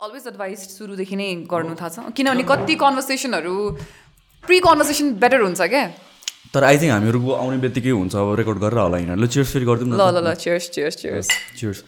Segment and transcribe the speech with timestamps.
[0.00, 3.54] Always advice सुरुदेखि नै गर्नु थाहा छ। किनभने कति कन्भर्सेसनहरू
[4.44, 5.82] प्रि कन्भर्सेसन बेटर हुन्छ क्या।
[6.54, 9.66] तर आई थिङ्क हामीहरूको आउने बित्तिकै हुन्छ अब रेकर्ड गरेर होला यिनीहरू ल चियर्स फेरि
[9.68, 11.28] गरिदिउँ ल न ल ल cheers cheers cheers
[11.58, 11.78] cheers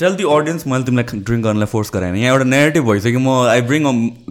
[0.00, 3.60] tell the audience मैले तिमीलाई ड्रिङ्क गर्नलाई फोर्स गराएन यहाँ एउटा नेगेटिभ भइसक्यो। म आई
[3.68, 3.82] ब्रिङ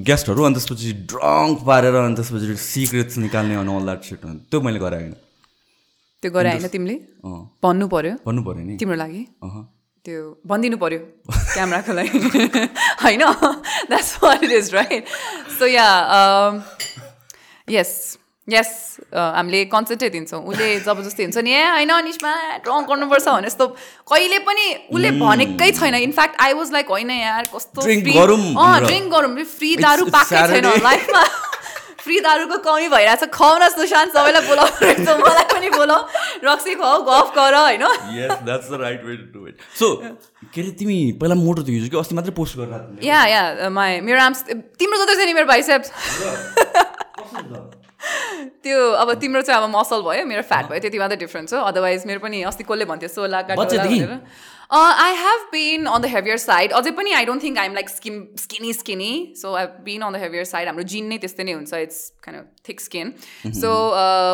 [0.09, 4.81] गेस्टहरू अनि त्यसपछि ड्रङ्क पारेर अनि त्यसपछि सिक्रेट्स निकाल्ने अनि अल द्याट सिट त्यो मैले
[4.85, 5.13] गराएन
[6.23, 6.97] त्यो गरे होइन तिमीले?
[7.63, 9.21] भन्नु पर्यो। भन्नु पऱ्यो नि। तिम्रो लागि।
[10.05, 10.99] त्यो भनिदिनु पर्यो
[11.31, 12.19] क्यामराको लागि।
[13.03, 13.23] होइन?
[13.89, 15.05] That's what it is right
[15.59, 15.87] so yeah
[17.67, 17.91] yes
[18.47, 18.71] yes
[19.15, 22.33] हामीले कन्सेन्टै दिन्छौँ। उसले जबरजस्ती हुन्छ नि ए होइन अनिसमा
[22.65, 23.67] ड्रङ गर्नुपर्छ भने जस्तो
[24.11, 29.75] कहिले पनि उसले भनेकै छैन। इनफ्याक्ट आई वाज लाइक होइन यार कस्तो। ड्रिङ्क गरौँ फ्री
[29.79, 30.67] दारू पाएकै छैन.
[30.83, 31.23] लाइफमा
[32.03, 36.01] फ्री दारूको कमी भइरहेछ। खुवाउन सुशान्त सबैलाई बोलाउनु मलाई पनि बोलाऊ।
[36.43, 37.83] रक्सी खुवाऊ गफ गर होइन?
[39.79, 39.87] सो
[40.53, 44.19] के अरे तिमी पहिला मोटो थियो कि अस्ति मात्रै पोस्ट गरेर या या माई मेरो
[44.21, 44.43] आर्म्स
[44.79, 45.91] तिम्रो जस्तो छ नि मेरो बाइसेप्स
[48.63, 52.03] त्यो अब तिम्रो चाहिँ अब मसल भयो मेरो फ्याट भयो त्यति मात्रै डिफ्रेन्स हो। अदरवाइज
[52.07, 53.99] मेरो पनि अस्ति कसले भन्थ्यो सोला बच्चादेखि?
[54.71, 58.15] I have been on the heavier side अझै पनि I don't think I'm like skin
[58.39, 61.73] skinny skinny so I been on the heavier side हाम्रो जिन नै त्यस्तै नै हुन्छ.
[61.73, 63.13] It's kind thick skin
[63.61, 63.71] so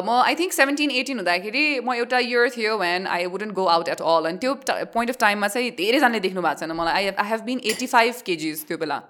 [0.05, 3.89] म आई थिङ्क सेभेन्टिन एटिन हुँदाखेरि म एउटा इयर थियो when I wouldn't go out
[3.95, 4.53] at all अनि त्यो
[4.93, 6.93] पोइन्ट अफ टाइममा चाहिँ धेरैजनाले देख्नु भएको छैन मलाई.
[6.93, 9.01] I I have been eighty five kgs त्यो बेला.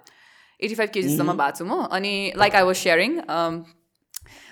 [0.59, 1.83] एटी फाइभ केजिसम्म भएको छु म.
[1.97, 3.19] अनि like I was sharing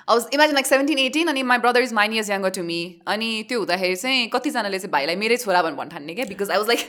[0.08, 2.77] was imagine like seventeen eighteen अनि my brother is nine years younger to me
[3.08, 6.67] अनि त्यो हुँदाखेरि चाहिँ कतिजनाले चाहिँ भाइलाई मेरै छोरा भनेर भन्ठान्ने क्या because I was
[6.67, 6.83] like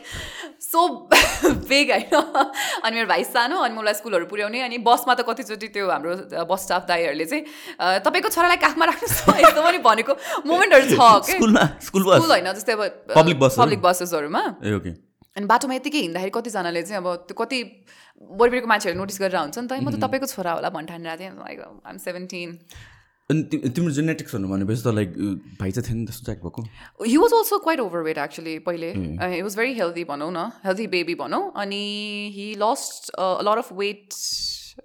[0.62, 0.84] so
[1.68, 5.88] big होइन अनि मेरो भाइ सानो अनि मलाई स्कुलहरू पुर्याउने अनि बसमा त कतिचोटि त्यो
[5.90, 6.14] हाम्रो
[6.46, 7.42] बस स्टाफ दाईहरूले चाहिँ
[7.80, 10.12] "अ, तपाईँको छोरालाई काखमा राख्नुहोस् यस्तो पनि भनेको
[10.46, 11.00] मोमेन्टहरू छ
[11.88, 12.22] स्कुल बस?
[12.30, 12.82] होइन जस्तै अब
[13.14, 13.62] Public bus हरू?
[13.62, 14.42] पब्लिक बसेसहरूमा
[15.36, 17.58] अनि बाटोमा यत्तिकै हिँड्दाखेरि कतिजनाले चाहिँ अब त्यो कति
[18.38, 21.58] वरिपरिको मान्छेहरू नोटिस गरेर हुन्छ नि त म त तपाईँको छोरा होला भन्ठानेर थिएँ। लाइक
[21.84, 22.48] आइम सेभेन्टिन
[23.30, 23.42] अनि
[23.76, 25.08] तिम्रो जेनेटिक्सहरू भनेपछि त लाइक
[25.60, 26.62] भाइ चाहिँ थिएन त्यस्तो ट्याक भएको।
[27.04, 31.14] He was also quite overweight actually पहिले हि वाज भेरी हेल्दी भनौँ न। हेल्दी बेबी
[31.14, 31.84] भनौँ। अनि
[32.34, 34.16] he lost lot of weight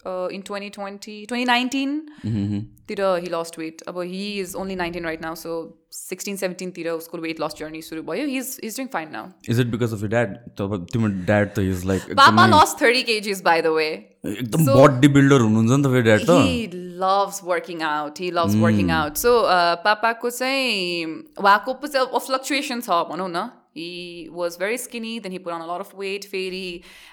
[0.05, 5.35] in twenty twenty twenty नाइन्टिनतिर he lost weight अब he is only nineteen right now
[5.41, 5.55] so
[5.93, 8.25] sixteen सेभेन्टिनतिर उसको weight loss journey सुरु भयो.
[8.27, 11.85] He is is doing fine now is it because of dad तिम्रो dad त is
[11.85, 13.89] like papa loss thirty kgs by the way
[14.25, 16.29] एकदम body builder हुनुहुन्छ नि त फेरि ड्याड त?
[16.43, 16.59] he
[17.03, 18.19] loves working out.
[18.23, 19.17] He loves working out.
[19.17, 21.05] So uh, पापाको चाहिँ
[21.39, 25.81] उहाँको फ्लक्चुएसन छ भनौँ न। He was very skinny then he put on a lot
[25.85, 26.65] of weight फेरि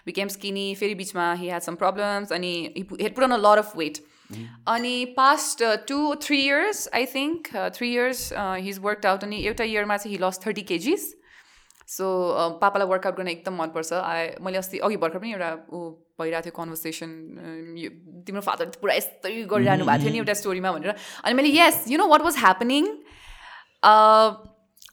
[0.09, 3.33] became skinny फेरि बिचमा he had some problems अनि he put- he had put on
[3.33, 4.03] a lot of weight
[4.75, 5.77] अनि uh,
[6.27, 10.17] three years I think uh, three years uh, he's worked out अनि एउटा इयरमा चाहिँ
[10.17, 11.09] he lost thirty kgs
[11.93, 12.09] सो
[12.61, 15.81] पापालाई वर्कआउट गर्न एकदम मनपर्छ आई मैले अस्ति अघि भर्खर पनि एउटा ऊ
[16.21, 17.11] भइरहेको थियो कन्भर्सेसन
[18.27, 20.95] तिम्रो फादरले पुरा यस्तै गरिरहनु भएको थियो नि एउटा स्टोरीमा भनेर
[21.25, 22.87] अनि मैले yes you know what was happening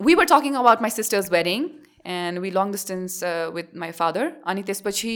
[0.05, 1.67] we were talking about my sister's wedding
[2.05, 3.19] and we long distance
[3.59, 5.13] with my father अनि त्यसपछि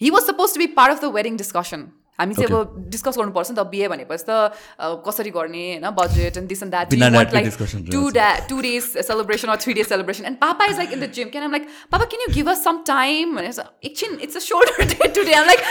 [0.00, 1.88] he was suppose to be part of the wedding discussion
[2.20, 6.36] हामी चाहिँ अब डिस्कस गर्नुपर्छ नि त बिहे भनेपछि त uh, कसरी गर्ने होइन budget
[6.40, 9.52] and this and that बिना वाट dadको लाइक discussion टु रहेछ। da- two days celebration
[9.52, 10.28] or three days celebration.
[10.30, 11.30] And Papa is like in the gym.
[11.36, 13.32] Can I'm like, Papa, can you give us some time?
[13.42, 15.38] And it's like, "Ichin, it's a shorter day today.
[15.38, 15.64] I'm like,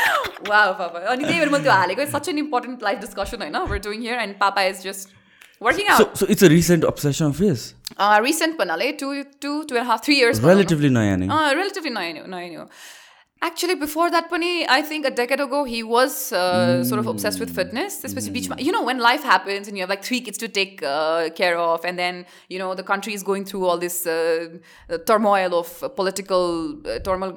[0.53, 1.03] wow, Papa.
[1.13, 4.19] अनि त्यही भएर मैले त्यो हालेको such an important life discussion होइन we're doing here
[4.25, 5.15] and Papa is just
[5.59, 5.97] working out.
[5.97, 7.73] So, so it's a recent obsession of his.
[7.97, 10.39] Uh, recent panale, two, two, two and a half, three years.
[10.41, 11.27] Relatively panale.
[11.27, 11.35] No.
[11.35, 12.67] Uh, relatively new, new.
[13.41, 16.85] Actually, before that, Pani, I think a decade ago, he was uh, mm.
[16.85, 18.33] sort of obsessed with fitness, especially mm.
[18.33, 18.47] beach.
[18.47, 18.59] Hmm.
[18.59, 21.57] You know, when life happens and you have like three kids to take uh, care
[21.57, 24.57] of, and then, you know, the country is going through all this uh,
[24.89, 27.31] uh turmoil of political uh, turmoil.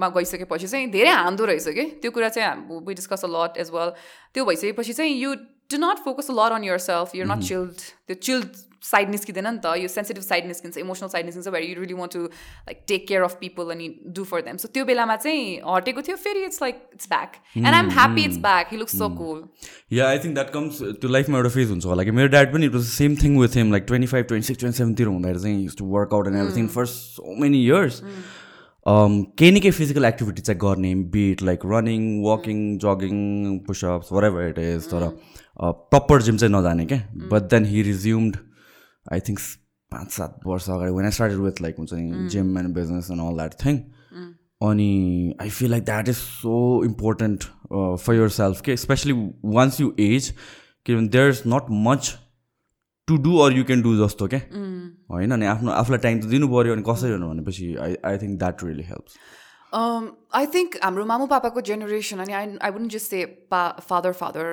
[2.85, 3.95] We discuss a lot as well.
[4.35, 5.37] You
[5.71, 7.15] you do not focus a lot on yourself.
[7.15, 7.89] You're not chilled.
[8.07, 11.81] त्यो chilled side निस्किँदैन नि त यो sensitive side निस्किन्छ emotional side निस्किन्छ where you
[11.81, 15.17] really want to like take care of people अनि do for them so त्यो बेलामा
[15.17, 18.99] चाहिँ हटेको थियो फेरि it's like it's back and I'm happy it's back he looks
[18.99, 19.43] so cool
[19.99, 22.67] yeah I think that comes त्यो लाइफमा एउटा फेज हुन्छ होला कि मेरो ड्याड पनि
[22.67, 25.63] it was same thing with him like twenty five twenty six twenty सेभेनतिर हुँदाखेरि चाहिँ
[25.63, 28.03] used to work out and everything for so many years
[28.87, 34.59] केही न केही फिजिकल एक्टिभिटी चाहिँ गर्ने be it like running walking jogging pushups whatever it
[34.59, 35.11] is तर
[35.61, 36.99] proper gym चाहिँ नजाने क्या।
[37.33, 38.37] But then he resumed
[39.13, 39.39] I think
[39.93, 43.23] पाँच सात वर्ष अगाडि when I started with like हुन्छ नि gym and business and
[43.23, 43.79] all that thing
[44.69, 47.45] अनि I feel like that is so important
[48.01, 49.13] for yourself के स्पेसली
[49.45, 50.35] वान्स यु एज
[50.87, 52.15] किनभने there is not much
[53.07, 54.41] to do or you can do जस्तो क्या
[55.11, 55.31] होइन?
[55.31, 58.83] अनि आफ्नो आफूलाई टाइम त दिनु पऱ्यो अनि कसरी भनेपछि I I think that really
[58.83, 59.15] helps
[60.39, 63.25] I think हाम्रो मामु पापाको जेनेरेसन अनि I I wouldn't just say
[63.55, 64.49] pa father father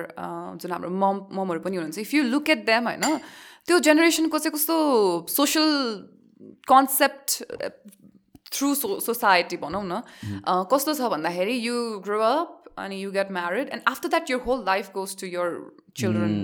[0.62, 3.04] जुन हाम्रो मम ममहरू पनि हुनुहुन्छ if you look at them होइन
[3.68, 4.76] त्यो जेनेरेसनको चाहिँ कस्तो
[5.36, 5.68] social
[6.68, 7.28] concept
[8.52, 10.00] through so society भनौँ न
[10.46, 11.76] अ, कस्तो छ भन्दाखेरि यु
[12.06, 15.48] ग्रो अप अनि you get married and after that your whole life goes to your
[16.00, 16.34] children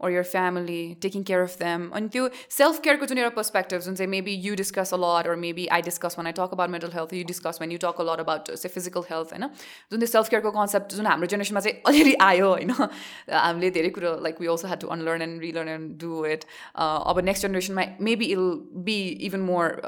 [0.00, 1.86] or your family, taking care of them.
[1.92, 5.26] And त्यो self care को जुन एउटा पर्सपेक्टिभ जुन चाहिँ maybe you discuss a lot
[5.26, 7.98] or maybe I discuss when I talk about mental health, you discuss when you talk
[7.98, 9.48] a lot about say physical health होइन
[9.90, 12.72] जुन त्यो self केयरको concept जुन हाम्रो जेनेरेसनमा चाहिँ अलिअलि आयो होइन?
[13.46, 16.44] हामीले धेरै कुरो like we also had to unlearn and relearn and do it
[16.86, 18.50] अब नेक्स्ट जेनेरेसनमा maybe it'll
[18.88, 18.98] be
[19.30, 19.80] even more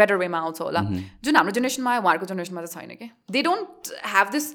[0.00, 0.86] better वेमा आउँछ होला।
[1.24, 3.10] जुन हाम्रो जेनेरेसनमा आयो उहाँहरूको जेनेरेसनमा चाहिँ छैन कि?
[3.30, 4.54] They don't have this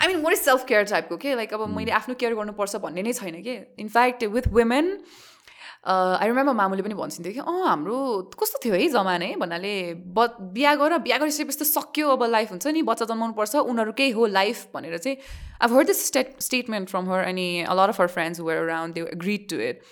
[0.00, 3.02] I mean what is self care टाइपको के लाइक अब मैले आफ्नो केयर गर्नुपर्छ भन्ने
[3.02, 3.56] नै छैन कि?
[3.78, 4.92] In fact with women
[5.88, 7.98] I remember मामुले पनि भन्छन्थ्यो कि अँ हाम्रो
[8.40, 9.74] कस्तो थियो है जमानै भन्नाले
[10.16, 14.26] ब बिहा गर बिहा गरिसकेपछि त सक्यो अब लाइफ हुन्छ नि बच्चा जन्माउनुपर्छ उनीहरूकै हो
[14.38, 15.16] लाइफ भनेर चाहिँ
[15.62, 18.94] अब heard this state statement from her अनि a lot of her friends were around
[18.94, 19.82] they agreed to it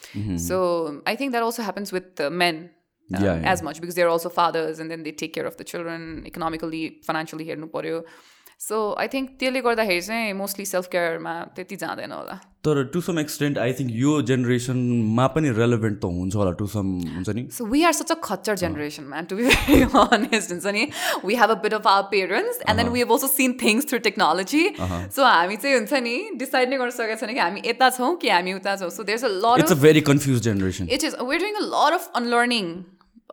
[0.49, 0.62] so
[1.08, 2.64] I think that also happens with men
[3.11, 3.43] yeah.
[3.46, 6.81] as much because they're also fathers and then they take care of the children economically
[7.08, 8.00] financially हेर्नु पऱ्यो
[8.66, 12.36] so I think त्यसले गर्दाखेरि चाहिँ mostly self केयरमा त्यति जाँदैन होला।
[12.66, 16.88] तर to some extent I think यो जेनेरेसनमा पनि रेलेभेन्ट त हुन्छ होला टु सम
[17.16, 17.44] हुन्छ नि?
[17.58, 20.82] So we are such a खच्चर generation man to be very honest हुन्छ नि?
[21.24, 23.98] We have a bit of our parents and then we have also seen things through
[24.08, 28.10] technology so हामी चाहिँ हुन्छ नि डिसाइड नै गर्न सकेको छैन कि हामी यता छौँ
[28.26, 31.16] कि हामी उता छौँ। So there a lot it's a very confuse generation it is
[31.30, 32.74] we're doing a lot of unlearning.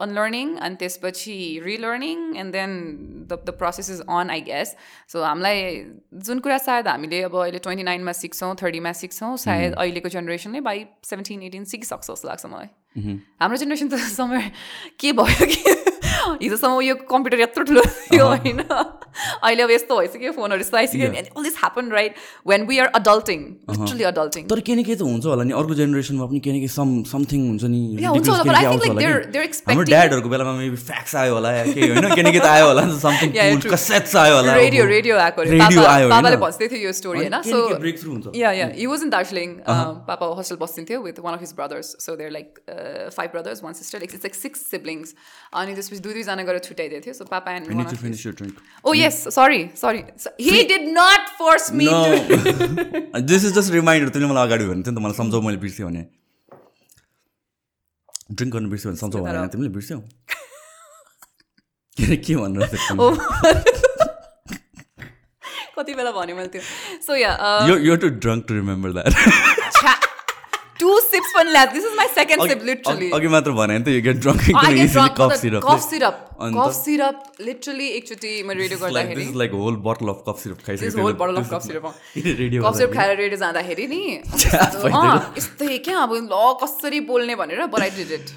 [0.01, 4.75] Unlearning and त्यसपछि relearning and then the, the process is on I guess.
[5.07, 5.85] So हामीलाई
[6.25, 10.85] जुन कुरा सायद हामीले अब अहिले ट्वेन्टी नाइनमा सिक्छौँ थर्टीमा सिक्छौँ सायद अहिलेको जेनेरेसनले बाई
[11.05, 12.69] सेभेन्टिन एटिन सिकिसक्छ जस्तो लाग्छ मलाई।
[13.41, 14.51] हाम्रो जेनेरेसन त समय
[14.99, 15.92] के भयो कि?
[16.41, 21.43] हिजोसम्म यो कम्प्युटर यत्रो ठुलो थियो होइन अहिले अब यस्तो भइसक्यो फोनहरू यस्तो आइसक्यो all
[21.43, 22.15] this happen right
[22.47, 23.39] when we are adulting
[23.71, 26.59] literally adulting तर केही न केही त हुन्छ होला नि अर्को जेनेरेसनमा पनि केही न
[26.63, 27.81] केही सम समथिङ हुन्छ नि
[29.67, 32.65] हाम्रो ड्याडहरूको बेलामा मेबी फ्याक्स आयो होला या केही होइन केही न केही त आयो
[32.67, 33.59] होला समथिङ.
[33.73, 36.35] कसेट्स आयो होला रेडियो रेडियो आएको अरे। होइन?
[36.43, 39.55] भन्दै थियो यो स्टोरी होइन, सो केही breakthrough हुन्छ। Yeah yeah he was in Darjeeling
[40.09, 42.59] papa hostel बस्दिन्थ्यो with one of his brothers so there like
[43.17, 45.15] five brothers one sister like it's like six siblings
[45.53, 47.65] अनि त्यसपछि दुई दुईजना गएर छुट्याइदिएको थियो so papa and.
[48.85, 50.01] Oh yes sorry sorry
[50.47, 51.87] he did not force me.
[53.29, 54.07] This is just reminder.
[54.09, 56.03] तिमीले मलाई अगाडि भन्थ्यो नि त मलाई सम्झाउ मैले बिर्सेँ भने।
[58.31, 59.99] ड्रिङ्क गर्नु बिर्स्यो भने सम्झाउ भने तिमीले बिर्स्यौ?
[61.97, 62.37] के ओ
[65.77, 66.61] कति बेला भन्यो मैले त्यो।
[67.05, 67.31] सो या
[67.67, 69.13] यो यो too drunk to remember that
[70.79, 74.01] two sips पनि ल्या this is my second sip literally अघि मात्र भने त यो
[74.05, 76.15] गेट ड्रङ्क एकदम easily cough syrup cough syrup.
[76.39, 80.65] अन्त- Cough syrup, literally एकचोटि म रेडियो गर्दाखेरि like whole bottle of cough syrup This
[80.67, 81.85] खाइसक्यो whole bottle of cough syrup.
[82.17, 84.01] Radio cough syrup खाएर रेडियो जाँदाखेरि नि
[85.37, 88.33] यस्तै क्या अब ल कसरी बोल्ने भनेर but I did it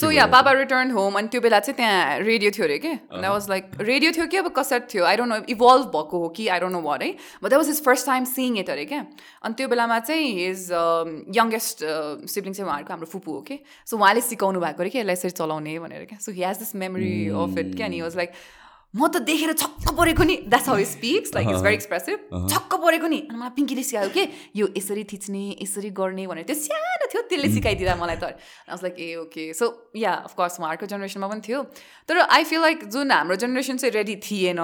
[0.00, 2.92] so yeah बाबा रिटर्न होम अनि त्यो बेला चाहिँ त्यहाँ रेडियो थियो अरे कि?
[3.12, 4.36] द्याट वाज लाइक रेडियो थियो कि?
[4.36, 5.04] अब कसरी थियो?
[5.04, 6.48] आई डोन्ट नो इभल्भ भएको हो कि?
[6.48, 7.10] आई डोन्ट नो वाट है
[7.42, 9.04] but that was his first time seeing it अरे क्या?
[9.44, 10.68] अनि त्यो बेलामा चाहिँ हिज
[11.36, 11.84] यङ्गेस्ट
[12.34, 13.58] सिब्लिङ चाहिँ उहाँहरूको हाम्रो फुपू हो कि?
[13.86, 16.18] सो उहाँले सिकाउनु भएको अरे कि यसलाई यसरी चलाउने भनेर क्या?
[16.18, 17.14] So he has this memory
[17.44, 17.88] of it क्या?
[17.88, 18.32] नि वाज लाइक
[18.94, 22.18] म त देखेर छक्क परेको नि that's how speaks like it's very expressive
[22.50, 24.22] छक्क परेको नि अनि मलाई पिङ्कीले सिकायो कि
[24.56, 28.38] यो यसरी थिच्ने यसरी गर्ने भनेर त्यो सानो थियो त्यसले सिकाइदिँदा मलाई त।
[28.82, 29.66] Like ah okay so
[29.98, 31.62] yeah of course उहाँहरूको जेनेरेसनमा पनि थियो।
[32.08, 34.62] तर आई फिल लाइक जुन हाम्रो जेनेरेसन चाहिँ रेडी थिएन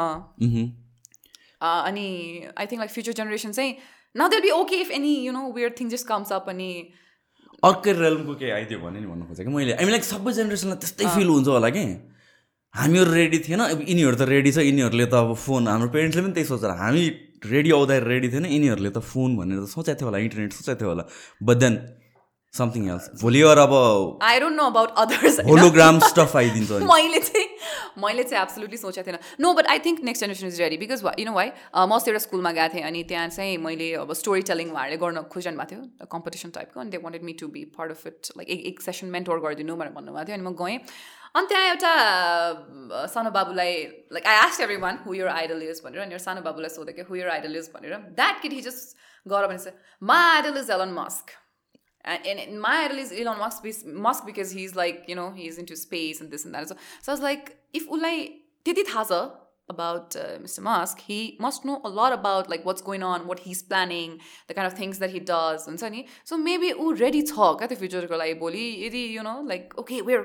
[1.61, 2.05] Uh, अनि
[2.57, 3.73] I think like future generation चाहिँ
[4.17, 6.69] न they'll be okay if any you know where thing just comes up अनि
[7.63, 11.05] अर्कै रेलमको केही आइदियो भने नि भन्नु खोजेँ कि मैले हामी लाइक सबै जेनेरेसनलाई त्यस्तै
[11.17, 11.85] फिल हुन्छ होला कि?
[12.75, 16.35] हामीहरू रेडी थिएन। अब यिनीहरू त रेडी छ यिनीहरूले त अब फोन हाम्रो पेरेन्ट्सले पनि
[16.39, 17.03] त्यही सोचेर हामी
[17.45, 20.91] रेडी आउँदाखेरि रेडी थिएन यिनीहरूले त फोन भनेर त सोचेको थियो होला इन्टरनेट सोचेको थियो
[20.93, 21.05] होला।
[21.43, 21.75] बट देन
[22.55, 23.75] समथिङ एल्स भोलि अब
[24.23, 27.47] I don't know about others hologram stuff आइदिन्छ मैले चाहिँ
[28.03, 31.27] मैले चाहिँ एब्सोल्युटली सोचेको थिएन। No but I think next generation is ready because you
[31.27, 34.75] know why म अस्ति एउटा स्कुलमा गएको थिएँ अनि त्यहाँ चाहिँ मैले अब स्टोरी टेलिङ
[34.75, 38.07] उहाँहरूले गर्न खोजिरहनु भएको थियो कम्पिटिसन टाइपको अनि they wanted me to be part of
[38.07, 40.79] it like एक एक सेसन मेन्टोर गरिदिनु भनेर भन्नुभएको थियो। अनि म गएँ।
[41.37, 43.75] अनि त्यहाँ एउटा सानो बाबुलाई
[44.13, 47.17] like I asked everyone who your idol is भनेर अनि सानो बाबुलाई सोधेँ कि हु
[47.17, 48.63] यर आइडल इज भनेर द्याट किड हि
[49.29, 49.79] गर भने चाहिँ
[50.13, 51.39] my idol is Elon Musk
[52.05, 55.33] And, and, and my idol is Elon Musk, bes- Musk because he's like, you know,
[55.33, 56.67] he's into space and this and that.
[56.69, 58.13] So, so I was like, if Ulai
[58.65, 59.19] Titi Thaza
[59.69, 60.61] about uh, Mr.
[60.61, 64.19] Musk, he must know a lot about like what's going on, what he's planning,
[64.49, 65.69] the kind he does.
[65.69, 69.05] And so, ni- so maybe ऊ ready talk at the future को लागि भोलि यदि
[69.15, 70.25] you know like okay we're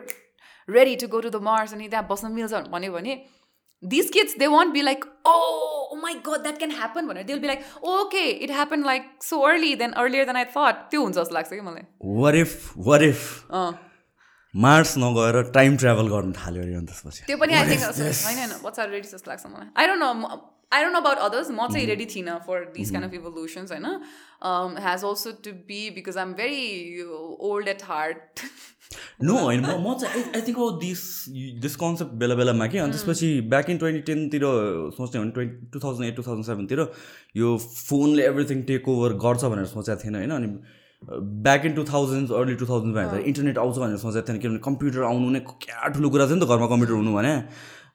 [0.68, 3.18] ready to go to the Mars अनि त्यहाँ बस्न मिल्छ भन्यो भने
[3.84, 7.48] these kids they won't be like oh oh my god that can happen भनेर be
[7.48, 11.16] like oh, okay it happened like so early then earlier than I thought त्यो हुन्छ
[11.18, 11.86] जस्तो लाग्छ कि मलाई
[12.22, 13.72] वर इफ वर इफ अँ
[14.54, 18.90] Mars नगएर time travel गर्नु थाल्यो अरे त्यसपछि त्यो पनि आई थिङ्क होइन होइन आर
[18.90, 20.38] रेडी जस्तो लाग्छ मलाई I don't know
[20.72, 23.86] I don't about others म चाहिँ रेडी थिइनँ for this kind of evolutions होइन
[24.86, 27.02] has also to be because I am very
[27.50, 28.46] old at heart
[29.24, 31.02] no होइन म चाहिँ I think this
[31.62, 34.44] this concept बेला बेलामा कि अनि त्यसपछि ब्याक इन ट्वेन्टी टेनतिर
[34.98, 36.82] सोच्ने भने twenty two thousand eight two thousand सेभेनतिर
[37.38, 40.32] यो फोनले एभ्रिथिङ टेक ओभर गर्छ भनेर सोचेको थिएन होइन?
[40.32, 40.48] अनि
[41.48, 45.04] back in two thousand early two थाउजन्डमा हेर्दा इन्टरनेट आउँछ भनेर सोचेको थिएन किनभने कम्प्युटर
[45.10, 47.34] आउनु नै क्या ठुलो कुरा थियो नि त घरमा कम्प्युटर हुनु भने।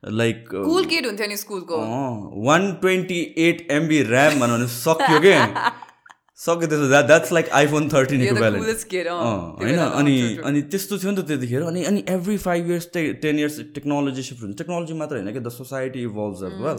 [0.04, 1.76] लाइक कुल किड हुन्थ्यो नि स्कुलको।
[2.46, 5.36] One twenty eight MB RAM भने सक्यो के?
[6.40, 10.14] सक्यो त्यसो that that's like iPhone thirteen होइन अनि
[10.50, 14.42] अनि त्यस्तो थियो नि त त्यतिखेर अनि अनि every five years ten years technology shift
[14.42, 16.78] हुन्छ। टेक्नोलोजी मात्र होइन कि द सोसाइटी इभल्भ वेल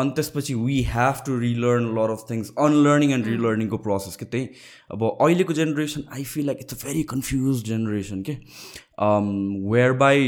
[0.00, 4.48] अनि त्यसपछि we have to relearn lot of things unlearning and रिलर्निङको process कि त्यही?
[4.90, 8.38] अब अहिलेको generation I feel like it's a very confuse generation के?
[10.00, 10.24] Whereby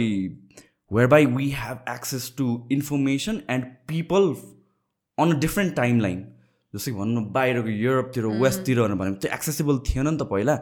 [1.09, 4.35] whereby we have access to information and people
[5.19, 6.25] on a different timeline
[6.75, 10.59] जस्तै भनौँ बाहिरको युरोपतिर वेस्टतिर भनेको त्यो एक्सेसिबल थिएन नि त पहिला।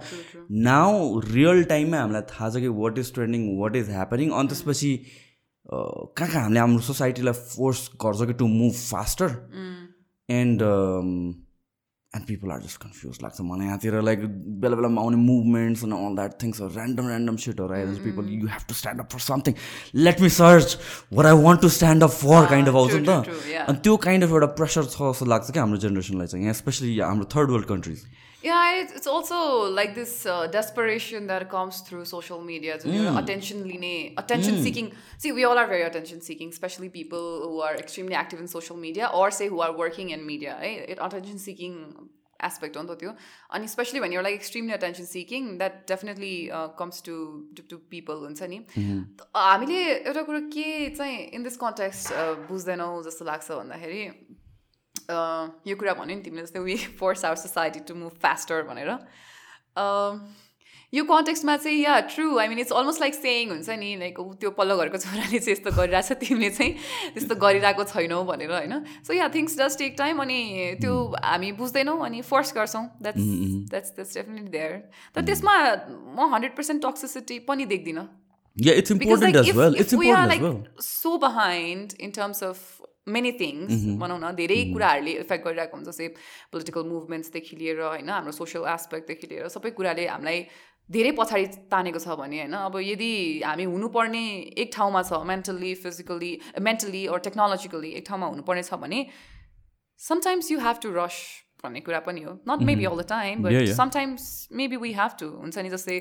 [0.69, 4.93] नाउ रियल टाइममा हामीलाई थाहा छ कि what is trending what is happening अनि त्यसपछि
[5.67, 9.37] कहाँ कहाँ हामीले हाम्रो सोसाइटीलाई फोर्स गर्छ कि to move faster
[10.29, 10.63] and
[12.15, 14.21] and people are just confuse लाग्छ मलाई यहाँतिर लाइक
[14.61, 18.65] बेला बेलामा आउने movements and all that things random random सिटहरू आइरहेको people you have
[18.69, 19.55] to stand up for something
[19.99, 20.79] let me search
[21.12, 24.25] what I want to stand up for kind of आउँछ नि त अनि त्यो काइन्ड
[24.25, 27.69] अफ एउटा प्रेसर छ जस्तो लाग्छ कि हाम्रो जेनेरेसनलाई चाहिँ यहाँ स्पेसली हाम्रो third world
[27.69, 28.07] countries
[28.44, 32.80] Yeah, it's also like this uh, desperation that comes through social media.
[32.80, 34.92] So, you know, attention line, attention seeking.
[35.18, 38.75] See, we all are very attention seeking, especially people who are extremely active in social
[38.75, 40.58] media or say who are working in media.
[40.60, 40.90] Right?
[40.90, 42.10] It, attention seeking
[42.44, 43.12] aspect on त्यो
[43.56, 47.16] अनि especially when you're like extremely attention seeking that definitely uh, comes to
[47.56, 48.60] to, to people हुन्छ नि
[49.36, 52.13] हामीले एउटा कुरो के चाहिँ in this context
[52.52, 54.04] बुझ्दैनौँ जस्तो लाग्छ भन्दाखेरि
[55.11, 58.91] यो कुरा भन्यो नि तिमीले जस्तै we force our society to move faster भनेर।
[60.93, 64.50] यो कन्टेक्स्टमा चाहिँ yeah true I mean it's almost like saying हुन्छ नि लाइक त्यो
[64.59, 66.73] पल्लो घरको छोराले चाहिँ यस्तो गरिरहेको छ तिमीले चाहिँ
[67.15, 68.75] त्यस्तो गरिरहेको छैनौ भनेर होइन?
[69.05, 70.41] So yeah things does take time अनि
[70.81, 73.25] त्यो हामी बुझ्दैनौँ अनि फोर्स गर्छौँ। That's
[73.73, 74.73] that's that's definitely there
[75.15, 75.55] तर त्यसमा
[76.17, 78.09] म हन्ड्रेड पर्सेन्ट टक्सिसिटी पनि देख्दिनँ।
[80.81, 82.78] So behind in terms of
[83.09, 86.09] many things भनौँ न धेरै कुराहरूले इफेक्ट गरिरहेको हुन्छ जस्तै
[86.49, 90.45] पोलिटिकल मुभमेन्ट्सदेखि लिएर होइन हाम्रो सोसियल एस्पेक्टदेखि लिएर सबै कुराले हामीलाई
[90.91, 93.11] धेरै पछाडि तानेको छ भने होइन अब यदि
[93.43, 94.23] हामी हुनुपर्ने
[94.59, 99.03] एक ठाउँमा छ mentally physically mentally or technologically एक ठाउँमा हुनुपर्ने छ भने
[100.00, 101.21] समटाइम्स यु हेभ टु रस
[101.65, 105.29] भन्ने कुरा पनि हो। Not maybe all the time but sometimes maybe we have to
[105.37, 105.99] हुन्छ नि जस्तै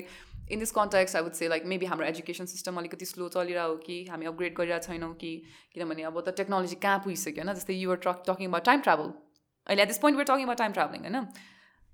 [0.50, 3.96] in this context I would say like maybe हाम्रो एजुकेसन सिस्टम अलिकति स्लो चलिरहेको कि
[4.10, 5.32] हामी अपग्रेड गरिरहेको छैनौँ कि
[5.74, 7.54] किनभने अब त टेक्नोलोजी कहाँ पुगिसक्यो होइन?
[7.54, 9.12] जस्तै you're truck talking about time travel
[9.66, 11.28] अहिले at this point we're talking about time travelling होइन?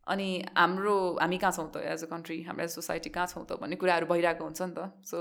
[0.06, 3.58] अनि हाम्रो हामी कहाँ छौँ त एज अ कन्ट्री हाम्रो एज सोसाइटी कहाँ छौँ त
[3.60, 5.18] भन्ने कुराहरू भइरहेको हुन्छ नि त। So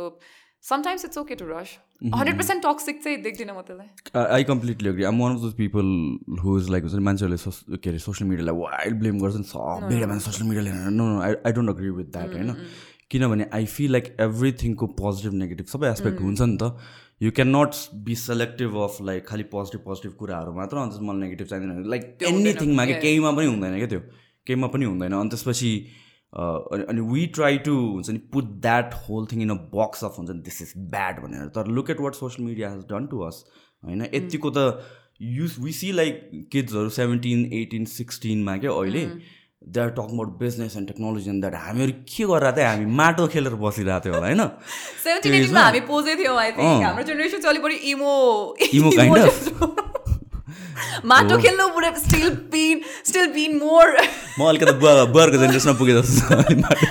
[0.63, 1.69] sometimes it's okay to rush
[2.03, 5.85] hundred percent toxic चाहिँ देख्दिनँ म त्यसलाई। I completely agree I'm one of those people
[6.43, 10.25] who is like हुन्छ नि मान्छेहरूले के अरे सोसियल मिडियालाई वाइल्ड ब्लेम गर्छन् सबैले मान्छे
[10.25, 12.55] सोसियल मिडियाले no no I I don't agree with that होइन?
[13.11, 16.77] किनभने आई फिल लाइक एभ्रिथिङको पोजिटिभ नेगेटिभ सबै एस्पेक्ट हुन्छ नि त।
[17.21, 21.47] You can not be selective of like खालि पोजिटिभ पोजिटिभ कुराहरू मात्र अन्त मलाई नेगेटिभ
[21.47, 23.99] चाहिँदैन। लाइक एनिथिङमा क्या केहीमा पनि हुँदैन क्या त्यो?
[24.47, 25.69] केहीमा पनि हुँदैन। अनि त्यसपछि
[26.33, 30.29] अनि वी ट्राई टु हुन्छ नि put that whole thing in a box of हुन्छ
[30.29, 33.45] नि दिस इज ब्याड भनेर। तर look at what social media has done to us
[33.83, 34.01] होइन?
[34.13, 34.59] यतिको त
[35.21, 39.05] युज वी सी लाइक किड्सहरू सेभेन्टिन एटिन सिक्सटिनमा क्या अहिले।
[39.63, 43.27] They are talk about business and technology and that हामीहरू के गरेर चाहिँ हामी माटो
[43.35, 44.41] खेलेर बसिरहेको थियो होला होइन?
[45.63, 48.11] हामी पोजै थियौँ हाम्रो जेनेरेसन चाहिँ अलिक बढी इमो
[48.73, 50.02] इमो काइन्ड अफ
[51.11, 53.97] माटो खेल्नु बुढा still been still been more
[54.39, 56.23] म अलिकति बुवा बुवाहरूको जेनेरेसनमा पुगे जस्तो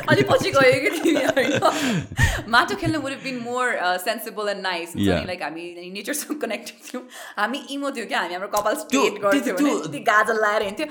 [0.12, 3.66] अलिक पछि गयो कि तिमी माटो खेल्नु बुढा been more
[4.08, 4.92] sensible and nice
[5.30, 5.64] like हामी
[5.94, 7.02] नेचरसँग कनेक्टेड थियौँ।
[7.38, 10.90] हामी इमो थियौँ क्या हामी हाम्रो कपाल स्ट्रेट गर्थ्यौँ भने गाजल लगाएर हिँड्थ्यौँ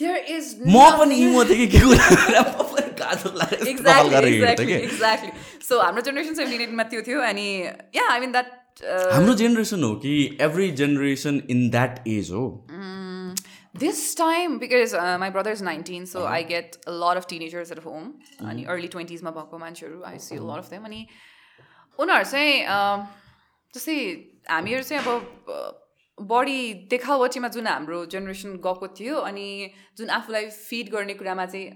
[0.00, 1.78] there is म पनि इमो थिएँ कि के
[3.70, 5.30] एक्ज्याक्टली एक्ज्याक्टली
[5.68, 7.46] सो हाम्रो जेनेरेसन सेभेन्टिन एटमा त्यो थियो अनि
[7.96, 8.48] या आई मिन द्याट
[8.82, 12.46] हाम्रो जेनेरेसन हो कि every generation in that age हो?
[13.82, 17.70] This time because uh, my brother is 19 so i get a lot of teenagers
[17.76, 18.10] at home.
[18.50, 20.84] अनि early 20s मा भएको मान्छेहरू i see a lot of them.
[20.90, 21.00] अनि
[21.98, 23.08] उनीहरू चाहिँ
[23.74, 23.96] जस्तै
[24.50, 26.58] हामीहरू चाहिँ अब अ, बढी
[26.90, 29.46] देखावटीमा जुन हाम्रो जेनेरेसन गएको थियो अनि
[29.98, 31.70] जुन आफूलाई फिड गर्ने कुरामा चाहिँ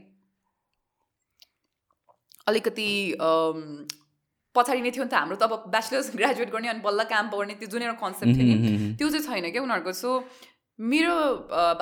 [2.49, 2.91] अलिकति
[3.31, 3.65] अम,
[4.59, 7.55] पछाडि नै थियो नि त हाम्रो त अब ब्याचलर्स ग्रेजुएट गर्ने अनि बल्ल काम पाउने
[7.63, 10.11] त्यो जुन एउटा कन्सेप्ट थियो नि त्यो चाहिँ छैन क्या उनीहरूको। सो
[10.79, 11.15] मेरो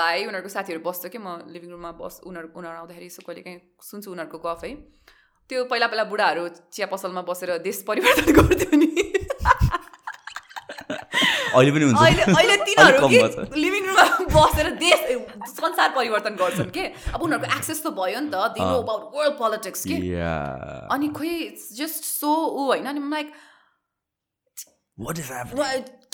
[0.00, 3.61] भाइ उनीहरूको साथीहरू बस्छ कि म लिभिङ रुममा बस उनीहरू उनीहरू आउँदाखेरि यसो कहिले काहीँ
[3.88, 4.73] सुन्छु उनीहरूको गफ है।
[5.50, 9.05] त्यो पहिला पहिला बुढाहरू चिया पसलमा बसेर देश परिवर्तन गर्थ्यो नि।
[11.56, 14.04] अहिले पनि हुन्छ। अहिले अहिले तिनीहरू के। लिभिङ रुममा
[14.36, 14.98] बसेर देश
[15.56, 16.84] संसार परिवर्तन गर्छन् के?
[17.14, 19.96] अब उनीहरूको एक्सेस त भयो नि त। They know about world politics के.
[20.94, 21.34] अनि खोइ
[21.80, 23.28] जस्ट सो ऊ होइन अनि लाइक?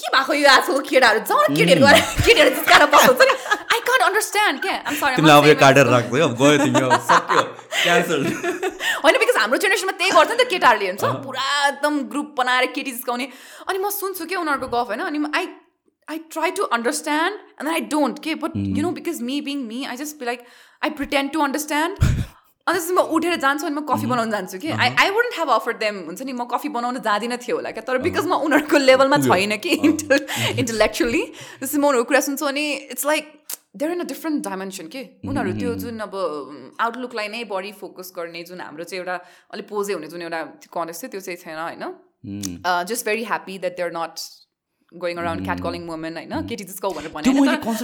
[0.02, 1.20] के भएको यो आजकल केटाहरू?
[1.30, 3.34] जहाँ केटीहरू गएर केटीहरू जिस्काएर बसाउँछ नि?
[3.72, 4.58] आई कान्ट अन्डरस्ट्यान्ड
[4.98, 6.80] सरी तिमीलाई अब काटेर राख्दै गयो तिमी
[7.10, 7.42] सक्यो।
[7.82, 8.24] क्यान्सल
[9.04, 12.90] होइन बिकज हाम्रो जेनेरेसनमा त्यही गर्छ नि त केटाहरूले हुन्छ पुरा एकदम ग्रुप बनाएर केटी
[12.90, 13.26] जिस्काउने
[13.68, 15.00] अनि म सुन्छु क्या उनीहरूको गफ होइन?
[15.08, 15.46] अनि I
[16.08, 18.34] I try to understand and I don't के?
[18.44, 20.44] But you know because me being me I just be like
[20.82, 24.70] I pretend to understand अनि त्यसपछि म उठेर जान्छु अनि म कफी बनाउन जान्छु कि?
[24.70, 27.84] I I wouldn't have offer them हुन्छ नि म कफी बनाउन जाँदिनँ थियो होला क्या?
[27.88, 29.72] तर बिकज म उनीहरूको लेभलमा छैन कि?
[29.82, 33.32] इन्टलेक्चुअली त्यसपछि म उनीहरूको कुरा सुन्छु अनि it's like
[33.74, 35.02] they're in a different dimension के?
[35.28, 36.14] उनीहरू त्यो जुन अब
[36.80, 39.16] आउटलुकलाई नै बढी फोकस गर्ने जुन हाम्रो चाहिँ एउटा
[39.52, 40.40] अलिक पोजे हुने जुन एउटा
[40.76, 41.84] कन्टेक्स्ट थियो त्यो चाहिँ छैन होइन?
[42.90, 44.14] Just very happy that they are not
[44.92, 46.32] going around cat calling women होइन?
[46.48, 47.24] केटी जिस्काउ भनेर भने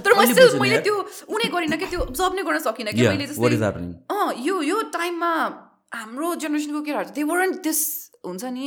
[0.04, 0.96] तर- मैले। त्यो
[1.34, 1.86] उनी गरिनँ कि?
[1.86, 3.00] त्यो जब नै गर्न सकिनँ कि?
[3.08, 3.40] मैले जस्तै?
[4.12, 5.32] अँ यो यो टाइममा
[5.94, 7.80] हाम्रो जेनेरेसनको केटाहरू दे वरन्ट दिस
[8.28, 8.66] हुन्छ नि।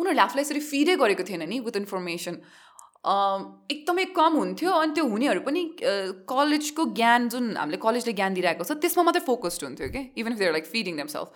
[0.00, 2.34] उनीहरूले आफूलाई यसरी फिडै गरेको थिएन नि विथ इन्फर्मेसन
[3.04, 5.62] एकदमै कम हुन्थ्यो अनि त्यो हुनेहरू पनि
[6.32, 10.02] कलेजको ज्ञान जुन हामीले कलेजले ज्ञान दिइरहेको छ त्यसमा मात्रै फोकस्ड हुन्थ्यो कि?
[10.22, 11.28] Even if they're like feeding them self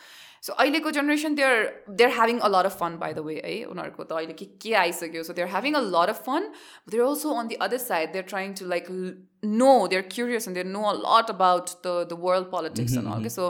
[0.47, 1.55] so अहिलेको generation they're
[2.01, 3.55] they're having a lot of fun by the way है?
[3.73, 5.23] उनीहरूको त अहिले के के आइसक्यो?
[5.23, 6.47] So they're having a lot of fun
[6.95, 8.93] they're also on the other side they're trying to like
[9.65, 13.29] know they're curious and they're know a lot about the the world politics and all
[13.29, 13.49] के so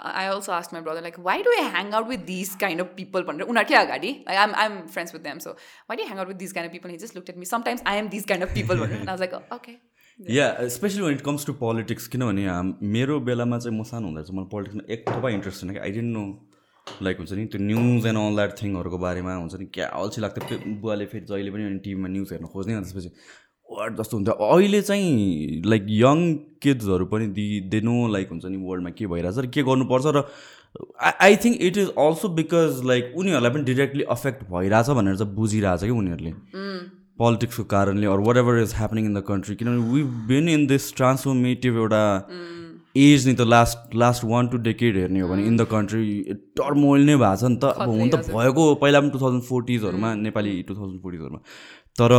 [0.00, 2.94] I also asked my brother, like, why do I hang out with these kind of
[2.96, 3.22] people?
[3.22, 5.56] भनेर उनीहरूकै अगाडि I'm friends with them, so
[5.86, 6.90] why do you hang out with these kind of people?
[6.90, 7.44] And he just looked at me.
[7.44, 9.32] Sometimes I am these kind of people, भनेर.
[9.32, 9.78] oh, okay.
[10.20, 12.46] Yeah specially when it comes to politics किनभने
[12.94, 15.90] मेरो बेलामा चाहिँ म सानो हुँदा चाहिँ मलाई पोलिटिक्समा एक थोपा इन्ट्रेस्ट छैन कि आई
[15.96, 16.22] डेन्ट नो
[17.02, 20.58] लाइक हुन्छ नि त्यो न्युज एन्ड अल द्याट थिङहरूको बारेमा हुन्छ नि क्या अल्छी लाग्थ्यो
[20.80, 23.10] बुवाले फेरि जहिले पनि अनि टिभीमा न्युज हेर्न खोज्ने अनि त्यसपछि
[23.70, 26.22] वाट जस्तो हुन्थ्यो अहिले चाहिँ लाइक यङ
[26.62, 30.22] किड्सहरू पनि दि दे नो लाइक हुन्छ नि वर्ल्डमा के भइरहेछ र के गर्नुपर्छ र
[31.22, 35.82] I think it is also because like उनीहरूलाई पनि डिरेक्टली अफेक्ट भइरहेछ भनेर चाहिँ बुझिरहेछ
[35.82, 36.32] कि उनीहरूले।
[37.18, 40.94] पोलिटिक्सको कारणले or whatever is happening in the country किनभने we been in this
[40.96, 42.02] transformative एउटा
[42.96, 46.04] एज नि त last last one two decade हेर्ने हो भने इन द कन्ट्री
[46.60, 50.14] टर्मोइल नै भएको छ नि त। अब हुन त भएको पहिला पनि टु थाउजन्ड फोर्टिजहरूमा
[50.24, 51.40] नेपाली टु थाउजन्ड फोर्टिजहरूमा
[52.00, 52.14] तर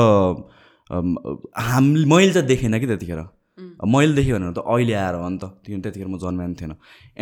[0.91, 3.21] हाम मैले चाहिँ देखेन कि त्यतिखेर।
[3.85, 6.73] मैले देखेँ भनेर त अहिले आएर हो नि त। किनभने त्यतिखेर म जन्माएको थिएन।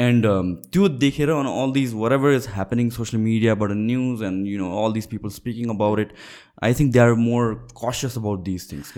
[0.06, 0.26] एन्ड
[0.74, 4.94] त्यो देखेर अनि all these whatever is happening social मिडियाबाट news and you know all
[4.94, 6.14] these people speaking about it
[6.64, 7.54] I think they are more
[7.84, 8.94] conscious about these things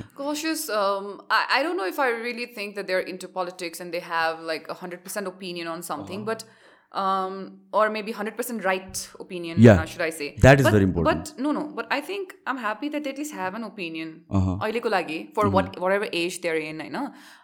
[1.55, 4.65] I don't know if I really think that they're into politics and they have like
[4.69, 6.45] a hundred percent opinion on something, but
[6.91, 9.57] um, or maybe hundred percent right opinion.
[9.59, 10.35] Yeah, uh, should I say?
[10.41, 11.33] that is But- very important.
[11.35, 11.67] But no, no.
[11.75, 14.25] But I think I'm happy that they at least have an opinion.
[14.29, 14.57] Uh-huh.
[14.57, 16.99] अहिलेको लागि for what whatever age they're in होइन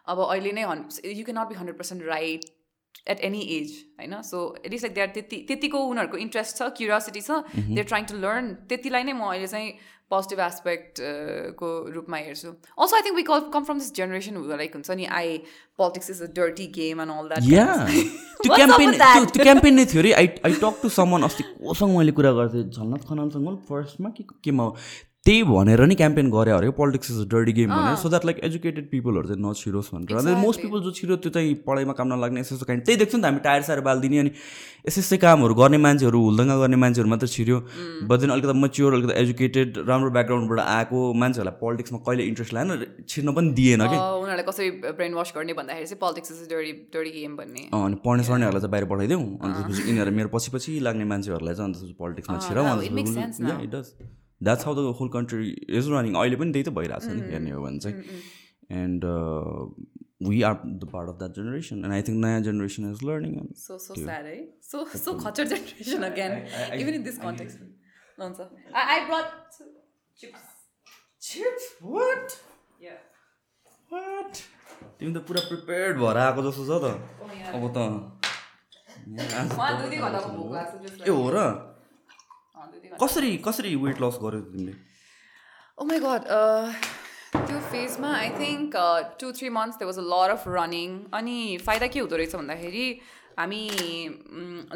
[0.08, 0.66] अब अहिले नै
[1.14, 2.46] you cannot be hundred percent right
[3.10, 7.42] at any age होइन so at least like there त्यति त्यतिको उनीहरूको इन्ट्रेस्ट छ क्युरियोसिटी छ
[7.58, 9.72] देयर ट्राइङ टु लर्न त्यतिलाई नै म अहिले चाहिँ
[10.12, 11.00] पोजिटिभ एस्पेक्ट
[11.60, 15.06] को रूपमा हेर्छु also I think we call come from this generation like हुन्छ नि
[15.20, 15.38] I
[15.80, 17.66] politics is a dirty game and all that या
[18.44, 18.92] त्यो क्याम्पेन?
[19.34, 22.64] त्यो क्याम्पेन नै थियो अरे I I talk to someone अस्ति कोसँग मैले कुरा गर्थेँ
[22.70, 24.70] झलनाथ खनालसँग फर्स्टमा कि केमा
[25.26, 28.90] त्यही भनेर नि क्याम्पेन गरे अरे। पोलिटिक्स इज डर्डी गेम भनेर। सो द्याट लाइक एजुकेटेड
[28.90, 32.56] पिपलहरू चाहिँ नछिरोस् भनेर। अन्त मोस्ट पिपल जो छिरो त्यो चाहिँ पढाइमा काम नलाग्ने यस्तो
[32.56, 34.32] यस्तो काइन्ड त्यही देख्छ नि त हामी टायर सायर बालिदिने अनि
[34.88, 37.58] यस्तो यस्तै कामहरू गर्ने मान्छेहरू हुल्दङ्गा गर्ने मान्छेहरू मात्रै छिर्यो।
[38.06, 43.34] बट देन अलिकति मच्योर अलिकति एजुकेटेड राम्रो ब्याकग्राउन्डबाट आएको मान्छेहरूलाई पोलिटिक्समा कहिले इन्ट्रेस्ट लागेन छिर्न
[43.34, 47.34] पनि दिएन कि उनीहरूलाई कसरी ब्रेन वास गर्ने भन्दाखेरि चाहिँ politics is dirty dirty game
[47.40, 51.56] भन्ने। अनि पढ्ने सर्नेहरूलाई चाहिँ बाहिर पठाइदिउँ अनि त्यसपछि यिनीहरू मेरो पछि पछि लाग्ने मान्छेहरूलाई
[51.56, 52.70] चाहिँ अन्त पोलिटिक्समा छिराउँ.
[53.66, 53.90] It does
[54.44, 57.52] that's how the whole country is running अहिले पनि त्यही त भइरहेको छ नि हेर्ने
[57.52, 57.96] हो भने चाहिँ।
[58.84, 59.02] And
[60.30, 63.52] we are the part of that generation and I think नयाँ generation is learning and
[63.64, 64.42] So so sad, eh?
[64.72, 66.34] So so खच्चर generation again,
[66.82, 67.58] even in this context.
[68.18, 68.40] हुन्छ
[68.82, 69.30] I I brought
[70.18, 70.44] chips.
[71.22, 72.28] Chips what
[72.86, 73.00] Yeah.
[73.92, 74.32] What
[75.00, 76.86] तिमी त पुरा prepared भएर आएको जस्तो छ त।
[77.22, 77.56] Oh yeah.
[77.56, 77.80] अब त।
[81.06, 82.55] ए हो र like- अँ, दुई दुई घन्टा।
[83.02, 84.76] कसरी कसरी वेट लस गर्यो तिमीले?
[85.78, 86.22] Oh my god.
[86.38, 86.68] Uh,
[87.36, 88.76] त्यो फेजमा I think
[89.22, 92.86] two three months they was a lot of running अनि फाइदा के हुँदो रहेछ भन्दाखेरि
[93.40, 93.64] हामी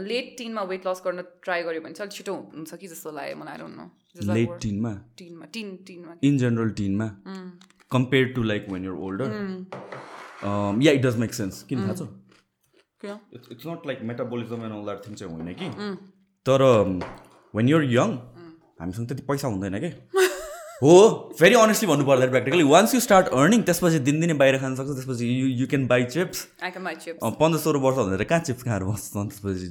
[0.08, 3.36] लेट टिनमा वेट लस गर्न ट्राई गऱ्यो भने चाहिँ अलिक छिटो हुन्छ कि जस्तो लाग्यो
[3.43, 3.86] मलाई डोन्ट नो
[4.34, 7.08] लेट टिनमा टिनमा टिन टिनमा in general टिनमा
[7.97, 9.30] compare to like when your older
[10.88, 12.04] yeah it does make sense किन थाहा छ?
[13.52, 15.67] It's not like metabolism and all that thing चाहिँ होइन कि?
[16.45, 16.60] तर
[17.53, 18.09] वेन युर यङ
[18.81, 19.91] हामीसँग त्यति पैसा हुँदैन कि?
[20.83, 20.95] हो
[21.39, 25.25] भेरी अनेस्टली भन्नु पर्दा practically once you start earning त्यसपछि दिनदिनै बाहिर खान सक्छ त्यसपछि
[25.27, 26.47] you you can buy chips
[27.41, 29.69] पन्ध्र सोह्र वर्ष भनेर कहाँ चिप्स खाएर बस्छ त्यसपछि?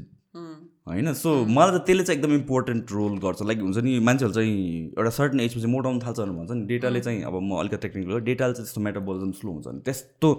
[0.89, 4.57] होइन सो मलाई त त्यसले चाहिँ एकदम इम्पोर्टेन्ट रोल गर्छ। लाइक हुन्छ नि मान्छेहरू चाहिँ
[4.99, 8.53] एउटा सर्टन एजपछि मोटाउनु थाल्छ भनेर भन्छ नि। डेटाले चाहिँ अब म अलिकति टेक्निकल डेटाले
[8.53, 10.33] चाहिँ त्यस्तो मेटाबोलिजम स्लो हुन्छ नि। त्यस्तो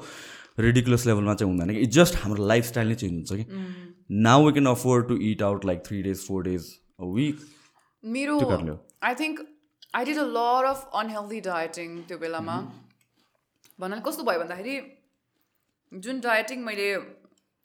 [0.60, 3.46] रिडिकुलस लेभलमा चाहिँ हुँदैन कि। इट जस्ट हाम्रो लाइफस्टाइल नै चेन्ज हुन्छ कि।
[4.28, 6.64] Now we can afford to eat out like three days four days
[7.00, 7.48] week
[8.04, 8.38] मेरो।
[9.04, 9.48] I think
[9.96, 12.58] I did a lot of unhealthy dieting त्यो बेलामा
[13.80, 14.76] भन्नाले कस्तो भयो भन्दाखेरि
[15.92, 16.88] जुन डायटिङ मैले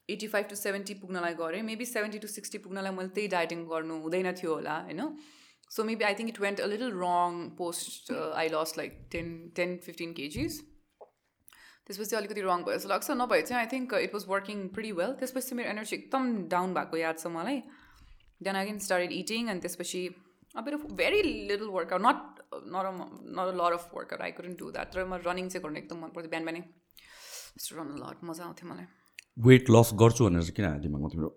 [0.08, 3.98] एट्टी फाइभ टु सेभेन्टी पुग्नलाई गरेँ मेबी सेभेन्टी टु सिक्सटी पुग्नलाई मैले त्यही डायटिङ गर्नु
[4.00, 5.02] हुँदैन थियो होला होइन
[5.70, 9.76] so maybe I think it went a little wrong post I lost like ten ten
[9.84, 10.60] fifteen KGs
[11.86, 15.16] त्यसपछि अलिकति रङ भयो जस्तो लाग्छ नभए चाहिँ I think it was working pretty well
[15.18, 17.62] त्यसपछि मेरो एनर्जी एकदम डाउन भएको याद छ मलाई
[18.48, 20.02] देन अगेन स्टार्टेड इटिङ अनि त्यसपछि
[20.56, 20.64] अब
[21.02, 22.18] very little workout not
[22.74, 22.86] not
[23.36, 25.98] not a lot of workout I couldn't do that तर म रनिङ चाहिँ गर्नु एकदम
[26.02, 26.62] मन पर्थ्यो बिहान बिहानै
[27.78, 28.86] रन लट मजा आउँथ्यो मलाई.
[29.46, 31.30] वेट लस गर्छु भनेर चाहिँ किन दिमागमा तिम्रो?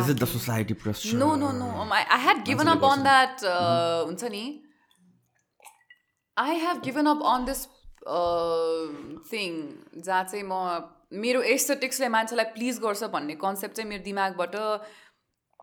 [0.00, 4.44] It the society pressure no no no I had given up on that हुन्छ नि.
[6.36, 7.60] I have given up on this
[9.30, 9.50] thing
[9.96, 10.54] जहाँ चाहिँ म
[11.22, 14.54] मेरो एस्थेटिक्सले मान्छेलाई प्लिज गर्छ भन्ने कन्सेप्ट चाहिँ मेरो दिमागबाट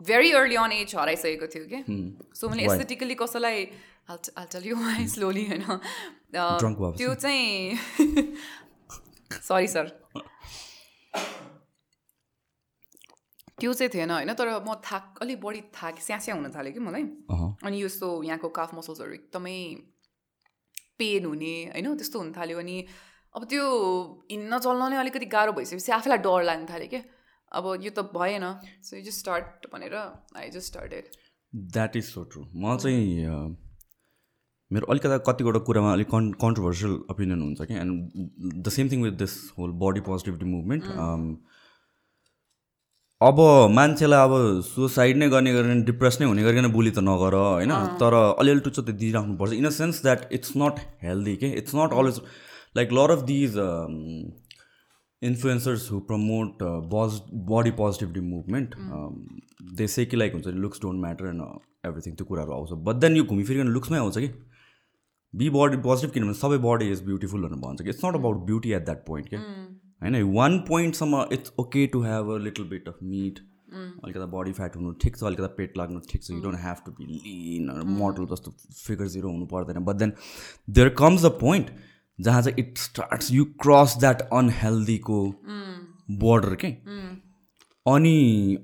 [0.08, 1.80] भेरी अर्ली अन एज हराइसकेको थियो कि।
[2.36, 2.64] सो मैले?
[2.64, 3.66] एस्थेटिकली कसैलाई
[4.10, 5.64] टेल यु वाइ स्लोली होइन।
[6.34, 7.78] त्यो चाहिँ
[9.48, 9.86] सरी सर
[13.60, 17.04] त्यो चाहिँ थिएन होइन तर म थाक अलिक बढी थाक स्यास्या हुन थाल्यो कि मलाई।
[17.64, 19.58] अनि यस्तो यहाँको काफ मसल्सहरू एकदमै
[21.00, 22.78] पेन हुने होइन त्यस्तो हुन थाल्यो। अनि
[23.36, 23.66] अब त्यो
[24.32, 27.02] हिँड्न चल्न नै अलिकति गाह्रो भइसकेपछि आफैलाई डर लाग्न थाल्यो क्या।
[27.54, 28.46] अब यो त भएन
[28.84, 31.04] सो यु जस्ट स्टार्ट भनेर I just started
[31.54, 33.56] that is so true म चाहिँ
[34.72, 39.18] मेरो अलिकता कतिवटा कुरामा अलिक कन् कन्ट्रोभर्सियल ओपिनियन हुन्छ कि and the same thing with
[39.24, 40.86] this whole body positivity movement
[43.22, 43.40] अब
[43.74, 44.34] मान्छेलाई अब
[44.70, 47.72] सुसाइड नै गर्ने गरेर डिप्रेस नै हुने गरिकन बुली त नगर होइन?
[48.02, 51.94] तर अलिअलि टुच्चो त दिइराख्नुपर्छ in a sense that it's not healthy के it's not
[52.02, 52.20] always
[52.78, 53.56] like lot of these
[55.24, 57.20] influencers who promote buzz
[57.52, 58.76] body positivity movement
[59.78, 61.42] they say कि लाइक हुन्छ नि looks don't matter and
[61.86, 64.28] everything त्यो कुराहरू आउँछ। बट देन यो घुमिफिरिकन लुक्समै आउँछ कि?
[65.34, 67.90] बी बडी पोजिटिभ किनभने सबै बडी इज ब्युटिफुल भनेर भन्छ कि?
[67.90, 69.38] It's not about beauty at that point के?
[70.02, 73.40] होइन one पोइन्टसम्म it's okay to have a little bit of meat
[73.74, 76.92] अलिकता बडी फ्याट हुनु ठिक छ अलिकता पेट लाग्नु ठिक छ you don't have to
[76.92, 80.14] be lean model जस्तो फिगर जिरो हुनु पर्दैन। But then
[80.70, 81.68] there comes the point
[82.20, 85.22] जहाँ चाहिँ it starts you cross that अनहेल्दीको
[86.20, 86.68] border के
[87.86, 88.18] अनि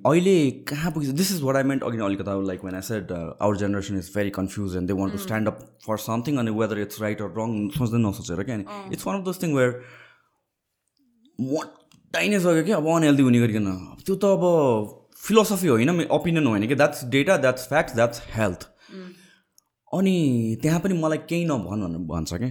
[0.05, 0.35] अहिले
[0.69, 3.97] कहाँ पुगिन्छ this is what I meant अघि अलिकता like when I said our generation
[3.97, 7.21] is very confuse and they want to stand up for something अनि whether it's right
[7.21, 9.75] or wrong सोच्दै नसोचेर क्या अनि it's one of those thing where
[11.39, 13.67] मोटाइ नै सक्यो कि अब अनहेल्दी हुने गरिकन
[14.05, 14.45] त्यो त अब
[15.23, 18.67] फिलोसफी होइन ओपिनियन होइन कि that's data that's fact that's health
[19.91, 20.15] अनि
[20.61, 22.49] त्यहाँ पनि मलाई केही नभन भनेर भन्छ क्या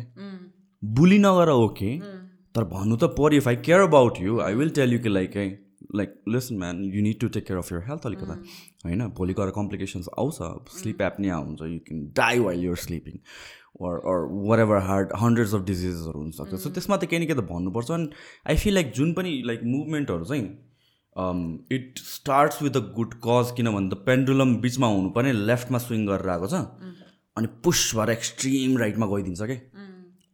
[0.82, 1.98] बुली नगर ओके
[2.54, 5.36] तर भन्नु त पऱ्यो if I care about you I will tell you कि like
[5.96, 8.34] like listen man you need to take care of your health अलिकता।
[8.84, 13.18] होइन भोलि गएर कम्प्लिकेसन्स आउँछ स्लिप एप्निया हुन्छ you can die while your sleeping
[13.86, 17.44] or or whatever hard hundreds of डिजिजेसहरू हुनसक्छ so त्यसमा त केही न केही त
[17.50, 18.08] भन्नुपर्छ अनि
[18.46, 23.88] आई फिल लाइक जुन पनि लाइक मुभमेन्टहरू चाहिँ it starts with a good cause किनभने
[23.88, 26.64] त पेन्डुलम बिचमा हुनुपर्ने लेफ्टमा स्विङ गरेर आएको छ
[27.36, 29.58] अनि पुस भएर एक्सट्रिम राइटमा गइदिन्छ कि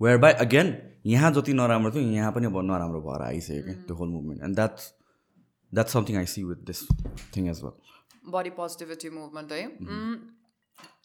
[0.05, 3.97] वेयर बाई अगेन यहाँ जति नराम्रो थियो यहाँ पनि अब नराम्रो भएर आइसक्यो क्या त्यो
[3.97, 4.93] whole movement and that's
[5.73, 6.81] that's something I see with this
[7.37, 9.63] thing as well body positivity movement है?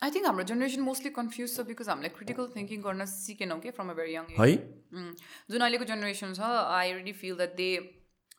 [0.03, 3.89] आई थिङ्क हाम्रो जेनेरेसन मोस्टली कन्फ्युज छ बिकज हामीले क्रिटिकल थिङ्किङ गर्न सिकेनौँ कि from
[3.89, 4.51] a very young age है?
[4.93, 5.15] Mm.
[5.51, 7.71] जुन अहिलेको जेनेरेसन छ I really feel that they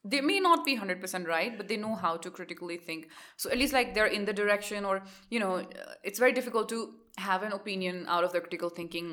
[0.07, 3.51] they may not be hundred percent right but they know how to critically think so
[3.51, 4.97] at least like they are in the direction or
[5.33, 6.81] you know it's very difficult to
[7.21, 9.13] have an opinion out of the critical thinking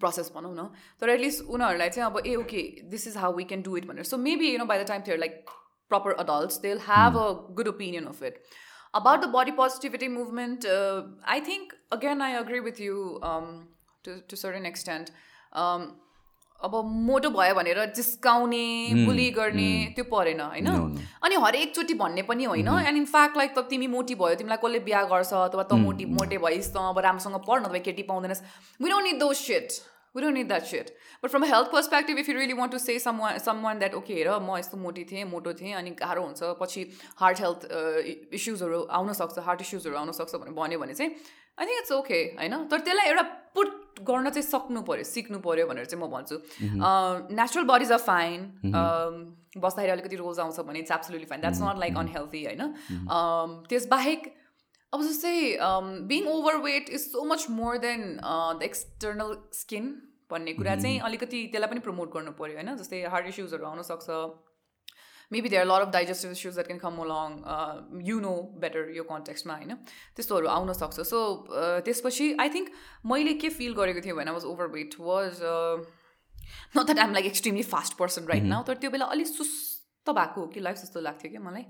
[0.00, 0.68] process भनौँ न
[1.00, 2.62] तर at least उनीहरूलाई चाहिँ अब ए okay
[2.94, 5.02] this is how we can do it भनेर so maybe you know by the time
[5.10, 5.44] there like
[5.90, 8.38] proper adults, they'll have a good opinion of it.
[8.94, 13.20] About the body positivity movement, uh, I think, again, I agree with you.
[13.22, 13.54] Um,
[14.04, 15.10] to to certain extent
[15.62, 15.82] Um,
[16.61, 18.65] अब मोटो भयो भनेर जिस्काउने
[19.05, 20.67] बुली गर्ने त्यो परेन होइन?
[21.23, 25.03] अनि हरेकचोटि भन्ने पनि होइन। एन्ड इनफ्याक्ट लाइक त तिमी मोटी भयो तिमीलाई कसले बिहा
[25.07, 25.31] गर्छ?
[25.33, 26.77] अथवा त मोटी मोटे भइस् त?
[26.89, 28.43] अब राम्रोसँग पढ्न अथवा केटी पाउँदैनस्।
[28.81, 29.79] We don't need though shit
[30.15, 30.87] we don't need that shit
[31.23, 33.19] but from health perspective if you really want to say some
[33.63, 36.81] someone that okay हेर म यस्तो मोटी थिएँ मोटो थिएँ अनि गाह्रो हुन्छ पछि
[37.19, 37.67] हार्ट हेल्थ
[38.33, 41.11] इस्युजहरू आउन सक्छ हार्ट इस्युजहरू आउन सक्छ भनेर भन्यो भने चाहिँ
[41.59, 42.55] आई थिङ्क इट्स ओके होइन?
[42.71, 43.23] तर त्यसलाई एउटा
[43.55, 43.69] पुट
[44.07, 46.35] गर्न चाहिँ सक्नु पऱ्यो सिक्नु पऱ्यो भनेर चाहिँ म भन्छु।
[47.35, 48.41] नेचुरल बडिज आर फाइन
[49.57, 52.61] बस्दाखेरि अलिकति रोज आउँछ भने it's absolutely fine that's not like unhealthy होइन?
[53.15, 54.33] Um, त्यसबाहेक
[54.93, 55.33] अब जस्तै
[56.09, 59.89] being over weight is so much more than the external skin
[60.31, 62.75] भन्ने कुरा चाहिँ अलिकति त्यसलाई पनि प्रमोट गर्नु पऱ्यो होइन?
[62.77, 64.07] जस्तै हार्ट इस्युजहरू आउनसक्छ
[65.31, 67.37] maybe there lot of digestive issue that can come along
[68.07, 69.75] you know better यो कन्टेक्स्टमा होइन
[70.15, 71.19] त्यस्तोहरू आउन सक्छ। सो
[71.85, 72.71] त्यसपछि आई थिङ्क
[73.13, 75.43] मैले के फिल गरेको थिएँ भने was over weight was
[76.77, 80.41] not that I'm like extremely fast person right now तर त्यो बेला अलिक सुस्त भएको
[80.41, 81.65] हो कि लाइफ जस्तो लाग्थ्यो क्या मलाई।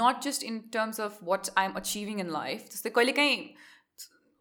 [0.00, 3.38] Not just in terms of what I am achieving in life जस्तै कहिलेकाहीँ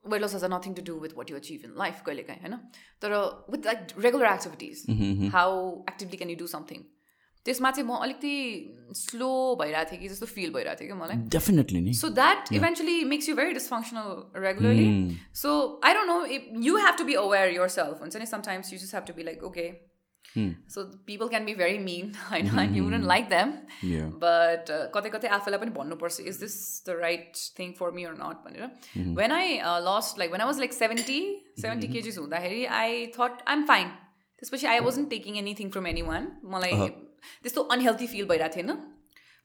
[0.05, 2.57] weight loss has a nothing to do with what you achieve in life कहिलेकाहीँ होइन
[3.01, 3.15] तर
[3.49, 5.55] with like regular activities how
[5.89, 6.83] actively can you do something
[7.45, 8.35] त्यसमा चाहिँ म अलिकति
[8.95, 9.29] slow
[9.61, 13.27] भइरहेको थिएँ कि जस्तो फिल भइरहेको थियो कि मलाई डेफिनेटली नि So that eventually makes
[13.27, 15.17] you very dysfunctional regularly.
[15.33, 18.01] So I don't know if you have to be aware yourself.
[18.01, 19.81] And sometimes you just have to be like, okay.
[20.67, 23.67] So people can be very mean, I know, and you wouldn't like them.
[23.83, 24.09] Yeah.
[24.25, 26.55] But uh, कतै कतै आफूलाई पनि भन्नुपर्छ is this
[26.87, 30.47] the right thing for me or not भनेर when I uh, lost like when I
[30.51, 31.19] was like 70
[31.57, 33.91] 70 kgs हुँदाखेरि I thought I'm fine
[34.41, 36.73] त्यसपछि I wasn't taking anything from anyone मलाई
[37.43, 38.71] त्यस्तो अनहेल्थी फिल भइरहेको थिएन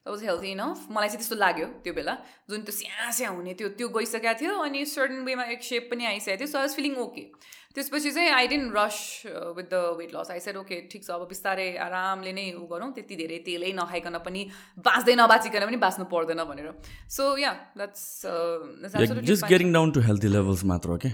[0.05, 2.13] was healthy enough मलाई चाहिँ त्यस्तो लाग्यो त्यो बेला।
[2.49, 6.05] जुन त्यो स्या स्या हुने त्यो त्यो गइसकेको थियो अनि सर्टन वेमा एक सेप पनि
[6.05, 7.23] आइसकेको थियो so I was feeling okay
[7.75, 8.95] त्यसपछि चाहिँ I didn't rush
[9.57, 12.87] with the weight loss I said okay ठिक छ अब बिस्तारै आरामले नै उ गरौँ
[12.93, 14.41] त्यति धेरै तेलै नखाइकन पनि
[14.87, 16.71] बाँच्दै नबाँचिकन पनि बाँच्नु पर्दैन भनेर।
[17.09, 18.01] So yeah that's
[19.29, 21.11] just getting down to healthy levels मात्र कि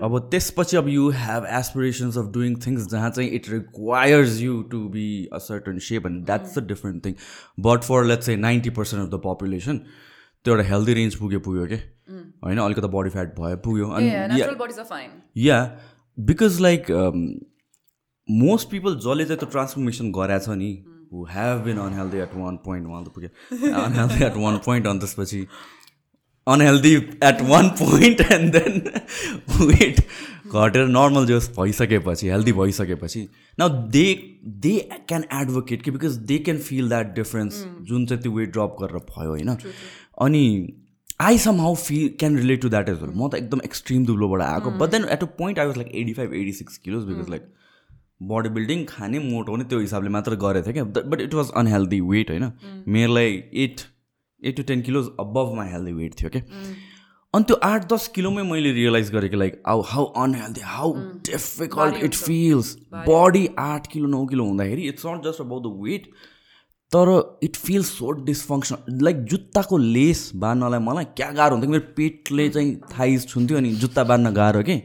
[0.00, 4.80] अब त्यसपछि अब you have aspirations of doing things जहाँ चाहिँ it requires you to
[4.96, 7.20] be a certain shape and that's a different thing
[7.68, 9.84] but for let's चाहिँ ninety percent of the population
[10.44, 11.80] त्यो एउटा हेल्दी रेन्ज पुग्यो पुग्यो कि
[12.44, 14.08] होइन अलिकति बडी फ्याट भयो पुग्यो अनि
[15.44, 15.60] yeah
[16.18, 16.86] because like
[18.28, 20.70] most people जसले चाहिँ त्यो ट्रान्सफर्मेसन गराएको छ नि
[21.12, 25.00] who have been unhealthy at one point उहाँ त पुग्यो अनहेल्दी एट वान पोइन्ट अनि
[25.00, 25.46] त्यसपछि
[26.46, 28.82] unhealthy at one point and then
[29.62, 30.00] weight
[30.48, 33.26] घटेर नर्मल जस भइसकेपछि हेल्दी भइसकेपछि
[33.58, 34.04] न दे
[34.66, 34.76] दे
[35.08, 39.04] क्यान एडभोकेट कि because they can feel that difference जुन चाहिँ त्यो वेट ड्रप गरेर
[39.08, 39.56] भयो होइन
[40.20, 40.44] अनि
[41.20, 44.70] I somehow feel can relate to that as well म त एकदम एक्सट्रिम दुब्लोबाट आएको
[44.78, 47.48] but then at a point I was like eighty five eighty six kilos because like
[48.28, 52.00] body building खाने मोटो पनि त्यो हिसाबले मात्र गरेको थिएँ क्या but it was unhealthy
[52.10, 52.52] weight होइन
[52.90, 53.82] मेरोलाई eight
[54.42, 56.42] eight to ten kilos above my healthy weight थियो क्या
[57.34, 60.94] अनि त्यो आठ दस किलोमै मैले रियलाइज गरेँ कि like how how unhealthy how
[61.26, 62.74] difficult it feels
[63.06, 66.10] body आठ किलो नौ किलो हुँदाखेरि it's not just about the weight
[66.92, 72.48] तर it feels so dysfunction like जुत्ताको लेस बाँध्नलाई मलाई क्या गाह्रो हुन्थ्यो मेरो पेटले
[72.48, 74.76] चाहिँ थाइज छुन्थ्यो अनि जुत्ता बाँध्न गाह्रो के?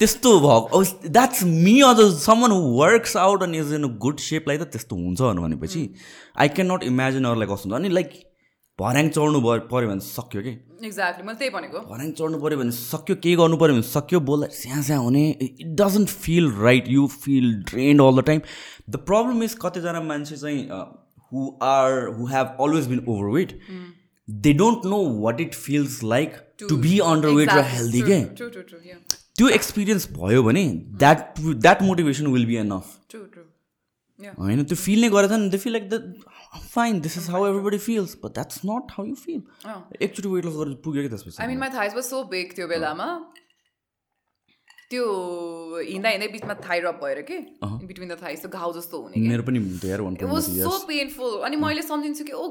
[0.00, 4.62] त्यस्तो भएको। द्याट्स मी अझ समन वर्क्स आउट अनि इज इन अ गुड सेपलाई त
[4.72, 5.88] त्यस्तो हुन्छ भनेपछि
[6.38, 8.10] आई क्यान नट इमेजिन अरूलाई कस्तो हुन्छ। अनि लाइक
[8.78, 10.50] भर्याङ चढ्नु भयो पऱ्यो भने सक्यो कि?
[10.88, 14.46] एक्ज्याक्टली मैले त्यही भनेको। भर्याङ चढ्नु पऱ्यो भने सक्यो केही गर्नु पऱ्यो भने सक्यो बोल्दा
[14.54, 18.40] स्या स्या हुने it doesn't feel right you feel drained all the time
[18.90, 20.62] the problem is कतिजना मान्छे चाहिँ
[21.32, 23.04] who are who have always been
[23.36, 23.58] overweight
[24.28, 26.98] they don't know what it feels like to be
[27.40, 28.22] underweight र हेल्दी के
[29.36, 30.64] त्यो experience भयो भने
[31.02, 32.96] that that motivation will be enough
[34.20, 37.78] होइन त्यो फिल नै गरेछ नि त्यो feel like the fine this is how everybody
[37.78, 39.42] feels but that's not how you feel.
[39.64, 39.84] Oh.
[40.02, 40.28] actually
[41.38, 43.26] I mean my thighs were so big Theobelama oh.
[44.90, 45.04] त्यो
[45.84, 47.36] हिँड्दा हिँड्दै बिचमा थाइ रप भएर के?
[47.62, 49.58] बिट्विन द त्यो घाउ जस्तो हुने मेरो पनि
[50.24, 52.44] वाज सो पेनफुल अनि मैले सम्झिन्छु कि ओ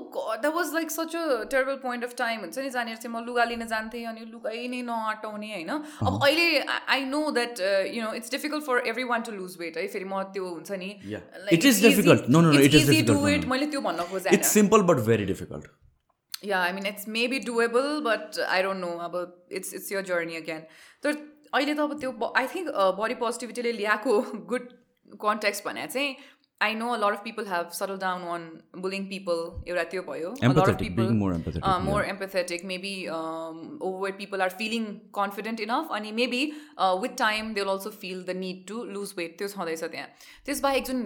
[0.44, 2.70] that was like such a terrible point of time हुन्छ नि?
[2.70, 5.72] जहाँनिर चाहिँ म लुगा लिन जान्थेँ अनि लुगै नै नआटाउने होइन?
[6.06, 6.48] अब अहिले
[6.78, 7.54] I know that
[7.96, 8.76] you know it's difficult for
[9.14, 9.88] everyone to lose weight है?
[9.88, 10.90] फेरि म त्यो हुन्छ नि.
[13.48, 15.64] मैले त्यो भन्न खोजेँ simple but very difficult
[16.46, 19.16] yeah I mean it's maybe doable but I don't know अब
[19.52, 20.62] it's it's your journey again
[21.04, 21.12] तर
[21.58, 24.18] अहिले त अब त्यो आई थिङ्क बडी पोजिटिभिटीले ल्याएको
[24.54, 24.74] गुड
[25.28, 26.16] कन्ट्याक्स भने चाहिँ
[26.62, 28.46] I know a lot of people have settled down on
[28.84, 29.42] bullying people.
[29.68, 30.30] एउटा त्यो भयो.
[30.30, 31.86] A lot of empathetic people being more empathetic uh, yeah.
[31.88, 32.64] more empathetic.
[32.64, 34.88] Maybe um, overweight people are feeling
[35.20, 36.42] confident enough, अनि maybe
[36.78, 39.38] uh, with time they'll also feel the need to lose weight.
[39.38, 40.08] त्यो छँदैछ त्यहाँ.
[40.46, 41.04] त्यसबाहेक जुन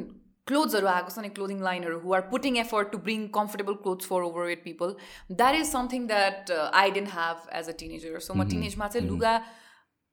[0.47, 4.29] क्लोथ्सहरू आएको छ नि clothing लाइनहरू who are putting effort to bring comfortable clothes for
[4.29, 4.95] overweight people
[5.41, 6.51] that is something that
[6.83, 9.35] I didn't have as a teenager so म टिनेजमा चाहिँ लुगा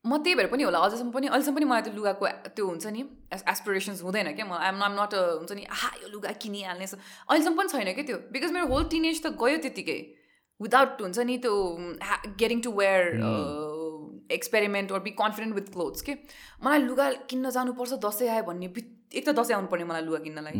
[0.04, 3.00] म त्यही भएर पनि होला अझसम्म पनि अहिलेसम्म पनि मलाई त्यो लुगाको त्यो हुन्छ नि
[3.34, 7.68] एसपिरेसन्स हुँदैन क्या। म आइम आम नट हुन्छ नि आहा यो लुगा किनिहाल्ने अहिलेसम्म पनि
[7.68, 9.98] छैन क्या त्यो। बिकज मेरो होल टिनेज त गयो त्यतिकै।
[10.60, 11.54] विदाउट हुन्छ नि त्यो
[12.38, 13.02] getting to wear
[14.38, 16.12] experiment or be confident with clothes के।
[16.64, 20.54] मलाई लुगा किन्न जानुपर्छ दसैँ आयो भन्ने एक त दसैँ आउनु पर्ने मलाई लुगा किन्नलाई।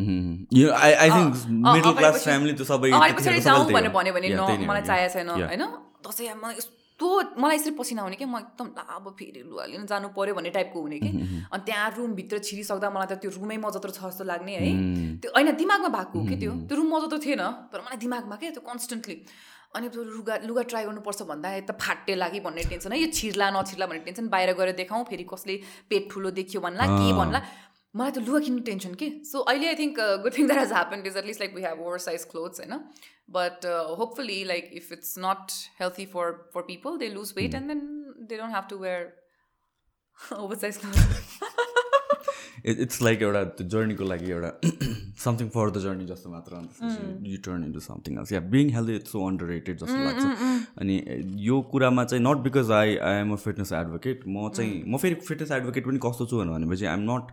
[3.15, 5.63] पछाडि जाउँ भनेर भन्यो भने न मलाई चाहिएको छैन होइन?
[6.05, 6.55] दसैँ मलाई
[6.99, 10.51] यस्तो मलाई यसरी पसिना आउने क्या म एकदम अब फेरि लुगा लिन जानु पऱ्यो भन्ने
[10.51, 11.09] टाइपको हुने कि?
[11.47, 14.71] अनि त्यहाँ रुमभित्र छिरिसक्दा मलाई त त्यो रुमै म जत्रो छ जस्तो लाग्ने है।
[15.23, 16.51] त्यो होइन दिमागमा भएको हो कि त्यो?
[16.67, 19.15] त्यो रुम म जत्रो थिएन तर मलाई दिमागमा क्या त्यो कन्सटेन्टली
[19.79, 23.47] अनि त्यो लुगा लुगा ट्राई गर्नुपर्छ भन्दा त फाटे लागि भन्ने टेन्सन है। यो छिर्ला
[23.55, 25.55] नछिर्ला भन्ने टेन्सन बाहिर गएर देखाउँ फेरि कसले
[25.87, 27.39] पेट ठुलो देखियो भन्ला के भन्ला।
[27.95, 29.07] मलाई त लुगा किन्नु टेन्सन के?
[29.25, 32.25] सो अहिले I think good thing that has happened is at least like we have oversize
[32.31, 32.75] clothes होइन
[33.37, 33.65] but
[33.99, 37.81] hopefully like if it's not healthy for for people they lose weight and then
[38.29, 39.01] they don't have to wear
[40.65, 41.57] oversize cloth
[42.65, 44.51] it's like एउटा त्यो जर्नीको लागि एउटा
[45.23, 46.57] something for the journey जस्तो मात्र
[47.27, 50.23] you turn into something else yeah being healthy it's so underrated जस्तो लाग्छ।
[50.81, 50.95] अनि
[51.47, 55.15] यो कुरामा चाहिँ not because I I am a fitness advocate म चाहिँ म फेरि
[55.27, 57.31] फिटनेस एडभोकेट पनि कस्तो छु भनेपछि I am not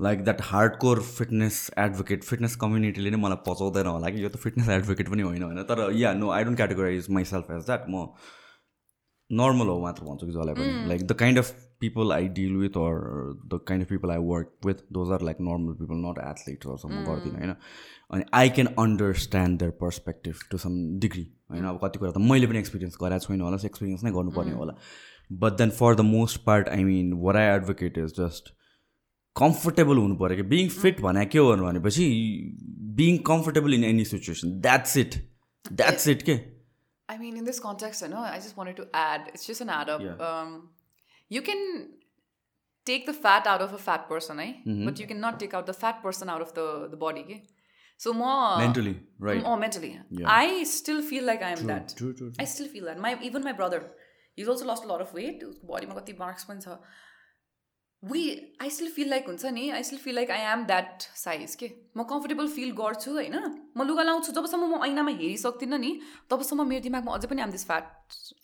[0.00, 0.40] like that
[0.76, 5.22] hardcore fitness advocate fitness कम्युनिटीले नै मलाई पचाउँदैन होला कि। यो त फिटनेस एडभोकेट पनि
[5.22, 8.06] होइन होइन। तर yeah no I don't categorise myself as that म
[9.30, 12.76] नर्मल हो मात्र भन्छु कि जसलाई पनि। Like the kind of people I deal with
[12.78, 12.98] or
[13.54, 17.38] the kind of people I work with those are like normal people not एथलिट्सहरूसम्म गर्दिनँ
[17.38, 17.54] होइन।
[18.10, 22.46] अनि I can understand their perspective to some degree होइन। अब कति कुरा त मैले
[22.46, 24.76] पनि एक्सपिरियन्स गरेको छैन होला एक्सपिरियन्स नै गर्नुपर्ने होला।
[25.42, 28.54] But then for the most part I mean what I advocate is just
[29.41, 32.07] comfortable हुनु पऱ्यो कि बिङ फिट भने के हो भनेपछि
[33.01, 35.15] being comfortable in any situation that's it
[35.81, 36.39] that's it के
[37.11, 39.25] I mean, in this context, I know I just wanted to add.
[39.37, 40.03] It's just an add up.
[40.03, 40.21] Yeah.
[40.27, 40.51] Um,
[41.37, 41.63] you can
[42.89, 44.45] take the fat out of a fat person, eh?
[44.51, 44.85] Mm-hmm.
[44.89, 47.23] But you cannot take out the fat person out of the the body.
[47.25, 47.39] Okay?
[48.05, 48.93] So more mentally
[49.27, 49.91] right Oh, mentally.
[50.21, 50.31] Yeah.
[50.35, 51.93] I still feel like I am that.
[51.97, 53.03] true, true, I still feel that.
[53.07, 53.81] My even my brother,
[54.35, 55.43] he's also lost a lot of weight.
[55.73, 56.47] Body ma kati marks
[58.02, 61.54] We, I still feel like हुन्छ नि I still feel like I am that size
[61.56, 61.68] के?
[61.96, 63.36] म comfortable feel गर्छु होइन?
[63.76, 65.90] म लुगा लाउँछु जबसम्म म ऐनामा हेरिसक्दिनँ नि
[66.30, 67.84] तबसम्म मेरो दिमागमा अझै पनि आम दिस फ्याट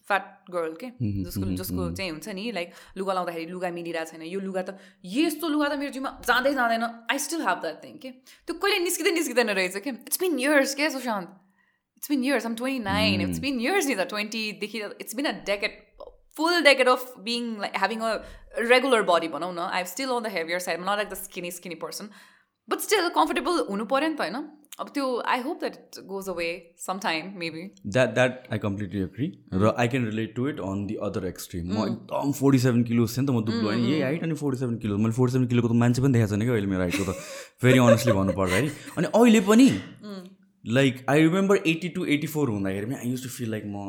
[0.09, 0.89] फ्याट गर्ल के?
[0.99, 5.49] जसको जसको चाहिँ हुन्छ नि लाइक लुगा लाउँदाखेरि लुगा मिलिरहेको छैन यो लुगा त यस्तो
[5.55, 8.11] लुगा त मेरो जिउमा जाँदै जाँदैन I still have that thing के?
[8.49, 9.91] त्यो कहिले निस्किँदै निस्किँदैन रहेछ के?
[10.11, 11.29] इट्स बिन इयर्स के Sushant?
[12.03, 15.33] It's been years um twenty nine it's been years नि त ट्वेन्टीदेखि it's been a
[15.47, 15.82] decade
[16.37, 18.13] full decade of being like having a
[18.71, 21.75] regular body भनौँ न I still on the heavier side not like the skinny skinny
[21.85, 22.09] person
[22.69, 26.29] but still comfortable हुनु पऱ्यो नि त होइन अब त्यो I hope that it goes
[26.29, 26.47] away
[26.85, 30.87] some time maybe that that I completely agree र I can relate to it on
[30.87, 34.01] the other extreme म एकदम फोर्टी सेभेन किलोज थिएँ नि त म दुब्लो होइन यही
[34.01, 36.55] हाइट अनि फोर्टी सेभेन किलो मैले फोर्टी सेभेन किलोको त मान्छे पनि देखाएको छैन कि
[36.55, 37.17] अहिले मेरो हाइटको त
[37.67, 39.69] भेरी अनेस्टली भन्नुपर्दाखेरि अनि अहिले पनि
[40.65, 43.87] like I remember eighty two eighty four हुँदाखेरि पनि I use to feel like म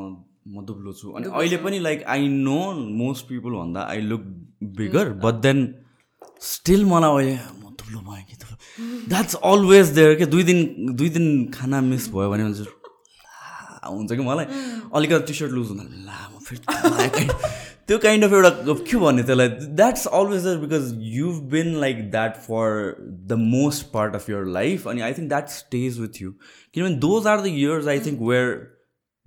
[0.48, 2.60] म दुब्लो छु। अनि अहिले पनि like I know
[3.00, 4.22] most people भन्दा I look
[4.78, 5.60] bigger but then
[6.42, 11.10] still मलाई अहिले म दुब्लो भएँ कि दुब्लो। द्याट्स अलवेज देयर के दुई दिन दुई
[11.10, 12.82] दिन खाना मिस भयो भने चाहिँ
[13.84, 14.46] हुन्छ कि मलाई?
[14.96, 17.28] अलिकति टी सर्ट लुज हुँदा ला म फेरि
[17.88, 18.50] त्यो काइन्ड अफ एउटा
[18.90, 19.48] के भन्ने त्यसलाई
[19.80, 22.96] that's always there because you been like that for
[23.28, 26.32] the most part of your life अनि I think that stays with you
[26.74, 28.48] किनभने those are the years I think where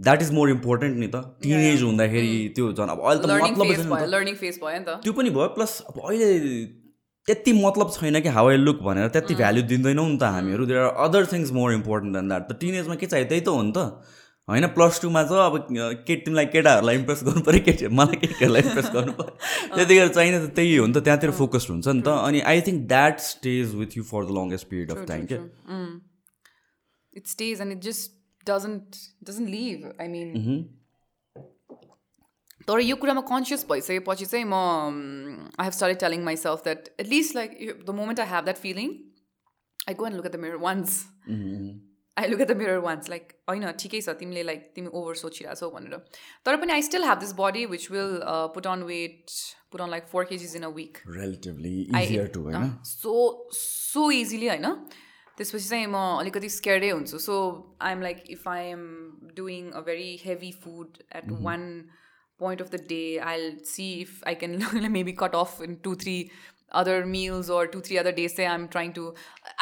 [0.00, 1.16] that is more important नि त.
[1.42, 5.30] Teenage हुँदाखेरि त्यो झन् अब अहिले त मतलब लर्निङ फेज भयो नि त। त्यो पनि
[5.30, 6.28] भयो प्लस अब अहिले
[7.28, 10.80] त्यति मतलब छैन कि हाउ आई लुक भनेर त्यति भ्याल्यु दिँदैनौँ नि त हामीहरू। There
[10.80, 13.72] are other things more important than that त टिनेजमा के चाहियो त्यही त हो नि
[13.76, 13.78] त।
[14.48, 15.54] होइन प्लस टूमा चाहिँ अब
[16.06, 19.32] केट तिमीलाई केटाहरूलाई इम्प्रेस गर्नु पऱ्यो केटी मलाई केटीहरूलाई इम्प्रेस गर्नु पऱ्यो।
[19.76, 22.86] त्यतिखेर चाहिने त त्यही हो नि त त्यहाँतिर फोकस्ड हुन्छ नि त। अनि I think
[22.92, 25.40] that stays with you for the longest period of time क्या
[27.12, 28.14] it stays and it just
[28.46, 29.92] doesn't doesn't leave.
[29.98, 30.32] I mean
[32.68, 34.54] तर यो कुरामा कन्सियस भइसकेपछि चाहिँ म
[35.54, 37.50] I have start telling myself that at least like
[37.86, 38.88] the moment I have that feeling
[39.88, 40.96] I go and look at the mirror once
[42.16, 45.70] I look at the mirror once like होइन ठिकै छ तिमीले like तिमी over सोचिरहेछौ
[45.70, 46.02] भनेर
[46.46, 48.18] तर पनि I still have this body which will
[48.56, 49.38] put on weight
[49.72, 53.16] put on like four KGs in a week relatively easier to होइन so
[53.60, 54.72] so easily होइन
[55.38, 57.36] त्यसपछि चाहिँ म अलिकति स्केयर्डै हुन्छु so
[57.82, 58.82] I am like if I am
[59.36, 61.68] doing a very heavy food at one
[62.40, 66.18] point of the day I see if I can maybe cut off in two three
[66.72, 69.02] other meals or two three other days say i'm trying to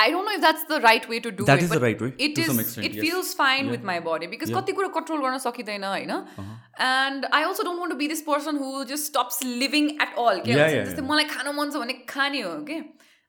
[0.04, 2.00] i don't know if that's the right way to do That it is the right
[2.00, 3.02] way, it to is some extent, it yes.
[3.04, 4.60] feels fine with my body because Yeah.
[4.60, 8.56] कति कुरो control गर्न सकिँदैन होइन and I also don't want to be this person
[8.62, 11.10] who just stops living at all के Yeah, yeah, जस्तै yeah.
[11.10, 12.80] मलाई खानु मन छ भने खाने हो कि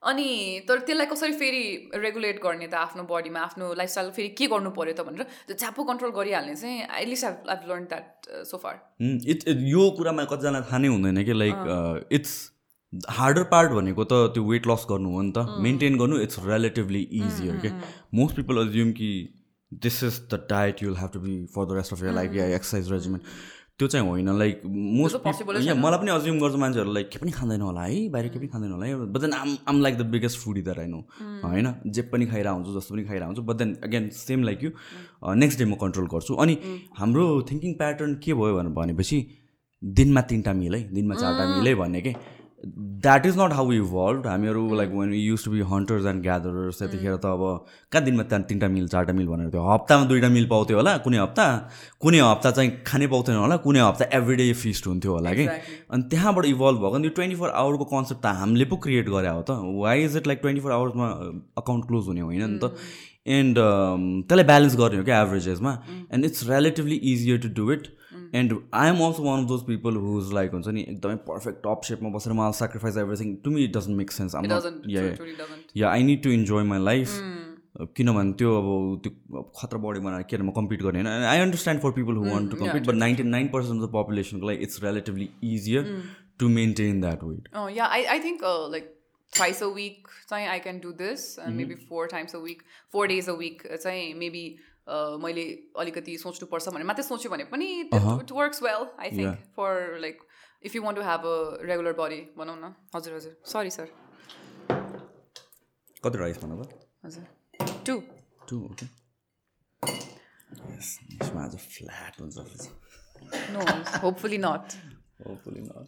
[0.04, 0.28] अनि
[0.70, 1.62] तर त्यसलाई कसरी फेरि
[2.06, 5.84] रेगुलेट गर्ने त आफ्नो बडीमा आफ्नो लाइफस्टाइल फेरि के गर्नु पऱ्यो त भनेर त्यो झ्याप्पो
[5.92, 8.76] कन्ट्रोल गरिहाल्ने चाहिँ at least I I learn that so far
[9.36, 12.36] it यो कुरामा कतिजना थाहा नै हुँदैन कि लाइक इट्स
[13.20, 17.02] हार्डर पार्ट भनेको त त्यो वेट लस गर्नु हो नि त। मेन्टेन गर्नु इट्स रिलेटिभली
[17.24, 17.72] इजियर के
[18.20, 19.10] मोस्ट पिपल अज्युम कि
[19.72, 22.46] this is the diet you'll have to be for the rest of your life yeah
[22.56, 23.24] exercise regiment
[23.80, 27.62] त्यो चाहिँ होइन लाइक मोस्ट यहाँ मलाई पनि अज्युम गर्छ मान्छेहरू लाइक के पनि खाँदैन
[27.62, 30.40] होला है बाहिर के पनि खाँदैन होला है। But then um um like the biggest
[30.40, 31.00] food either I know
[31.44, 31.68] होइन?
[31.88, 34.70] जे पनि खाइरहेको हुन्छु जस्तो पनि खाइरहेको हुन्छु but then again same like you
[35.36, 36.56] next day म कन्ट्रोल गर्छु। अनि
[37.00, 39.20] हाम्रो थिङ्किङ प्याटर्न के भयो भनेर भनेपछि
[39.84, 42.16] दिनमा तिनवटा मिल है दिनमा चारवटा मिल है भन्ने के?
[42.66, 47.16] That is not how evolve हामीहरू like when you to be hunters and gatherers त्यतिखेर
[47.16, 49.64] त अब कहाँ दिनमा त्यहाँ तिनवटा मिल चारवटा मिल भनेर थियो?
[49.70, 51.46] हप्तामा दुइटा मिल पाउँथ्यो होला कुनै हप्ता?
[52.02, 55.46] कुनै हप्ता चाहिँ खानै पाउँथेन होला कुनै हप्ता एभ्री डे फिस्ट हुन्थ्यो होला कि.
[55.94, 59.42] अनि त्यहाँबाट इभल्भ भएको यो ट्वेन्टी फोर आवरको कन्सेप्ट त हामीले पो क्रिएट गरे हो
[59.42, 61.08] त। Why is it like twenty four आवर्समा
[61.62, 62.74] account close हुने होइन नि त?
[63.28, 63.58] एन्ड
[64.26, 65.72] त्यसलाई ब्यालेन्स गर्ने हो क्या एभरेजेसमा
[66.14, 67.88] and it's relatively easier to do it
[68.42, 71.82] and I am also one of those people who's like हुन्छ नि एकदमै पर्फेक्ट टप
[71.90, 74.88] सेपमा बसेर मलाई sacrifice everything to me it doesn't make sense It doesn't.
[74.96, 75.78] Yeah Truly, truly doesn't.
[75.78, 77.18] Yeah I need to enjoy my life
[77.96, 78.68] किनभने त्यो अब
[79.06, 82.30] त्यो खतरा बडी बनाएर के अरे म कम्पिट गर्ने होइन I understand for people who
[82.34, 85.90] want to compete but ninety nine percent of the पपुलेसनको लागि it's relatively easier
[86.40, 88.88] to maintain that weight Oh yeah, I, I think uh, like
[89.34, 92.62] twice a week चाहिँ I can do this and maybe four times a week,
[92.94, 95.44] four days a week uh, चाहिँ maybe uh, मैले
[95.80, 97.68] अलिकति सोच्नुपर्छ भने मात्रै सोच्यो भने पनि
[98.42, 99.38] works well I think Yeah.
[99.56, 99.70] for
[100.04, 100.20] like
[100.62, 101.38] if you want to have a
[101.70, 103.88] regular body भनौँ न। हजुर हजुर। सरी सर
[106.06, 106.66] कति राइस भन त
[107.06, 107.24] हजुर
[107.86, 107.96] टु
[108.50, 108.86] टु ओके
[110.76, 112.36] यसमा आज फ्ल्याट हुन्छ
[113.54, 113.60] no
[114.04, 114.66] hopefully not
[115.28, 115.88] hopefully not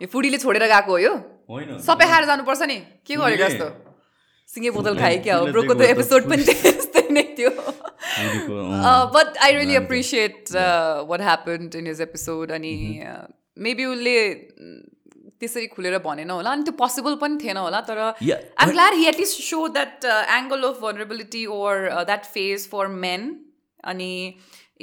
[0.00, 1.12] यो फुडीले छोडेर गएको हो यो?
[1.50, 3.42] होइन। सबै खाएर जानुपर्छ नि। के गरेको?
[3.42, 3.66] जस्तो
[4.48, 7.50] सिङ्गे बोतल खायो क्या हो ब्रोको त एपिसोड पनि त्यस्तै नै थियो
[9.46, 12.50] I really appreciate uh, what happened in his episode.
[12.50, 12.74] अनि
[13.66, 14.16] मेबी उसले
[15.40, 19.42] त्यसरी खुलेर भनेन होला अनि त्यो पोसिबल पनि थिएन होला तर I'm glad he at least
[19.42, 20.04] saw that
[20.36, 23.28] angle of vulnerability or that phase for men
[23.92, 24.12] अनि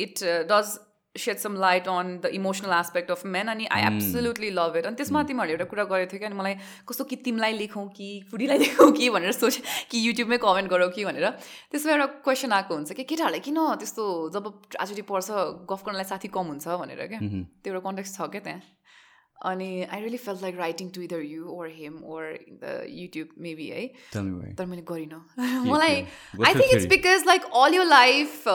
[0.06, 0.78] it does
[1.16, 4.96] shed some light on the emotional aspect of men अनि आई एब्सोल्युटली लभ इट अनि
[4.98, 6.56] त्यसमा तिमीहरूले एउटा कुरा गरेको थियो कि अनि मलाई
[6.90, 9.62] कस्तो कि तिमीलाई लेखौँ कि फुडीलाई लेखौँ कि भनेर सोच
[9.92, 11.30] कि युट्युबमै कमेन्ट गरौँ कि भनेर।
[11.70, 14.04] त्यसमा एउटा क्वेसन आएको हुन्छ कि केटाहरूलाई किन त्यस्तो
[14.34, 15.30] जब ट्राजेडी पर्छ
[15.70, 18.62] गफ गर्नलाई साथी कम हुन्छ भनेर क्या। त्यो एउटा कन्टेक्स्ट छ क्या त्यहाँ।
[19.54, 23.28] अनि I really feel like writing to either you or him or in the YouTube
[23.46, 24.54] maybe है। Tell me why.
[24.58, 25.22] तर मैले गरिनँ।
[25.72, 26.86] मलाई I think it's?
[26.94, 28.48] Because like all यो life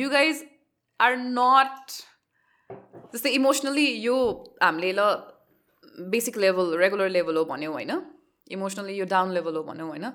[0.00, 0.44] you guys
[1.00, 1.92] are not
[3.14, 4.16] जस्तै इमोसनली यो
[4.62, 5.00] हामीले ल
[6.10, 7.92] बेसिक लेभल रेगुलर लेभल हो भन्यौँ होइन।
[8.50, 10.06] इमोसनली यो डाउन लेभल हो भन्यौँ होइन।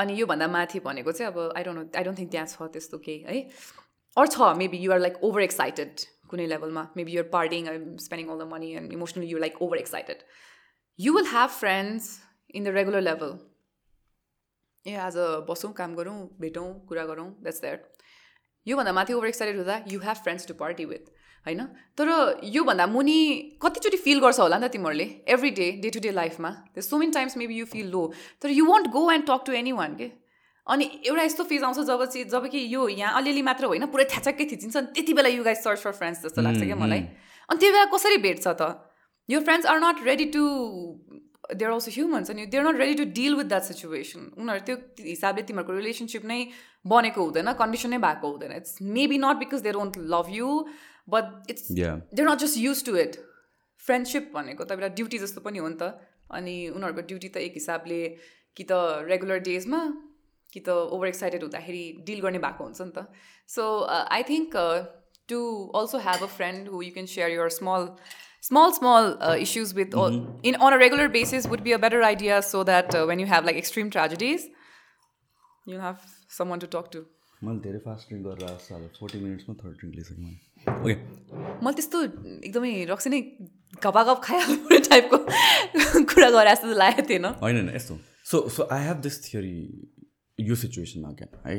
[0.00, 3.20] अनि योभन्दा माथि भनेको चाहिँ अब I don't I don't think त्यहाँ छ त्यस्तो केही
[3.26, 3.40] है।
[4.16, 7.66] अरू छ maybe you're like over excited कुनै लेभलमा maybe you're partying
[8.04, 10.22] spending all the money and emotionally you like over excited
[10.98, 12.08] you will have friends
[12.54, 13.36] in the regular level
[14.84, 15.16] ए आज
[15.48, 17.95] बसौँ काम गरौँ भेटौँ कुरा गरौँ द्याट्स द्याट
[18.66, 21.04] योभन्दा माथि ओभर एक्साइटेड हुँदा you have friends to party with
[21.46, 21.60] होइन?
[21.98, 22.08] तर
[22.54, 23.18] योभन्दा मुनि
[23.62, 26.98] कतिचोटि फिल गर्छ होला नि त तिमीहरूले every day day to day लाइफमा त्यो so
[26.98, 28.02] many times maybe you feel low
[28.42, 30.10] तर you won't go and talk to anyone के?
[30.66, 34.04] अनि एउटा यस्तो फेज आउँछ जब चाहिँ जब कि यो यहाँ अलिअलि मात्र होइन पुरै
[34.12, 37.00] थ्याचक्कै थिचिन्छ अनि त्यति बेला you guys search for friends जस्तो लाग्छ क्या मलाई।
[37.48, 38.74] अनि त्यो बेला कसरी भेट्छ त?
[39.28, 40.42] यो friends are not ready to
[41.54, 45.42] they're also humans अनि they're not ready to deal with that situation उनीहरू त्यो हिसाबले
[45.46, 46.40] तिमीहरूको रिलेसनसिप नै
[46.85, 50.53] बनेको हुँदैन कन्डिसन नै भएको हुँदैन it's maybe not because they don't love you
[51.15, 51.99] but it's Yeah.
[52.13, 53.17] They're not just used to it
[53.83, 55.91] friendship भनेको त एउटा ड्युटी जस्तो पनि हो नि त
[56.39, 57.99] अनि उनीहरूको ड्युटी त एक हिसाबले
[58.57, 59.83] कि त रेगुलर डेजमा
[60.53, 63.07] कि त ओभर एक्साइटेड हुँदाखेरि डिल गर्ने भएको हुन्छ नि त
[63.49, 63.67] so
[64.17, 64.57] I think
[65.29, 65.39] to
[65.81, 67.87] also have a friend who you can share your small
[68.45, 71.99] small small uh, issues with all, in on a regular basis would be a better
[72.03, 74.47] idea so that uh, when you have like extreme tragedies
[75.65, 75.99] you have
[76.38, 77.00] someone to talk to.
[77.42, 80.38] मैले धेरै fast drink गरेर आएको अब forty मिनट्समा third drink लिइसकेँ मैले।
[80.84, 80.94] Okay
[81.64, 81.98] मैले त्यस्तो
[82.48, 83.20] एकदमै रक्सी नै
[83.84, 85.18] गपागप खाइहाल्ने टाइपको
[86.12, 87.94] कुरा गरे जस्तो लागेको थिएन। होइन होइन यस्तो
[88.30, 89.58] so so I have this theory
[90.38, 91.56] यो सिचुएसनमा क्या है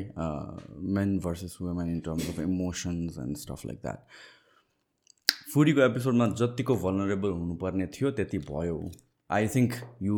[0.98, 4.00] men versus women in terms of emotions and stuff like that
[5.54, 8.80] फुडीको एपिसोडमा जतिको भलनरेबल हुनुपर्ने थियो त्यति भयो।
[9.30, 9.72] आई थिङ्क
[10.10, 10.16] यु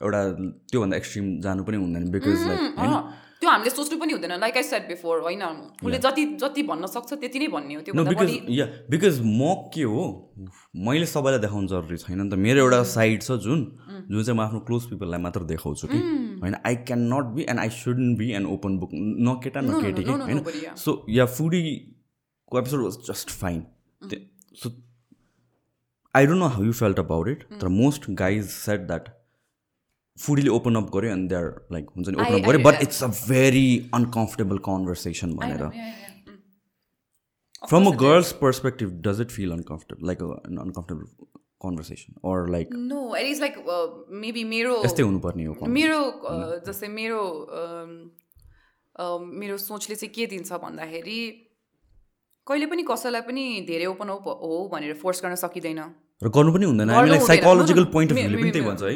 [0.00, 0.20] एउटा
[0.70, 2.94] त्योभन्दा एक्सट्रिम जानु पनि हुँदैन बिकज लाइक होइन?
[3.40, 5.42] त्यो हामीले सोच्नु पनि हुँदैन लाइक आई सेट बिफोर होइन?
[5.82, 9.82] उसले जति जति भन्न सक्छ त्यति नै भन्ने हो त्यो बिकज या बिकज म के
[9.82, 10.04] हो
[10.86, 13.60] मैले सबैलाई देखाउनु जरुरी छैन नि त। मेरो एउटा साइड छ जुन
[14.10, 15.98] जुन चाहिँ म आफ्नो क्लोज पिपललाई मात्र देखाउँछु कि।
[16.42, 16.56] होइन?
[16.66, 20.04] I can not be and I shouldn't be an open book न केटा न केटी
[20.04, 20.74] कि होइन?
[20.76, 23.62] So yeah फुडीको episode was just fine
[24.62, 24.70] so
[26.14, 29.08] I don't know how you felt about it तर मोस्ट गाइज सेट द्याट
[30.20, 32.60] फुडीले ओपन अप गऱ्यो and they are like हुन्छ नि ओपन अप गऱ्यो.
[32.64, 35.62] But it's a very uncomfortable conversation भनेर।
[37.68, 41.04] From a girl's perspective does it feel uncomfortable like uncomfortable
[41.62, 43.54] conversation or like no it is like
[44.20, 46.00] maybe मेरो यस्तै हुनुपर्ने हो मेरो
[46.66, 47.22] जस्तै मेरो
[49.40, 51.20] मेरो सोचले चाहिँ के दिन्छ भन्दाखेरि
[52.46, 55.80] कहिले पनि कसैलाई पनि धेरै ओपन अप हो भनेर फोर्स गर्न सकिँदैन।
[56.22, 58.90] र गर्नु पनि हुँदैन। हामीलाई साइकोलोजिकल पोइन्ट अफ भ्यूले पनि त्यही भन्छ है।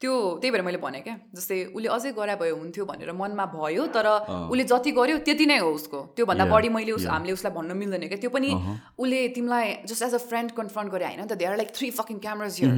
[0.00, 3.86] त्यो त्यही भएर मैले भने क्या जस्तै उसले अझै गरा भयो हुन्थ्यो भनेर मनमा भयो
[3.94, 4.06] तर
[4.48, 8.08] उसले जति गर्यो त्यति नै हो उसको। त्योभन्दा बढी मैले उस हामीले उसलाई भन्न मिल्दैन
[8.08, 8.48] क्या। त्यो पनि
[8.98, 11.30] उसले तिमीलाई just as a friend confront गरे होइन त?
[11.36, 12.72] Are like three fucking cameras here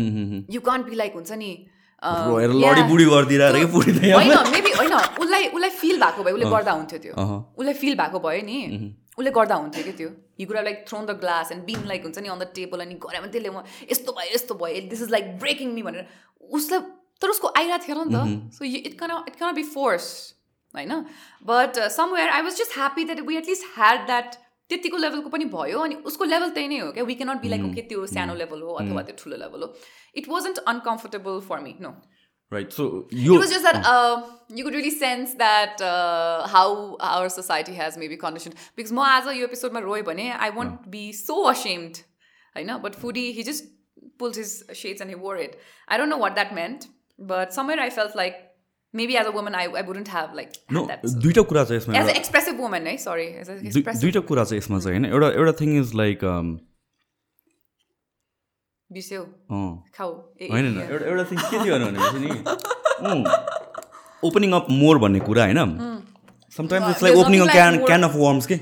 [0.50, 1.50] you can't be like हुन्छ नि
[2.02, 2.50] होइन
[4.52, 8.42] मेबी होइन उसलाई उसलाई फिल भएको भयो उसले गर्दा हुन्थ्यो त्यो। उसलाई फिल भएको भयो
[8.42, 8.58] नि।
[9.18, 10.08] उसले गर्दा हुन्थ्यो कि त्यो?
[10.38, 12.94] हि कुरा like thrown the glass and been like हुन्छ नि अन द टेबल अनि
[13.02, 16.06] गऱ्यो भने त्यसले म यस्तो भयो यस्तो भयो this is like breaking me भनेर।
[16.60, 16.80] उसलाई
[17.22, 20.06] तर उसको आइरहेको थिएन नि त। So it can it can be force
[20.74, 20.92] होइन?
[21.44, 24.40] But somewhere I was just happy that we at least had that
[24.70, 27.64] त्यतिको लेभलको पनि भयो अनि उसको लेभल त्यही नै हो क्या we cannot be like
[27.64, 29.74] okay त्यो सानो लेभल हो अथवा त्यो ठुलो लेभल हो।
[30.16, 31.90] It wasn't uncomfortable for me no
[32.51, 36.95] right so you it was just that uh, you could really sense that uh, how
[36.99, 40.49] our society has maybe conditioned because more as a you episode my roy bane i
[40.49, 42.03] won't be so ashamed
[42.55, 43.65] i know but foodie he just
[44.17, 46.87] pulled his shades and he wore it i don't know what that meant
[47.33, 48.37] but somewhere i felt like
[48.93, 50.87] maybe as a woman i, I wouldn't have like no
[51.25, 54.45] दुईटा कुरा छ यसमा as an expressive woman है sorry as an expressive दुईटा कुरा
[54.45, 56.25] छ यसमा चाहिँ हैन एउटा एउटा थिङ इज लाइक
[58.94, 59.22] बिस्यौ
[59.96, 60.12] खाऊ।
[60.52, 62.30] होइन एउटा एउटा थिङ के थियो भनेपछि नि
[64.22, 65.60] ओपनिङ अप मोर भन्ने कुरा होइन?
[66.58, 68.56] Sometimes it's like opening can can of worms के?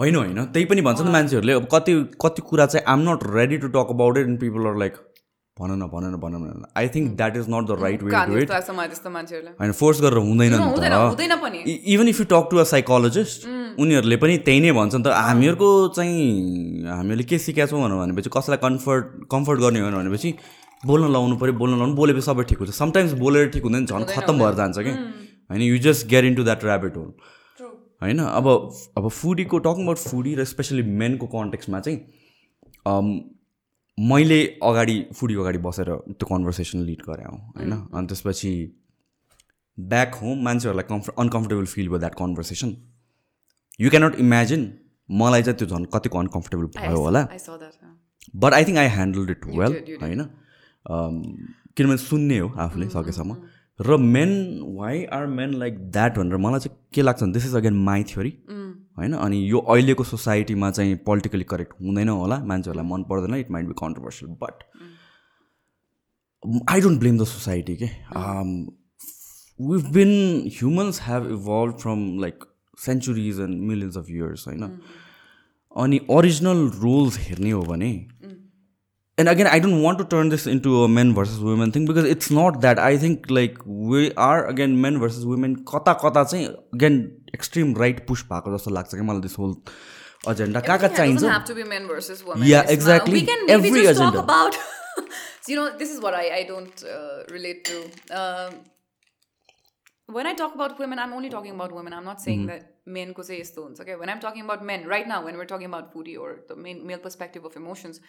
[0.00, 3.56] होइन होइन। त्यही पनि भन्छ नि मान्छेहरूले। अब कति कति कुरा चाहिँ I'm not ready
[3.58, 4.94] to talk about it and people are like
[5.56, 8.32] भन न भन न भन न I think that is not the right way to
[8.38, 8.50] it
[9.60, 10.90] होइन फोर्स गरेर हुँदैन नि त
[11.94, 13.46] even if you talk to a psychologist
[13.84, 16.26] उनीहरूले पनि त्यही नै भन्छ नि त हामीहरूको चाहिँ
[16.90, 20.32] हामीले के सिकाएको छौँ भनेपछि कसैलाई कम्फर्ट कम्फर्ट गर्ने हो भनेपछि
[20.86, 24.38] बोल्न लाउनु पऱ्यो बोल्न लाउनु बोलेपछि सबै ठिक हुन्छ। समटाइम्स बोलेर ठिक हुँदैन झन् खत्तम
[24.38, 24.92] भएर जान्छ कि।
[25.50, 27.08] होइन you just get into that rabbit hole
[28.02, 28.46] होइन अब
[28.98, 31.98] अब फुडीको टकिङ अबाउट फुडी र स्पेसली मेनको कन्टेक्समा चाहिँ
[33.98, 37.72] मैले अगाडि फुडीको अगाडि बसेर त्यो कन्भर्सेसन लिड गरेँ होइन?
[37.94, 38.52] अनि त्यसपछि
[39.78, 42.70] ब्याक होम मान्छेहरूलाई कम्फर्ट अनकम्फर्टेबल फिल भयो that conversation
[43.80, 44.62] you cannot imagine
[45.08, 47.22] मलाई चाहिँ त्यो झन् कतिको अनकम्फर्टेबल भयो होला।
[48.36, 49.72] But I think I handle it well
[50.02, 50.22] होइन?
[51.76, 53.36] किनभने सुन्ने हो आफूले सकेसम्म।
[53.78, 54.30] र men
[54.76, 58.04] why are men like that भनेर मलाई चाहिँ के लाग्छ भने this is again my
[58.12, 58.30] theory
[58.98, 59.12] होइन?
[59.14, 63.74] अनि यो अहिलेको सोसाइटीमा चाहिँ पोलिटिकली करेक्ट हुँदैन होला। मान्छेहरूलाई मन पर्दैन। It might be
[63.78, 64.62] controversial but
[66.70, 67.86] I don't blame the society के
[69.60, 70.12] we been
[70.54, 72.44] humans have evolve from like
[72.78, 74.62] centuries and millions of years होइन?
[75.76, 77.90] अनि ओरिजिनल रुल्स हेर्ने हो भने
[79.17, 82.07] And again I don't want to turn this into a men versus women thing because
[82.15, 83.59] it's not that I think like
[83.91, 86.99] we are again men versus women कता कता चाहिँ again
[87.35, 89.55] extreme right पुस भएको जस्तो लाग्छ कि मलाई दिस होल
[90.31, 93.25] एजेन्डा कहाँ कहाँ चाहिन्छ yeah exactly
[93.59, 94.41] every agenda
[95.49, 97.77] you know this is what i i don't uh, relate to
[98.17, 98.49] uh,
[100.11, 101.93] when I talk about women, I'm only talking about women.
[101.93, 102.47] I'm not saying mm-hmm.
[102.47, 103.43] that men ko say
[103.81, 103.95] okay?
[103.95, 106.85] When I'm talking about men, right now, when we're talking about foodie or the main
[106.85, 107.99] male perspective of emotions,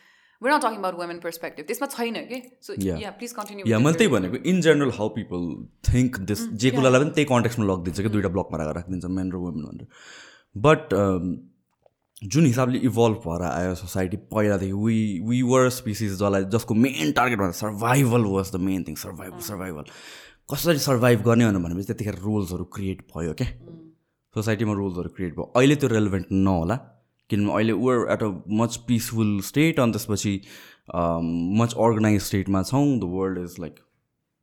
[0.42, 1.68] we're not talking about women perspective.
[1.68, 2.18] This much छैन?
[2.62, 3.66] So yeah, yeah please continue.
[3.66, 5.46] Yeah, मैले त्यही भनेको in general how people
[5.90, 9.42] think this जे कुरालाई पनि त्यही कन्टेक्समा लगिदिन्छ कि दुइटा ब्लकमा राखेर राखिदिन्छ मेन र
[9.44, 9.88] वुमेन भनेर
[10.56, 10.94] बट
[12.36, 14.98] जुन हिसाबले इभल्भ भएर आयो सोसाइटी पहिलादेखि वी
[15.30, 19.92] वी वर स्पिसिस जसलाई जसको मेन टार्गेट भन्दा survival was the main thing survival survival
[20.54, 23.48] कसरी सर्भाइभ गर्ने भनेर भनेपछि त्यतिखेर रुल्सहरू क्रिएट भयो क्या
[24.36, 26.80] सोसाइटीमा रुल्सहरू क्रिएट भयो अहिले त्यो रेलिभेन्ट नहोला
[27.30, 28.30] किनभने अहिले we're at a
[28.62, 30.34] much peaceful state अनि त्यसपछि
[31.62, 33.76] मच अर्गनाइज स्टेटमा छौँ। The world is like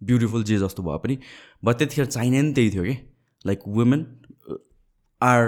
[0.00, 1.18] beautiful जे जस्तो भए पनि।
[1.64, 2.96] बट त्यतिखेर चाहिने नि त्यही थियो कि?
[3.44, 4.06] Like women
[5.22, 5.40] are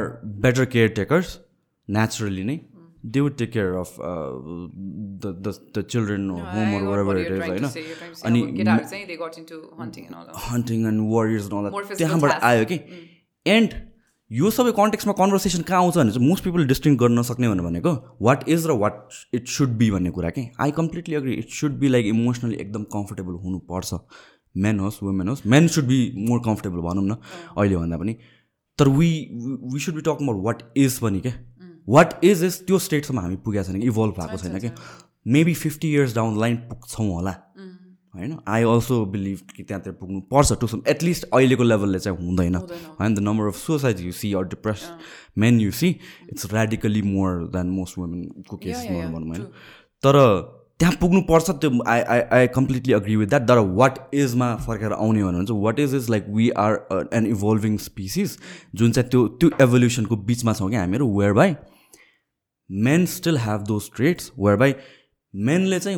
[0.44, 0.64] better
[0.96, 1.38] caretakers
[1.88, 2.58] naturally नै।
[3.06, 3.96] They would take care of
[5.24, 7.64] the the children home होइन
[8.26, 8.40] अनि
[10.46, 11.46] हन्टिङ एन्ड वरियर्स
[11.98, 12.78] त्यहाँबाट आयो कि
[13.46, 13.70] एन्ड
[14.30, 17.90] यो सबै कन्टेक्समा कन्भर्सेसन कहाँ आउँछ भने चाहिँ मोस्ट पिपल डिस्टिङ गर्न सक्ने भनेको
[18.22, 18.94] वाट इज र वाट
[19.34, 20.42] इट सुड बी भन्ने कुरा कि?
[20.60, 23.94] I completely agree it should be like emotionally एकदम कम्फर्टेबल हुनुपर्छ।
[24.54, 27.16] मेन होस् वुमेन होस् men should be more comfortable भनौँ न
[27.56, 28.16] अहिले भन्दा पनि।
[28.78, 29.10] तर we
[29.72, 31.32] we should be talk about what is पनि क्या
[31.88, 34.74] वाट इज इज त्यो स्टेटसम्म हामी पुगेको छैन कि इभल्भ भएको छैन क्या
[35.26, 37.36] maybe fifty years down line पुग्छौँ होला।
[38.16, 38.36] होइन?
[38.48, 42.54] आई अल्सो बिलिभ कि त्यहाँतिर पुग्नु पर्छ टु सम एटलिस्ट अहिलेको लेभलले चाहिँ हुँदैन।
[43.00, 44.90] होइन the number of suicide you see or depress
[45.38, 45.88] men you see
[46.32, 49.42] it's radically more than most वुमेनको केसमा भनौँ होइन
[50.02, 50.18] तर
[50.78, 55.24] त्यहाँ पुग्नुपर्छ त्यो I I I completely agree with that तर वाट इजमा फर्केर आउने
[55.24, 58.36] भनेर चाहिँ what is is like we are an evolving species
[58.74, 61.54] जुन चाहिँ त्यो त्यो एभोल्युसनको बिचमा छौँ कि हामीहरू whereby
[62.70, 64.74] men still have those traits whereby
[65.34, 65.96] मेनले चाहिँ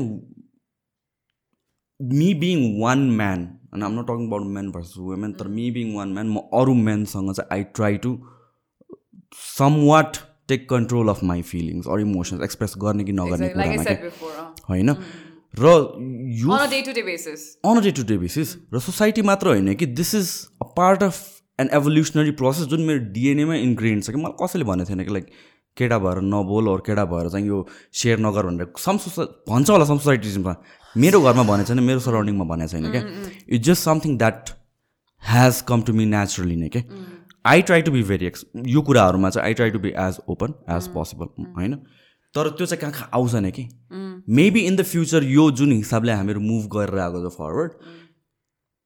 [2.01, 5.95] मी बिङ वान म्यान अनि I'm not talking about men versus women तर मी बिङ
[5.95, 8.17] वान म्यान म अरू मेनसँग चाहिँ I try to
[9.85, 10.17] somewhat
[10.49, 13.97] take control of my feelings or emotions express गर्ने कि नगर्ने कुरामा
[14.69, 14.95] होइन
[15.55, 15.75] र
[16.39, 20.33] यो on a day to day basis र सोसाइटी मात्र होइन कि this is
[20.63, 21.21] a part of
[21.59, 25.31] an evolutionary process जुन मेरो डिएनएमा इन्ग्रिडियन्ट छ कि मलाई कसैले भनेको थिएन कि लाइक
[25.77, 29.85] केटा भएर नबोल अरू केटा भएर चाहिँ यो सेयर नगर भनेर सम सोसा भन्छ होला
[29.85, 30.55] सम सोसाइटिजमा
[31.05, 33.03] मेरो घरमा भनेको छैन मेरो सराउन्डिङमा भनेको छैन क्या
[33.49, 34.51] it's just something that
[35.23, 36.83] has come to me naturally नै क्या
[37.45, 38.45] I try to be very ex
[38.77, 41.27] यो कुराहरूमा चाहिँ I try to be as open as possible
[41.57, 41.75] होइन?
[42.35, 43.69] तर त्यो चाहिँ कहाँ कहाँ आउँछ नै कि
[44.39, 47.73] मेबी इन द फ्युचर यो जुन हिसाबले हामीहरू मुभ गरेर आएको छ फरवर्ड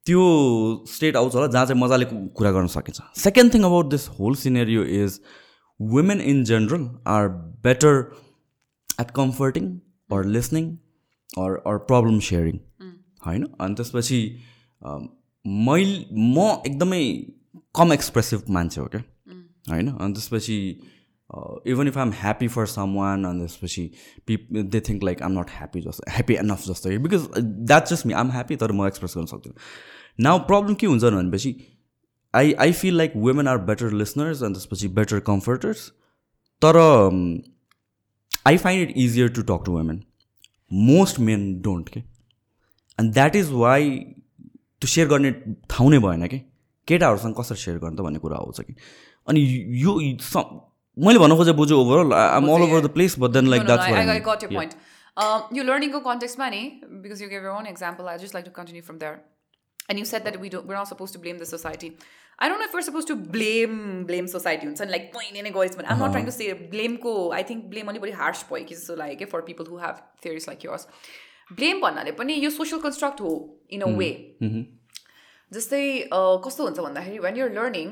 [0.06, 0.22] त्यो
[0.88, 2.04] स्टेट आउँछ होला जहाँ चाहिँ मजाले
[2.38, 5.20] कुरा गर्न सकिन्छ। Second thing about this whole scenario is
[5.80, 7.28] women in general are
[7.66, 7.98] better
[9.00, 9.68] at comforting
[10.10, 10.70] or listening
[11.32, 12.58] or or problem sharing
[13.26, 14.20] होइन अनि त्यसपछि
[15.66, 15.94] मैले
[16.30, 17.04] म एकदमै
[17.74, 19.02] कम एक्सप्रेसिभ मान्छे हो क्या
[19.68, 20.58] होइन अनि त्यसपछि
[21.66, 23.90] even if I am happy for someone अनि त्यसपछि
[24.26, 28.12] people they think like I'm not happy जस्तो ह्याप्पी एनफ जस्तो because that just me
[28.14, 29.54] I'm happy तर म एक्सप्रेस गर्न सक्दिनँ
[30.20, 31.54] नाउ प्रब्लम के हुन्छ भनेपछि
[32.34, 35.88] I I feel like women are better listeners अनि त्यसपछि बेटर कम्फर्टर्स
[36.62, 36.78] तर
[38.46, 40.02] I find it easier to talk to women
[40.72, 45.30] most men don't के एन्ड द्याट इज वाइ त्यो सेयर गर्ने
[45.70, 46.38] ठाउँ नै भएन कि
[46.88, 48.74] केटाहरूसँग कसरी सेयर गर्ने त भन्ने कुरा आउँछ कि
[49.28, 49.40] अनि
[49.82, 49.98] यो
[50.96, 54.76] मैले भन्नु खोजेँ बुझ्यो overall I'm all over the place but then like that's
[55.52, 56.62] यो लर्निङको कन्टेक्समा नि
[57.02, 59.16] because you gave your own example I just like to continue from there
[59.92, 61.90] and you said that we don't we're not supposed to blame the society
[62.38, 63.78] i don't know if we're supposed to blame
[64.10, 65.08] blame society and like
[65.94, 68.94] i'm not trying to say blame ko i think blame only very harsh boy so
[69.02, 70.86] like for people who have theories like yours
[71.58, 73.32] blame भन्नाले पनि यो social construct हो
[73.76, 74.10] in a way
[75.56, 75.84] जस्तै
[76.44, 77.88] कस्तो हुन्छ भन्दाखेरि when you're learning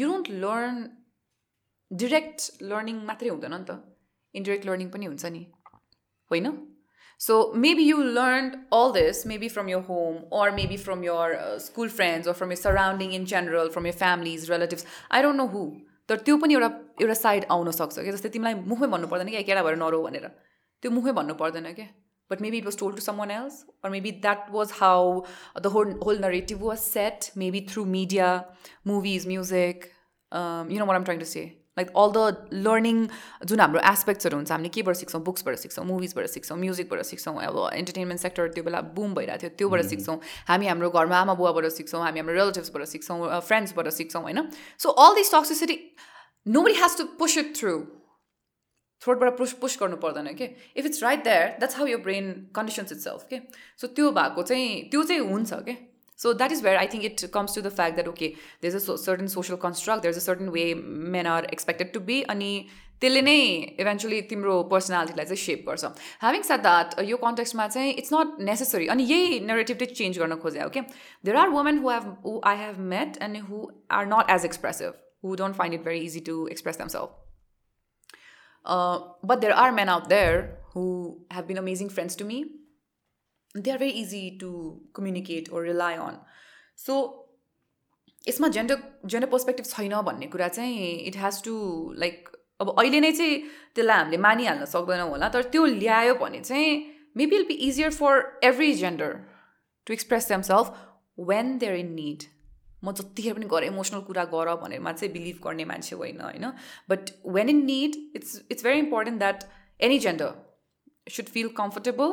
[0.00, 0.88] you don't learn
[1.90, 3.78] direct learning मात्रै हुँदैन नि त
[4.40, 5.42] इन्डिरेक्ट लर्निङ पनि हुन्छ नि
[6.32, 6.50] होइन
[7.17, 11.57] so maybe you learned all this, maybe from your home or maybe from your uh,
[11.59, 14.85] school friends or from your surrounding in general, from your families, relatives.
[15.09, 15.65] I don't know who.
[16.09, 16.67] तर त्यो पनि एउटा
[17.01, 20.25] एउटा side आउन सक्छ क्या जस्तै तिमीलाई मुखमै भन्नु पर्दैन क्या केटा भएर नरो भनेर
[20.83, 21.85] त्यो मुखमै भन्नु पर्दैन क्या
[22.31, 24.99] but maybe it was told to someone else or maybe that was how
[25.65, 28.29] the whole whole narrative was set maybe through media
[28.91, 29.89] movies music
[30.31, 31.43] um, you know what i'm trying to say
[31.78, 32.96] like all the learning
[33.46, 38.20] जुन हाम्रो एस्पेक्ट्सहरू हुन्छ हामीले केबाट सिक्छौँ बुक्सबाट सिक्छौँ मुभिजबाट सिक्छौँ म्युजिकबाट सिक्छौँ अब इन्टरटेनमेन्ट
[38.22, 40.04] सेक्टर त्यो बेला बुम भइरहेको थियो त्योबाट mm-hmm.
[40.04, 40.16] सिक्छौँ।
[40.48, 44.38] हामी हाम्रो घरमा आमा बुवाबाट सिक्छौँ हामी हाम्रो रिलेटिभ्सबाट सिक्छौँ फ्रेन्ड्सबाट सिक्छौँ होइन?
[44.78, 45.78] So all this toxicity
[46.62, 47.74] nobody has to push it through
[49.02, 50.44] थ्रोटबाट push push गर्नु पर्दैन कि
[50.76, 53.38] if it's right that that's how your brain conditions itself के
[53.80, 55.74] सो त्यो भएको चाहिँ त्यो चाहिँ हुन्छ क्या
[56.18, 58.80] So that is where I think it comes to the fact that okay, there's a
[58.80, 62.52] so, certain social construct, there's a certain way men are expected to be, अनि
[63.00, 63.40] त्यसले नै
[63.82, 65.84] इभेन्चुली तिम्रो पर्सनालिटीलाई चाहिँ सेप गर्छ
[66.22, 70.34] ह्याभिङ सेट द्याट यो कन्टेक्स्टमा चाहिँ it's not necessary अनि यही नेरेटिभ चाहिँ चेन्ज गर्न
[70.42, 70.82] खोजे हो क्या
[71.24, 73.62] there are women who have who I have met and who
[73.98, 77.10] are not as expressive who don't find it very easy to express themself
[79.30, 80.42] but there are men out there
[80.74, 80.84] who
[81.34, 82.42] have been amazing friends to me
[83.62, 84.50] they are very easy to
[84.94, 86.18] communicate or rely on.
[86.78, 86.94] So
[88.28, 91.54] यसमा gender gender perspective छैन भन्ने कुरा चाहिँ it has to
[91.98, 92.28] like
[92.60, 93.36] अब अहिले नै चाहिँ
[93.74, 96.72] त्यसलाई हामीले मानिहाल्न सक्दैनौँ होला तर त्यो ल्यायो भने चाहिँ
[97.16, 99.14] maybe it'll be easier for every gender
[99.86, 100.74] to express themself
[101.18, 102.28] when they're in need
[102.84, 106.50] म जतिखेर पनि गर इमोसनल कुरा गर भनेरमा चाहिँ बिलिभ गर्ने मान्छे होइन होइन?
[106.90, 109.44] But when in need it's it's very important that
[109.80, 110.30] any gender
[111.16, 112.12] should feel comfortable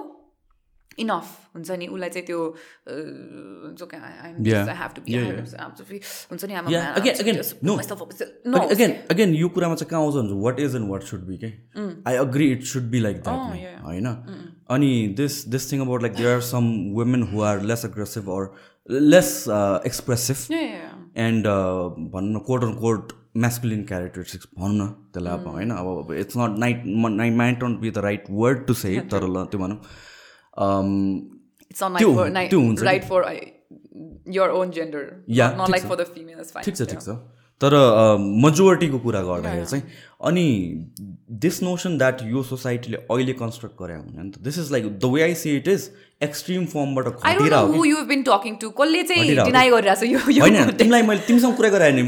[0.99, 2.39] enough हुन्छ नि उसलाई चाहिँ त्यो
[3.63, 3.81] हुन्छ
[6.45, 6.53] नि
[9.11, 11.49] अगेन यो कुरामा चाहिँ कहाँ आउँछ हुन्छ what is and what should be के
[12.09, 14.07] I agree it should be like that होइन?
[14.75, 16.63] अनि this this thing about like there are some
[16.95, 18.49] women who are less aggressive or
[19.13, 19.29] less
[19.85, 20.37] expressive
[21.27, 21.43] and
[22.15, 26.57] भनौँ न quote on coat masculine characteristics भनौँ न त्यसलाई अब होइन अब it's not
[26.59, 29.79] might might don't be the right word to say तर ल त्यो भनौँ।
[32.49, 32.83] त्यो हुन्छ
[36.65, 37.09] ठिक छ ठिक छ
[37.61, 37.73] तर
[38.43, 39.83] मेजोरिटीको कुरा गर्दाखेरि चाहिँ
[40.21, 40.47] अनि
[41.43, 44.33] दिस नोसन द्याट यो सोसाइटीले अहिले कन्स्ट्रक्ट गरे हुने नि त.
[44.41, 45.89] This is like the way I see it is
[46.23, 47.05] extreme फर्मबाट
[50.77, 52.01] तिमीलाई मैले तिमीसँग कुरा गराएँ नि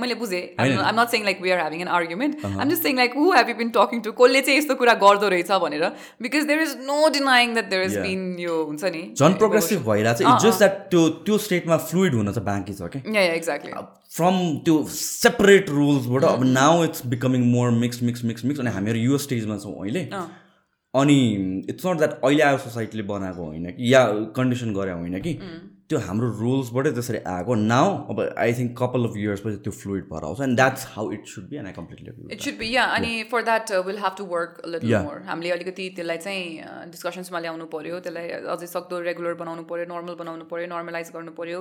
[0.00, 3.16] मैले बुझेँ I'm not saying like we are having an argument I'm just saying like
[3.16, 5.84] who have you been talking to कसले चाहिँ यस्तो कुरा गर्दो रहेछ भनेर।
[6.22, 10.38] Because there is no denying that there is been यो हुन्छ नि झन् प्रोग्रेसिभ भइरहेको
[10.38, 13.72] छ जस्ट द्याट त्यो त्यो स्टेटमा फ्लुइड हुन चाहिँ बाँकी छ क्या एक्ज्याक्टली
[14.16, 14.34] फ्रम
[14.64, 15.70] त्यो सेपरेट
[16.14, 19.74] रुल्सबाट अब now it's becoming more mix mix mix mix अनि हामीहरू यो स्टेजमा छौँ
[19.74, 20.02] अहिले।
[20.94, 21.16] अनि
[21.68, 24.04] इट्स नट द्याट अहिले आयो सोसाइटीले बनाएको होइन कि या
[24.36, 25.32] कन्डिसन गरे होइन कि।
[25.90, 30.04] त्यो हाम्रो रुल्सबाटै त्यसरी आएको। नाउ अब I think couple of years पछि त्यो फ्लुइड
[30.12, 32.84] भएर आउँछ and that's how it should be and I completely it should be yeah
[32.98, 36.44] अनि for that will have to work more हामीले अलिकति त्यसलाई चाहिँ
[36.94, 41.60] डिस्कसन्समा ल्याउनु पऱ्यो त्यसलाई अझै सक्दो रेगुलर बनाउनु पऱ्यो नर्मल बनाउनु पऱ्यो नर्मलाइज गर्नु पऱ्यो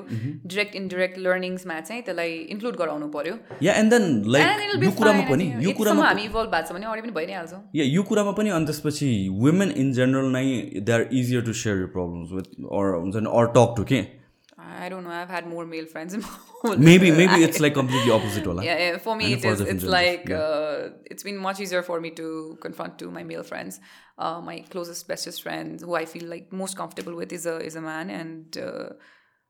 [0.53, 3.36] डिरेक्ट इनडिरेक्ट लर्निङ्समा चाहिँ त्यसलाई इन्क्लुड गराउनु पऱ्यो
[3.67, 4.07] या एन्ड देन
[4.38, 4.47] लाइक
[4.88, 8.07] यो कुरामा पनि यो कुरामा हामी इभल्भ भएको छ भने अरू पनि भइरहेको या यो
[8.13, 9.11] कुरामा पनि अनि त्यसपछि
[9.43, 10.47] वुमेन इन जेनरल नै
[10.80, 12.51] they are easier to share your problems with
[12.82, 14.03] or हुन्छ नि अर टक टु के?
[14.84, 15.15] I don't know.
[15.21, 16.27] I've had more male friends in my
[16.61, 17.17] whole Maybe, life.
[17.21, 18.45] maybe it's like completely opposite.
[18.45, 19.61] Yeah, yeah, for me, it is.
[19.61, 20.38] It's like yeah.
[20.38, 23.79] uh, it's been much easier for me to confront to my male friends.
[24.17, 27.75] Uh, my closest, bestest friend, who I feel like most comfortable with, is a is
[27.75, 28.09] a man.
[28.09, 28.89] And uh,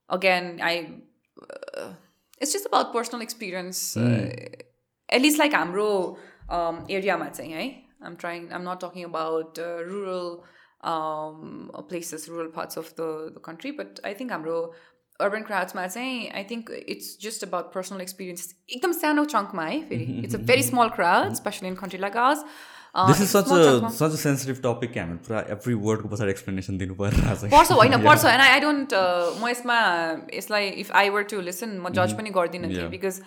[0.08, 0.74] again, I
[1.78, 1.92] uh,
[2.40, 3.94] it's just about personal experience.
[3.94, 4.32] Mm.
[5.10, 6.18] at least like Amro
[6.48, 7.54] um, area, I'm saying.
[7.54, 7.70] Eh?
[8.02, 8.52] I'm trying.
[8.52, 10.44] I'm not talking about uh, rural.
[10.82, 13.70] Um, places, rural parts of the, the country.
[13.70, 14.74] But I think Amro
[15.20, 20.04] urban क्राउड्समा चाहिँ I think it's just about personal experience एकदम सानो चङ्कमा है फेरि
[20.20, 22.42] it's a very small crowd specially in country like ours
[23.02, 26.94] this is such such a sensitive topic कि हामी पुरा every वर्डको पछाडि एक्सप्लेनेसन दिनु
[26.96, 28.98] परिरहेको छ पर्छ होइन पर्छ होइन आई डोन्ट
[29.38, 29.78] म यसमा
[30.34, 33.22] यसलाई if I were to listen म जज पनि गर्दिनँ थिएँ because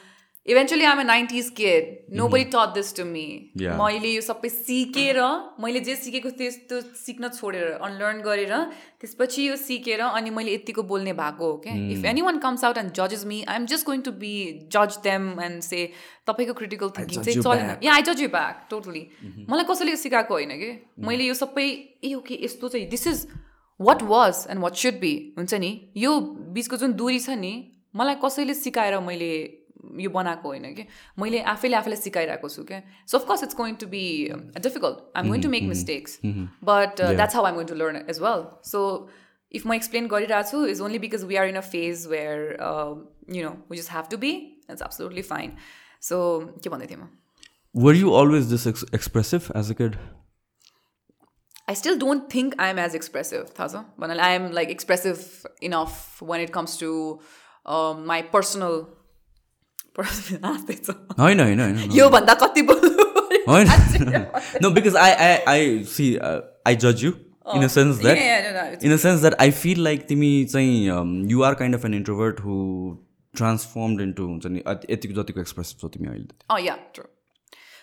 [0.47, 3.23] eventually um a nineties care nobody taught this to me
[3.57, 5.19] मैले यो सबै सिकेर
[5.59, 8.53] मैले जे सिकेको त्यस्तो सिक्न छोडेर अनलर्न गरेर
[9.01, 12.77] त्यसपछि यो सिकेर अनि मैले यतिको बोल्ने भएको हो क्या if any one comes out
[12.77, 14.33] and जजेस me I am just going to be
[14.71, 15.83] जज देम एन्ड से
[16.27, 19.05] तपाईँको क्रिटिकल थिङ्किङ चाहिँ चलेन या आई जज यु ब्याक टोटली
[19.49, 21.07] मलाई कसैले सिकाएको होइन कि mm-hmm.
[21.07, 21.67] मैले यो सबै
[22.03, 23.27] ए ओके यस्तो चाहिँ this is
[23.79, 25.71] what was and what should be हुन्छ नि?
[25.97, 26.19] यो
[26.55, 27.55] बिचको जुन दुरी छ नि
[27.95, 29.33] मलाई कसैले सिकाएर मैले
[30.03, 30.85] यो बनाएको होइन कि
[31.19, 32.81] मैले आफैले आफैलाई सिकाइरहेको छु क्या
[33.11, 34.03] so of course it's going to be
[34.59, 36.19] difficult I'm going to make mistakes
[36.71, 38.83] but that's how I'm going to learn as well so
[39.51, 42.43] if म एक्सप्लेन गरिरहेको छु is only because we are in a phase where
[43.38, 44.35] you know we just have to be
[44.69, 45.55] it's absolutely fine
[46.11, 46.19] so
[46.63, 47.09] के भन्दै थिएँ म
[47.88, 49.99] were you always this expressive as a kid
[51.69, 53.85] I still don't think I'm as expressive, Thaza.
[53.97, 57.19] But I am like expressive enough when it comes to
[57.65, 58.88] um, my personal
[59.99, 62.61] होइन होइन होइन योभन्दा कति
[63.47, 63.67] होइन
[64.63, 66.15] no because I I I see
[66.67, 67.11] I जज you
[67.55, 71.75] in a sense that in a sense that I feel like तिमी चाहिँ you're kind
[71.75, 72.55] of an introvert who
[73.33, 77.05] transformed into हुन्छ नि यतिको जतिको एक्सप्रेसिभ छ तिमी अहिले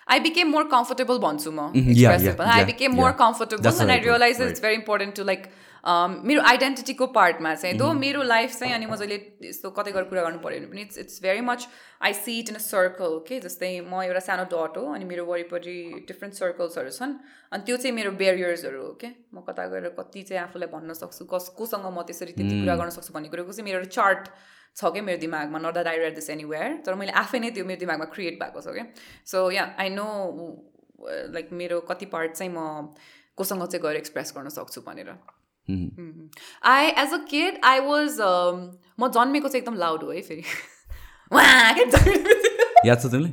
[0.06, 2.40] I became more comfortable भन्छु म expressive.
[2.54, 5.46] I became more comfortable and I realized it's very important to like
[5.86, 9.16] मेरो आइडेन्टिटीको पार्टमा चाहिँ दो मेरो लाइफ चाहिँ अनि म जहिले
[9.48, 11.66] यस्तो कतै गएर कुरा गर्नु पऱ्यो भने पनि it's it's very much
[12.08, 15.24] I see it in a circle के जस्तै म एउटा सानो डट हो अनि मेरो
[15.26, 15.76] वरिपरि
[16.08, 17.12] डिफ्रेन्ट सर्कल्सहरू छन्
[17.52, 21.28] अनि त्यो चाहिँ मेरो बेरियर्सहरू हो क्या म कता गएर कति चाहिँ आफूलाई भन्न सक्छु
[21.34, 24.32] कस कोसँग म त्यसरी त्यति कुरा गर्न सक्छु भन्ने कुरोको चाहिँ मेरो चार्ट
[24.76, 27.64] छ क्या मेरो दिमागमा not that I read this anywhere तर मैले आफै नै त्यो
[27.68, 28.88] मेरो दिमागमा क्रिएट भएको छ क्या
[29.34, 30.08] so yeah I know
[31.36, 32.66] like मेरो कति पार्ट चाहिँ म
[33.36, 35.16] कोसँग चाहिँ गएर एक्सप्रेस गर्न सक्छु भनेर।
[36.64, 38.16] I as a kid I was
[39.00, 40.42] म जन्मेको चाहिँ एकदम लाउड हो है फेरि।
[42.86, 43.32] याद छ तिमीलाई?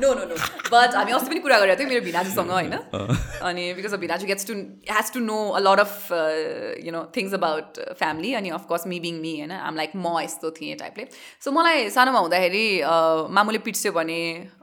[0.00, 0.36] नो नो नो
[0.72, 2.74] बट हामी अस्ति पनि कुरा गरेको थियौँ मेरो भिनाजुसँग होइन
[3.50, 4.54] अनि because of भिनाजु gets to
[4.90, 5.94] has to know a lot of
[6.86, 10.50] you know things about family अनि of course me being me होइन आम लाइक म यस्तो
[10.58, 11.08] थिएँ टाइपले
[11.44, 12.66] सो मलाई सानोमा हुँदाखेरि
[13.38, 14.20] मामुले पिट्स्यो भने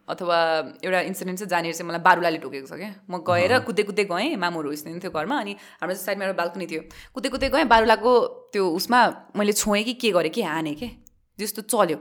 [0.09, 0.37] अथवा
[0.83, 4.35] एउटा इन्सिडेन्ट चाहिँ जहाँनिर चाहिँ मलाई बारुलाले टोकेको छ क्या। म गएर कुद्दै कुद्दै गएँ
[4.35, 6.81] मामुहरू उयो थियो घरमा अनि हाम्रो साइडमा एउटा बाल्कनी थियो।
[7.15, 8.11] कुद्दै कुद्दै गएँ बारुलाको
[8.51, 8.99] त्यो उसमा
[9.39, 10.87] मैले छोएँ कि के गरेँ कि हानेँ कि?
[11.39, 11.97] जस्तो चल्यो।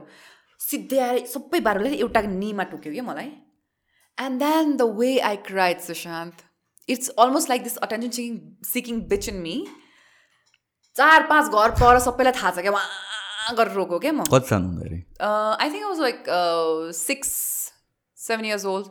[0.63, 3.31] सिधै आएर सबै बारुलाई एउटा निमा टोक्यो क्या मलाई।
[4.19, 6.45] And then the way I cried Sushant
[6.89, 8.35] it's almost like this attention seeking
[8.73, 9.57] seeking bitch in me
[10.97, 14.67] चार पाँच घर पर सबैलाई थाहा छ क्या उहाँ गरेर रोको क्या म। कति सानो
[14.69, 14.99] हुँदाखेरि
[15.63, 16.19] I think was like
[16.97, 17.31] six
[18.19, 18.91] seven years old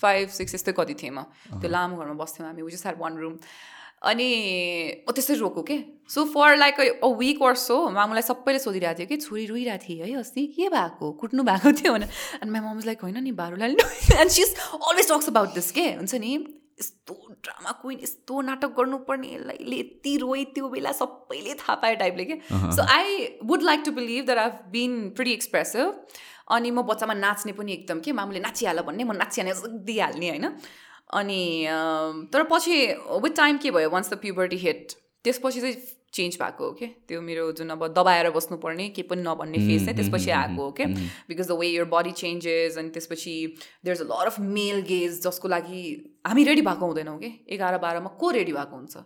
[0.00, 1.22] five six यस्तै कति थिएँ म।
[1.62, 3.36] त्यो लामो घरमा बस्थ्यौँ हामी विच इज वान रुम
[4.02, 5.78] अनि म त्यसरी रोको के?
[6.08, 10.02] So for like a week worth so मामुलाई सबैले सोधिरहेको थियो कि छोरी रोइरहेको थिएँ
[10.02, 11.10] है अस्ति। के भएको?
[11.20, 12.06] कुट्नु भएको थियो भने
[12.42, 13.74] अनि मामा मम्स लाइक होइन नि बारुलाई
[14.20, 15.86] and she's always talks about this के?
[15.98, 16.32] हुन्छ नि?
[16.80, 22.24] यस्तो ड्रामा क्विन यस्तो नाटक गर्नुपर्ने यसलाई यति रोए त्यो बेला सबैले थाहा पायो टाइपले
[22.24, 22.40] के?
[22.48, 25.86] So I would like to believe that I've been pretty expressive
[26.54, 28.12] अनि म बच्चामा नाच्ने पनि एकदम के?
[28.12, 30.46] मामुले नाचिहाल भन्ने म नाचिहाल्ने दिइहाल्ने होइन?
[31.10, 31.42] अनि
[32.32, 32.86] तर पछि
[33.22, 33.90] विथ टाइम के भयो?
[33.90, 34.92] वान्स द प्युबर्टी हिट
[35.24, 35.76] त्यसपछि चाहिँ
[36.14, 39.96] चेन्ज भएको हो कि त्यो मेरो जुन अब दबाएर बस्नुपर्ने के पनि नभन्ने फेस चाहिँ
[39.96, 40.84] त्यसपछि आएको हो कि
[41.28, 43.34] because the way your body changes अनि त्यसपछि
[43.84, 45.82] there is a lot of male gaze जसको लागि
[46.26, 48.96] हामी रेडी भएको हुँदैनौँ कि एघार बाह्रमा को रेडी भएको हुन्छ?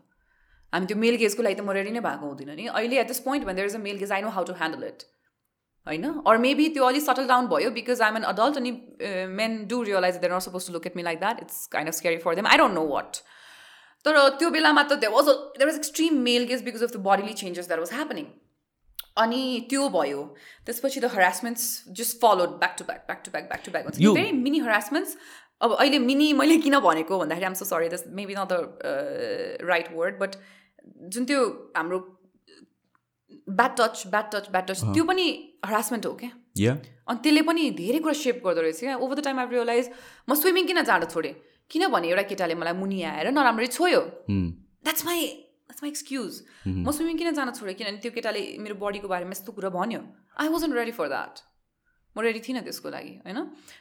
[0.73, 3.21] हामी त्यो मेल गेजको लागि त म रेडी नै भएको हुँदैन नि। अहिले एट दिस
[3.27, 5.03] पोइन्ट भन there is a male gaze I know how to handle it
[5.87, 6.05] होइन?
[6.27, 8.71] अर मेबी त्यो अलिक सटल डाउन भयो बिकज आइम एन अडल्ट अनि
[9.41, 11.95] men do realise they're not supposed to look at me like that it's kind of
[11.95, 13.17] scary for them I don't know what
[14.05, 17.35] तर त्यो बेलामा त there was there was extreme male gaze because of the bodily
[17.43, 18.27] changes that was happening
[19.23, 20.21] अनि त्यो भयो।
[20.67, 21.65] त्यसपछि the harassments
[21.99, 25.17] just followed back to back back to back back to back हुन्छ very mini harassments
[25.67, 29.95] अब अहिले mini मैले किन भनेको भन्दाखेरि आम so sorry this maybe not the right
[29.95, 30.37] word but
[31.17, 31.45] जुन त्यो
[31.77, 31.99] हाम्रो
[33.51, 35.27] bad touch bad touch bad touch त्यो पनि
[35.65, 36.31] हरासमेन्ट हो क्या?
[37.09, 39.87] अनि त्यसले पनि धेरै कुरा सेप गर्दो रहेछ क्या। Over the time I realise
[40.29, 41.35] म स्विमिङ किन जाँड छोडेँ?
[41.71, 46.33] किनभने एउटा केटाले मलाई मुनि आएर नराम्ररी छोयो। That's my that's my excuse
[46.67, 47.75] म स्विमिङ किन जान छोडेँ?
[47.75, 50.01] किनभने त्यो केटाले मेरो बडीको बारेमा यस्तो कुरा भन्यो।
[50.41, 51.35] I was ready for that
[52.17, 53.39] म रेडी थिइनँ त्यसको लागि होइन?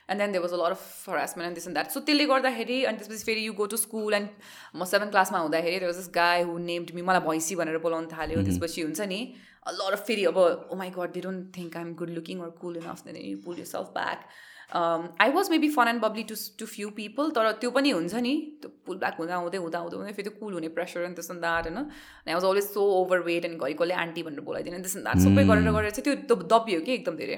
[0.08, 2.78] And then they was a lot of harassment and this and that so त्यसले गर्दाखेरि
[2.88, 4.30] अनि त्यसपछि फेरि you go to school and
[4.76, 8.44] म सेभेन क्लासमा हुँदाखेरि त्यो this guy who named me मलाई भैँसी भनेर बोलाउनु थाल्यो।
[8.48, 9.20] त्यसपछि हुन्छ नि
[9.68, 12.49] लट अफ फेरि अब ओ my God they don't think I am good looking or
[12.62, 14.26] cool enough then you pull yourself back
[15.22, 18.34] I was maybe fun and bubbly to to few people तर त्यो पनि हुन्छ नि
[18.62, 21.34] त्यो पुल ब्याक हुँदा हुँदै हुँदा हुँदै हुँदै फेरि त्यो कुल हुने प्रेसर अनि त्यस्तो
[21.39, 21.78] द्याट होइन?
[22.28, 22.84] I was always so
[23.26, 26.80] overweight अनि घरि कसले आन्टी भनेर बोलाइदिने त्यस्तो द्याट सबै गरेर गरेर चाहिँ त्यो दबियो
[26.86, 27.38] कि एकदम धेरै।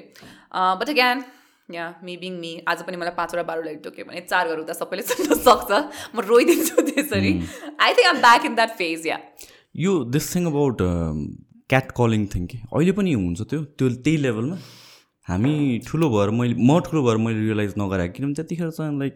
[0.82, 1.24] But again
[1.74, 5.02] yeah may being me आज पनि मलाई पाँचवटा बाह्र टोक्यो भने चार घर हुँदा सबैले
[5.10, 5.70] सुन्न सक्छ
[6.14, 7.32] म रोइदिन्छु त्यसरी।
[7.80, 9.18] I think um back in that phase yeah
[9.86, 10.86] यो this thing about
[11.98, 14.56] catcalling thing कि। अहिले पनि हुन्छ त्यो। त्यो त्यही लेभलमा
[15.26, 15.52] हामी
[15.88, 19.14] ठुलो भएर मैले म ठुलो भएर मैले रियलाइज नगराएको। किनभने त्यतिखेर चाहिँ लाइक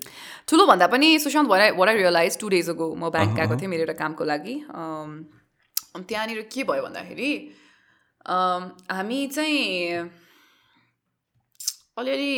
[0.49, 3.71] ठुलो भन्दा पनि सुशान्त भएर what I realise two days ago म ब्याङ्क गएको थिएँ
[3.71, 4.55] मेरो एउटा कामको लागि।
[5.99, 7.31] त्यहाँनिर के भयो भन्दाखेरि
[8.97, 9.61] हामी चाहिँ
[11.99, 12.35] अलिअलि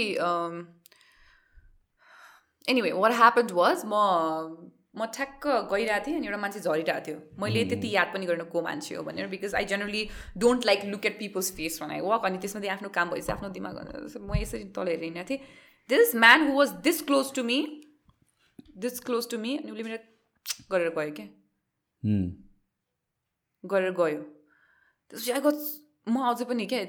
[2.66, 3.94] एनिवे वाट ह्यापन्ड वाज म
[4.94, 8.62] म ठ्याक्क गइरहेको थिएँ अनि एउटा मान्छे झरिरहेको थियो। मैले त्यति याद पनि गर्न को
[8.62, 10.02] मान्छे हो भनेर because I generally
[10.36, 13.48] don't like look at people's face भन आई वक अनि त्यसमा आफ्नो काम भएपछि आफ्नो
[13.54, 13.76] दिमाग
[14.18, 15.40] म यसरी तल हेरिरहेको थिएँ।
[15.90, 17.58] This man who was this close to me
[18.78, 19.98] this close to me अनि उसले मेरो
[20.72, 21.26] गरेर गयो क्या।
[23.64, 24.20] गरेर गयो।
[25.12, 25.58] त्यसपछि आई गट
[26.08, 26.82] म अझै पनि क्या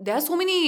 [0.00, 0.58] there are so many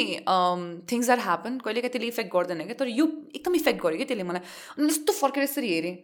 [0.89, 3.07] things are happen कहिलेकाहीँ त्यसले इफेक्ट गर्दैन क्या तर यो
[3.37, 4.43] एकदम इफेक्ट गर्यो क्या त्यसले मलाई।
[4.79, 5.97] अनि यस्तो फर्केर यसरी हेरेँ।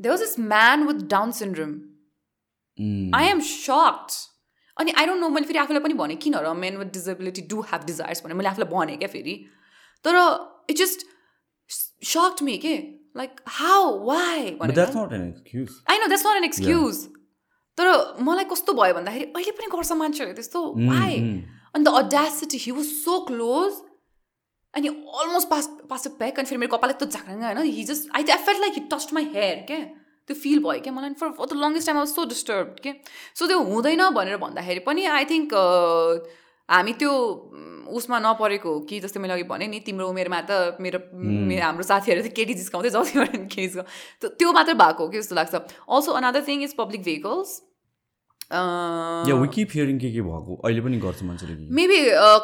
[0.00, 1.72] There was this man with Down syndrome
[3.16, 4.10] I am shocked
[4.76, 6.54] अनि आई डोन्ट नो मैले फेरि आफूलाई पनि भनेँ किन र?
[6.56, 9.34] Men with disability do have desires भनेर मैले आफूलाई भनेँ क्या फेरि।
[10.04, 10.14] तर
[10.70, 11.06] इट जस्ट
[12.04, 12.76] सक्ड मी के?
[13.16, 14.96] Like how why I know that's
[16.26, 16.96] not an excuse
[17.78, 17.86] तर
[18.22, 21.18] मलाई कस्तो भयो भन्दाखेरि अहिले पनि गर्छ मान्छेहरूले त्यस्तो। वाइ
[21.74, 23.72] अनि the audacity he was so close
[24.76, 28.24] अनि अलमोस्ट पास पास ब्याक अनि फेरि मेरो कपाल यस्तो झाक्राङ होइन। He just I
[28.30, 29.78] I like he tossed my hair क्या?
[30.28, 32.92] त्यो फिल भयो क्या मलाई। For for the longest time was so disturb के
[33.34, 35.54] सो त्यो हुँदैन भनेर भन्दाखेरि पनि आई थिङ्क
[36.68, 37.12] हामी त्यो
[37.92, 40.98] उसमा नपरेको हो कि जस्तै मैले अघि भनेँ नि तिम्रो उमेरमा त मेरो
[41.60, 45.54] हाम्रो साथीहरू चाहिँ केटी जिस्काउँदै जति केटी जिस्काउ। त्यो मात्र भएको हो कि जस्तो लाग्छ।
[45.54, 47.50] Also another thing is public vehicles
[48.52, 49.34] yeah
[49.74, 50.52] hearing के के भएको?
[50.64, 51.98] अहिले पनि गर्छ मान्छेले मेबी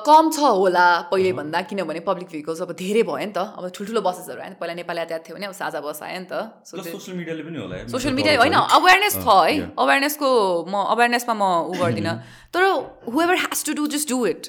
[0.09, 4.01] कम छ होला पहिले भन्दा किनभने पब्लिक भेहिकल्स अब धेरै भयो नि त। अब ठुल्ठुलो
[4.01, 6.35] बसेसहरू आयो पहिला नेपाली यातायात थियो भने अब साझा बस आयो नि त।
[6.67, 10.29] सोसियल मिडियाले पनि होला सोसियल मिडिया होइन अवेरनेस छ। है। अवेरनेसको
[10.67, 12.15] म अवेरनेसमा म उ गर्दिनँ।
[12.53, 12.63] तर
[13.07, 14.43] however has to do just do it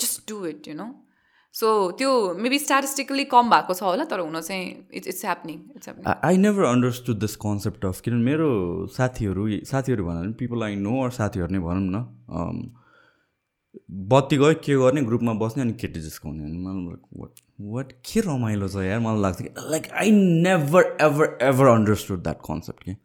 [0.00, 1.03] just do it you know
[1.54, 5.88] so त्यो मेबी स्ट्याटिस्टिकली कम भएको छ होला तर हुन चाहिँ it's it's happening it's
[5.88, 8.48] happening I never understood this concept of किनभने मेरो
[8.94, 12.02] साथीहरू साथीहरू भनौँ भने पिपल आई नो अर साथीहरू नै भनौँ न
[12.38, 12.58] um,
[14.08, 17.40] बत्ती गयो के गर्ने ग्रुपमा बस्ने अनि केटी जिस्काउने अनि मलाई वाट
[17.70, 20.10] वाट के रमाइलो छ यार मलाई लाग्छ कि like I
[20.42, 22.96] never ever ever understood that concept कि?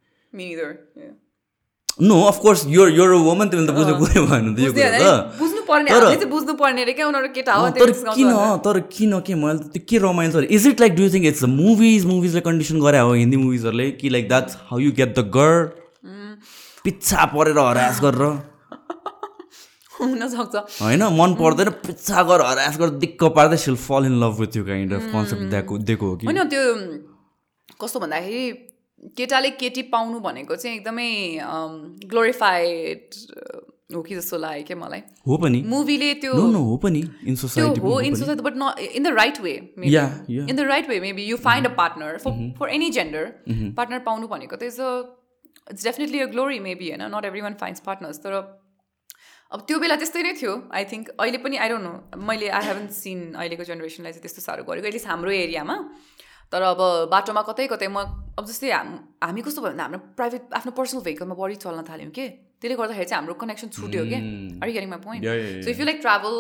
[2.01, 5.01] नो अफकोर्स यो यो वुमन तिमीले त बुझ्नु कुरै भएन त यो कुरा त।
[7.79, 8.29] तर किन
[8.65, 12.05] तर किन के मैले त्यो के रमाइलो छ is it like do think it's movies
[12.11, 15.59] मुभिजले condition गरे हो हिन्दी मुभिजहरूले कि like that's how you get the girl
[16.85, 18.23] पिच्छा परेर हरास गरेर।
[19.99, 24.51] हुनसक्छ। होइन मन पर्दैन पिच्छा गरेर हरास गरेर दिक्क पार्दै सिल fall in love with
[24.57, 26.63] you kind of concept दिएको दिएको हो कि। होइन त्यो
[27.75, 28.43] कस्तो भन्दाखेरि
[29.17, 31.09] केटाले केटी पाउनु भनेको चाहिँ एकदमै
[32.05, 33.15] ग्लोरिफाइड
[33.95, 37.99] हो कि जस्तो लाग्यो क्या मलाई। हो पनि। मुभीले त्यो हो पनि। इन सोसाइटी हो
[38.01, 39.53] in society but not in the right way.
[39.81, 43.25] In the right way maybe you find a partner for for any gender
[43.77, 44.91] partner पाउनु भनेको। त is a
[45.71, 48.33] it's definitely a glory maybe होइन not every one finds partners तर
[49.51, 51.93] अब त्यो बेला त्यस्तै नै थियो आई थिङ्क अहिले पनि आई डोन्ट नो
[52.29, 55.77] मैले आई हेभन सिन अहिलेको जेनेरेसनलाई चाहिँ त्यस्तो साह्रो गरेको। एटलिस्ट हाम्रो एरियामा।
[56.51, 56.81] तर अब
[57.13, 57.97] बाटोमा कतै कतै म
[58.39, 58.87] अब जस्तै हाम
[59.23, 62.25] हामी कस्तो भयो भने हाम्रो प्राइभेट आफ्नो पर्सनल भेहिकलमा बढी चल्न थाल्यौँ कि?
[62.59, 64.19] त्यसले गर्दाखेरि चाहिँ हाम्रो कनेक्सन छुट्यो क्या
[64.63, 65.23] are getting my point.
[65.63, 66.35] So if you like travel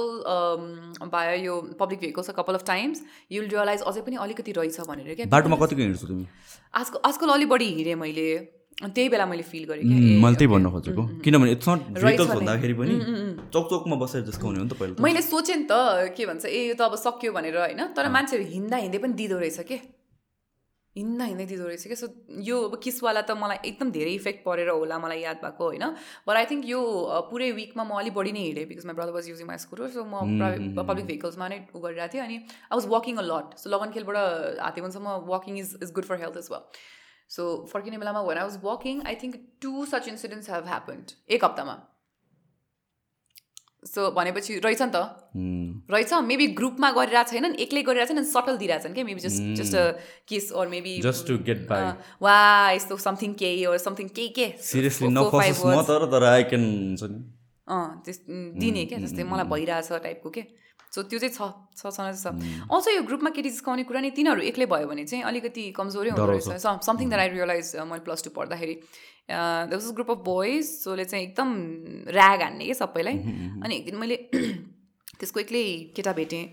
[1.13, 2.97] by यो public vehicles a couple of times
[3.31, 6.25] you will realise अझै पनि अलिकति रहेछ भनेर क्या बाटोमा कतिको हिँड्छौ तिमी?
[6.73, 8.29] आजकल आजकल अलि बढी हिँडेँ मैले।
[8.79, 12.29] त्यही बेला मैले फिल गरेँ क्या मैले त्यही भन्न खोजेको। किनभने इट्स नट रहेछ भेहिकल्स
[12.29, 12.93] नै। भन्दाखेरि पनि
[13.53, 16.61] चौक चौकमा बसेर जिस्काउने हो नि त पहिला। मैले सोचेँ नि त के भन्छ ए
[16.67, 17.81] यो त अब सक्यो भनेर होइन?
[17.91, 19.77] तर मान्छेहरू हिँड्दा हिँड्दै पनि दिँदो रहेछ के?
[20.99, 22.07] हिँड्दा हिँड्दै दिँदो रहेछ क्या सो
[22.49, 25.85] यो अब किसवाला त मलाई एकदम धेरै इफेक्ट परेर होला मलाई याद भएको होइन?
[26.27, 26.79] बट आई थिङ्क यो
[27.31, 30.05] पुरै विकमा म अलिक बढी नै हिँडेँ because my brother was using my scooter so
[30.05, 30.15] म
[30.79, 34.17] पब्लिक भेहिकल्समा नै उ गरिरहेको थिएँ अनि I was walking a lot so लगनखेलबाट
[34.67, 36.63] हातेवनसम्म walking is is good for health is well
[37.35, 41.45] so फर्किने बेलामा when I was walking I think two such incidents have happened एक
[41.45, 41.75] हप्तामा।
[43.79, 44.97] सो भनेपछि रहेछ नि त।
[45.87, 49.83] रहेछ मेबी ग्रुपमा गरिरहेको छैनन् एक्लै गरिरहेको छैनन् सटल दिइरहेछन् क्या maybe just just a
[50.27, 51.95] kiss और maybe Just to get by.
[52.19, 52.37] वा
[52.75, 55.81] यस्तो समथिङ केही और समथिङ केही के सिरियसली नफसोस् म.
[55.87, 57.19] तर तर आई क्यान हुन्छ नि।
[57.71, 58.17] अँ त्यस
[58.59, 60.43] दिने क्या जस्तै मलाई भइरहेछ टाइपको के
[60.89, 61.41] सो त्यो चाहिँ छ
[61.77, 62.33] छ छन छ।
[62.65, 66.25] अल्सो यो ग्रुपमा केटी जिस्काउने कुरा नि तिनीहरू एक्लै भयो भने चाहिँ अलिकति कमजोरै हुँदो
[66.25, 66.49] रहेछ।
[66.83, 68.75] समथिङ द्याट आई रियलाइज मैले प्लस टू पढ्दाखेरि।
[69.29, 71.49] This is group of boys सोले चाहिँ एकदम
[72.11, 73.17] ऱ्याग हान्ने कि सबैलाई।
[73.63, 74.17] अनि एक दिन मैले
[75.19, 75.63] त्यसको एक्लै
[75.95, 76.43] केटा भेटेँ।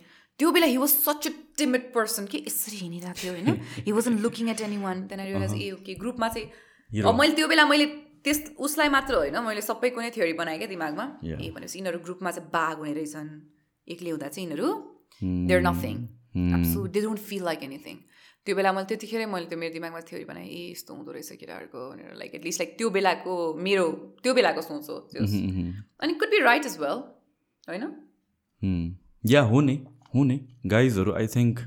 [0.41, 3.49] त्यो बेला he was such a timid person कि यसरी हिँडिरहेको थियो होइन?
[3.87, 7.65] He was looking at any one I realise A okay ग्रुपमा चाहिँ मैले त्यो बेला
[7.67, 7.87] मैले
[8.25, 11.05] त्यस उसलाई मात्र होइन मैले सबैको नै थ्योरी बनाएँ क्या दिमागमा.
[11.25, 13.29] ए भनेपछि यिनीहरू ग्रुपमा चाहिँ बाघ हुने रहेछन्।
[13.89, 14.69] एक्लै हुँदा चाहिँ यिनीहरू
[15.49, 15.97] there nothing
[16.73, 17.97] so they don't feel like anything
[18.47, 21.81] त्यो बेला मैले त्यतिखेरै मैले त्यो मेरो दिमागमा थ्योरी बनाएँ ए यस्तो हुँदो रहेछ केटाहरूको
[21.91, 23.33] भनेर लाइक एटलिस्ट लाइक त्यो बेलाको
[23.67, 23.87] मेरो
[24.23, 27.03] त्यो बेलाको सोच हो त्यो अनि could be right is well
[27.69, 27.85] होइन?
[29.25, 29.77] या हो नि
[30.15, 31.61] हो नि। गाइजहरू I think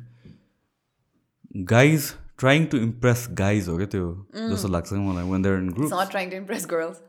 [1.74, 2.10] guys
[2.40, 4.08] trying to impress guys हो क्या त्यो
[4.50, 7.02] जस्तो लाग्छ मलाई when there in group trying to impress girls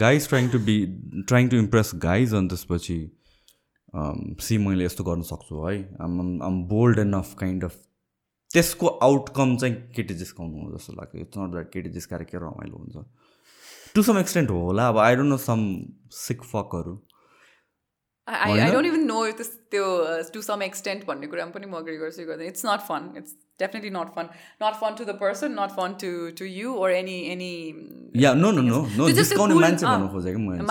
[0.00, 0.76] guys trying to be
[1.28, 2.98] trying to impress guys अनि त्यसपछि
[4.46, 7.78] सी मैले यस्तो गर्न सक्छु है। Um um bold enough kind of
[8.54, 12.76] त्यसको आउटकम चाहिँ केटी जिस्काउनु हो जस्तो लाग्यो। इट्स नट द्याट केटी जिस्काएर के रमाइलो
[12.76, 13.04] हुन्छ।
[13.94, 15.60] टु सम एक्सटेन्ट होला अब I don't know some
[16.12, 16.94] sick फकहरू
[18.28, 19.40] I I don't even know if
[19.70, 19.84] त्यो
[20.34, 23.90] टु सम एक्सटेन्ट भन्ने कुरामा पनि म अग्री गर्छु गर्दैन it's not fun it's definitely
[23.96, 24.28] not fun
[24.62, 27.50] not fun to the person not fun to to you or any any
[28.24, 30.64] yeah no no no no जिस्काउने मान्छे अँ, भन्नु खोजेको मैले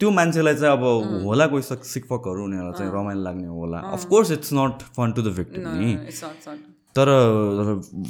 [0.00, 4.52] त्यो मान्छेलाई चाहिँ अब होला कोही सक सिकफकहरू उनीहरूलाई चाहिँ रमाइलो लाग्ने होला। Of course it's
[4.60, 5.94] not fun to the victim नि।
[6.98, 7.08] तर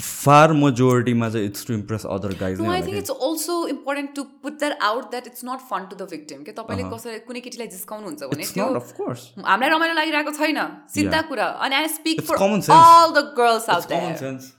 [0.01, 4.55] फार मेजोरिटीमा चाहिँ it's to impress other guys I think it's also important to put
[4.61, 6.45] that out that it's not fun to the victim.
[6.45, 10.63] के तपाईँले कसैले कुनै केटीलाई जिस्काउनुहुन्छ भने इट्स त्यो नट हामीलाई रमाइलो लागिरहेको छैन
[10.95, 12.67] सिधा कुरा अनि I speak for out common
[13.89, 14.17] there.
[14.25, 14.57] Sense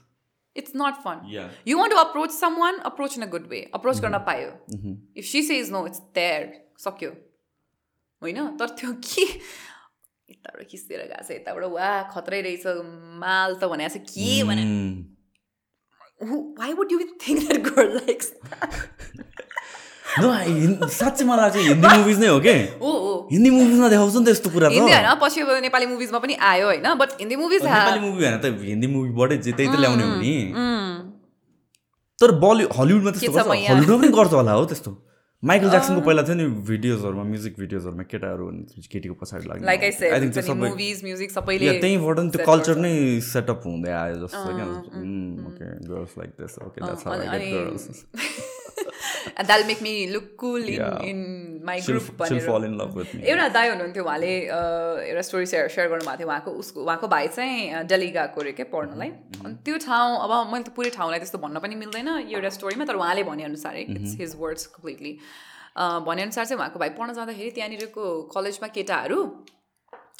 [0.54, 1.20] It's not fun.
[1.34, 1.52] Yeah.
[1.64, 3.60] You want to approach someone, approach in a good way.
[3.76, 4.50] Approach गर्न पायो.
[5.14, 6.48] If she says no, it's there.
[6.78, 7.10] सक्यो.
[8.22, 9.24] होइन तर त्यो के
[10.32, 12.64] यताबाट खिचेर गएको छ यताबाट वा खत्रै रहेछ
[13.20, 14.64] माल त भने के भने
[16.58, 18.28] why would you think that girl likes
[20.92, 22.54] साँच्चै मलाई लाग्छ हिन्दी मुभिज नै हो कि
[23.32, 26.66] हिन्दी मुभिजमा देखाउँछ नि त यस्तो कुरा हिन्दी होइन पछि अब नेपाली मुभिजमा पनि आयो
[26.66, 30.16] होइन but Hindi movies Nepali movie होइन त हिन्दी मुभीबाटै जे त्यही त ल्याउने हो
[30.18, 30.34] नि
[32.18, 33.70] तर बलिउड हलिउडमा त्यस्तो गर्छ?
[33.70, 34.90] हलिउडमा पनि गर्छ होला हो त्यस्तो
[35.42, 38.44] माइकल ज्याक्सनको पहिला थियो नि भिडियोजहरूमा म्युजिक भिडियोजहरूमा केटाहरू
[38.92, 39.90] केटीको पछाडि लाग्ने। लाइक आई
[40.38, 42.92] सबै मुभिज म्युजिक सबैले त्यहीँबाट नि त्यो कल्चर। नै
[43.32, 44.66] सेटअप हुँदै आयो जस्तो क्या
[45.50, 48.04] okay girls like this okay that's how I अनि- get girls
[49.36, 51.02] and that'll make me look cool in, Yeah.
[51.10, 51.20] in
[51.68, 53.22] my she'll, group she'll भनेर। fall in love with me.
[53.26, 54.32] एउटा दाई हुनुहुन्थ्यो उहाँले
[55.10, 58.66] एउटा स्टोरी सेयर सेयर गर्नुभएको थियो उहाँको उसको उहाँको भाइ चाहिँ दिल्ली गएको अरे क्या
[58.74, 59.08] पढ्नलाई।
[59.44, 62.84] अनि त्यो ठाउँ अब मैले त पुरै ठाउँलाई त्यस्तो भन्न पनि मिल्दैन यो एउटा स्टोरीमा
[62.90, 65.12] तर उहाँले भनेअनुसारै इट्स हिज वर्ड्स कम्प्लिटली
[66.08, 68.04] भनेअनुसार चाहिँ उहाँको भाइ पढ्न जाँदाखेरि त्यहाँनिरको
[68.34, 69.18] कलेजमा केटाहरू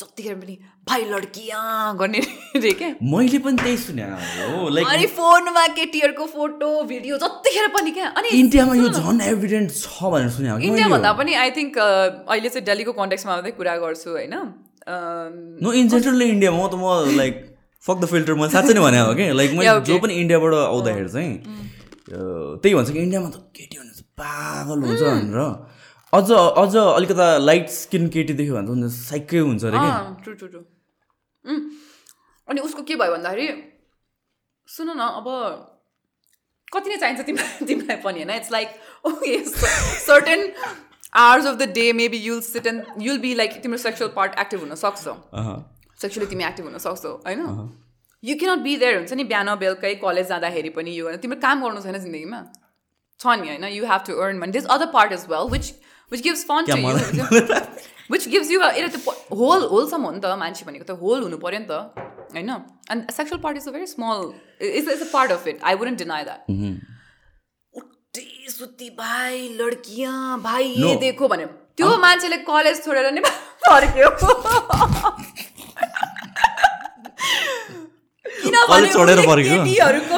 [0.01, 0.55] जतिखेर पनि
[0.89, 1.61] भाइ लड्किया
[2.01, 2.21] गर्ने
[2.65, 7.91] रे क्या मैले पनि त्यही सुने हो। लाइक अनि फोनमा केटीहरूको फोटो भिडियो जतिखेर पनि
[7.99, 12.49] क्या। अनि इन्डियामा यो झन् एभिडेन्ट छ भनेर सुने इन्डिया भन्दा पनि आई थिङ्क अहिले
[12.49, 14.35] चाहिँ दिल्लीको कन्टेक्समा मात्रै कुरा गर्छु होइन?
[15.63, 17.35] नो इन जेनरली इन्डियामा म त म लाइक
[17.85, 19.81] फक द फिल्टर मैले साँच्चै नै भने हो कि। लाइक मैले.
[19.91, 21.33] जो पनि इन्डियाबाट आउँदाखेरि चाहिँ
[22.63, 25.41] त्यही भन्छ कि इन्डियामा त केटी भने चाहिँ पागल हुन्छ भनेर।
[26.13, 29.79] अझ अझ अलिकता लाइट स्किन केटी देख्यो भने त साइकै हुन्छ अरे
[30.25, 30.61] ट्रु ट्रु ट्रु
[32.49, 33.47] अनि उसको के भयो भन्दाखेरि
[34.69, 35.29] सुन न अब
[36.75, 38.31] कति नै चाहिन्छ तिमीलाई तिमीलाई पनि होइन?
[38.31, 38.69] It's like
[39.05, 40.41] okay certain
[41.23, 44.61] hours of the day maybe you'll sit and you'll be like तिम्रो सेक्सुअल पार्ट एक्टिभ
[44.61, 45.05] हुन सक्छ।
[46.03, 47.41] सेक्सुअली तिमी एक्टिभ हुन सक्छौ होइन?
[48.23, 49.25] यु क्यानट बी देयर हुन्छ नि?
[49.25, 52.41] बिहान बेलुकै कलेज जाँदाखेरि पनि यो होइन तिम्रो काम गर्नु छैन जिन्दगीमा।
[53.21, 53.65] छ नि होइन?
[53.77, 55.67] You have to earn money this other part is well which
[56.13, 56.95] which gives fun to you
[58.13, 61.37] which gives you एउटा त्यो होल होलसम्म हो नि त मान्छे भनेको त होल हुनु
[61.45, 61.73] पऱ्यो नि त
[62.37, 62.51] होइन
[62.97, 64.19] and sexual part is a very small
[64.71, 66.41] is is a part of it I wouldn't deny that
[68.99, 70.11] भाइ लड्किया
[70.45, 70.95] भाइ ये.
[71.03, 71.47] देखो भन्यो
[71.77, 73.21] त्यो मान्छेले कलेज छोडेर नै
[73.67, 74.09] फर्क्यो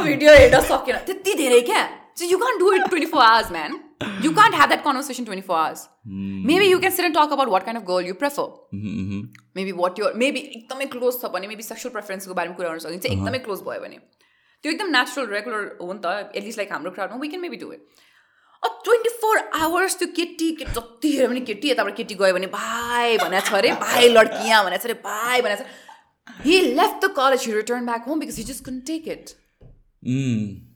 [0.02, 1.82] भिडियो हेर्न सकेन त्यति धेरै क्या?
[2.30, 3.78] You can do it twenty four hours man
[4.24, 5.88] you can't have that conversation twenty four hours
[6.50, 8.42] maybe you can sit and talk about what kind of girl you prefer
[8.74, 9.20] hmm, hmm.
[9.56, 13.06] Maybe what यो maybe एकदमै close छ भने maybe sexual प्रेफरेन्सको बारेमा कुरा गर्न सकिन्छ
[13.06, 13.98] एकदमै क्लोज भयो भने।
[14.64, 17.72] त्यो एकदम नेचुरल रेगुलर हो नि त। एटलिस्ट लाइक हाम्रो क्राउडमा we can maybe do
[17.72, 17.82] it
[18.84, 23.48] twenty four hours त्यो केटी जति हेऱ्यो भने केटी यताबाट केटी गयो भने भाइ भनेको
[23.48, 27.46] छ अरे भाइ लड्की यहाँ भनेको छ अरे भाइ भनेको छ he left the college
[27.46, 29.34] he return back home because he just कुन take it
[30.04, 30.73] Mm.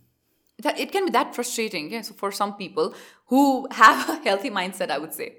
[0.65, 2.91] that it can be that frustrating yeah so for some people
[3.33, 3.39] who
[3.79, 5.31] have a healthy mindset i would say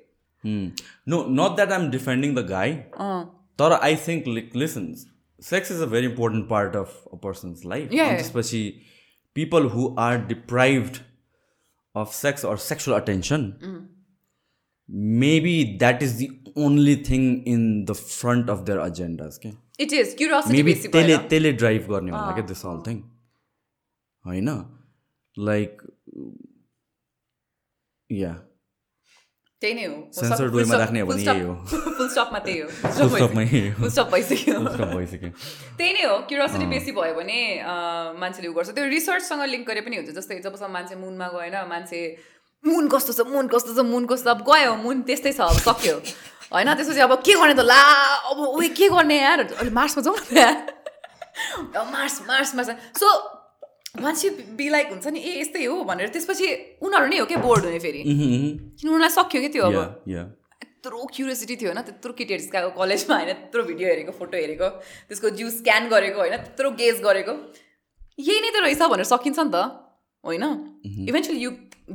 [0.44, 0.80] Mm.
[1.10, 2.64] No, not that I'm defending the guy.
[3.02, 3.20] uh,
[3.60, 4.88] तर I think like listen,
[5.40, 7.94] sex is a very important part of a person's life.
[7.98, 8.18] Yeah, अनि yeah.
[8.18, 8.60] त्यसपछि
[9.40, 10.98] people who are deprived
[11.94, 13.80] of sex or sexual attention, Mm.
[15.24, 15.54] maybe
[15.86, 16.30] that is the
[16.66, 19.38] only thing in the front of their agendas.
[19.42, 19.54] Okay?
[19.78, 23.00] it is curiosity Maybe basic त्यसले भएर। त्यसले drive गर्ने होला क्या this whole thing
[24.26, 24.50] होइन
[25.47, 25.81] like
[28.09, 28.33] या
[29.61, 32.67] त्यही नै हो Censored way मा राख्ने हो भने यही हो। फुल स्टपमा त्यही हो।
[33.79, 34.59] फुल स्टप भइसक्यो
[34.93, 35.29] भइसक्यो
[35.77, 37.39] त्यही नै हो क्युरियोसिटी बेसी भयो भने
[38.23, 41.99] मान्छेले उ गर्छ त्यो रिसर्चसँग लिङ्क गरे पनि हुन्छ जस्तै जबसम्म मान्छे मुनमा गएन मान्छे
[42.63, 45.95] मुन कस्तो छ मुन कस्तो छ मुन कस्तो अब गयो मुन त्यस्तै छ अब सक्यो
[46.53, 47.81] होइन त्यसपछि अब के गर्ने त ला
[48.31, 50.57] अब उयो के गर्ने यार अहिले मार्समा जाउँ न यार
[51.95, 52.69] मार्स मार्स मार्स
[53.03, 53.11] सो
[53.95, 56.47] मान्छे बी लाइक हुन्छ नि ए यस्तै हो भनेर त्यसपछि
[56.81, 59.77] उनीहरू नै हो क्या बोर्ड हुने फेरि। किन उनीहरूलाई सक्यो क्या त्यो अब।
[60.09, 64.69] यत्रो क्युरियोसिटी थियो होइन त्यत्रो केटीहरू गएको कलेजमा होइन त्यत्रो भिडियो हेरेको फोटो हेरेको
[65.09, 67.33] त्यसको जिउ स्क्यान गरेको होइन त्यत्रो गेज गरेको।
[68.19, 69.57] यही नै त रहेछ भनेर सकिन्छ नि त
[70.23, 70.45] होइन?
[71.09, 71.51] Eventually you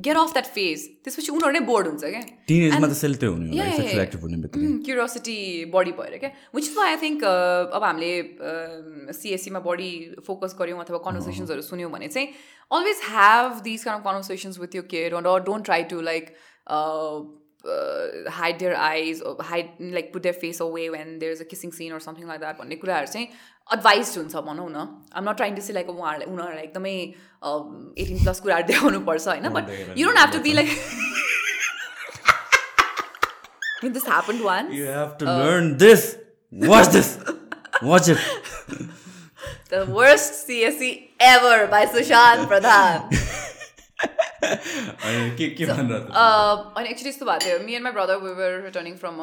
[0.06, 2.94] get off that phase त्यसपछि उनीहरू नै बोर्ड हुन्छ क्या। टिनेजमा त
[3.24, 4.00] हुने सेक्सुअल.
[4.02, 5.38] एक्टिभ हुने बित्तिकै। क्युरियोसिटी
[5.74, 8.12] बढी भएर क्या। विच इज आई थिङ्क अब हामीले
[9.20, 9.92] सिएससीमा बढी
[10.26, 12.28] फोकस गऱ्यौँ अथवा कन्भर्सेसन्सहरू सुन्यौँ भने चाहिँ
[12.70, 16.34] always have this kind of conversations with यो केयर र don't try to like
[18.36, 21.92] hide their eyes hide like put their face away when there is a kissing scene
[21.92, 23.28] or something like that भन्ने कुराहरू चाहिँ
[23.70, 24.86] advise हुन्छ भनौँ न
[25.16, 26.94] आम not trying to see like उहाँहरूलाई उनीहरूलाई एकदमै
[28.04, 30.68] एटिन प्लस कुराहरू देखाउनुपर्छ होइन but you don't have to be like
[33.94, 36.04] this happen one You have to learn this.
[36.52, 37.08] Watch this.
[37.82, 38.18] Watch it.
[39.72, 40.88] The worst CSE
[41.28, 43.00] ever by Sushant Pradhan.
[44.44, 48.32] अनि के के भनेर Uh, अनि एक्चुली यस्तो भएको थियो me and my brother we
[48.40, 49.16] were returning from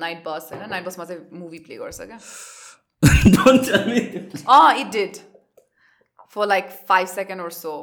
[0.00, 2.18] night bus होइन night बसमा चाहिँ मुभी प्ले गर्छ क्या
[3.04, 4.00] डोन्ट टेल मी
[4.58, 5.16] अँ it did
[6.34, 7.74] for like five second or so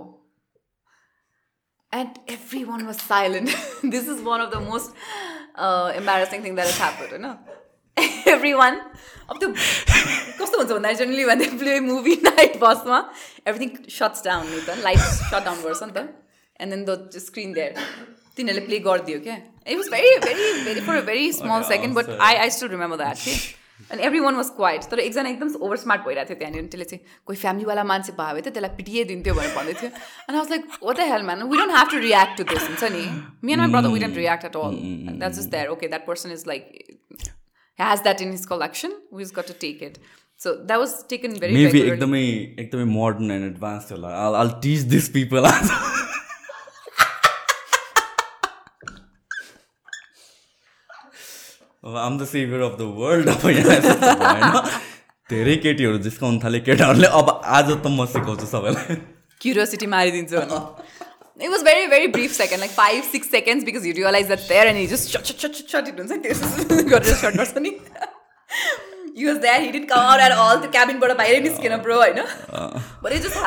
[1.97, 3.53] and everyone was silent.
[3.83, 4.91] this is one of the most
[5.55, 7.37] uh, embarrassing thing that has happened, you know.
[8.31, 8.75] everyone
[9.29, 9.47] अब त्यो
[10.39, 12.99] कस्तो हुन्छ भन्दाखेरि generally when they play movie night बसमा
[13.51, 14.99] everything shuts down नि त light
[15.31, 16.05] shut down गर्छ नि त
[16.59, 17.73] and then the screen there
[18.37, 19.37] तिनीहरूले प्ले गरिदियो क्या
[19.73, 22.99] it was very very very for a very small second but I I still remember
[23.03, 23.35] that के
[23.91, 27.01] अनि एभ्री वान वाज क्वाइट तर एकजना एकदम ओभर स्मार्ट भइरहेको थियो त्यहाँनिर। त्यसले चाहिँ
[27.25, 30.63] कोही फ्यामिलीवाला मान्छे भयो भने त त्यसलाई पिटिएदिन्थ्यो भनेर भन्दै थियो। अनि I was like
[30.83, 33.03] oh the hell man we don't have to react to this हुन्छ नि?
[33.43, 34.79] Me and my brother we don't react at all
[35.19, 36.63] that's is there okay that person is like
[38.23, 38.93] in his collection.
[39.11, 39.99] We just got to take it.
[40.37, 41.91] So that was taken very Maybe regularly.
[41.91, 42.23] एकदमै
[42.63, 44.09] एकदमै modern and advanced होला.
[44.23, 45.07] I'll, I'll teach these
[51.85, 54.63] अब आम the saviour of the world अब यहाँ
[55.31, 58.95] धेरै केटीहरू जिस्काउनु थाले केटाहरूले अब आज त म सिकाउँछु सबैलाई
[59.43, 60.37] curiosity मारिदिन्छु
[62.37, 65.39] second, like five, six seconds, because you realize that's there and he just shut, shut,
[65.39, 65.87] shut, shut, shut.
[65.87, 67.63] It was got just shut person.
[69.15, 70.59] He was there, he didn't come out at all.
[70.59, 72.27] The cabin brought a bite skin up, bro, I know.
[73.01, 73.37] But it just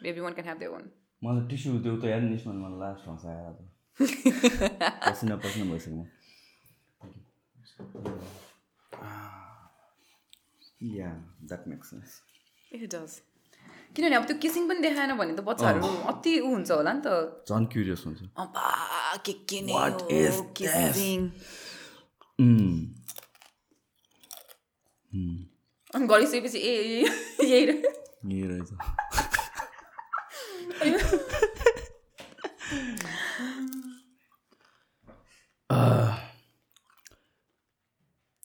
[0.06, 0.91] Everyone can have their own.
[1.24, 3.61] मलाई tissue त्यो त याद निस्कनु मलाई last ठाउँ आएर त
[5.07, 6.07] पसिना पसिना भइसक्यो म
[10.98, 11.07] yeah
[11.44, 12.22] that makes sense
[12.72, 13.22] It does.
[13.95, 17.09] किनभने अब त्यो किसिङ पनि देखाएन भने त बच्चाहरू अति ऊ हुन्छ होला नि त।
[17.49, 18.21] झन् क्युरियस हुन्छ।
[19.27, 19.73] के के नै.
[25.95, 26.75] अनि गरिसकेपछि ए
[27.43, 27.62] यही।
[28.33, 28.71] यही रहेछ.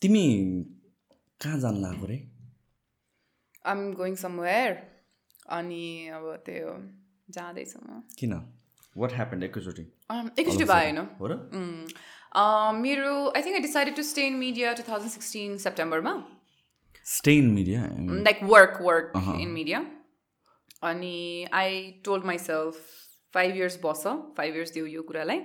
[0.01, 0.25] तिमी
[1.41, 2.17] कहाँ जानु लाग्यो रे?
[3.65, 4.73] I'm going somewhere
[5.57, 5.83] अनि
[6.15, 6.69] अब त्यो
[7.35, 8.33] जाँदैछु म। किन?
[8.95, 9.83] वाट ह्यापन्ड एकैचोटि?
[10.11, 10.97] अम्, एकैचोटि भएन।
[12.83, 16.13] मेरो I think I decided to stay in media two thousand sixteen सेप्टेम्बरमा
[17.05, 17.79] stay in media
[18.27, 19.79] like work work in media
[20.89, 21.71] अनि I
[22.05, 22.73] told myself
[23.33, 24.03] five years bus
[24.37, 25.39] five years दियो यो कुरालाई।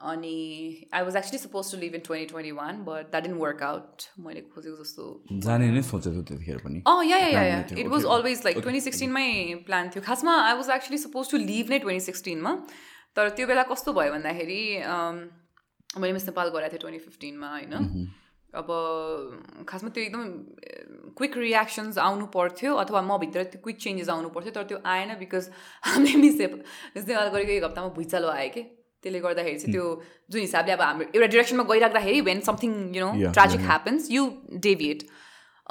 [0.00, 3.62] अनि I was actually suppose to leave in twenty twenty one but that in work
[3.62, 5.04] out मैले खोजेको जस्तो
[5.46, 8.04] जाने नै सोचेको त्यतिखेर पनि। अँ yeah yeah yeah it was.
[8.16, 12.04] Always like twenty सिक्सटिनमै plan थियो। खासमा I was actually suppose to leave नै ट्वेन्टी
[12.04, 12.54] सिक्सटिनमा
[13.16, 14.60] तर त्यो बेला कस्तो भयो भन्दाखेरि
[15.96, 17.74] मैले मिस नेपाल गराएको थिएँ ट्वेन्टी फिफ्टिनमा होइन।
[18.52, 18.68] अब
[19.68, 20.22] खासमा त्यो एकदम
[21.16, 25.14] क्विक रियाक्सन्स आउनु पर्थ्यो अथवा म भित्र त्यो क्विक चेन्जेस आउनु पर्थ्यो। तर त्यो आएन
[25.18, 25.48] बिकज
[25.88, 28.62] हामीले मिस मिस नेपाल गरेको एक हप्तामा भुइँचालो आयो कि।
[29.06, 29.86] त्यसले गर्दाखेरि चाहिँ त्यो
[30.30, 34.28] जुन हिसाबले अब हाम्रो एउटा डिरेक्सनमा गइराख्दाखेरि when something you know tragic happens you
[34.68, 35.08] deviate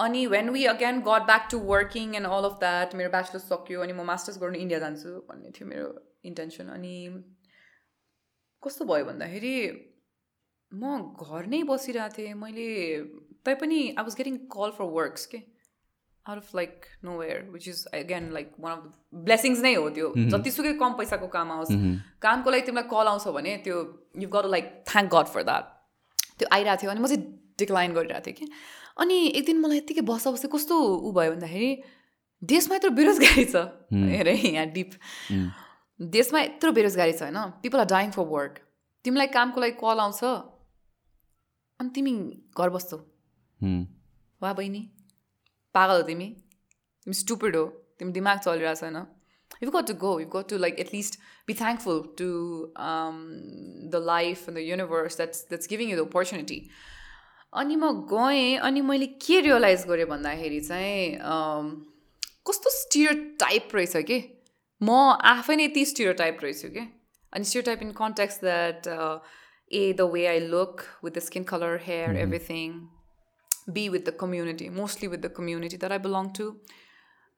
[0.04, 3.82] अनि when we again got back to working and all of that मेरो ब्याचलर्स सक्यो
[3.88, 5.90] अनि म मास्टर्स गर्नु इन्डिया जान्छु भन्ने थियो मेरो
[6.32, 6.96] इन्टेन्सन अनि
[8.64, 9.58] कस्तो भयो भन्दाखेरि
[10.72, 10.84] म
[11.24, 12.70] घर नै बसिरहेको थिएँ। मैले
[13.46, 15.40] तैपनि I was getting call for works के?
[16.26, 16.86] Out of like
[17.18, 21.28] nowhere which is again like one of the blessings नै हो त्यो जतिसुकै कम पैसाको
[21.30, 21.74] काम आओस्
[22.22, 23.82] कामको लागि तिमीलाई कल आउँछ भने त्यो
[24.20, 25.70] you got like thank God for that
[26.38, 27.22] त्यो आइरहेको थियो अनि म चाहिँ
[27.60, 28.50] डिक्लाइन गरिरहेको थिएँ कि
[28.98, 31.70] अनि एक दिन मलाई यत्तिकै बस्दा बस्दै कस्तो ऊ भयो भन्दाखेरि
[32.42, 33.64] देशमा यत्रो बेरोजगारी छ
[34.10, 34.98] हेर यहाँ डिप
[36.00, 38.60] देशमा यत्रो बेरोजगारी छ होइन people are dying for work
[39.06, 40.24] तिमीलाई कामको लागि कल आउँछ
[41.80, 42.18] अनि तिमी
[42.58, 43.02] घर बस्छौ
[44.42, 44.82] वा बहिनी
[45.78, 46.30] पागल हो तिमी
[47.08, 47.66] तिमी स्टुपिड हो
[48.00, 49.06] तिमी दिमाग चलिरहेको छैन
[49.64, 52.30] you got to go you got to like at least be thankful to
[53.94, 56.62] the life the universe that's that's giving you the opportunity
[57.54, 61.04] अनि म गएँ अनि मैले के रियलाइज गरेँ भन्दाखेरि चाहिँ
[62.48, 64.18] कस्तो स्टियर टाइप रहेछ कि
[64.82, 64.98] म
[65.30, 66.84] आफै नै यति स्टियर टाइप रहेछु कि
[67.34, 68.90] अनि stereotype in context that
[69.72, 72.76] a the way I look with the skin colour hair everything
[73.74, 76.62] be with the community, mostly with the community that I belong to,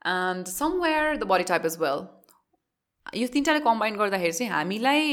[0.03, 2.07] and somewhere the body type as well.
[3.15, 5.03] यो तिनवटाले combine गर्दाखेरि चाहिँ हामीलाई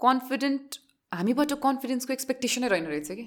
[0.00, 0.78] confident
[1.12, 3.26] हामीबाट कन्फिडेन्सको एक्सपेक्टेसनै रहेन रहेछ कि?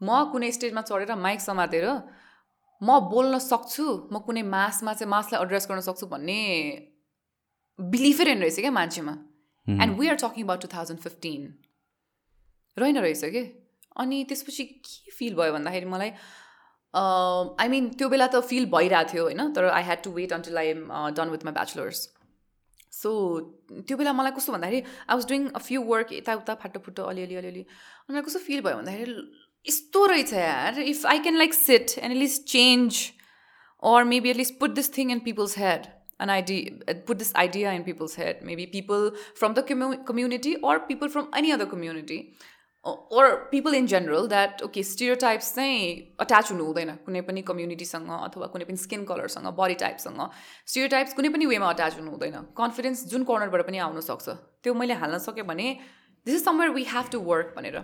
[0.00, 1.86] म कुनै स्टेजमा चढेर माइक समातेर
[2.80, 6.40] म बोल्न सक्छु म कुनै मासमा चाहिँ मासलाई एड्रेस गर्न सक्छु भन्ने
[7.78, 9.14] बिलिफै रहेन रहेछ क्या मान्छेमा.
[9.66, 11.42] And we are talking about two thousand fifteen
[12.78, 13.44] रहेन रहेछ कि?
[14.00, 16.10] अनि त्यसपछि के फिल भयो भन्दाखेरि मलाई
[16.96, 19.42] आई मिन त्यो बेला त फिल भइरहेको थियो होइन?
[19.56, 20.86] तर I had to wait until I am
[21.18, 22.04] done with my bachelors
[23.00, 23.10] so
[23.88, 27.60] त्यो बेला मलाई कस्तो भन्दाखेरि I was doing a few work यताउता फाटोफुटो अलिअलि अलिअलि।
[27.60, 29.18] अनि मलाई कस्तो फिल भयो भन्दाखेरि
[29.68, 33.04] यस्तो रहेछ यार। If I can like sit and at least change
[33.82, 35.82] or maybe at least put this thing in people's head
[36.24, 38.38] an idea put this idea in people's head.
[38.50, 39.02] Maybe people
[39.40, 42.16] from the commu- community or people from any other community.
[42.86, 48.10] Or, or people in general that okay stereotypes चाहिँ attach हुनु हुँदैन। कुनै पनि कम्युनिटीसँग
[48.18, 50.20] अथवा कुनै पनि skin कलरसँग बडी टाइपसँग
[50.66, 54.26] स्टिरियोटाइप्स कुनै पनि वेमा अट्याच हुनु हुँदैन। कन्फिडेन्स जुन कर्नरबाट पनि आउन सक्छ।
[54.62, 55.66] त्यो मैले हाल्न सकेँ भने
[56.26, 57.78] this is somewhere we have to work भनेर।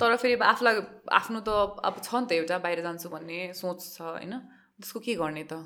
[0.00, 0.74] तर फेरि अब आफूलाई
[1.12, 1.48] आफ्नो त
[1.84, 4.32] अब छ नि त एउटा बाहिर जान्छु भन्ने सोच छ होइन?
[4.80, 5.64] त्यसको के गर्ने त?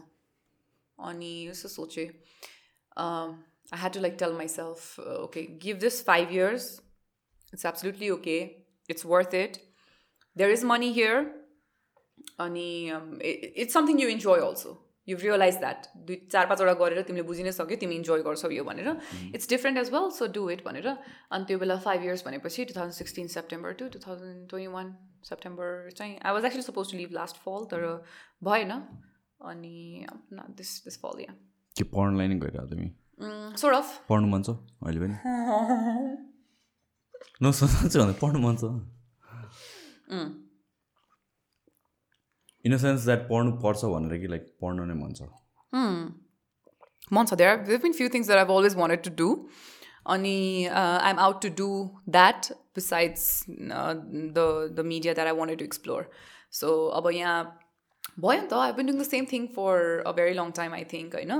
[0.98, 2.08] अनि यसो सोचेँ।
[2.98, 6.64] I had to like tell myself okay give this five years
[7.54, 8.38] it's absolutely okay
[8.90, 9.56] it's worth it
[10.36, 11.18] there is money here
[12.40, 12.68] अनि
[13.24, 17.52] it's something you enjoy also you realise that दुई चार पाँचवटा गरेर तिमीले बुझि नै
[17.52, 18.88] सक्यो तिमी इन्जोय गर्छौ यो भनेर
[19.34, 22.76] it's different as well so do it भनेर अनि त्यो बेला फाइभ इयर्स भनेपछि two
[22.76, 24.94] thousand sixteen September two two thousand twenty one
[25.24, 27.86] September चाहिँ I was actually suppose to live last fall तर
[28.44, 30.06] भएन अनि
[30.56, 31.36] दिस दिस फल या
[31.76, 32.90] के पढ्नलाई नै गइरहेको तिमी
[33.58, 36.29] सोर्ट अफ पढ्नु मन छ अहिले पनि
[37.42, 38.72] नसोच्छु भन्दा पढ्नु मन छ
[42.64, 45.30] इन अ सेन्स द्याट पढ्नु पर्छ भनेर कि लाइक पढ्नु नै मन छ
[47.12, 49.30] मन छ there there been few things that I've always wanted to do
[50.08, 50.36] अनि
[50.74, 51.70] I am out to do
[52.10, 56.10] that besides the the media that I wanted to explore
[56.54, 57.40] so अब यहाँ
[58.20, 60.84] भयो नि त I been doing the same thing for a very long time I
[60.92, 61.34] think होइन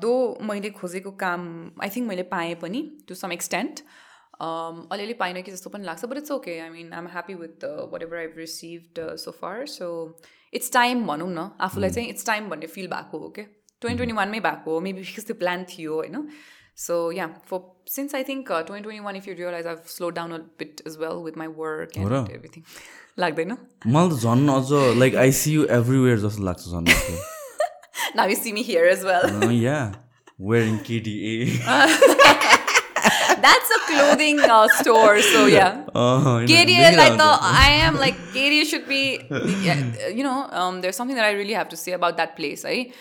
[0.00, 0.12] though
[0.44, 1.48] मैले खोजेको काम
[1.82, 3.82] आई थिङ्क मैले पाएँ पनि to some extent
[4.41, 7.63] अलिअलि पाइनँ कि जस्तो पनि लाग्छ but it's okay I mean I am happy with
[8.03, 9.87] whatever I received so far so
[10.53, 13.45] it's time भनौँ न आफूलाई चाहिँ इट्स टाइम भन्ने फिल भएको हो क्या
[13.81, 16.27] ट्वेन्टी ट्वेन्टी वानमै भएको हो मेबी बिकज त्यो प्लान थियो होइन
[16.77, 17.59] so yeah for
[17.89, 20.97] since I think twenty twenty one if you realize I slow down a bit as
[20.99, 22.63] well with my work and everything
[23.19, 23.57] लाग्दैन
[23.87, 26.91] मलाई त झन् अझ like I see you everywhere जस्तो लाग्छ झन्
[28.15, 29.79] now you see me here as well yeah
[30.41, 32.58] wearing KDA
[33.45, 35.83] That's a clothing uh, store, so yeah.
[35.93, 39.01] KDA, like the I am like KDA should be,
[39.63, 40.47] yeah, you know.
[40.51, 42.93] Um, there's something that I really have to say about that place, right?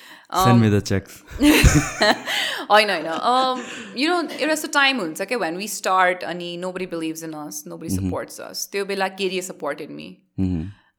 [0.44, 1.22] Send me the checks.
[1.40, 3.18] I know, I know.
[3.32, 3.64] Um,
[3.94, 7.64] you know, it was a time okay, when we start, and nobody believes in us,
[7.66, 8.66] nobody supports us.
[8.66, 10.08] They will be like KDA supported me.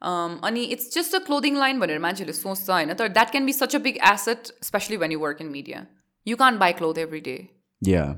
[0.02, 3.53] Um, अनि it's just a clothing line भनेर मान्छेहरूले सोच्छ होइन तर that can be
[3.53, 5.86] such a big asset especially when you work in media
[6.27, 7.38] you can buy cloth every day
[7.82, 8.14] Yeah.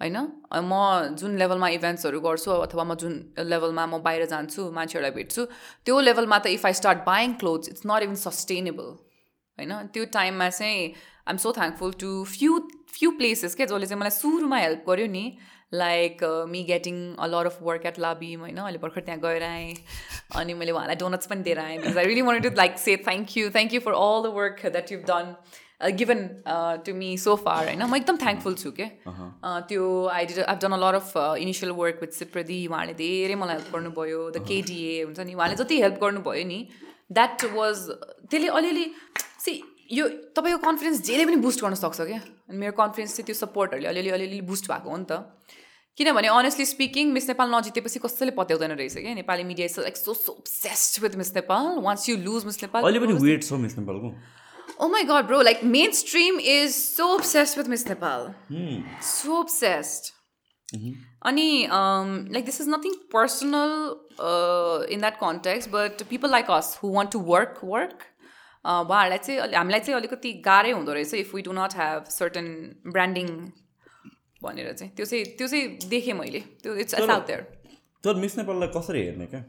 [0.00, 0.16] होइन?
[0.70, 3.12] म जुन लेभलमा इभेन्ट्सहरू गर्छु अथवा म जुन
[3.52, 5.44] लेभलमा म बाहिर जान्छु मान्छेहरूलाई भेट्छु
[5.84, 8.88] त्यो लेभलमा त if I start buying clothes it's not even sustainable
[9.58, 9.72] होइन?
[9.92, 10.80] त्यो टाइममा चाहिँ
[11.26, 12.58] I am so thankful to few
[12.96, 15.26] few places क्या जसले चाहिँ मलाई सुरुमा हेल्प गर्यो नि
[15.74, 18.56] like me getting a lot of work at लाबिम होइन?
[18.58, 19.74] अहिले भर्खर त्यहाँ गएर आएँ
[20.40, 23.36] अनि मैले उहाँलाई डोनट्स पनि दिएर आएँ because I really wanted to like say thank
[23.36, 25.34] you thank you for all the work that you've done
[25.80, 26.20] given
[26.84, 28.86] to me so far होइन म एकदम थ्याङ्कफुल छु के
[29.68, 33.56] त्यो I did I've done a lot of initial work with सिप्रदी उहाँले धेरै मलाई
[33.56, 36.60] help गर्नुभयो द केडिए हुन्छ नि उहाँले जति हेल्प गर्नुभयो नि
[37.12, 37.86] द्याट वाज
[38.30, 38.86] त्यसले अलिअलि
[39.44, 39.52] सी
[39.98, 43.88] यो तपाईँको कन्फिडेन्स जेले पनि बुस्ट गर्न सक्छ क्या अनि मेरो कन्फिडेन्स चाहिँ त्यो सपोर्टहरूले
[43.88, 45.20] अलिअलि अलिअलि बुस्ट भएको हो नि त।
[45.98, 50.14] किनभने अनेस्टली स्पिकिङ मिस नेपाल नजितेपछि कसैले पत्याउँदैन रहेछ क्या Nepali media is like so
[50.16, 53.78] so obsessed with miss Nepal once you lose miss Nepal अहिले पनि वेट छ मिस
[53.78, 54.10] नेपालको
[54.78, 58.34] Oh my god, bro, like mainstream is so obsessed with Miss Nepal.
[59.00, 60.12] So obsessed.
[61.22, 66.76] Ani, um, like this is nothing personal uh, in that context, but people like us
[66.76, 68.06] who want to work, work,
[68.66, 72.46] उहाँहरूलाई चाहिँ हामीलाई चाहिँ अलिकति गाह्रै हुँदो रहेछ if we do not have certain
[72.94, 73.28] branding
[74.42, 77.40] भनेर चाहिँ त्यो चाहिँ त्यो चाहिँ देखेँ मैले त्यो इट्स आउट देयर
[78.04, 79.42] तर मिस नेपाललाई कसरी हेर्ने क्या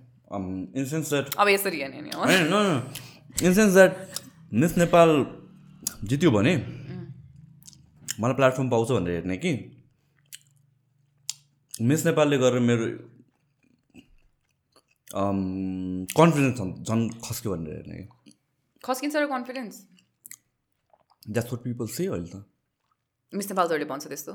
[0.78, 2.22] इन सेन्स द्याट अब यसरी हेर्ने हो
[3.48, 3.94] in sense that
[4.52, 5.10] miss Nepal
[6.07, 6.56] जित्यो भने
[8.19, 9.52] मलाई प्लेटफर्म पाउँछ भनेर हेर्ने कि।
[11.84, 12.86] मिस नेपालले गरेर मेरो
[15.11, 18.32] कन्फिडेन्स झन् झन् खस्क्यो भनेर हेर्ने कि।
[18.84, 19.76] खस्किन्छ र confidence
[21.28, 22.36] that's what people say अहिले त।
[23.34, 24.34] मिस नेपालहरूले भन्छ त्यस्तो?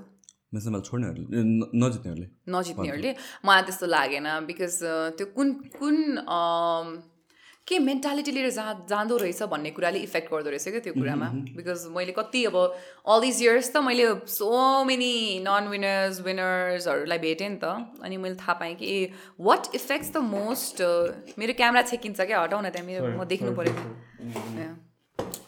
[0.52, 1.40] मिस नेपाल छोड्नेहरूले
[1.72, 3.10] नजित्नेहरूले। नजित्नेहरूले?
[3.48, 4.76] मलाई त्यस्तो लागेन बिकज
[5.16, 5.48] त्यो कुन
[5.80, 5.96] कुन
[7.68, 11.26] के मेन्टालिटी लिएर जा जाँदो रहेछ भन्ने कुराले इफेक्ट गर्दो रहेछ क्या त्यो कुरामा?
[11.56, 14.50] बिकज मैले कति अब अल दिज इयर्स त मैले सो
[14.84, 15.12] मेनी
[15.46, 17.64] नन विनर्स विनर्सहरूलाई भेटेँ नि त।
[18.02, 18.98] अनि मैले थाहा पाएँ कि a
[19.40, 20.76] what effects the most
[21.38, 22.38] मेरो क्यामेरा छेकिन्छ क्या?
[22.42, 23.74] हटाउ न त्यहाँ मेरो म देख्नु पऱ्यो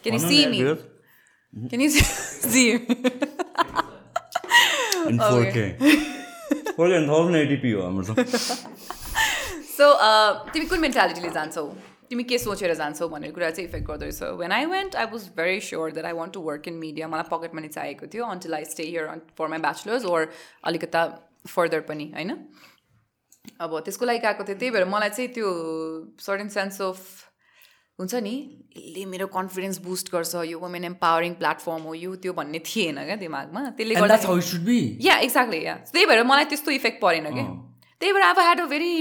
[0.03, 0.59] क्यान यु मी
[7.71, 8.03] हो हाम्रो
[9.75, 9.85] सो
[10.53, 11.65] तिमी कुन मेन्टालिटीले जान्छौ?
[12.09, 15.27] तिमी के सोचेर जान्छौ भन्ने कुरा चाहिँ इफेक्ट गर्दो रहेछ when I went I was
[15.37, 18.53] very sure that I want to work in media मलाई पकेट मनी चाहिएको थियो until
[18.53, 19.05] I stay here
[19.37, 20.31] for my bachelors or
[20.63, 21.05] अलिकता
[21.47, 22.35] फर्दर पनि होइन
[23.61, 25.53] अब त्यसको लागि गएको थियो त्यही भएर मलाई चाहिँ त्यो
[26.27, 26.99] सर्टेन सेन्स अफ
[27.99, 28.35] हुन्छ नि
[28.77, 33.15] यसले मेरो कन्फिडेन्स बुस्ट गर्छ यो वुमेन एम्पावरिङ प्लेटफर्म हो यो त्यो भन्ने थिएन क्या
[33.15, 34.15] दिमागमा। त्यसले गर्दा.
[35.05, 37.45] या एक्ज्याक्टली या त्यही भएर मलाई त्यस्तो इफेक्ट परेन कि
[38.01, 38.93] त्यही भएर अब had a very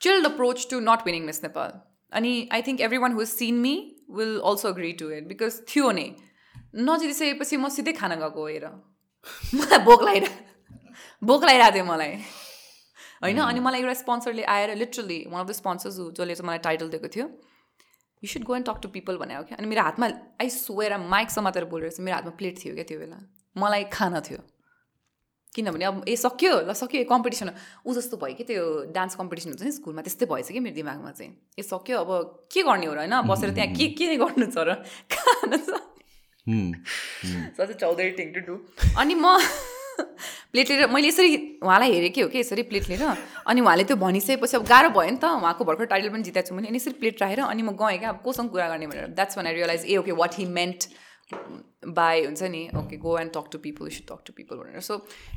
[0.00, 1.70] chilled approach to not winning miss Nepal
[2.12, 3.74] अनि I think everyone who seen me
[4.10, 6.06] will also agree to it because थियो नै.
[6.74, 8.66] नजितिसकेपछि म सिधै खाना गएको हेर।
[9.54, 10.32] मलाई भोक लगाइरह
[11.22, 12.12] भोक लगाइरहेको थियो मलाई।
[13.22, 13.38] होइन?
[13.40, 17.08] अनि मलाई एउटा स्पोन्सरले आएर literally one of the sponsors जसले चाहिँ मलाई टाइटल दिएको
[17.16, 17.26] थियो।
[18.22, 20.06] You should go and talk to people भने हो क्या। अनि मेरो हातमा
[20.40, 23.18] आई सोएर माइक समातेर बोलेर चाहिँ मेरो हातमा प्लेट थियो क्या त्यो बेला।
[23.56, 24.38] मलाई खाना थियो।
[25.54, 27.50] किनभने अब ए सक्यो ल सक्यो कम्पिटिसन
[27.86, 31.10] ऊ जस्तो भयो कि त्यो डान्स कम्पिटिसन हुन्छ नि स्कुलमा त्यस्तै भएछ कि मेरो दिमागमा
[31.10, 32.10] चाहिँ। ए सक्यो अब
[32.52, 33.14] के गर्ने हो र होइन?
[33.26, 34.78] बसेर त्यहाँ के के गर्नु छ र?
[38.34, 38.54] टु डु
[39.00, 39.38] अनि म
[40.52, 43.02] प्लेट लिएर मैले यसरी उहाँलाई हेरेँ कि हो कि यसरी प्लेट लिएर
[43.46, 46.54] अनि उहाँले त्यो भनिसकेपछि अब गाह्रो भयो नि त। उहाँको भर्खर टाइटल पनि जिताएको छु
[46.54, 49.36] मैले। अनि यसरी प्लेट राखेर अनि म गएँ क्या अब कोसँग कुरा गर्ने भनेर। That's
[49.36, 50.84] one I realise a okay what he meant
[51.32, 52.62] by हुन्छ नि?
[52.76, 54.94] Okay go and talk to people you should talk to people भनेर। सो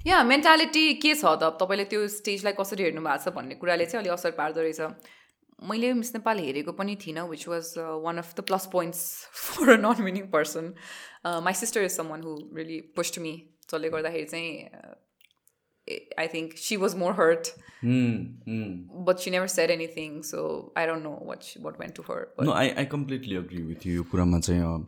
[0.08, 1.58] या मेन्टालिटी के छ त?
[1.62, 4.82] तपाईँले त्यो स्टेजलाई कसरी हेर्नु भएको छ भन्ने कुराले चाहिँ अलिक असर पार्दो रहेछ।
[5.70, 9.02] मैले मिस नेपाल हेरेको पनि थिइनँ which was one of the plus points
[9.44, 10.74] for a non winning person
[11.46, 13.34] my sister is someone who really pushed me
[13.70, 14.50] जसले गर्दाखेरि चाहिँ
[16.20, 17.48] I think she was more hurt.
[19.08, 20.42] But she never said anything so
[20.78, 23.96] I don't know what what went to her No, I, I completely agree with you.
[23.96, 24.88] यो कुरामा चाहिँ अँ,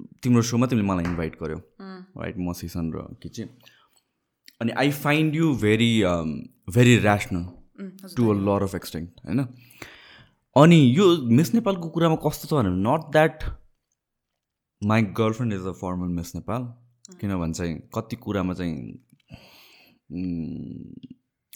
[0.23, 1.59] तिम्रो सोमा तिमीले मलाई इन्भाइट गर्यो
[2.21, 3.49] राइट म सिसन र के चाहिँ
[4.61, 5.91] अनि I find you very
[6.75, 7.43] very rational
[8.17, 9.39] to a lot of extent होइन?
[10.55, 11.05] अनि यो
[11.39, 13.43] मिस नेपालको कुरामा कस्तो छ भने not that
[14.81, 16.61] my girlfriend is a formal miss Nepal
[17.21, 18.75] किनभने चाहिँ कति कुरामा चाहिँ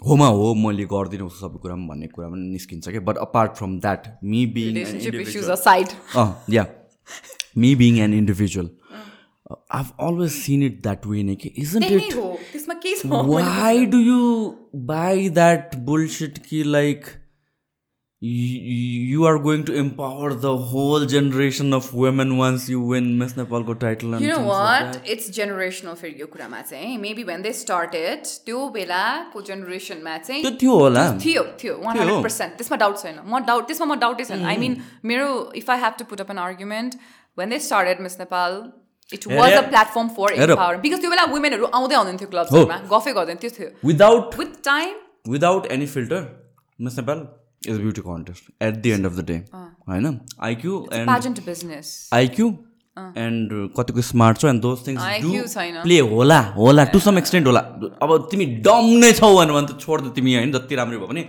[0.05, 3.79] होमा हो मैले गर्दिनँ उसको सबै कुरामा भन्ने कुरा पनि निस्किन्छ क्या। But apart from
[3.79, 4.73] that me being
[6.53, 6.65] yeah
[7.64, 8.70] Me being an individual
[9.76, 11.48] I've always seen it that way, Nikki.
[11.62, 12.12] Isn't त्यही it?
[12.12, 14.26] नै हो त्यसमा केही छ Why do you
[14.90, 17.08] buy that bullshit ki like
[18.22, 18.30] you,
[19.14, 23.64] you are going to empower the whole generation of women once you win Miss Nepal
[23.70, 24.92] ko title and You know things like what?
[24.96, 25.10] that?
[25.14, 30.52] It's generational फेरि यो कुरामा चाहिँ maybe when they started त्यो बेलाको जेनेरेसनमा चाहिँ त्यो
[30.64, 34.24] थियो होला थियो थियो वान हन्ड्रेड पर्सेन्ट त्यसमा डाउट छैन म डाउट त्यसमा म डाउटै
[34.32, 34.76] छैन आई मिन
[35.12, 35.30] मेरो
[35.62, 36.98] if I have to put up an argument
[37.39, 38.51] when they started Miss Nepal
[39.13, 40.51] it was a platform for her.
[40.51, 44.61] Empower because त्यो बेला वुमेनहरू आउँदै आउँदैन थियो क्लब्सहरूमा गफै गर्दैन त्यो थियो। Without with
[44.69, 44.93] time
[45.33, 46.21] without any filter,
[46.79, 47.25] Miss Nepal
[47.71, 49.41] is a beauty contest at the end of the day.
[49.89, 50.07] होइन?
[50.47, 51.87] IQ and pageant business.
[52.17, 52.49] IQ
[53.23, 55.31] and uh, कतिको स्मार्ट छ and those things do.
[55.87, 57.61] Play होला होला to some extent होला।
[58.05, 60.51] अब तिमी डम नै छौ भने त छोड्दै तिमी होइन?
[60.57, 61.23] जति राम्रो भयो भने।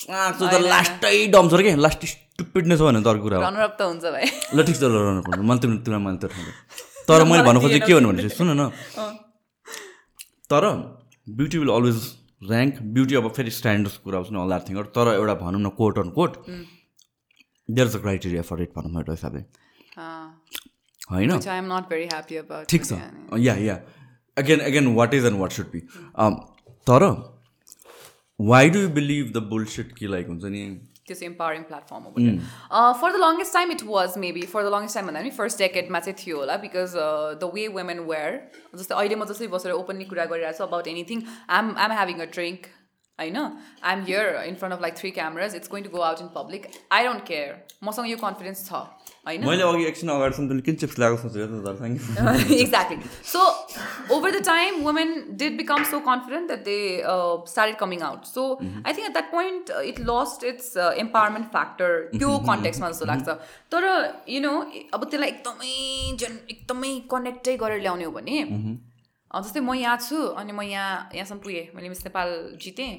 [0.00, 1.72] त लास्टै डम छ र के?
[1.76, 4.24] लास्ट स्टुपिड नै छ भने त अर्को कुरा हुन्छ भाइ।
[4.56, 4.96] ल ठिक छ ल
[5.44, 6.52] मैले तिमीले तिमीलाई मैले त ठाउँदा
[7.08, 8.62] तर मैले भन्नु खोजेको के भन्नु भने सुन न।
[10.50, 10.64] तर
[11.36, 11.98] beauty will always
[12.50, 15.68] rank beauty अब फेरि स्ट्यान्डर्ड्स कुरा आउँछ न अल द्याट थिङ तर एउटा भनौँ न
[15.76, 16.32] quote on quote
[17.68, 19.42] there is a criteria for it भनौँ एउटा हिसाबले।
[21.12, 21.30] होइन.
[22.72, 22.92] ठिक छ।
[23.38, 23.76] Yeah yeah
[24.36, 25.80] again again what is and what should be
[26.88, 27.02] तर
[28.40, 30.64] why do you believe the bullshit कि लाइक हुन्छ नि
[31.06, 34.94] त्यो चाहिँ इम्पावरिङ प्लेटफर्म हो for the longest time it was maybe for the longest
[34.94, 36.94] time भन्दा पनि फर्स्ट डेकेटमा चाहिँ थियो होला because
[37.40, 38.36] the way women were
[38.74, 41.24] जस्तै अहिले म जसरी बसेर ओपनली कुरा गरिरहेको छु about anything
[41.58, 42.70] um um having a drink
[43.20, 46.20] होइन I am here in front of like three cameras it's going to go out
[46.20, 48.82] in public I don't care मसँग यो कन्फिडेन्स छ
[49.28, 51.60] होइन मैले अघि एकछिन अगाडिसम्म किन चिप्स ल्याएको सोचेको
[54.32, 58.26] the time, women did become so confident that they uh, started coming out.
[58.26, 58.44] So
[58.84, 61.90] I think at that point uh, it lost its uh, empowerment factor.
[62.14, 63.36] त्यो कन्टेक्समा जस्तो लाग्छ.
[63.74, 63.88] तर
[64.28, 64.52] यु नो
[64.94, 65.74] अब त्यसलाई एकदमै
[66.16, 68.76] जन एकदमै कनेक्टै गरेर ल्याउने हो भने अँ,
[69.30, 72.28] जस्तै म यहाँ छु अनि म यहाँ यहाँसम्म पुगेँ। मैले मिस नेपाल
[72.58, 72.92] जितेँ।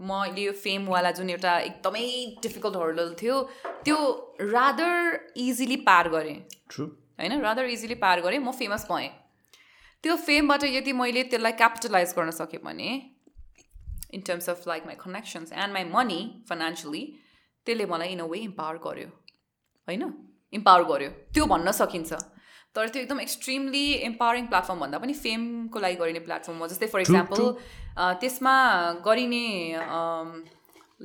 [0.00, 2.04] मैले यो फेमवाला जुन एउटा एकदमै
[2.42, 3.36] डिफिकल्ट हर्डल थियो
[3.84, 3.96] त्यो
[4.40, 4.96] रादर
[5.36, 6.38] इजिली पार गरेँ।
[6.70, 6.84] ट्रु
[7.20, 7.40] होइन?
[7.40, 9.08] रादर इजिली पार गरेँ। म फेमस भएँ।
[10.04, 12.88] त्यो फेमबाट यदि मैले त्यसलाई क्यापिटलाइज गर्न सकेँ भने
[14.16, 17.02] in terms of like my connections and my money financially
[17.66, 19.08] त्यसले मलाई इन अ वे इम्पावर गर्यो।
[19.88, 20.02] होइन?
[20.52, 22.12] इम्पावर गर्यो। त्यो भन्न सकिन्छ।
[22.76, 27.00] तर त्यो एकदम एक्सट्रिमली इम्पावरिङ प्लेटफर्म भन्दा पनि फेमको लागि गरिने प्लेटफर्म हो। जस्तै फर
[27.00, 27.40] इक्जाम्पल
[28.20, 28.54] त्यसमा
[29.06, 29.46] गरिने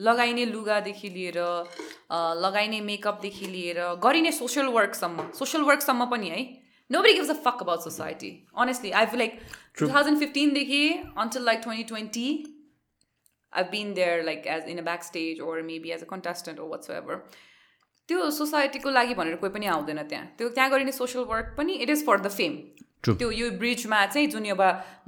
[0.07, 6.41] लगाइने लुगादेखि लिएर अ, लगाइने मेकअपदेखि लिएर गरिने सोसियल वर्कसम्म सोसियल वर्कसम्म पनि है।
[7.01, 8.31] Nobody gives a fuck about society
[8.65, 9.39] honestly I feel like
[9.79, 10.83] two thousand फिफ्टिनदेखि
[11.25, 12.27] until like twenty twenty
[13.53, 17.15] I've been there like as in a backstage or maybe as a contestant or whatsoever.
[18.07, 21.89] त्यो सोसाइटीको लागि भनेर कोही पनि आउँदैन त्यहाँ। त्यो त्यहाँ गरिने सोसियल वर्क पनि it
[21.89, 22.57] is for the fame.
[23.05, 24.61] त्यो यो ब्रिजमा चाहिँ जुन अब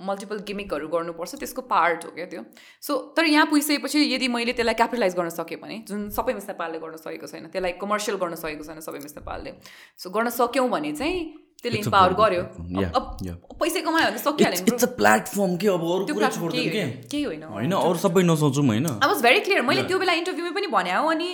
[0.05, 2.41] मल्टिपल गिमिकहरू गर्नुपर्छ त्यसको पार्ट हो क्या त्यो।
[2.81, 6.79] सो तर यहाँ पुगिसकेपछि यदि मैले त्यसलाई क्यापिटलाइज गर्न सकेँ भने जुन सबै मिस नेपालले
[6.79, 9.53] गर्न सकेको छैन त्यसलाई कमर्सियल गर्न सकेको छैन सबै मिस नेपालले।
[9.97, 11.17] सो गर्न सक्यौँ भने चाहिँ
[11.57, 13.17] त्यसले इम्पावर गर्यो। अब-.
[13.49, 16.81] अब पैसा कमायो भने सकिहाल्यो प्लेटफर्म के अब अरू त्यो कुरा platform छोड्दैन केही के?
[16.81, 20.13] होइन केही होइन। होइन अरू सबै नसोचौँ होइन। आई वाज भेरी क्लियर मैले त्यो बेला
[20.21, 21.29] इन्टरभ्यूमै पनि भने हो अनि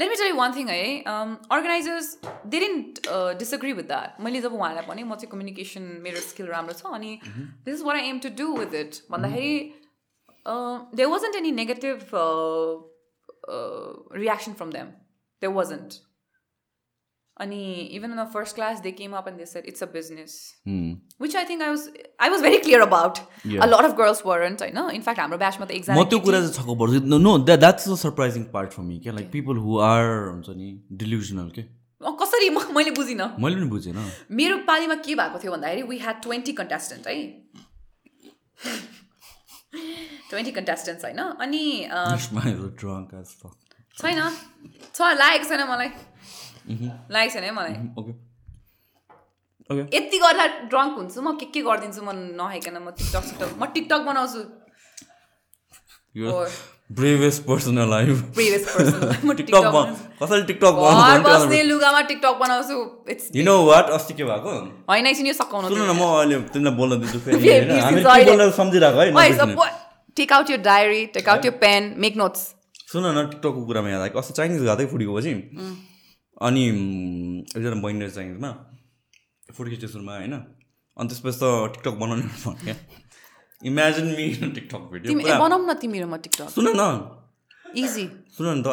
[0.00, 2.06] let me tell one thing है organisers
[2.46, 3.00] they didn't
[3.38, 7.18] disagree with that मैले जब उहाँलाई भने म चाहिँ कम्युनिकेसन मेरो स्किल राम्रो छ अनि
[7.26, 9.54] this is what I am to do with it भन्दाखेरि
[10.96, 12.06] they wasn't any negative
[14.18, 14.94] reaction from them
[15.42, 16.00] they wasn't
[17.40, 17.60] अनि
[17.96, 20.36] even in first class they came up and they said it's a business.
[21.22, 21.88] Which I think I was
[22.20, 23.18] I was very clear about.
[23.18, 26.54] A lot of girls weren't होइन in fact हाम्रो ब्याचमा त म exam त्यो कुरा चाहिँ
[26.54, 29.12] छक्क पर्छु। No that that's the surprising part for me क्या?
[29.12, 30.68] लाइक पिपल हु आर हुन्छ नि
[31.04, 31.62] डिल्युजनल के
[32.00, 33.96] अँ, कसरी म मैले बुझिनँ। मैले पनि बुझेन।
[34.32, 37.16] मेरो पालीमा के भएको थियो भन्दाखेरि वी ह्याड ट्वेन्टी कन्टेस्टेन्ट है?
[40.30, 41.18] ट्वेन्टी कन्टेस्टेन्ट्स होइन?
[41.18, 42.16] अनि अँ,
[44.00, 44.30] छैन।
[44.94, 45.90] छ लागेको छैन मलाई।
[46.70, 48.12] लागेको छैन है मलाई। ओके
[49.70, 52.10] ओके यति गर्दा ड्रङ्क हुन्छु म के के गरिदिन्छु म
[52.40, 54.42] नखाइकन म टिकटक सिकटक म टिकटक बनाउँछु।
[56.14, 56.52] यो Or-
[56.98, 62.34] bravest person life previous person म टिकटक टिकटक कसैले टिकटक घर बस्ने बनाउँछ लुगामा टिकटक
[62.40, 62.78] बनाउँछु।
[63.10, 64.54] इट्स यु नो वाट अस्ति के भएको?
[64.90, 67.94] होइन एकछिन यो सकाउनु सुन न म अहिले तिमीलाई बोल्न दिन्छु फेरि। फेरि होइन हामी
[67.94, 69.06] बिर्सिन्छ के अहिले। बोल्न सम्झिरहेको है?
[69.10, 69.68] नबिर्सिनु।
[70.16, 72.42] Take out your diary take out your pen make notes
[72.92, 75.34] सुन न टिकटकको कुरामा याद आयो। अस्ति चाइनिज गएको थिएँ फुडीको पछि।
[76.40, 76.62] अनि
[77.56, 78.50] एकजना बहिनी रहेछ चाइनिजमा
[79.54, 80.34] फुड स्टेसनमा होइन?
[80.96, 81.44] अनि त्यसपछि त
[81.74, 82.76] टिकटक बनाउने भने क्या
[83.62, 84.24] इमेजिन मी
[84.56, 86.82] टिकटक भिडियो बनाऊ न तिमी र म टिकटक। सुन न।
[87.76, 88.04] इजी
[88.36, 88.66] सुन न त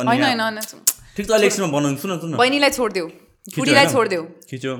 [1.15, 3.07] ठिक छ अहिले एकछिनमा बनाउनु सुन सुन बहिनीलाई छोडिदेऊ।
[3.57, 3.89] होइन?
[3.95, 4.73] छोडिदेऊ। खिच्यो।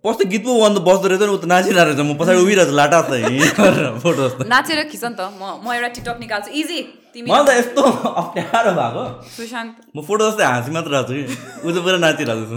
[0.00, 2.76] पस्तो गीत पो भन्दा बस्दो रहेछ नि ऊ त नाचिरहेको रहेछ। म पछाडि उभिरहेको छु
[2.80, 3.12] लाटा त
[4.02, 6.80] फोटो जस्तो। नाचेर खिच नि त। म म एउटा टिकटक निकाल्छु। इजी
[7.12, 7.82] तिमी मलाई त यस्तो
[8.22, 9.04] अप्ठ्यारो भएको।
[9.36, 12.56] सुशान्त। म फोटो जस्तै हाँसी मात्र रहेको छु कि। ऊ त पुरा नाचिरहेको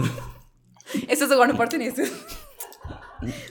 [1.12, 2.04] यसो चाहिँ गर्नु पर्थ्यो नि यसो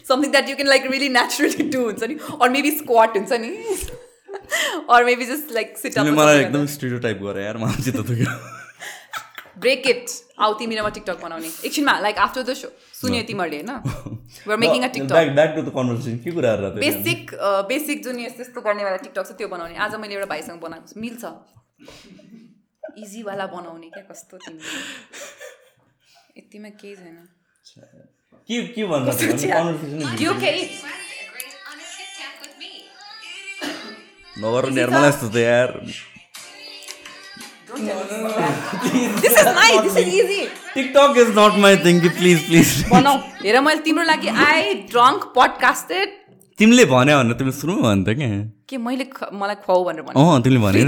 [0.09, 3.51] something that you can like really naturally do हुन्छ नि। अर मेबी स्क्वाट हुन्छ नि।
[4.89, 8.33] Or maybe just like sit मलाई एकदम स्टुडियो टाइप गरे यार मलाई चित्त दुख्यो
[9.59, 10.05] ब्रेक इट
[10.39, 11.49] आऊ तिमी र म टिकटक बनाउने.
[11.67, 12.67] एकछिनमा लाइक आफ्टर द सो
[13.01, 13.71] सुन्यो तिमीहरूले होइन?
[14.63, 15.25] Making a TikTok
[16.83, 17.21] basic
[17.69, 20.95] basic जुन यस्तो यस्तो गर्नेवाला टिकटक छ त्यो बनाउने। आज मैले एउटा भाइसँग बनाएको छु।
[20.99, 21.23] मिल्छ।
[23.03, 24.61] इजीवाला बनाउने क्या कस्तो तिमी।
[26.37, 27.17] यतिमा केही छैन।
[28.47, 29.53] के के भन्नु कस्तो चिया?
[29.55, 30.63] कन्भर्सेसन यो के अरे
[31.25, 32.71] agree on a Kit Kat with me.
[34.43, 35.69] नगर नि यार मलाई यस्तो त यार।
[37.77, 40.41] This is nice this is easy
[40.73, 45.19] TikTok is not my thing कि प्लिज प्लिज बनाऊ हेर मैले तिम्रो लागि आई ड्रङ्क
[45.35, 46.07] पडकास्टेड
[46.59, 48.29] तिमीले भन्यो भनेर तिमीले सुरु भन्थ्यो क्या
[48.69, 49.05] के मैले
[49.43, 50.81] मलाई खुवाऊ भनेर भने अँ तिमीले भने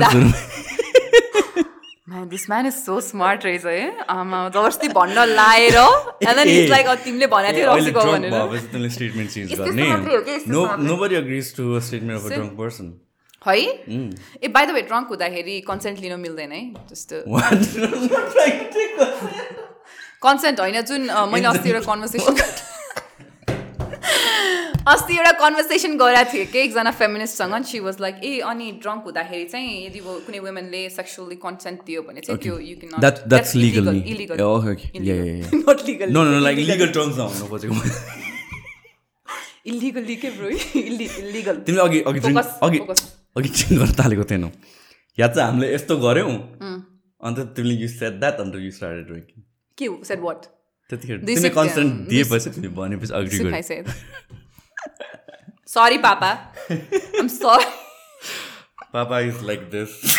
[2.09, 6.69] man this man is so smart रहेछ है आमा जबरजस्ती भन्न लाएर एन्ड देन इज
[6.69, 10.15] लाइक तिमीले भनेको थियो अहिले रक्सी drunk भनेर। भएपछि तिमीले स्टेटमेन्ट चेन्ज यस्तो गर्ने। मात्रै
[10.15, 11.45] हो कि, यस्तो नो मात्रै। नो बडी अग्रिज
[13.45, 13.55] है?
[14.43, 17.15] A by the way drunk हुँदाखेरि कन्सेन्ट लिन मिल्दैन है जस्तो।
[20.23, 21.01] कन्सेन्ट होइन जुन
[21.31, 22.35] मैले अस्ति एउटा कन्भर्सेसन
[24.87, 29.43] अस्ति एउटा कन्भर्सेसन गरेको थिएँ कि एकजना फेमिनिस्टसँग सी वाज लाइक ए अनि ड्रङ्क हुँदाखेरि
[29.53, 33.01] चाहिँ यदि कुनै वुमेनले सेक्सुअली कन्सेन्ट दियो भने चाहिँ त्यो you can.
[34.15, 34.37] Illegal.
[35.53, 37.75] Not legal no no like legal terms भन्नु खोजेको
[39.67, 40.49] इलिगली के ब्रो
[40.81, 43.01] इलिगल तिमीले अघि अघि ड्रिङ्क Focus, अघि focus.
[43.37, 44.51] अघि ड्रिङ्क गर्न थालेको थिएनौ।
[45.19, 46.33] या चाहिँ हामीले यस्तो गऱ्यौँ।
[47.23, 49.43] अन्त तिमीले यु सेट द्याट अन्त यु स्टार्टेड ड्रिङ्किङ
[49.77, 50.45] के सेड वाट
[50.89, 53.89] त्यतिखेर तिमीले त्यहाँ, दिएपछि तिमीले भनेपछि agree said.
[55.67, 56.29] Sorry papa.
[57.19, 57.65] I'm sorry
[58.93, 60.17] papa is like this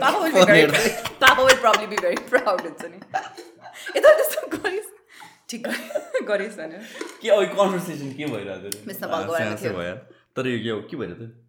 [0.00, 2.96] papa will be very papa will probably be very proud हुन्छ नि।
[3.96, 4.86] यता त्यस्तो गरिस्।
[5.48, 6.78] ठिक गरी- गरिस् भने
[7.22, 9.96] के अब कन्भर्सेसन के भइरहेको थियो।
[10.36, 11.43] तर यो के हो के भइरहेको थियो?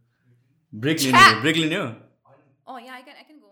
[0.81, 0.99] ब्रेक!
[1.01, 1.85] लिने ब्रेक लिने हो?
[1.85, 3.49] अँ यहाँ I can I can go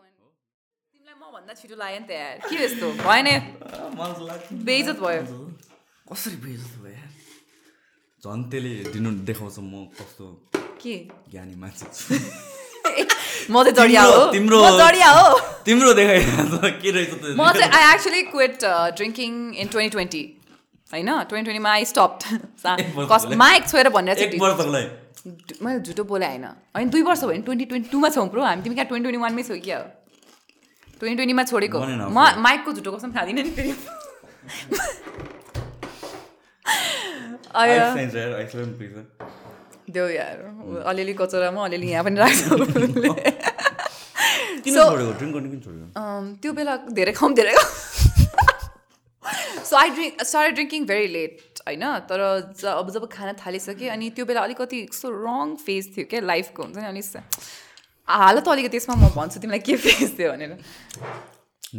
[0.93, 2.87] तिमीलाई म भन्दा छिटो लाग्यो नि त यार। के यस्तो?
[3.03, 3.27] भएन।
[4.67, 5.21] बेइज्जत भयो।
[6.11, 7.09] कसरी बेइज्जत भयो यार?
[8.23, 10.25] झन् त्यसले दिनु देखाउँछ म कस्तो
[10.81, 10.95] के?
[11.31, 12.13] ज्ञानी मान्छे छु।
[13.51, 17.23] म चाहिँ जडिया हो। तिम्रो- म जडिया हो। तिम्रो देखाइरहेको के रहेछ त?
[17.39, 18.59] म चाहिँ I actually quit
[18.97, 20.23] drinking in twenty twenty
[20.93, 21.05] होइन?
[21.05, 22.19] ट्वेन्टी ट्वेन्टीमा आई स्टप।
[23.35, 26.45] माइक छोएर भनेर एक चाहिँ वर्षको लागि ढु- मैले झुटो बोले होइन
[26.75, 29.21] होइन दुई वर्ष भयो भने ट्वेन्टी ट्वेन्टी टूमा छौँ प्रो हामी तिमी कहाँ ट्वेन्टी ट्वेन्टी
[29.23, 29.79] वानमै छौ क्या
[30.99, 32.19] ट्वेन्टी ट्वेन्टीमा छोडेको। म.
[32.43, 33.73] माइकको झुटो कसम खाँदिनँ नि फेरि।
[39.93, 40.37] देऊ यार
[40.91, 42.39] अलिअलि कचौरामा अलिअलि यहाँ पनि राख्छ
[46.41, 47.55] त्यो बेला धेरै खाउँ धेरै
[49.63, 52.19] so I drink start drinking very late होइन तर
[52.67, 56.77] अब जब खाना थालिसकेँ अनि त्यो बेला अलिकति यस्तो रङ फेज थियो क्या लाइफको हुन्छ
[56.77, 57.01] नि अनि
[58.07, 60.51] हाल त अलिकति त्यसमा म भन्छु तिमीलाई के फेज थियो भनेर।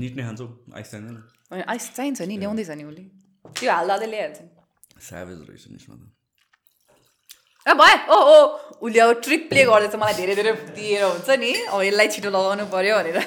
[0.01, 3.05] निट नै खान्छौ आइस चाहिँदैन। आइस चाहिन्छ नि ल्याउँदैछ नि उसले।
[3.45, 4.49] त्यो हाल्दा ल्याइहाल्छ नि।
[5.05, 6.03] स्याभेज रहेछ निस्मा त।
[7.67, 8.37] ए भयो ओ ओ
[8.81, 12.65] उसले अब ट्रिक प्ले गर्दैछ मलाई धेरै धेरै दिएर हुन्छ नि। अब यसलाई छिटो लगाउनु
[12.73, 13.19] पर्यो भनेर।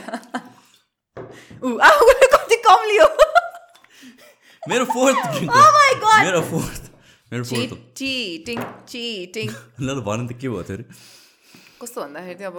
[1.61, 3.07] ऊ उसले कति कम लियो?
[4.67, 5.17] मेरो फोर्थ!
[5.43, 6.91] मेरो फोर्थ
[7.31, 7.71] मेरो फोर्थ
[9.81, 10.83] ल ल भन त के भयो थियो अरे
[11.81, 12.57] कस्तो भन्दाखेरि चाहिँ अब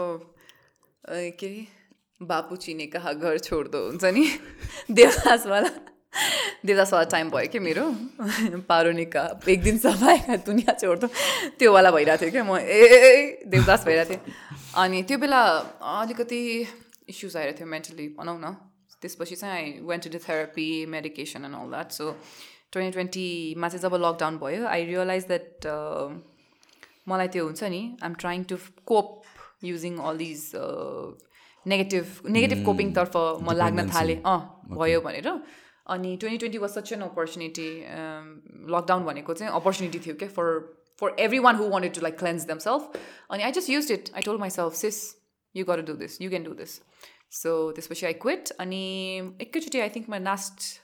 [1.40, 1.66] के अरे
[2.20, 4.24] बापु चिने कहाँ घर छोड्दो हुन्छ नि।
[4.98, 5.70] देवदासवाला
[6.66, 7.84] देवदासवाला टाइम भयो कि मेरो?
[8.70, 11.06] पारोने का एक दिन सफाएका दुनियाँ छोड्दो।
[11.58, 14.22] त्योवाला भइरहेको थियो क्या म ए देवदास भइरहेको थिएँ।
[14.82, 15.40] अनि त्यो बेला
[16.00, 16.40] अलिकति
[17.08, 18.56] इस्युज आइरहेको थियो मेन्टली भनौँ न।
[19.02, 22.10] त्यसपछि चाहिँ I went to the therapy medication and all that so
[22.72, 25.66] twenty ट्वेन्टीमा चाहिँ जब लकडाउन भयो आई रियलाइज द्याट
[27.08, 28.56] मलाई त्यो हुन्छ नि I'm trying to
[28.86, 29.22] cope
[29.64, 30.44] using all these
[31.66, 34.40] negative negative कोपिङतर्फ म लाग्न थालेँ अँ
[34.72, 35.28] भयो भनेर
[35.94, 37.68] अनि twenty twenty was such an opportunity
[38.74, 40.58] lockdown भनेको चाहिँ अपर्च्युनिटी थियो क्या for
[41.02, 42.98] for everyone who wanted to like cleanse them self
[43.30, 45.00] अनि I just use it I told myself sis
[45.54, 46.80] you गर do this you can do this
[47.32, 48.82] so त्यसपछि I quit अनि
[49.40, 50.80] एकैचोटि I think मै last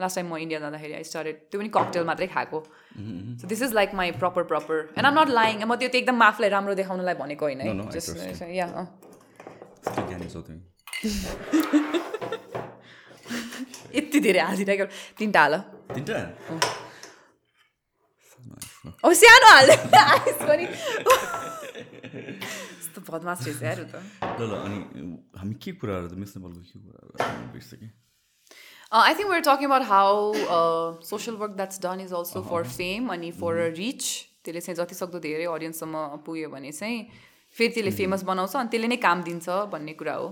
[0.00, 2.58] last time म India जाँदाखेरि I started त्यो पनि ककटेल मात्रै खाएको.
[3.40, 6.22] So this is like my proper proper and I'm not lying म त्यो त एकदम
[6.22, 7.66] आफूलाई राम्रो देखाउनलाई भनेको होइन है?
[8.56, 8.66] या
[13.94, 14.84] यति धेरै हालिदिरहेको
[15.18, 15.54] तिनवटा हाल
[19.04, 19.76] अब सानो हाल्दै
[20.14, 20.64] आइस पनि।
[23.10, 24.02] बदमास रहेछ यार त
[24.40, 24.78] ल ल अनि
[25.40, 27.12] हामी के कुराहरू त मिस नेपालको के कुराहरू
[29.14, 33.30] think we're talking about how uh, social work that's done is also for fame अनि
[33.32, 34.08] for a reach.
[34.44, 35.94] त्यसले चाहिँ जति सक्दो धेरै अडियन्ससम्म
[36.26, 36.98] पुग्यो भने चाहिँ
[37.56, 40.28] फेरि त्यसले फेमस बनाउँछ अनि त्यसले नै काम दिन्छ भन्ने कुरा हो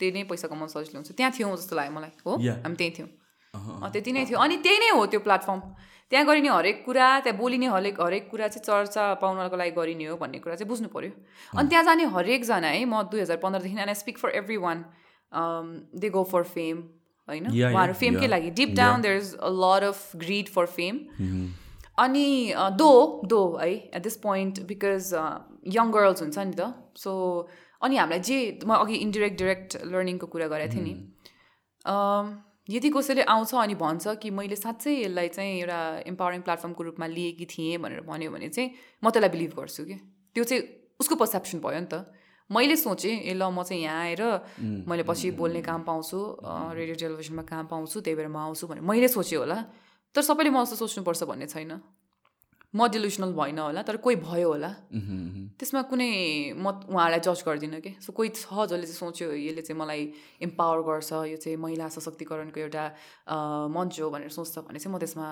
[0.00, 2.32] त्यही नै पैसा कमाउनु सजिलो हुन्छ त्यहाँ थियौँ जस्तो लाग्यो मलाई हो.
[2.64, 3.08] हामी त्यहीँ थियौँ
[3.54, 5.60] अँ, त्यति नै थियो अनि त्यही नै हो त्यो प्लेटफर्म
[6.14, 10.16] त्यहाँ गरिने हरेक कुरा त्यहाँ बोलिने हरेक हरेक कुरा चाहिँ चर्चा पाउनको लागि गरिने हो
[10.16, 11.10] भन्ने कुरा चाहिँ बुझ्नु पऱ्यो
[11.58, 14.30] अनि त्यहाँ जाने हरेकजना है म दुई हजार पन्ध्रदेखि I speak for
[14.62, 14.84] everyone
[15.98, 16.76] they go for fame
[17.28, 17.50] होइन?
[17.50, 18.26] उहाँहरू फेमकै.
[18.30, 18.50] लागि?
[18.54, 20.94] Deep down there is a lot of greed for fame
[21.98, 22.26] अनि
[22.78, 22.92] दो
[23.26, 25.12] दो है at this point because
[25.74, 27.10] young girls हुन्छ नि त। सो
[27.82, 30.94] अनि हामीलाई जे म अघि इन्डिरेक्ट डिरेक्ट लर्निङको कुरा गरेको थिएँ नि।
[31.84, 32.34] अम,
[32.68, 37.46] यदि कसैले आउँछ अनि भन्छ कि मैले साँच्चै यसलाई चाहिँ एउटा इम्पावरिङ प्लेटफर्मको रूपमा लिएकी
[37.52, 38.70] थिएँ भनेर भन्यो भने चाहिँ
[39.04, 39.96] म त्यसलाई बिलिभ गर्छु कि?
[40.32, 40.62] त्यो चाहिँ
[41.00, 42.08] उसको पर्सेप्सन भयो नि त।
[42.50, 44.22] मैले सोचेँ ए ल म चाहिँ यहाँ आएर
[44.88, 46.18] मैले पछि बोल्ने काम पाउँछु
[46.72, 49.58] रेडियो टेलिभिजनमा काम पाउँछु त्यही भएर म आउँछु भनेर मैले सोचेँ होला।
[50.14, 51.72] तर सबैले म जस्तो सोच्नुपर्छ भन्ने छैन।
[52.74, 54.70] म डिलुसनल भइन होला तर कोही भयो होला।
[55.58, 56.10] त्यसमा कुनै
[56.58, 57.92] म उहाँलाई जज गर्दिनँ कि?
[58.02, 60.02] सो कोही छ जसले चाहिँ सोच्यो यसले चाहिँ मलाई
[60.42, 62.84] इम्पावर गर्छ यो चाहिँ महिला सशक्तिकरणको एउटा
[63.70, 65.28] मञ्च हो भनेर सोच्छ भने चाहिँ म त्यसमा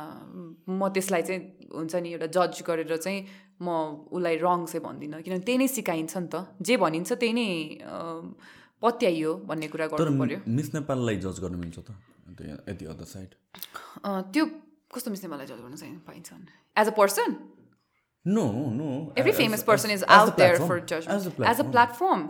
[0.70, 1.40] म त्यसलाई चाहिँ
[1.74, 3.18] हुन्छ नि एउटा जज गरेर चाहिँ
[3.58, 7.48] म उसलाई रङ चाहिँ भन्दिनँ। किनभने त्यही नै सिकाइन्छ नि त। जे भनिन्छ त्यही नै
[8.78, 11.90] पत्याइयो भन्ने कुरा गर्नु पऱ्यो मिस नेपाललाई जज गर्न मिल्छ त?
[14.30, 14.44] त्यो
[14.94, 16.61] कस्तो मिस्ने मलाई जज गर्न चाहिँ पाइन्छ?
[16.76, 17.36] As a person
[18.24, 18.46] no
[18.78, 18.90] no
[19.20, 21.44] Every famous person is out there for judgment.
[21.52, 22.20] As a platform.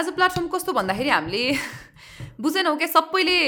[0.00, 1.42] As a platform कस्तो भन्दाखेरि हामीले
[2.44, 3.38] बुझेनौँ क्या सबैले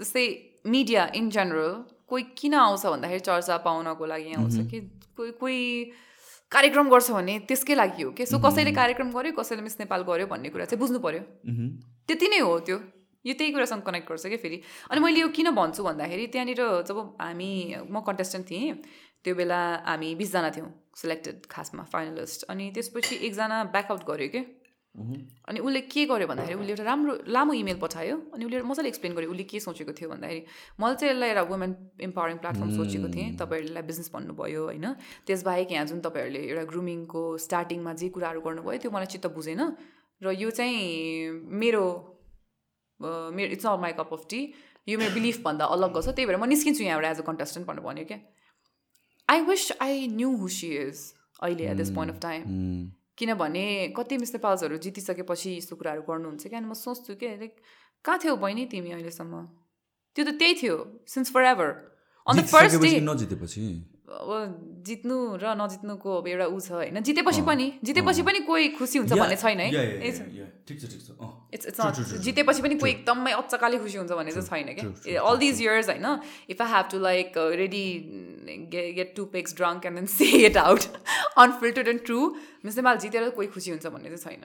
[0.00, 0.26] जस्तै
[0.66, 1.72] मिडिया इन जेनरल
[2.08, 4.80] कोही किन आउँछ भन्दाखेरि चर्चा पाउनको लागि आउँछ कि
[5.16, 5.60] कोही कोही
[6.52, 8.26] कार्यक्रम गर्छ भने त्यसकै लागि हो कि?
[8.26, 11.22] सो कसैले कार्यक्रम गर्यो कसैले मिस नेपाल गर्यो भन्ने कुरा चाहिँ बुझ्नु पर्यो।
[12.06, 12.78] त्यति नै हो त्यो।
[13.24, 14.60] यो त्यही कुरासँग कनेक्ट गर्छ क्या फेरि।
[14.90, 17.50] अनि मैले यो किन भन्छु भन्दाखेरि त्यहाँनिर जब हामी
[17.90, 18.72] म कन्टेस्टेन्ट थिएँ
[19.24, 24.42] त्यो बेला हामी बिसजना थियौँ सिलेक्टेड खासमा फाइनलिस्ट अनि त्यसपछि एकजना ब्याकआउट गऱ्यो कि।
[24.90, 29.14] अनि उसले के गर्यो भन्दाखेरि उसले एउटा राम्रो लामो इमेल पठायो। अनि उसले मजाले एक्सप्लेन
[29.14, 30.40] गर्यो उसले के सोचेको थियो भन्दाखेरि।
[30.80, 31.72] मैले चाहिँ यसलाई एउटा वुमेन
[32.08, 34.86] इम्पावरिङ प्लेटफर्म सोचेको थिएँ। तपाईँहरूलाई बिजनेस भन्नुभयो होइन।
[35.30, 39.62] त्यसबाहेक यहाँ जुन तपाईँहरूले एउटा ग्रुमिङको स्टार्टिङमा जे कुराहरू गर्नुभयो त्यो मलाई चित्त बुझेन।
[40.20, 41.84] र यो चाहिँ मेरो
[43.00, 44.40] मेरो it's not my cup of tea
[44.88, 48.04] यो मेरो बिलिफभन्दा अलग छ त्यही भएर म निस्किन्छु यहाँबाट एज अ कन्टेस्टेन्ट भनेर भन्यो
[48.12, 48.18] क्या।
[49.28, 50.96] I wish I knew who she is
[51.42, 52.42] अहिले at this point of time
[53.18, 53.64] किनभने
[53.96, 57.56] कति मिस नेपाल्सहरू जितिसकेपछि यस्तो कुराहरू गर्नुहुन्छ क्या अनि म सोच्छु कि लाइक
[58.04, 59.34] कहाँ थियौ बहिनी तिमी अहिलेसम्म?
[60.16, 60.76] त्यो त त्यही थियो
[61.08, 61.68] since forever
[62.26, 63.64] on the first day नजितेपछि।
[64.10, 68.98] अब जित्नु र नजित्नुको अब एउटा ऊ छ होइन। जितेपछि पनि जितेपछि पनि कोही खुसी
[68.98, 69.68] हुन्छ भन्ने छैन है।
[72.18, 76.06] जितेपछि पनि कोही एकदमै अचकाले खुसी हुन्छ भन्ने चाहिँ छैन क्या। अल दिज इयर्स होइन
[76.50, 77.86] if I have to like ready
[78.72, 80.82] get to pegs drunk and then say it out
[81.38, 82.20] unfiltered and true
[82.64, 84.42] miss Nepal जितेर कोही खुसी हुन्छ भन्ने चाहिँ छैन।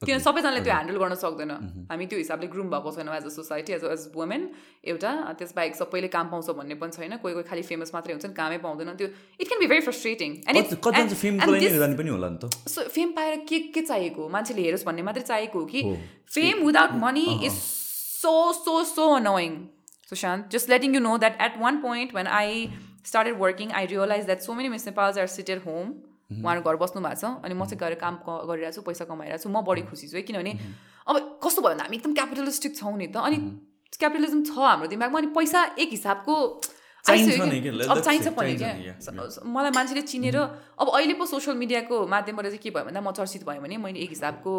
[0.00, 1.50] किन सबैजनाले त्यो ह्यान्डल गर्न सक्दैन।
[1.92, 4.42] हामी त्यो हिसाबले ग्रुम भएको छैनौँ as a society as as women
[4.88, 8.58] एउटा त्यसबाहेक सबैले काम पाउँछ भन्ने पनि छैन। कोही कोही खालि फेमस मात्रै हुन्छन् कामै
[8.64, 9.08] पाउँदैन त्यो
[9.40, 10.56] it can be very frustrating नै
[12.32, 14.28] नि त। सो फेम पाएर के के चाहिएको?
[14.30, 15.80] मान्छेले हेरोस् भन्ने मात्रै चाहिएको हो कि।
[16.32, 19.64] Fame without money is so so so annoying
[20.10, 22.68] Sushant just letting you know that at one point when I
[23.06, 25.92] started working I realize that so many miss Nepals are seated home
[26.30, 29.42] उहाँहरू घर बस्नु भएको छ अनि म चाहिँ गएर काम क- गरिरहेको छु पैसा कमाइरहेको
[29.42, 30.52] छु म बढी खुसी छु है किनभने
[31.10, 33.38] अब कस्तो भयो भन्दा हामी एकदम क्यापिटलिस्टिक छौँ नि त अनि
[34.00, 36.34] क्यापिटलिजम छ हाम्रो दिमागमा अनि पैसा एक हिसाबको
[37.90, 38.72] अब चाहिन्छ पनि क्या।
[39.56, 40.36] मलाई मान्छेले चिनेर
[40.80, 43.98] अब अहिले पो सोसियल मिडियाको माध्यमबाट चाहिँ के भयो भन्दा म चर्चित भयो भने मैले
[44.04, 44.52] एक हिसाबको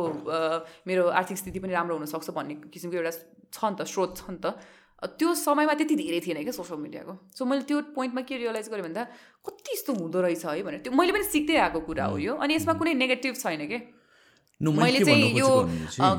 [0.89, 3.11] मेरो आर्थिक स्थिति पनि राम्रो हुनसक्छ भन्ने किसिमको एउटा
[3.53, 4.57] छ नि त स्रोत छ नि त।
[5.01, 8.83] त्यो समयमा त्यति धेरै थिएन क्या सोसियल मिडियाको सो मैले त्यो पोइन्टमा के रियलाइज गरेँ
[8.83, 9.03] भन्दा
[9.41, 10.61] कति यस्तो हुँदो रहेछ है?
[10.61, 13.65] भनेर। त्यो मैले पनि सिक्दै आएको कुरा हो यो। अनि यसमा कुनै नेगेटिभ छैन
[14.61, 15.49] नो मैले के चाहिँ यो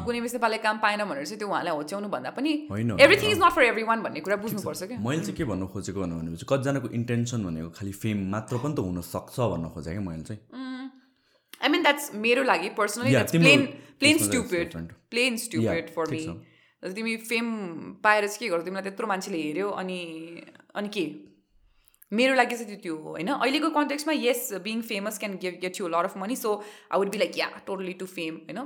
[0.02, 3.52] कुनै नेपालले काम पाएन भनेर चाहिँ त्यो उहाँलाई होच्याउनु भन्दा पनि होइन, everything is not
[3.54, 7.38] for everyone भन्ने कुरा बुझ्नुपर्छ क्या। मैले चाहिँ के भन्नु खोजेको भन्नु भनेपछि कतिजनाको इन्टेन्सन
[7.46, 10.42] भनेको खालि फेम मात्र पनि त हुनसक्छ भन्न खोजेँ क्या मैले चाहिँ।
[11.62, 13.60] आई मिन द्याट्स मेरो लागि personally plain
[14.02, 14.74] plain stupid.
[15.14, 16.26] Plain stupid for me.
[16.82, 17.46] जस्तै तिमी फेम
[18.04, 18.64] पाएर चाहिँ के गर्छौ?
[18.64, 19.98] तिमीलाई त्यत्रो मान्छेले हेऱ्यो अनि
[20.74, 21.04] अनि के?
[22.12, 23.28] मेरो लागि चाहिँ त्यो हो होइन?
[23.32, 26.54] अहिलेको कन्टेक्समा yes being famous can give get you lot of money so
[26.92, 28.58] I would be like yeah totally to fame होइन?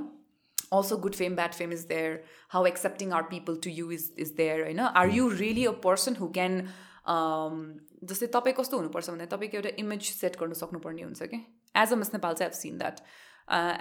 [0.73, 2.23] Also good fame bad fame is there
[2.53, 4.79] how accepting are people to you is is there होइन?
[4.79, 6.61] Are you really a person who can
[8.03, 11.39] जस्तै तपाईँ कस्तो हुनुपर्छ भन्दा तपाईँको एउटा image set गर्नु सक्नुपर्ने हुन्छ कि?
[11.75, 12.99] एज अ मिस नेपाल चाहिँ have seen that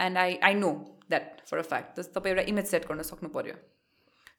[0.00, 0.70] and I I know
[1.10, 3.56] that for a fact जस्तो तपाईँ एउटा इमेज सेट गर्न सक्नु पऱ्यो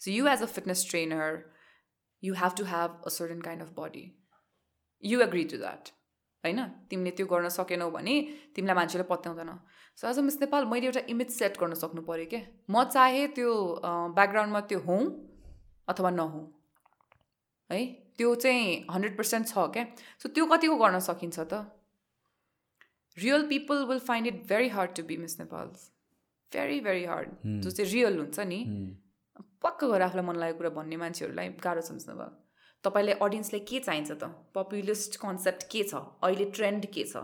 [0.02, 1.44] so you as a fitness trainer
[2.24, 4.06] you have to have a certain kind of body
[5.04, 5.90] you agree to that
[6.44, 6.60] होइन?
[6.90, 8.16] तिमीले त्यो गर्न सकेनौ भने
[8.56, 9.50] तिमीलाई मान्छेले पत्याउँदैन।
[9.98, 13.28] So as a miss Nepal मैले एउटा इमेज सेट गर्न सक्नु पऱ्यो क्या म चाहे
[13.38, 13.54] त्यो
[14.18, 15.02] ब्याकग्राउन्डमा त्यो हौँ
[15.88, 16.46] अथवा नहौँ
[17.70, 17.80] है?
[18.18, 19.86] त्यो चाहिँ हन्ड्रेड पर्सेन्ट छ क्या
[20.22, 21.54] सो त्यो कतिको गर्न सकिन्छ त?
[23.18, 25.90] Real people will find it very hard to be miss Nepals
[26.52, 27.30] very very hard
[27.64, 28.60] जो चाहिँ रियल हुन्छ नि
[29.64, 32.30] पक्क गरेर आफूलाई मन लागेको कुरा भन्ने मान्छेहरूलाई गाह्रो मिस नेपाल
[32.84, 34.24] तपाईँलाई अडियन्सलाई के चाहिन्छ त?
[34.56, 35.94] पपुलिस्ट कन्सेप्ट के छ?
[36.24, 37.16] अहिले ट्रेन्ड के छ?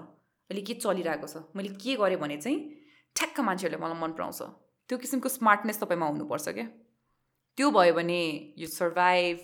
[0.49, 1.35] अहिले के चलिरहेको छ?
[1.55, 2.57] मैले के गरेँ भने चाहिँ
[3.15, 4.41] ठ्याक्क मान्छेहरूले मलाई मन पराउँछ।
[4.89, 6.67] त्यो किसिमको स्मार्टनेस तपाईँमा हुनुपर्छ क्या।
[7.57, 8.21] त्यो भयो भने
[8.57, 9.39] यु सर्भाइभ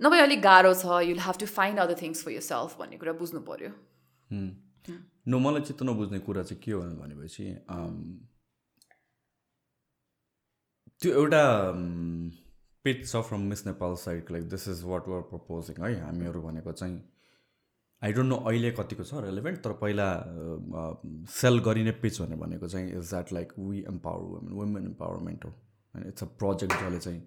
[0.00, 3.40] नभए अलिक गाह्रो छ। You'll have to find other things for yourself भन्ने कुरा बुझ्नु
[3.48, 3.72] पऱ्यो
[5.26, 7.44] नो मलाई चित्त नबुझ्ने कुरा चाहिँ के हो भनेपछि
[11.02, 11.42] त्यो एउटा
[12.84, 16.72] पिच छ from miss Nepal side like this is what we're proposing है हामीहरू भनेको
[16.72, 16.96] चाहिँ
[18.02, 20.08] आई डोन्ट नो अहिले कतिको छ रेलिभेन्ट तर पहिला
[21.30, 25.50] सेल गरिने पिच भनेर भनेको चाहिँ is that like we empower women women empowerment हो
[25.50, 27.20] होइन इट्स अ प्रोजेक्ट जसले चाहिँ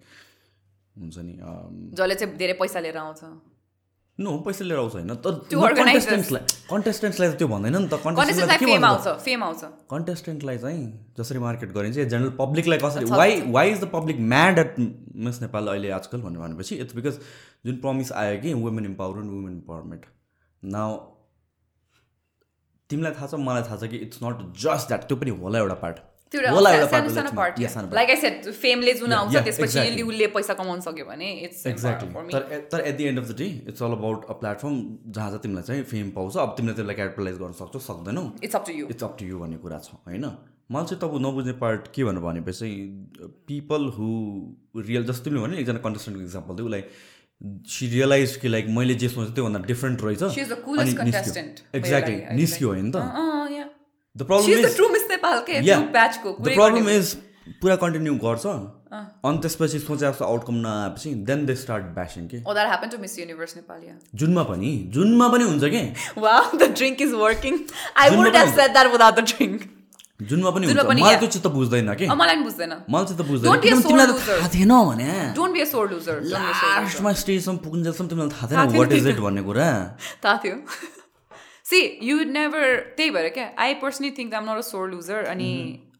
[0.98, 1.38] हुन्छ नि
[1.96, 3.24] जसले चाहिँ धेरै पैसा लिएर आउँछ।
[4.20, 5.10] नो पैसा लिएर आउँछ होइन.
[5.16, 10.82] कन्टेस्टेन्ट्सलाई कन्टेस्टेन्ट्सलाई त त्यो भन्दैन नि त। कन्टेस्टेन्ट्सलाई कन्टेस्टेन्टलाई चाहिँ
[11.18, 14.74] जसरी मार्केट गरिन्छ जेनरल पब्लिकलाई कसरी why why is the public mad at
[15.28, 17.18] miss Nepal अहिले आजकल भनेर भनेपछि इट्स बिकज
[17.66, 20.04] जुन प्रमिस आयो कि women empowerment women empowerment
[20.62, 20.98] now
[22.90, 25.80] तिमीलाई थाहा छ मलाई थाहा छ कि इट्स नट जस्ट द्याट त्यो पनि होला एउटा
[25.82, 25.96] पार्ट
[28.52, 32.42] फेमले जुन आउँछ त्यसपछि पैसा कमाउन सक्यो भने इट्स एक्ज्याक्टली तर
[32.72, 34.76] तर at the end of the day it's all about a platform
[35.08, 38.64] जहाँ चाहिँ तिमीलाई चाहिँ फेम पाउँछ अब तिमीले त्यसलाई क्यापिटलाइज गर्न सक्छौ सक्दैनौ। It's up
[38.66, 40.24] to you it's up to you भन्ने कुरा छ होइन?
[40.72, 42.68] मलाई चाहिँ तपाईँ नबुझ्ने पार्ट के भनेर भनेपछि
[43.48, 44.06] पिपल हु
[44.86, 46.82] रियल जस्तो तिमीले भने एकजना कन्टेस्टेन्टको इक्जाम्पल थियो उसलाई
[47.74, 50.22] सी रियलाइज कि लाइक मैले जे सोचेँ त्योभन्दा डिफ्रेन्ट रहेछ।
[51.74, 52.96] एक्ज्याक्टली निस्क्यो। होइन त?
[54.16, 54.50] The problem
[55.24, 55.80] is the is true miss Nepal के Yeah.
[55.80, 57.16] ट्रु ब्याचको द प्रब्लम इज
[57.62, 58.46] पुरा कन्टिन्यू गर्छ
[59.28, 63.18] अनि त्यसपछि सोचे जस्तो आउटकम नआएपछि देन दे स्टार्ट ब्यासिङ के that happened to Miss
[63.18, 63.98] Universe Nepal, yeah.
[64.14, 65.82] जुनमा पनि जुनमा पनि हुन्छ कि
[66.80, 67.60] drink is working.
[67.96, 68.56] I Zunma wouldn't have pani.
[68.56, 69.68] said that without the drink.
[70.30, 71.16] जुनमा पनि हुन्छ मलाई.
[71.20, 74.16] त्यो चित्त बुझ्दैन कि मलाई पनि बुझ्दैन मलाई चाहिँ त बुझ्दैन तिमीलाई त.
[74.28, 78.92] थाहा थिएन भने don't be a sore loser लास्टमा स्टेजसम्म पुग्नुजेलसम्म तिमीलाई थाहा थिएन वाट
[78.92, 79.68] इज। इट भन्ने कुरा
[80.24, 80.56] थाहा थियो
[81.70, 85.52] सी यु नेभर त्यही भएर क्या I personally think I'm not a sore loser अनि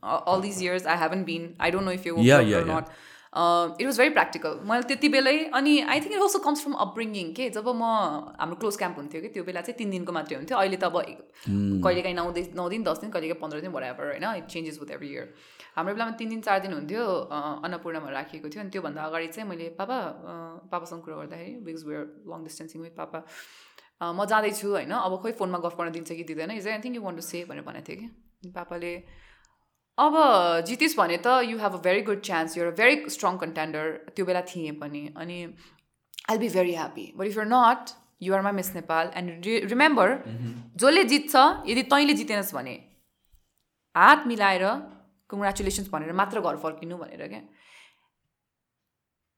[0.03, 2.99] all these years I haven't been I don't know if you not
[3.31, 7.33] it was very practical मैले त्यति बेलै अनि I think it also comes from upbringing
[7.35, 7.49] के?
[7.57, 7.83] जब म
[8.41, 10.97] हाम्रो close camp हुन्थ्यो कि त्यो बेला चाहिँ तिन दिनको मात्रै हुन्थ्यो। अहिले त अब
[11.41, 11.81] Hmm.
[11.85, 14.25] कहिलेकाहीँ नौ दिन नौ दिन दस दिन कहिलेकाहीँ पन्ध्र दिन बराबर होइन?
[14.41, 15.29] It changes with every year
[15.77, 17.05] हाम्रो बेलामा तिन दिन चार दिन हुन्थ्यो
[17.65, 19.99] अन्नपूर्णमा राखिएको थियो। अनि त्योभन्दा अगाडि चाहिँ मैले पापा
[20.73, 23.19] पापासँग कुरा गर्दाखेरि because we're long distancing with papa
[24.03, 27.03] म जाँदैछु होइन। अब खोइ फोनमा गफ गर्न दिन्छ कि दिँदैन। Is I think you
[27.03, 28.93] want to say भनेर भनेको थियो कि। पापाले
[29.99, 30.15] अब
[30.67, 33.85] जितिस् भने त you have a very good chance you're a very strong contender
[34.17, 35.39] त्यो बेला थिएँ पनि। अनि
[36.31, 37.91] I be very happy but if you're not
[38.23, 40.09] you're my miss Nepal and remember
[40.77, 41.35] जसले जित्छ
[41.69, 42.75] यदि तैँले जितेनस् भने
[43.95, 44.65] हात मिलाएर
[45.31, 47.41] कङ्ग्रेचुलेसन्स भनेर मात्र घर फर्किनु भनेर क्या।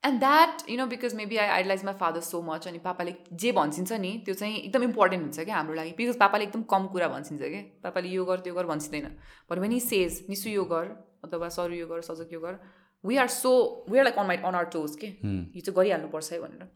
[0.04, 3.52] And that you know because maybe I idealize my father so much अनि पापाले जे
[3.52, 7.08] भन्छिन्छ नि त्यो चाहिँ एकदम इम्पोर्टेन्ट हुन्छ क्या हाम्रो लागि। बिकज पापाले एकदम कम कुरा
[7.08, 9.06] भन्छिन्छ क्या। पापाले यो गर त्यो गर भन्छिँदैन।
[9.50, 10.88] But when he says Nisu यो गर
[11.24, 12.58] अथवा सरु यो गर सजक यो गर
[13.04, 13.52] we are so
[13.90, 16.68] we are like on my on our toes के। यो चाहिँ गरिहाल्नुपर्छ है भनेर।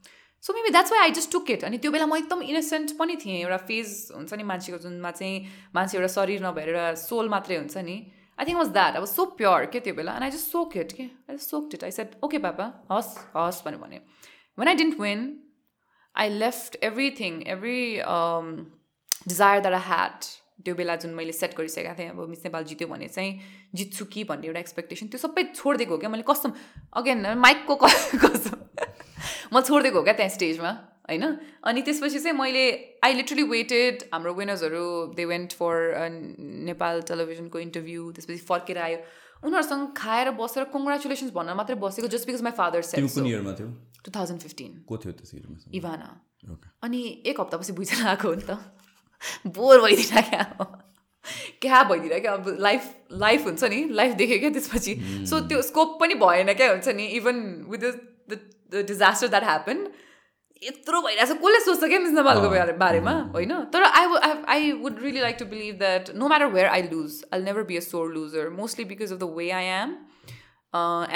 [0.44, 3.16] So maybe that's why I just took it अनि त्यो बेला म एकदम इनोसेन्ट पनि
[3.16, 7.57] थिएँ। एउटा फेज हुन्छ नि मान्छेको जुनमा चाहिँ मान्छे एउटा शरीर नभएर एउटा सोल मात्रै
[7.57, 7.97] हुन्छ नि।
[8.39, 10.13] आई थिङ्क वाज द्याट अब सो प्योर के त्यो बेला?
[10.13, 13.13] And I just soak it के I just soak it I said okay papa हस्
[13.37, 14.01] हस् भनेर भने
[14.59, 15.23] when I didn't win
[16.15, 17.79] I left everything every
[19.29, 20.25] desire that I had
[20.65, 23.41] त्यो बेला जुन मैले सेट गरिसकेको थिएँ अब मिस नेपाल जित्यो भने चाहिँ
[23.75, 26.11] जित्छु कि भन्ने एउटा एक्सपेक्टेसन त्यो सबै छोडिदिएको हो क्या?
[26.11, 26.53] मैले कस्तो
[27.01, 28.57] अगेन माइकको कसम
[29.55, 30.71] म छोडिदिएको हो क्या त्यहाँ स्टेजमा
[31.09, 31.24] होइन?
[31.65, 32.65] अनि त्यसपछि चाहिँ मैले
[33.05, 35.74] आई लिटरली वेटेड हाम्रो विनर्सहरू दे वेन्ट फर
[36.70, 38.99] नेपाल टेलिभिजनको इन्टरभ्यू त्यसपछि फर्केर आयो।
[39.45, 43.69] उनीहरूसँग खाएर बसेर कङ्ग्रेचुलेसन्स भन्न मात्रै बसेको जस्ट बिकज माई फादर थियो?
[44.05, 45.12] टु थाउजन्ड फिफ्टिन को थियो
[45.74, 46.09] इभाना।
[46.83, 48.59] अनि एक हप्तापछि बुझेर आएको हो नि त।
[49.47, 50.43] बोर भइदिएर क्या
[51.62, 52.33] क्या भइदिएर क्या?
[52.33, 54.95] अब लाइफ लाइफ हुन्छ नि। लाइफ देख्यो क्या त्यसपछि।
[55.27, 57.37] सो त्यो स्कोप पनि भएन क्या हुन्छ नि। Even
[57.70, 57.83] with
[58.31, 59.87] the disaster that happen
[60.62, 63.12] यत्रो भइरहेको छ कसले सोच्छ क्या मिस नेपालको बारे बारेमा?
[63.35, 63.53] होइन?
[63.73, 64.05] तर I
[64.55, 67.77] I would really like to believe that no matter where I lose I never be
[67.77, 69.91] a sore loser mostly because of the way I am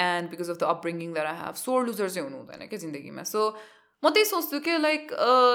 [0.05, 3.23] and because of the upbringing that I have sore loser चाहिँ हुनु हुँदैन क्या जिन्दगीमा।
[3.31, 3.41] So
[4.03, 5.03] म त्यही सोच्छु कि like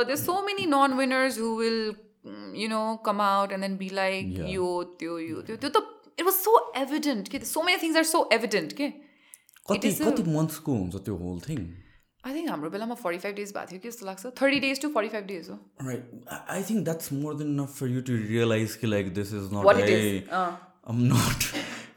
[0.09, 1.81] there so many non winners who will
[2.59, 4.37] you know come out and then be like.
[4.51, 4.69] यो
[5.01, 5.87] त्यो यो त्यो त्यो त
[6.19, 8.93] इट वाज सो एभिडेन्ट कि so many things are so evident के
[9.69, 11.67] कति कति मन्थ्सको हुन्छ त्यो होल थिङ
[12.27, 14.89] आई थिङ्क हाम्रो बेलामा फोर्टी फाइभ डेज भएको थियो कि जस्तो लाग्छ thirty days to
[14.95, 15.59] forty five days हो
[17.47, 20.33] enough for you to realize ki, like this is not What it hey, is.
[20.39, 20.51] Uh.
[20.89, 21.47] I'm not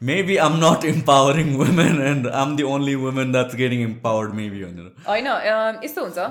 [0.10, 4.72] maybe I'm not empowering women and I'm the only woman that's getting empowered maybe you
[4.78, 4.88] know.
[5.08, 5.28] होइन
[5.84, 6.30] यस्तो हुन्छ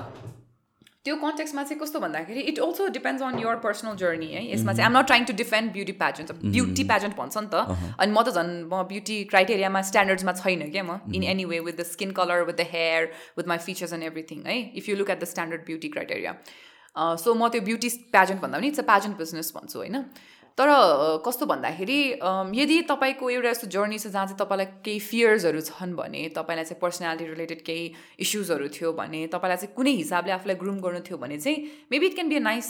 [1.05, 4.85] त्यो कन्टेक्समा चाहिँ कस्तो भन्दाखेरि it also depends on your personal journey है। यसमा चाहिँ
[4.85, 7.55] I'm not trying to defend beauty pageant beauty pageant भन्छ नि त।
[7.99, 11.75] अनि म त झन् म ब्युटी क्राइटेरियामा स्ट्यान्डर्ड्समा छैन क्या म। In any way with
[11.79, 15.09] the skin colour with the hair with my features and everything है। If you look
[15.09, 16.35] at the standard beauty criteria
[17.23, 20.03] so म त्यो ब्युटी प्याजेन्ट भन्दा पनि इट्स अ प्याजेन्ट बिजनेस भन्छु होइन।
[20.59, 20.69] तर
[21.25, 21.99] कस्तो भन्दाखेरि
[22.53, 26.79] यदि तपाईँको एउटा यस्तो जर्नी छ जहाँ चाहिँ तपाईँलाई केही फियर्सहरू छन् भने तपाईँलाई चाहिँ
[26.81, 27.85] पर्सनालिटी रिलेटेड केही
[28.19, 32.15] इस्युजहरू थियो भने तपाईँलाई चाहिँ कुनै हिसाबले आफूलाई ग्रुम गर्नु थियो भने चाहिँ maybe it
[32.15, 32.67] can be a nice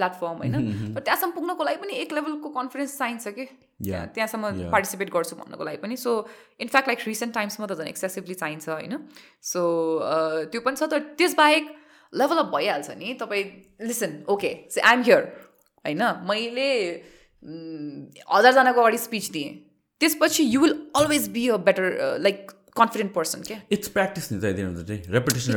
[0.00, 0.56] platform होइन
[0.94, 3.44] तर त्यहाँसम्म पुग्नको लागि पनि एक लेभलको कन्फिडेन्स चाहिन्छ कि?
[3.84, 4.70] त्यहाँ त्यहाँसम्म.
[4.72, 6.10] पार्टिसिपेट गर्छु भन्नको लागि पनि। So
[6.60, 8.94] in fact like recent टाइम्समा त झन् एक्सेसिभली चाहिन्छ होइन?
[9.42, 9.60] सो
[10.48, 11.64] त्यो पनि छ। तर त्यसबाहेक
[12.12, 13.44] लेभल अप भइहाल्छ नि। तपाईँ
[13.84, 15.22] listen okay say I'm here
[15.84, 16.02] होइन?
[16.24, 16.68] मैले
[17.44, 19.50] हजारजनाको अगाडि स्पिच दिएँ।
[20.00, 23.58] त्यसपछि you will always be a better like confident person क्या?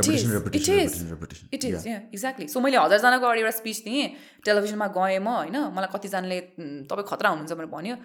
[0.02, 1.50] Repetition, repetition.
[1.54, 4.08] It is yeah exactly so मैले हजारजनाको अगाडि एउटा स्पिच दिएँ।
[4.46, 5.58] टेलिभिजनमा गएँ म होइन?
[5.76, 7.96] मलाई कतिजनाले "उम्, तपाईँ खतरा हुनुहुन्छ भनेर भन्यो।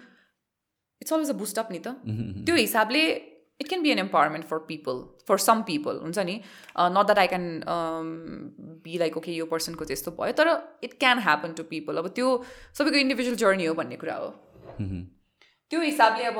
[1.01, 1.87] इट्स अलवेज अ बुस्टअप नि त।
[2.45, 3.03] त्यो हिसाबले
[3.59, 6.35] it can be an empowerment for people for some people हुन्छ नि?
[6.79, 7.45] Not that I can
[8.83, 10.47] be like okay यो पर्सनको चाहिँ यस्तो भयो तर
[10.83, 12.27] it can happen to people अब त्यो
[12.77, 14.29] सबैको इन्डिभिजुअल जर्नी हो भन्ने कुरा हो।
[15.71, 16.37] त्यो हिसाबले अब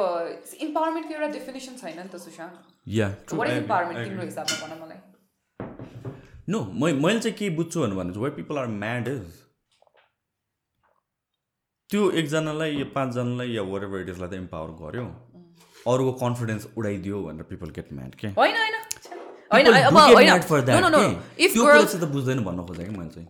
[0.61, 2.55] इम्पावरमेन्टको एउटा डेफिनेसन छैन नि त Sushant
[2.99, 4.99] yeah what is empowerment तिम्रो हिसाबमा भन मलाई।
[6.49, 9.43] नो मै मैले चाहिँ के बुझ्छु भनेर भने way people are mad is
[11.89, 15.03] त्यो एकजनालाई या पाँचजनालाई या वर एभर इट इजलाई त इम्पावर गर्यो।
[15.93, 18.27] अरूको कन्फिडेन्स उडाइदियो भनेर पिपल गेट म्याड के?
[18.41, 18.75] होइन होइन।
[22.11, 23.27] बुझ्दैन भन्न खोजेँ कि मैले चाहिँ।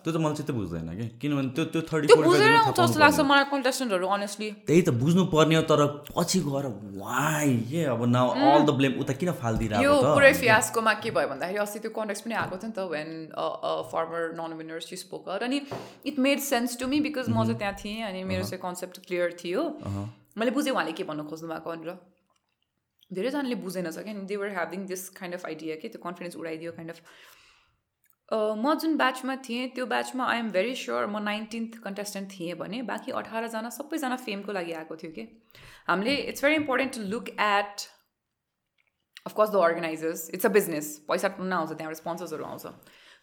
[0.00, 1.06] त्यो त मैले चाहिँ बुझ्दैन कि?
[1.20, 5.80] किनभने त्यो त्यो थर्टी जस्तो लाग्छ मलाई कन्टेस्टेन्टहरू अनेस्टली त्यही त बुझ्नु पर्ने हो तर
[6.16, 6.66] पछि गएर
[6.96, 7.82] वाइ के?
[7.92, 11.92] अब अल द ब्लेम उता किन यो फालिदिरहेको पुरै फियासकोमा के भयो भन्दाखेरि अस्ति त्यो
[11.98, 13.08] कन्टेक्स्ट पनि आएको थियो नि त when
[13.92, 15.60] former non winners she spoke अनि
[16.08, 19.36] it made sense to me because म चाहिँ त्यहाँ थिएँ अनि मेरो चाहिँ कन्सेप्ट क्लियर
[19.44, 19.62] थियो।
[20.36, 21.90] मैले बुझेँ उहाँले के भन्नु खोज्नु भएको भनेर।
[23.10, 26.72] धेरैजनाले बुझेन छ क्या। They were having this kind of idea कि त्यो कन्फिडेन्स उडाइदियो
[26.72, 27.00] काइन्ड अफ
[28.30, 32.82] म जुन ब्याचमा थिएँ त्यो ब्याचमा आई एम भेरी स्योर म नाइन्टिन्थ कन्टेस्टेन्ट थिएँ भने
[32.86, 35.24] बाँकी अठारजना सबैजना फेमको लागि आएको थियो कि।
[35.88, 37.74] हामीले it's very important to look at
[39.26, 42.66] of course the organizers it's a business पैसा टुन्न आउँछ त्यहाँबाट स्पोन्सर्सहरू आउँछ।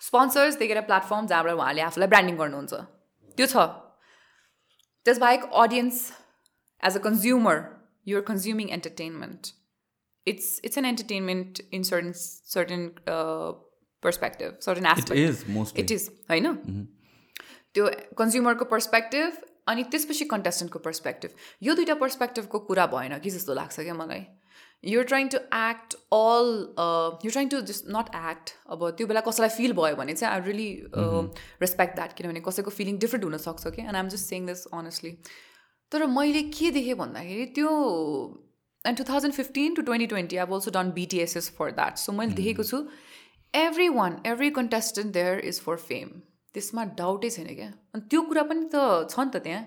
[0.01, 2.73] स्पोन्सर्स देखेर प्लेटफर्म जहाँबाट उहाँले आफूलाई ब्रान्डिङ गर्नुहुन्छ।
[3.38, 3.55] त्यो छ।
[5.05, 5.95] त्यसबाहेक audience
[6.84, 7.64] as a consumer
[8.08, 9.54] you're consuming entertainment
[10.28, 12.12] it's it's an entertainment in certain
[12.54, 12.88] certain
[14.04, 16.88] perspective certain it aspect is most it is होइन
[17.74, 23.80] त्यो कन्ज्युमरको पर्सपेक्टिभ अनि त्यसपछि कन्टेस्टेन्टको पर्सपेक्टिभ यो दुइटा पर्सपेक्टिभको कुरा भएन कि जस्तो लाग्छ
[23.80, 24.26] क्या मलाई
[24.84, 26.52] you're trying to act all
[27.26, 30.41] you trying to just not act अब त्यो बेला कसैलाई फिल भयो भने चाहिँ आई
[30.48, 30.70] रियली
[31.62, 35.16] रेस्पेक्ट द्याट किनभने कसैको फिलिङ डिफ्रेन्ट हुनसक्छ कि and I'm just saying this honestly
[35.91, 37.69] तर मैले के देखेँ भन्दाखेरि त्यो
[38.85, 42.34] and two thousand fifteen to twenty twenty I also done BTSS for that so मैले
[42.34, 42.84] देखेको छु
[43.53, 46.09] every one every contestant there is for fame
[46.55, 49.64] त्यसमा डाउटै छैन क्या। अनि त्यो कुरा पनि त छ नि त त्यहाँ।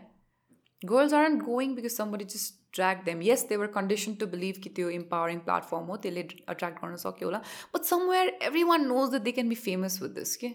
[0.83, 4.71] Girls are going because somebody just drag them yes they were condition to believe कि
[4.77, 7.41] त्यो इम्पावरिङ प्लेटफर्म हो त्यसले अट्र्याक्ट गर्न सक्यो होला।
[7.75, 10.49] But somewhere every one knows that they can be famous with this के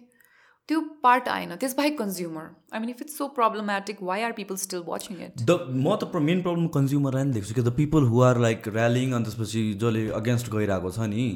[0.69, 1.55] त्यो पार्ट आएन.
[1.55, 5.57] त्यसबाहेक consumer I mean if it's so problematic why are people still watching it the
[5.71, 9.25] म त मेन प्रब्लम कन्ज्युमरलाई नि देख्छु कि the people who are like rallying अनि
[9.25, 11.27] त्यसपछि जसले अगेन्स्ट गइरहेको छ नि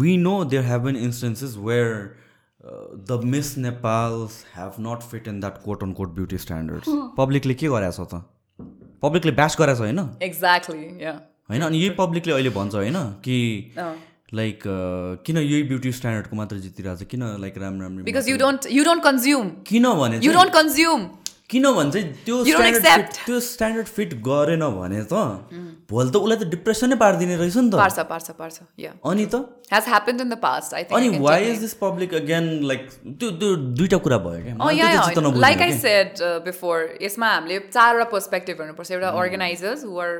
[0.00, 1.92] we know there have been instances where
[3.08, 4.18] the Miss Nepal
[4.54, 6.88] have not fit in that quote on quote beauty standards
[7.18, 8.22] पब्लिकले के गरेछ त?
[9.02, 9.98] पब्लिकले ब्यास गरेछ होइन?
[10.22, 10.86] एक्ज्याक्टली
[11.50, 11.62] होइन?
[11.62, 13.36] अनि यही पब्लिकले अहिले भन्छ होइन कि
[14.34, 14.62] लाइक
[15.26, 18.84] किन यही ब्युटी स्ट्यान्डर्डको मात्र जितिरहेको छ किन लाइक राम्रो राम्रो because you don't you
[18.84, 21.08] don't consume किनभने यु डोन्ट कन्ज्युम
[21.50, 23.10] किनभने चाहिँ त्यो स्ट्यान्डर्ड.
[23.26, 25.14] त्यो स्ट्यान्डर्ड फिट गरेन भने त
[25.90, 28.56] भोलि त उसलाई त डिप्रेसनै पारिदिने रहेछ नि त। पार्छ पार्छ पार्छ
[29.10, 29.46] अनि त?
[29.74, 31.60] Has happened in the past i think अनि tell is.
[31.60, 34.54] This public again like त्यो त्यो दुइटा कुरा भयो क्या?
[34.56, 35.04] Oh, मलाई yeah, त्यो yeah.
[35.04, 38.90] चाहिँ चित्त नबुझ्ने Like I हो कि। said uh, before, यसमा हामीले चारवटा पर्सपेक्टिभ हेर्नुपर्छ।
[38.98, 40.12] एउटा organizers who are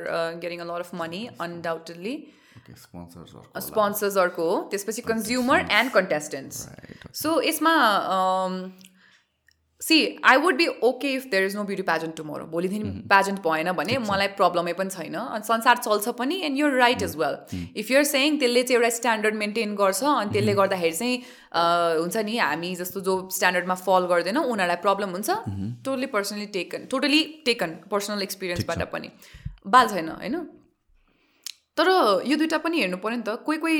[0.47, 2.15] getting a lot of money undoubtedly
[2.75, 6.67] स्पोन्सर्सहरूको त्यसपछि कन्ज्युमर एन्ड कन्टेस्टेन्ट्स
[7.21, 7.73] सो यसमा
[9.81, 13.71] see I would be okay if there is no beauty pageant tomorrow भोलिदेखि प्याजेन्ट भएन
[13.79, 17.35] भने मलाई प्रब्लमै पनि छैन। अनि संसार चल्छ पनि and you're right is well
[17.77, 21.15] if you're saying त्यसले चाहिँ एउटा स्ट्यान्डर्ड मेन्टेन गर्छ अनि त्यसले गर्दाखेरि चाहिँ
[22.01, 25.29] हुन्छ नि हामी जस्तो जो स्ट्यान्डर्डमा फल गर्दैनौँ उनीहरूलाई प्रब्लम हुन्छ।
[25.85, 29.09] Totally personally taken totally taken personal एक्सपिरियन्सबाट पनि।
[29.67, 30.35] बाल छैन होइन?
[31.77, 31.87] तर
[32.27, 33.79] यो दुइटा पनि हेर्नु पऱ्यो नि त। कोही कोही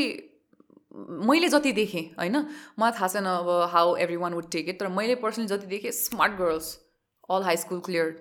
[1.29, 2.35] मैले जति देखेँ होइन?
[2.79, 5.91] मलाई थाहा छैन अब how every one would take it तर मैले पर्सनली जति देखेँ
[5.93, 6.67] smart girls
[7.29, 8.11] all high school clear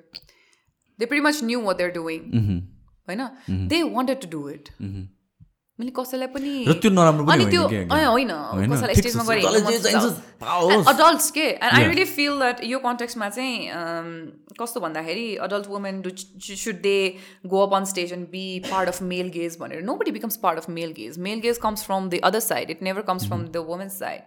[0.98, 2.20] they pretty much knew what they're doing
[3.08, 3.22] होइन?
[3.68, 4.68] They wanted to do it
[5.78, 8.94] मैले कसैलाई पनि र त्यो नराम्रो पनि अनि होइन त्यो कि अँ, होइन होइन, कसैलाई
[8.94, 11.88] ठिक छ, स्टेजमा जसलाई जे चाहिन्छ गएर पाओस्। अडल्ट्स के and I Yeah.
[11.90, 14.08] Really feel that यो कन्टेक्समा चाहिँ अम,
[14.60, 16.10] कस्तो भन्दाखेरि adult women do
[16.62, 16.94] should they
[17.54, 20.68] go up on stage and be part of male gaze भनेर nobody becomes part of
[20.78, 23.98] male gaze male gaze comes from the other side it never comes from the women's
[23.98, 24.24] side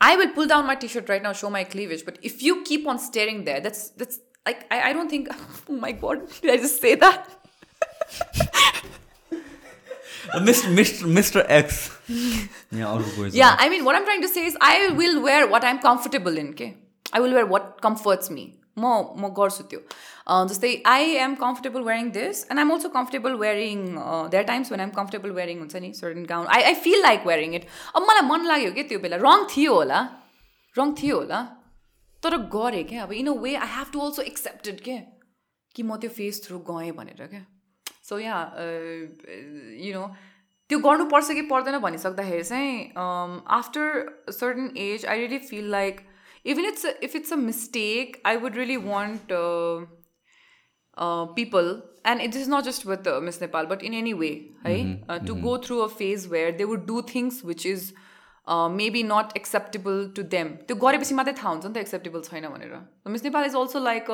[0.00, 2.00] I will pull down my t-shirt right now, show my cleavage.
[2.08, 5.30] But if you keep on staring there, that's that's like I, I don't think.
[5.70, 7.30] Oh my god, did I just say that?
[10.48, 11.78] Mister mister mister X.
[13.32, 16.36] Yeah, I mean, what I'm trying to say is, I will wear what I'm comfortable
[16.44, 16.48] in.
[16.50, 16.70] Okay,
[17.12, 18.46] I will wear what comforts me.
[18.78, 19.80] म म गर्छु त्यो
[20.48, 23.78] जस्तै I am comfortable wearing this and I'm also comfortable wearing
[24.34, 27.54] there times when I'm comfortable wearing हुन्छ नि certain gown I I feel like wearing
[27.58, 27.64] it
[27.96, 30.00] अब मलाई मन लाग्यो क्या त्यो बेला रङ थियो होला
[30.76, 31.40] रङ थियो होला
[32.22, 34.96] तर गरेँ क्या अब in a way I have to also accepted के
[35.74, 37.44] कि म त्यो फेज थ्रु गएँ भनेर क्या
[38.08, 38.38] सो या
[39.84, 40.06] यु नो
[40.70, 42.92] त्यो गर्नुपर्छ कि पर्दैन भनिसक्दाखेरि चाहिँ
[43.58, 46.00] after certain age I really feel like
[46.54, 49.32] even it's if it's a mistake I would really want
[51.36, 55.02] people and it is not just with uh, miss nepal but in any way right
[55.08, 57.42] uh, to go through a phase where they would do things
[58.48, 60.48] maybe not acceptable to them.
[60.66, 62.74] त्यो गरेपछि मात्रै थाहा हुन्छ नि त acceptable छैन भनेर।
[63.10, 64.06] Miss Nepal is also like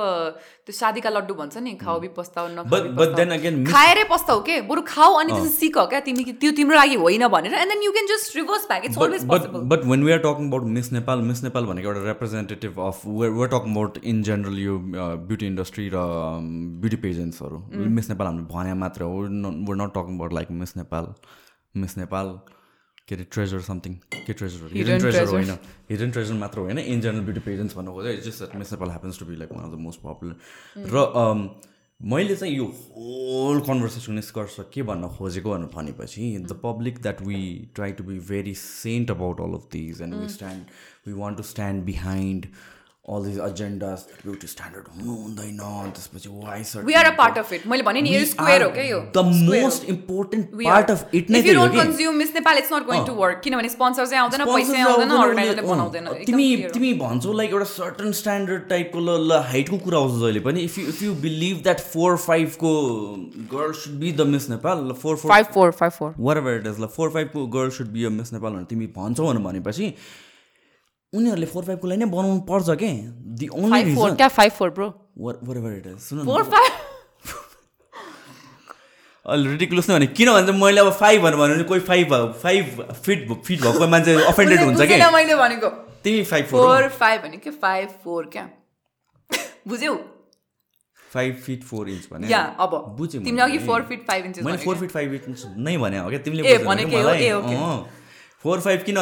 [0.66, 3.26] त्यो शादीका लड्डु भन्छ नि खाऊ बि पस्ताउ But- नखाऊ बि पस्ताउ।
[3.56, 4.60] miss- खाएरै पस्ताउ के?
[4.70, 7.92] बरु खाऊ अनि त्यसपछि सिक क्या तिमी त्यो तिम्रो लागि होइन भनेर। And then you
[7.92, 11.26] can just reverse back it's always possible but when we are talking about Miss Nepal,
[11.32, 14.78] Miss Nepal भनेको एउटा representative of we're, we're talking about in general यो
[15.28, 16.06] ब्युटी इन्डस्ट्री र
[16.80, 17.62] ब्युटी पेजेन्ट्सहरू
[18.00, 19.22] Miss Nepal हामीले भने मात्र हो।
[19.68, 21.12] We're not talking about like Miss Nepal
[21.76, 22.34] Miss Nepal
[23.12, 23.94] के अरे ट्रेजर समथिङ
[24.26, 25.32] के ट्रेजर हिडन ट्रेजर treasure.
[25.32, 25.58] होइन।
[25.90, 26.78] हिडन ट्रेजर मात्र होइन?
[26.78, 29.76] इन जेनरल ब्युटी पेजेन्ट्स भन्नु it's just Miss Nepal happens to be like one of
[29.76, 30.34] the most popular
[30.96, 31.44] र um,
[32.00, 37.42] मैले चाहिँ यो होल कन्भर्सेसन निष्कर्ष के भन्न खोजेको भनेर भनेपछि the public that we
[37.74, 40.72] try to be very sent about all of these and we stand
[41.06, 42.46] we want to stand behind
[43.10, 45.58] all these agendas beauty standard हुनु हुँदैन
[45.94, 48.68] त्यसपछि why sir we are a part of it मैले भने नि यो square हो
[48.76, 49.24] क्या यो the.
[49.48, 50.96] Most important We part are.
[50.98, 53.04] Of it नै If you त्यही हो don't कि consume Miss Nepal, it's not going
[53.08, 53.42] to work.
[53.44, 56.48] किनभने स्पोन्सर चाहिँ आउँदैन पैसा Sponsors आउँदैन अर्गनाइजरले बनाउँदैन तिमी।
[56.78, 60.78] तिमी भन्छौ लाइक एउटा सर्टन स्ट्यान्डर्ड टाइपको ल ल हाइटको कुरा आउँछ जहिले पनि if
[60.78, 62.74] you if you believe that four फाइभको
[63.58, 66.14] girl should be the Miss Nepal ल four four Five four, five four.
[66.46, 69.32] Whatever it is ल फोर फाइभको girl should be a Miss Nepal भनेर तिमी भन्छौ
[69.32, 69.94] भनेर भनेपछि
[71.12, 72.90] उनीहरूले फोर फाइभको लागि नै बनाउनु पर्छ के?
[73.40, 74.88] दि ओन्ली क्या five four, bro?
[75.56, 76.72] Whatever it is soon Four five.
[79.26, 82.80] अलि रिडिकुलस नै भने किन भन्छ मैले अब फाइभ भनेर भन्यो भने कोही फाइभ फाइभ
[83.04, 85.68] फिट फिट भएको मान्छे अफेन्डेड हुन्छ क्या मैले भनेको।
[86.04, 88.48] तिमी फाइभ फोर फोर फाइभ भनेको फाइभ फोर क्या?
[89.68, 89.94] बुझ्यौ?
[91.14, 94.58] फाइभ फिट फोर इन्च भने। या अब। बुझेँ तिमीले अघि। फोर फिट फाइभ इन्चेस मैले
[94.64, 96.18] फोर फिट फाइभ इन्च नै भने हो क्या?
[96.18, 96.96] तिमीले ए, भनेको?
[97.10, 97.56] ए, okay.
[98.42, 98.96] फोर फाइभ किन.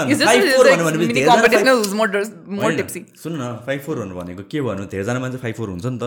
[3.16, 4.84] सुन्नु न फाइभ फोर भनेर भनेको के भन्नु?
[4.92, 6.04] धेरैजना मान्छे फाइभ फोर हुन्छ नि त।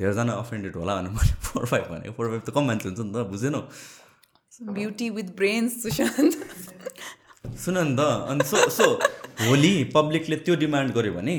[0.00, 3.12] धेरैजना अफेन्डेड होला भनेर मैले फोर फाइभ भनेको। फोर फाइभ त कम मान्छे हुन्छ नि
[3.12, 3.60] त बुझेनौ?
[4.72, 6.32] Beauty with brains Sushant.
[7.64, 8.00] सुन नि त
[8.32, 8.86] अनि सो सो
[9.44, 11.36] भोलि पब्लिकले त्यो डिमान्ड गर्यो भने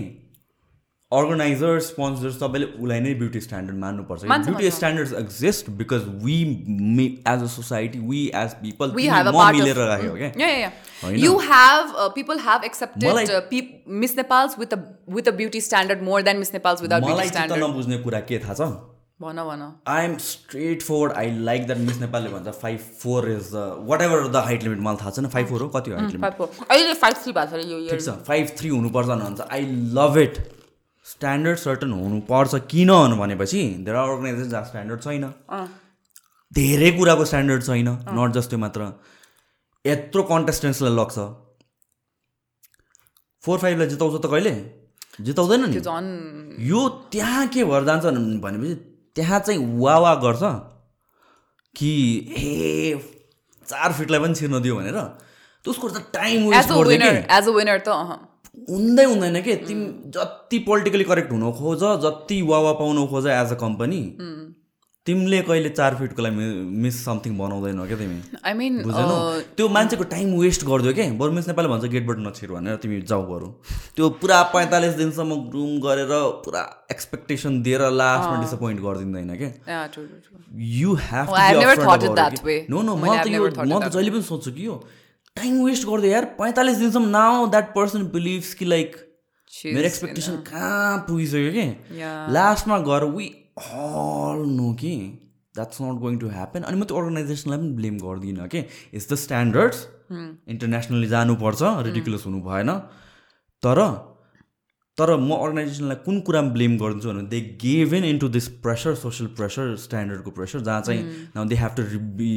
[1.18, 6.40] अर्गनाइजर स्पोन्सर सबैले उसलाई नै ब्युटी स्ट्यान्डर्ड मान्नुपर्छ। ब्युटी मान्छ। Standards exist because we
[7.28, 10.30] as a society we as people म मिलेर राख्यो क्या
[13.14, 14.80] मलाई- uh, peop- miss nepals with a
[15.16, 17.64] with a beauty standard more than miss nepals without मलाई beauty चित्त standard.
[17.64, 18.70] नबुझ्ने कुरा के थाहा छ?
[19.22, 23.52] भन भन। I am straight four I like that Miss नेपालले भन्छ five four is
[23.54, 23.62] the
[24.02, 25.68] whatever the height limit मलाई थाहा छैन। फाइभ फोर हो?
[25.76, 29.66] कति हो हाइट लिमिट फाइभ थ्री भएको यो छ। फाइभ थ्री हुनुपर्छ भन्छ I
[30.00, 30.44] love it
[31.06, 35.34] standard certain हुनुपर्छ किन भनेपछि धेरै अर्गनाइजेसन जहाँ स्ट्यान्डर्ड छैन।
[36.53, 38.91] धेरै कुराको स्ट्यान्डर्ड छैन नट जस्ट त्यो मात्र।
[39.86, 41.19] यत्रो कन्टेस्टेन्ट्सलाई लग्छ।
[43.41, 44.72] फोर फाइभलाई जिताउँछ त कहिले?
[45.22, 45.73] जिताउँदैन नि।
[46.60, 48.76] यो त्यहाँ के भएर जान्छ भने- भनेपछि
[49.15, 50.40] त्यहाँ चाहिँ वा वा गर्छ
[51.77, 52.95] कि ए
[53.68, 55.02] चार फिटलाई पनि छिर्न दियो भनेर।
[55.64, 57.34] त्यसको त time as waste a winner के?
[57.34, 57.88] एज अ विनर त
[58.69, 59.56] हुँदै हुँदैन के?
[59.68, 64.02] तिमी जति पोलिटिकली करेक्ट हुन खोज जति वावा पाउन खोज एज अ कम्पनी
[65.07, 66.45] तिमीले कहिले चार फिटको लागि
[66.84, 68.15] मिस समथिङ बनाउँदैनौ क्या तिमी?
[68.41, 69.18] आई मिन बुझेनौ
[69.57, 73.23] त्यो मान्छेको टाइम वेस्ट गरिदियो क्या बरु मिस नेपाली भन्छ गेटबाट नछिर भनेर तिमी जाऊ
[73.27, 73.48] बरु।
[73.95, 76.14] त्यो पुरा पैँतालिस दिनसम्म ग्रुम गरेर
[76.45, 79.49] पुरा एक्सपेक्टेसन दिएर लास्टमा डिसपोइन्ट गरिदिँदैन क्या
[80.73, 81.26] यु हेभ.
[82.69, 84.76] नो नो म त जहिले पनि सोध्छु कि यो
[85.36, 88.95] टाइम वेस्ट गरिदियो यार पैँतालिस दिनसम्म नाउ द्याट पर्सन बिलिभ्स कि लाइक
[89.66, 91.66] मेरो एक्सपेक्टेसन कहाँ पुगिसक्यो कि.
[92.34, 93.26] लास्टमा गएर वी
[93.57, 94.95] अल नो कि
[95.56, 98.60] that's not going to happen अनि म त्यो अर्गनाइजेसनलाई पनि ब्लेम गर्दिनँ कि।
[98.94, 99.88] इट्स द स्ट्यान्डर्ड्स
[100.53, 102.72] इन्टरनेसनली जानुपर्छ रिडिकुलस हुनु भएन
[103.64, 103.82] तर
[104.98, 109.30] तर म अर्गनाइजेसनलाई कुन कुरामा ब्लेम गरिदिन्छु भने they gave in into this pressure social
[109.41, 111.84] pressure स्ट्यान्डर्डको pressure जहाँ चाहिँ now they have to
[112.22, 112.32] be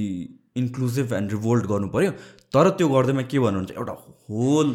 [0.61, 2.13] inclusive and revolt गर्नु पऱ्यो
[2.57, 3.95] तर त्यो गर्दैमा के भन्नुहुन्छ एउटा
[4.31, 4.75] whole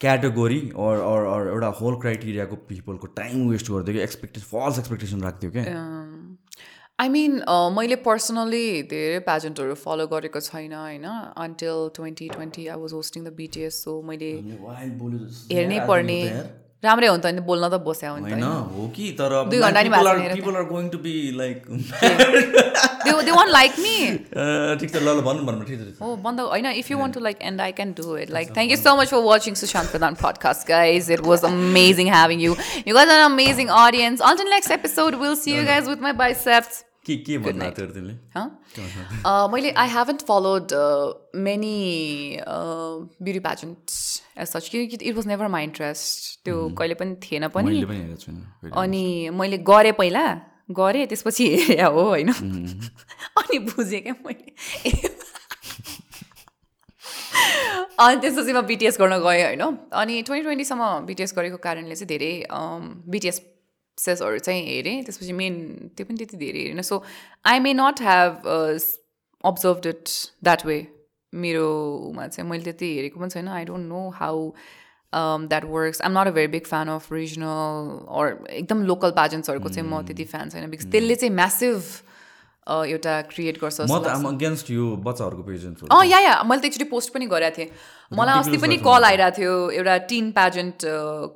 [0.00, 5.18] category or or or एउटा होल क्राइटेरियाको पिपलको टाइम वेस्ट गरिदियो कि एक्सपेक्टेसन फल्स एक्सपेक्टेसन
[5.22, 5.64] राखिदियो क्या।
[7.00, 11.04] आई मिन uh, मैले पर्सनली धेरै पेजेन्टहरू फलो गरेको छैन होइन।
[11.44, 14.32] Until twenty twenty I was hosting the BTS so मैले
[15.52, 16.18] हेर्नै पर्ने
[16.84, 18.42] राम्रै हो नि बोल्न त बस्या हो नि होइन
[18.76, 21.66] हो कि तर दुई घन्टा नि भएको people are going to be like
[23.24, 23.96] they want like me
[24.80, 26.16] ठिक छ ल ल भन्नु भन्नु ठिक छ Oh,
[26.56, 28.30] I know if you want to like end, I can do it.
[28.30, 31.10] Like, thank you so much for watching Sushant Pradhan podcast, guys.
[31.16, 32.56] It was amazing having you.
[32.84, 34.22] You guys are an amazing audience.
[34.32, 36.84] Until next episode, we'll see you guys with my biceps.
[37.06, 38.14] के के तिमीले?
[39.52, 44.70] मैले I haven't followed uh, many uh, beauty pageants as such.
[44.70, 46.44] कि It was never my interest.
[46.44, 47.80] त्यो कहिले पनि थिएन पनि।
[48.82, 50.24] अनि मैले गरेँ पहिला
[50.70, 52.28] गरेँ त्यसपछि हेरेँ हो होइन?
[53.38, 54.50] अनि बुझेँ क्या मैले।
[58.00, 59.62] अनि त्यसपछि म बिटिएस गर्न गएँ होइन?
[59.92, 62.32] अनि ट्वेन्टी ट्वेन्टीसम्म बिटिएस गरेको कारणले चाहिँ धेरै
[63.14, 63.36] बिटिएस
[64.00, 65.54] सेसहरू चाहिँ हेरेँ त्यसपछि मेन
[65.96, 67.02] त्यो पनि त्यति धेरै हेरेन so
[67.46, 68.46] I may not have
[69.44, 70.04] observe it
[70.44, 70.78] that way
[71.32, 74.50] मेरोमा चाहिँ मैले त्यति हेरेको पनि छैन I don't know how
[75.46, 79.88] that works I'm not a very big fan of regional or एकदम लोकल पाजेन्ट्सहरूको चाहिँ
[79.88, 81.82] म त्यति फ्यान छैन बिकज त्यसले चाहिँ म्यासिभ
[82.86, 84.26] एउटा क्रिएट गर्छ आम
[86.04, 87.68] या या मैले त एकचोटि पोस्ट पनि गरेको थिएँ
[88.12, 90.82] मलाई अस्ति पनि कल आइरहेको थियो एउटा टिन प्याजेन्ट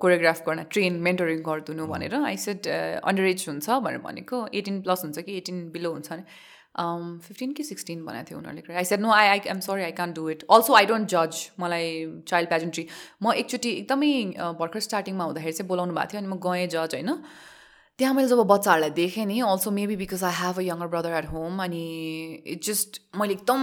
[0.03, 5.05] कोरियोग्राफ गर्न ट्रेन मेन्टरिङ गरिदिनु भनेर। आई सेड अन्डर एज हुन्छ भनेर भनेको। एटिन प्लस
[5.05, 6.25] हुन्छ कि एटिन बिलो हुन्छ भने।
[7.29, 10.13] फिफ्टिन कि सिक्सटिन भनेको थियो उनीहरूले। I said no I I am sorry I can
[10.19, 11.89] do it also I don't जज मलाई
[12.29, 12.87] चाइल्ड प्याजेन्ट्री
[13.23, 14.13] म एकचोटि एकदमै
[14.61, 17.11] भर्खर स्टार्टिङमा हुँदाखेरि चाहिँ बोलाउनु भएको थियो अनि म गएँ जज होइन?
[17.99, 21.27] त्यहाँ मैले जब बच्चाहरूलाई देखेँ नि also maybe because I have a younger brother at
[21.31, 21.83] home अनि
[22.43, 23.61] इट जस्ट मैले एकदम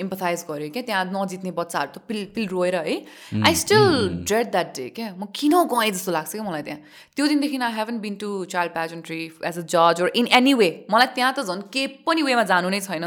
[0.00, 2.96] इम्पथाइज गरेँ क्या त्यहाँ नजित्ने बच्चाहरू त पिल पिल रोएर है।
[3.44, 6.80] I still dread that day क्या। म किन गएँ जस्तो लाग्छ क्या मलाई त्यहाँ।
[7.12, 10.70] त्यो दिनदेखि I haven't been to child pageantry as a जज or इन एनी वे
[10.88, 13.04] मलाई त्यहाँ त झन् के पनि वेमा जानु नै छैन।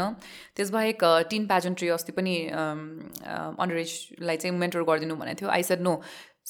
[0.54, 5.98] त्यसबाहेक टिन प्याजेन्ट्री अस्ति पनि अन्डर एजलाई चाहिँ मेन्टर गरिदिनु भनेको थियो। आई सेड नो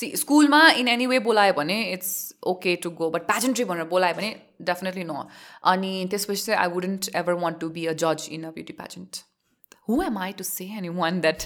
[0.00, 2.10] सी स्कुलमा इन एनी वे बोलायो भने it's
[2.46, 4.34] okay to go but pageantry भनेर बोलायो भने
[4.70, 5.24] डेफिनेटली न
[5.72, 9.22] अनि त्यसपछि चाहिँ I wouldn't ever want to be a जज in a beauty pageant
[9.88, 11.42] who am I to say any one that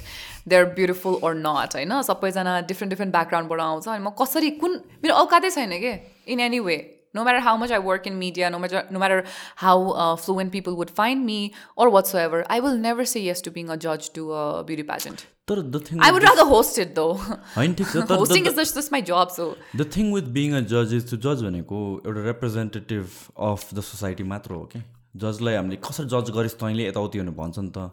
[0.48, 2.00] they are beautiful or not होइन?
[2.02, 5.92] सबैजना डिफ्रेन्ट डिफ्रेन्ट ब्याकग्राउन्डबाट आउँछ अनि म कसरी कुन मेरो औकातै छैन कि?
[6.32, 6.78] In any way
[7.14, 9.24] no matter how much I work in media, no matter no matter
[9.56, 13.50] how uh, fluent people would find me or whatsoever, I will never say yes to
[13.50, 15.26] being a judge to a beauty pageant.
[15.50, 17.14] तर the thing I would rather host it though.
[17.56, 19.50] होइन ठिक छ is just, just my job, so.
[19.76, 23.16] The thing with being a जज is to जज भनेको एउटा representative
[23.48, 24.82] of the society मात्र हो कि
[25.24, 27.90] जजलाई हामीले कसरी जज गरिस् तैँले यताउति भनेर भन्छ नि त।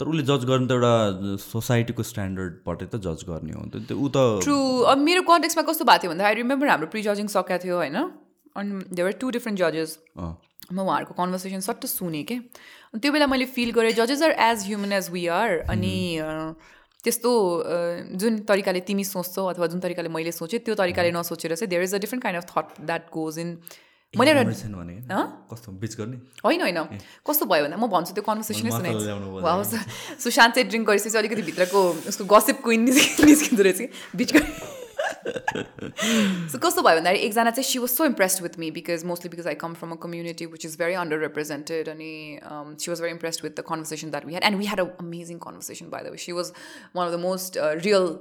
[0.00, 4.08] तर उसले जज गर्नु त एउटा सोसाइटीको स्ट्यान्डर्डबाटै त जज गर्ने हो। नि त ऊ
[4.16, 4.56] त ट्रु
[4.92, 7.98] अब मेरो कन्टेक्समा कस्तो भएको थियो भन्दा आई रिमेम्बर हाम्रो प्रि जजिङ सकेको थियो होइन?
[8.56, 9.90] अनि देवर टु डिफ्रेन्ट जजेस
[10.72, 12.36] म उहाँहरूको कन्भर्सेसन सट्ट सुनेँ कि?
[12.96, 15.94] त्यो बेला मैले फिल गरेँ जजेस are as human as we are अनि
[17.04, 17.30] त्यस्तो
[18.16, 21.94] जुन तरिकाले तिमी सोच्छौ अथवा जुन तरिकाले मैले सोचेँ त्यो तरिकाले नसोचेर चाहिँ there is
[21.94, 23.58] a different kind of thought that goes in
[24.14, 26.16] मैले एउटा बिच गर्ने?
[26.44, 26.78] होइन होइन।
[27.26, 29.52] कस्तो भयो भन्दा म भन्छु त्यो कन्भर्सेसनै माथि सुने। ल्याउनु भयो वा
[30.20, 31.80] सुशान्त चाहिँ ड्रिङ्क गरिसकेपछि अलिकति भित्रको
[32.12, 32.80] उसको गसिप क्विन
[33.24, 33.80] निस्किँदो रहेछ
[35.21, 39.03] कि बिचको सो कस्तो भयो भन्दाखेरि एकजना चाहिँ she was so impressed with me because
[39.05, 42.13] mostly because I come from a community which is very underrepresented अनि
[42.45, 45.37] she was very impressed with the conversation that we had and we had a amazing
[45.45, 46.51] conversation by the way she was
[46.95, 48.17] one of the most real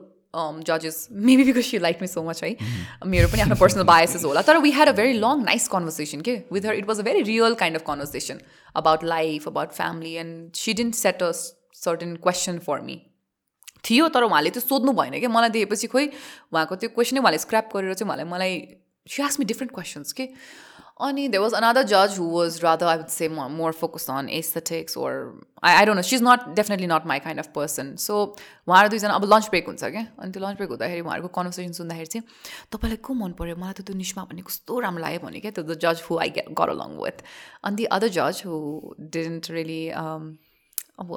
[0.68, 2.56] जजेस maybe because she like me so much है
[3.06, 6.36] मेरो पनि आफ्नो personal biases होला तर we had a very long nice conversation के
[6.52, 8.40] with her it was a very real kind of conversation
[8.76, 11.30] about life about family and she didn't set a
[11.84, 13.00] certain question for me
[13.83, 16.07] थियो तर उहाँले त्यो सोध्नु भएन कि मलाई दिएपछि खोइ
[16.53, 18.59] उहाँको त्यो क्वेसनै उहाँले स्क्रैप गरेर चाहिँ उहाँले मलाई
[19.07, 20.29] she ask me different questions के?
[21.01, 24.97] अनि दे वाज अनदर जज who was rather I would say more focus on aesthetics
[24.97, 25.13] or
[25.63, 28.17] I I don't know she is not definitely not my kind of person so
[28.67, 30.05] उहाँहरू दुईजना अब lunch brake हुन्छ क्या?
[30.21, 32.27] अनि त्यो लन्च ब्रेक हुँदाखेरि उहाँहरूको कन्भर्सेसन सुन्दाखेरि चाहिँ
[32.69, 35.63] तपाईँलाई को मन पऱ्यो मलाई त त्यो निस्मा भन्ने कस्तो राम्रो लाग्यो भने क्या त्यो
[35.65, 37.25] द जज हु आई गेट गर अलङ विथ
[37.65, 38.61] अनि दि अदर जज हु
[39.01, 39.81] डिडेन्ट रियली
[41.01, 41.07] अब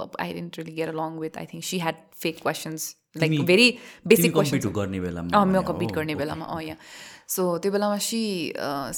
[0.76, 1.34] get along with.
[1.36, 2.84] I think she had fake questions,
[3.16, 4.64] like तिमी- very तिमी basic questions.
[4.64, 6.14] कम्पिट गर्ने बेलामा अँ म कम्पिट गर्ने.
[6.14, 6.76] बेलामा अँ या
[7.28, 8.20] सो त्यो बेलामा सी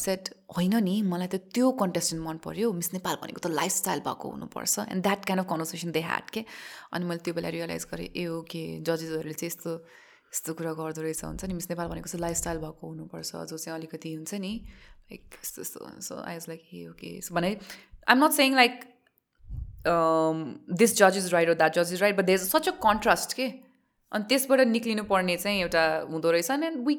[0.02, 4.26] सेट होइन नि मलाई त त्यो कन्टेस्टेन्ट मन पऱ्यो मिस नेपाल भनेको त लाइफस्टाइल भएको
[4.30, 6.44] हुनुपर्छ। And that kind of conversation they had के
[6.92, 9.72] अनि मैले त्यो बेला रियलाइज गरेँ ए ओके जजेसहरूले चाहिँ यस्तो
[10.32, 13.78] यस्तो कुरा गर्दो रहेछ हुन्छ नि। मिस नेपाल भनेको चाहिँ लाइफस्टाइल भएको हुनुपर्छ। जो चाहिँ
[13.78, 14.52] अलिकति हुन्छ नि
[15.10, 17.50] लाइक यस्तो यस्तो। So I was like ah okay so भने
[18.10, 18.74] I'm not saying like
[19.86, 23.32] this जज इज राइट or द्याट जज is right but there is such a contrast
[23.32, 23.46] के
[24.12, 26.94] अनि त्यसबाट निक्लिनु पर्ने चाहिँ एउटा हुँदो रहेछ एन्ड वी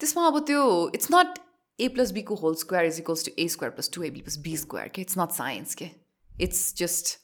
[0.00, 0.62] त्यसमा अब त्यो
[0.94, 1.38] it's not
[1.78, 4.38] A plus बीको whole square is equals to A square plus two A B plus
[4.44, 5.90] B square के इट्स नट साइन्स के
[6.30, 7.18] it's just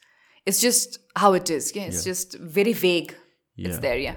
[0.46, 3.12] it's just how it is के it's just very vague
[3.56, 3.80] it's Yeah.
[3.82, 4.12] There yeah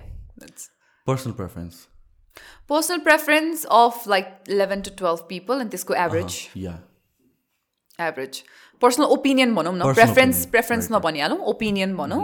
[1.07, 1.87] personal preference
[2.69, 6.79] personal preference of like eleven to twelve people and त्यसको average या
[7.99, 8.43] average
[8.81, 10.91] personal opinion भनौँ न preference preference.
[10.91, 12.23] नभनिहालौँ opinion भनौँ।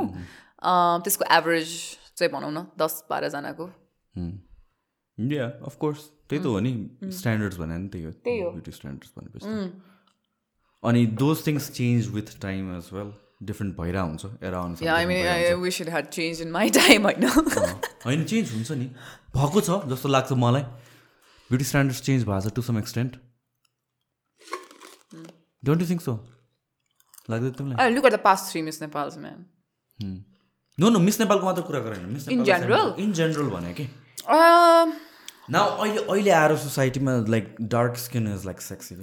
[0.64, 1.70] अँ, त्यसको average
[2.18, 3.66] चाहिँ भनौँ न दस बाह्रजनाको
[5.18, 6.72] या अफकोर्स त्यही त हो नि
[7.20, 9.48] स्ट्यान्डर्ड्स भने नि त्यही हो। ब्युटी स्ट्यान्डर्ड्स भनेपछि
[10.84, 13.10] अनि those things change with time as well
[13.44, 17.24] different भइरहेको हुन्छ एरा अनुसार चेन्ज इन माई टाइम होइन?
[18.06, 18.88] होइन चेन्ज हुन्छ नि।
[19.36, 20.64] भएको छ जस्तो लाग्छ मलाई।
[21.50, 23.12] ब्युटी स्ट्यान्डर्ड्स चेन्ज भएको छ to some extent
[25.64, 26.14] don't you think so
[27.30, 29.46] लाग्दैन तिमीलाई look at the past three Miss Nepals, man.
[30.78, 32.94] No no Miss नेपालको मात्र कुरा गरेन Miss In general?
[33.00, 33.88] In general भने कि
[34.38, 34.94] Um,
[35.52, 38.96] न अहिले अहिले आएर सोसाइटीमा like dark skin is like sexy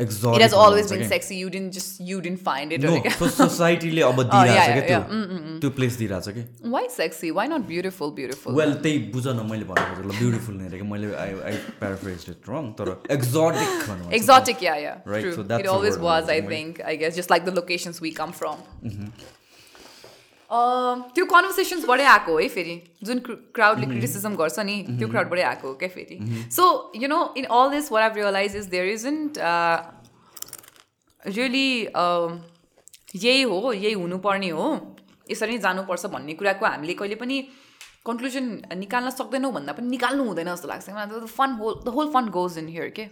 [0.00, 1.36] it exotic has always been sexy.
[1.40, 2.84] You didn't just you didn't find it.
[2.84, 4.98] No or like- सोसाइटीले अब दिइरहेछ क्या.
[5.08, 6.44] त्यो त्यो प्लेस दिइरहेछ कि
[6.76, 7.32] Why sexy?
[7.38, 8.14] Why not beautiful?
[8.20, 8.54] Beautiful.
[8.60, 12.48] Well त्यही बुझ न मैले भनेको ल ब्युटिफुल नै कि मैले I I paraphrase it
[12.54, 15.02] wrong तर एक्जोटिक भन्नु Exotic, yeah, yeah.
[15.14, 15.34] Right, True.
[15.40, 16.54] so that's it the always word was, I I'm going.
[16.56, 16.80] think.
[16.92, 18.64] I guess just like the locations we come from.
[18.92, 19.12] Um,
[20.50, 23.18] त्यो कन्भर्सेसन्सबाटै आएको है फेरि। जुन
[23.54, 26.16] क्राउडले criticism गर्छ नि त्यो क्राउडबाटै आएको हो क्या फेरि।
[26.50, 26.64] So
[26.96, 29.38] you know in all this what I realize is there isn't
[31.28, 31.68] really
[33.16, 34.66] यही हो यही हुनुपर्ने हो।
[35.30, 37.36] यसरी नै जानुपर्छ भन्ने कुराको हामीले कहिले पनि
[38.06, 38.44] कन्क्लुजन
[38.76, 40.86] निकाल्न सक्दैनौँ भन्दा पनि निकाल्नु हुँदैन जस्तो लाग्छ।
[41.30, 43.04] Fun whole the whole fun goes in here के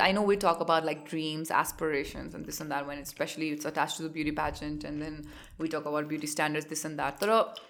[0.00, 3.64] I know we talk about like dreams, aspirations, and this and that when especially it's
[3.64, 5.26] attached to the beauty pageant, and then
[5.58, 7.20] we talk about beauty standards, this and that.
[7.20, 7.60] But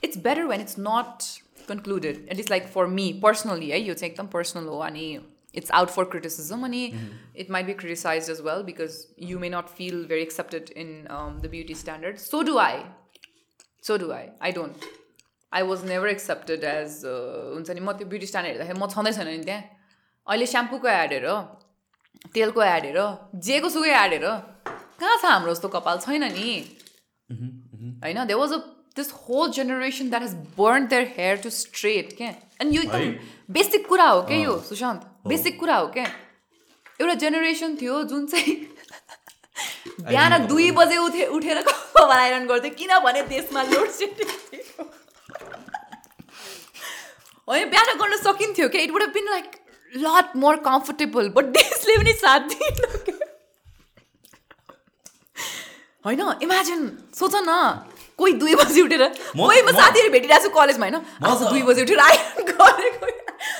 [0.00, 2.28] it's better when it's not concluded.
[2.30, 5.22] At least like for me personally, yeah, you take them personal oh, and
[5.52, 6.74] it's out for criticism and
[7.34, 11.40] it might be criticized as well because you may not feel very accepted in um,
[11.40, 12.22] the beauty standards.
[12.22, 12.84] So do I.
[13.80, 14.30] So do I.
[14.40, 14.76] I don't.
[15.50, 19.12] I was never accepted as uh, हुन्छ नि म त्यो beauty stand हेर्दाखेरि म छँदै
[19.18, 19.71] छैन नि त्यहाँ
[20.27, 21.27] अहिले स्याम्पूको एड हेर
[22.33, 22.99] तेलको एड हेर
[23.45, 24.25] जेको सुकै एड हेर।
[24.99, 25.97] कहाँ छ हाम्रो जस्तो कपाल?
[25.99, 26.49] छैन नि।
[28.03, 28.19] होइन?
[28.25, 28.57] They was a
[28.95, 32.29] this whole generation that has burn their hair to straight क्या
[32.61, 35.01] अनि यो एकदम बेसिक कुरा हो क्या यो सुशान्त?
[35.27, 36.05] बेसिक कुरा हो क्या
[36.99, 38.55] एउटा जेनेरेसन थियो जुन चाहिँ
[40.09, 44.83] बिहान दुई बजे उठे उठेर कपाल आइरन गर्थ्यो किनभने देशमा लोड सेडिङ थियो।
[47.49, 47.69] होइन?
[47.69, 49.47] बिहान गर्न सकिन्थ्यो क्या it would been like
[49.95, 52.77] lot more comfortable but देशले पनि साथ दिएन
[56.05, 56.81] होइन इमेजिन
[57.15, 57.51] सोच न
[58.17, 60.97] कोही दुई बजी उठेर कोही म साथीहरू भेटिरहेको छु कलेजमा होइन?
[61.49, 61.99] दुई बजी उठेर
[62.49, 63.07] गरेको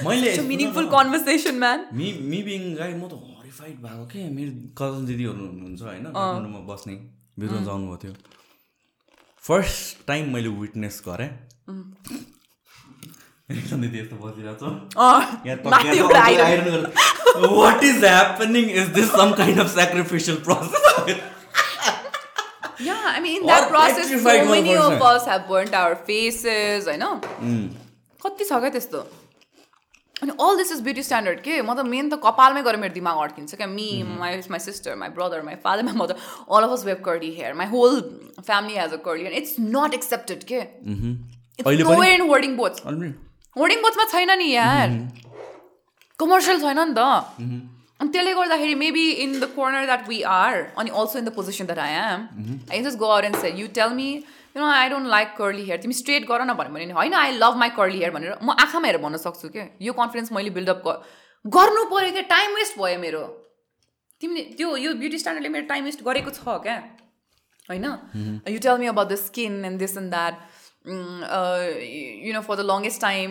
[0.06, 4.20] मैले meaningful conversation man me me being guy म त हरिफाइड भएको के?
[4.38, 6.06] मेरो कजन दिदीहरू हुनुहुन्छ होइन?
[6.06, 6.96] काठमाडौँमा बस्ने
[7.40, 8.14] बिरुवा जानुभएको थियो।
[9.44, 11.30] फर्स्ट टाइम मैले विटनेस गरेँ।
[13.60, 14.72] यस्तो बसिरहेको छ
[17.60, 20.84] what is happening is this some kind of sacrificial process
[22.84, 25.18] Yeah, I mean, in Or that process, so petrified many of motherfucker.
[25.18, 27.04] us have burnt our faces, होइन
[28.24, 29.00] कति छ क्या त्यस्तो
[30.22, 31.54] अनि all this is beauty standard के?
[31.62, 35.10] म त main त कपालमै गएर मेरो दिमाग अड्किन्छ क्या। Me my my sister my
[35.20, 36.16] brother my father my mother
[36.50, 37.94] all of us have curly hair my whole
[38.42, 42.04] family has a curly and it's not accepted के it's no?
[42.04, 42.78] In hoarding boards
[43.56, 44.90] hoarding बोट्समा छैन नि यार।
[46.20, 47.00] Commercial छैन नि त।
[48.02, 51.66] अनि त्यसले गर्दाखेरि maybe in the corner that we are अनि also in the position
[51.66, 52.20] that I am
[52.72, 55.64] I just go out and say you tell me you know I don't like curly
[55.66, 58.56] hair तिमी straight गर न भन्यो भने होइन I love my curly hair भनेर म
[58.64, 60.90] आँखामा हेरेर भन्न सक्छु क्या यो कन्फिडेन्स मैले बिल्डअप
[61.46, 63.24] गर्नु पऱ्यो क्या टाइम वेस्ट भयो मेरो।
[64.22, 66.76] तिमीले त्यो यो ब्युटी स्ट्यान्डर्डले मेरो टाइम वेस्ट गरेको छ क्या?
[67.70, 67.86] होइन?
[68.50, 70.34] You tell me about the skin and this and that
[70.86, 73.30] you know for the longest time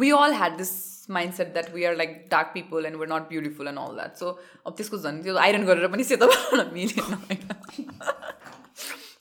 [0.00, 0.70] we all had this
[1.34, 4.26] mindset that we are like dark people and were not beautiful and all that so
[4.66, 7.48] अब त्यसको झन् त्यो iron गरेर पनि सेतो बनाउन मिलेन होइन।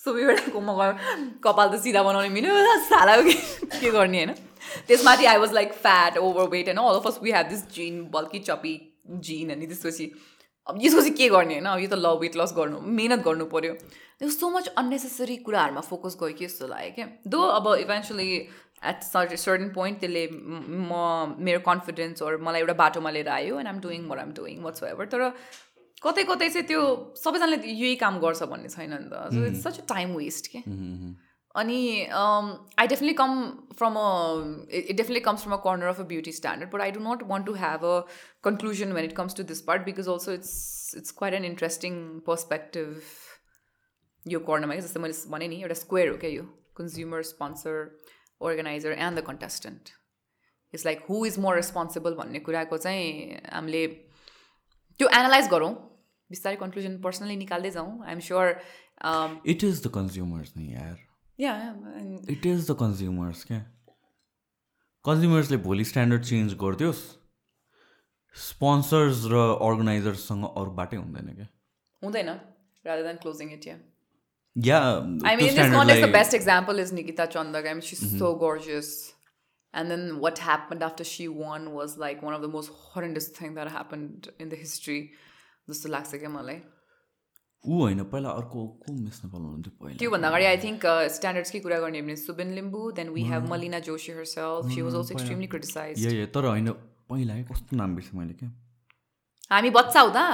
[0.03, 0.93] सो एउटा म गयो
[1.43, 2.53] कपाल त सिधा बनाउने मिल्यो।
[2.85, 4.31] साला के गर्ने होइन?
[4.87, 6.17] त्यसमाथि I was like fat
[6.49, 8.73] overweight होइन all of us we have this gene bulky chubby
[9.27, 10.05] gene अनि त्यसपछि
[10.67, 11.65] अब यसको चाहिँ के गर्ने होइन?
[11.65, 13.73] अब यो त ल वेट लस गर्नु मिहिनेत गर्नु पऱ्यो
[14.19, 18.29] त्यो सो मच अन्नेसेसरी कुराहरूमा फोकस गयो कि जस्तो लाग्यो क्या। दो अब eventually
[18.91, 23.59] at cert certain point त्यसले म म- मेरो कन्फिडेन्स ओर मलाई एउटा बाटोमा लिएर आयो
[23.59, 24.61] and I'm doing or I'm doing
[24.93, 25.21] whatsoever तर
[26.01, 26.81] कतै कतै चाहिँ त्यो
[27.23, 30.59] सबैजनाले यही काम गर्छ भन्ने छैन नि त। So it's such a time waste के
[31.55, 31.79] अनि
[32.09, 33.31] I definitely come
[33.77, 34.07] from a
[34.79, 37.45] it definitely comes from a corner of a beauty standard but I do not want
[37.45, 37.99] to have a
[38.43, 40.53] conclusion when it comes to this part because also it's
[40.97, 41.97] it's quite an interesting
[42.27, 43.01] perspective
[44.25, 46.45] यो कर्नरमा क्या जस्तै मैले भने नि एउटा square हो क्या यो
[46.77, 47.83] consumer sponsor
[48.41, 49.93] organizer and the contestant
[50.73, 55.73] it's like who is more responsible भन्ने कुराको चाहिँ हामीले त्यो एनालाइज गरौँ।
[56.29, 58.45] बिस्तारै कन्क्लुजन पर्सनली निकाल्दै जाउँ um, I am sure
[59.53, 61.10] it is the consumers नि यार। या
[61.41, 63.59] इट इज़ द कन्ज्युमर्स क्या
[65.05, 67.03] कन्ज्युमर्सले भोलि स्ट्यान्डर्ड चेन्ज गरिदियोस्
[68.35, 71.47] स्पोन्सर्स र अर्गनाइजर्ससँग अरू बाटै हुँदैन क्या
[72.03, 72.29] हुँदैन
[72.85, 73.79] rather than closing it yeah
[74.55, 74.77] yeah
[75.23, 77.67] I mean, in this context, the best example is Nikita Chandak.
[77.69, 78.17] I mean, she's mm-hmm.
[78.17, 79.13] so gorgeous.
[79.73, 83.53] And then what happened after she won was like one of the most horrendous thing
[83.53, 85.01] that happened in the history.
[85.69, 86.55] जस्तो लाग्छ क्या मलाई
[87.63, 89.97] ऊ होइन पहिला अर्को को miss Nepal हुनुहुन्थ्यो पहिला?
[89.97, 90.85] त्योभन्दा अगाडि आई थिङ्क
[91.15, 94.95] स्ट्यान्डर्ड्सकै कुरा गर्ने हो भने Subin Limbu then we have Malina Joshi herself she was
[94.95, 96.69] also extremely criticize या या तर होइन
[97.11, 98.49] पहिला है कस्तो नाम बिर्सेँ मैले क्या?
[99.51, 100.25] हामी बच्चा हुँदा।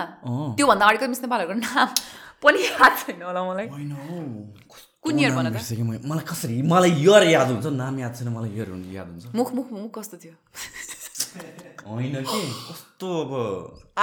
[0.58, 1.88] त्योभन्दा अगाडिको मिस नेपालहरूको नाम
[2.44, 3.92] पनि याद छैन होला मलाई। होइन
[5.04, 5.58] कुन भन त?
[6.06, 6.62] मलाई कसरी?
[6.62, 10.18] मलाई इयर याद हुन्छ। नाम याद छैन मलाई इयर याद हुन्छ। मुख मुख मुख कस्तो
[10.24, 10.36] थियो?
[11.88, 13.36] होइन कि कस्तो अब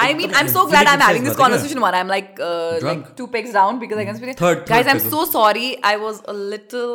[0.03, 3.03] I mean, I'm so glad I'm having this conversation when I'm like uh, Drunk.
[3.05, 4.37] like two pegs down because I can speak.
[4.41, 5.11] Third- Guys, third I'm peg.
[5.13, 5.69] so sorry.
[5.91, 6.95] I was a little,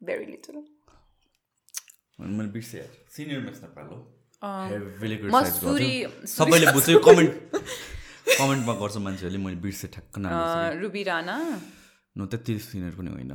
[0.00, 0.60] very little.
[2.18, 2.82] मैले बिर्सेँ
[3.16, 5.92] senior miss Nepal हो मसुरी
[6.32, 7.56] सबैले बुझ्यो comment
[8.38, 11.36] कमेन्टमा गर्छ मान्छेहरूले मैले बिर्सेँ ठ्याक्क नाम uh, Ruby Rana,
[12.18, 13.32] न त्यति सिनियर पनि होइन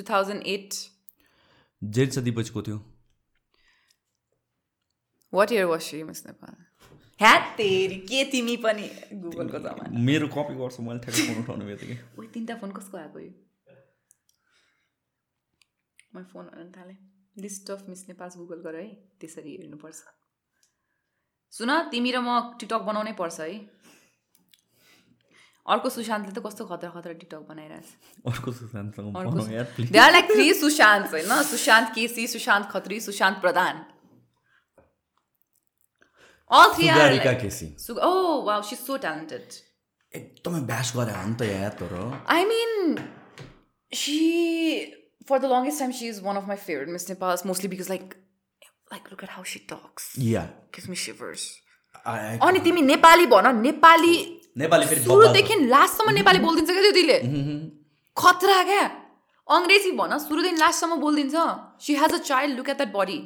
[0.00, 0.80] 2008.
[1.82, 2.78] जेरिसा दिपजको थियो
[5.32, 6.54] What year was she, Miss Nepal?
[7.20, 8.86] ह्याट तेरी के तिमी पनि
[9.22, 11.96] गुगलको जमाना। मेरो कपी गर्छ मैले ठ्याक्क फोन उठाउनु बित्तिकै।
[12.34, 13.32] तिनवटा फोन कसको आएको यो?
[16.14, 16.96] म फोन हेर्न थालेँ।
[17.44, 18.86] List of Miss Nepals Google गर है
[19.20, 20.00] त्यसरी हेर्नुपर्छ।
[21.52, 23.54] सुन तिमी र म टिकटक बनाउनै पर्छ है।
[25.68, 27.42] अर्को सुशान्तले त कस्तो खतरा खतरा टिकटक
[30.16, 33.74] लाइक थ्री सुशान्त होइन Sushant KC Sushant Khatri Sushant Pradhan
[36.50, 37.66] All three are Sugarika KC
[38.02, 39.58] oh wow, she's so talented.
[40.12, 41.92] एकदमै ब्यास गरे हो नि त यार तर
[42.36, 42.72] I mean,
[43.92, 44.18] she
[45.28, 48.16] for the longest time she is one of my favorite Miss Nepals, mostly because like,
[48.90, 50.14] like look at how she talks.
[50.18, 51.44] Yeah Gives me shivers.
[52.06, 54.14] I- I- अनि तिमी नेपाली भन नेपाली
[54.58, 57.18] नेपाली फेरि सुरुदेखि लास्टसम्म नेपाली बोलिदिन्छ क्या त्यो दिदीले
[58.16, 58.84] खतरा क्या
[59.48, 61.36] अङ्ग्रेजी भन सुरुदेखि लास्टसम्म बोलिदिन्छ
[61.86, 63.18] she has a child look at that body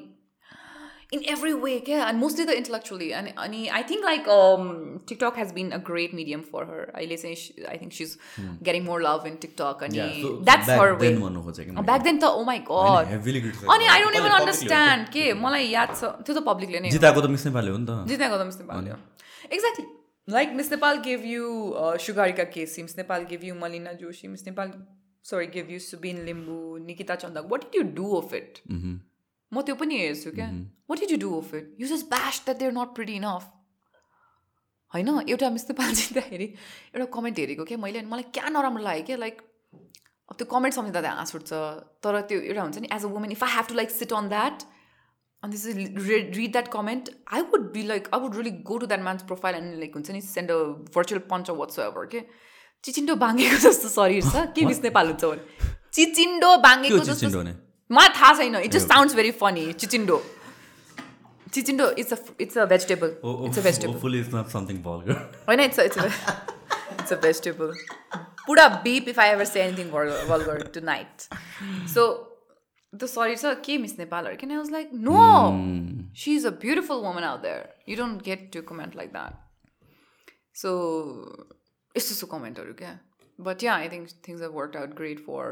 [1.14, 4.28] in every way क्या एन्ड मोस्टली द इन्टलेक्चुअली अनि अनि I think like
[5.08, 8.16] TikTok has been a great medium for her अहिले चाहिँ I think she is
[8.68, 11.42] getting more love in TikTok अनि Yeah, so- so that's back her way then भन्नु
[11.48, 13.74] खोजेको मैले। Back then त oh my होइन, God heavily criticized.
[13.74, 16.88] अनि I don't गरेको। इभन publicly अन्डरस्ट्यान्ड के मलाई याद छ त्यो त पब्लिकले नै
[16.88, 18.98] हो। जिताएको त मिस नेपाली हो नि त जितेको त मिस नेपाल हो
[19.52, 19.86] exactly
[20.28, 21.48] like Miss Nepal give you
[22.04, 24.70] Sugarika KC Miss Nepal give you Malina Joshi Miss Nepal
[25.24, 28.94] sorry give you Subin Limbu Nikita Chandak what did you do of it hmm.
[29.54, 30.48] म त्यो पनि हेर्छु क्या।
[30.90, 33.48] What did you do of it you just bash that they're not pretty enough
[34.94, 35.08] होइन?
[35.30, 39.42] एउटा miss जित्दाखेरि एउटा comment हेरेको क्या। मैले अनि मलाई क्या नराम्रो लाग्यो क्या लाइक
[40.30, 41.52] अब त्यो कमेन्ट सम्झिँदा त हाँस उठ्छ।
[42.02, 44.28] तर त्यो एउटा हुन्छ नि as a women if I have to like sit on
[44.36, 44.70] that
[45.52, 48.86] this is read, read that comment, I would be like, I would really go to
[48.86, 50.56] that man's profile and like हुन्छ नि send a
[50.94, 52.22] virtual punch or whatsoever के
[52.84, 55.42] चिचिन्डो बाङ्गेको जस्तो शरीर छ। के Miss Nepal हुन्छ भने?
[55.98, 57.73] चिचिन्डो बाङ्गेको के हो चिचिन्डो जस्तो?
[57.90, 60.22] मलाई थाहा छैन it just sounds very funny चिचिन्डो
[61.54, 64.78] चिचिन्डो it's a it's a vegetable Oh, oh, it's a vegetable hopefully it's not something
[64.86, 65.16] vulgar.
[65.48, 67.72] होइन it's it's it's a vegetable
[68.46, 69.90] पुरा beep if I ever say anything
[70.30, 71.26] vulgar tonight
[71.94, 72.06] so
[72.92, 75.22] the sorry sir के Miss Nepal can I was like no
[76.24, 77.62] she's a beautiful woman out there
[77.92, 79.40] you don't get to comment like that
[80.64, 80.74] so
[81.94, 82.92] it's just a commentहरू क्या
[83.38, 85.46] but yeah I think things have worked out great for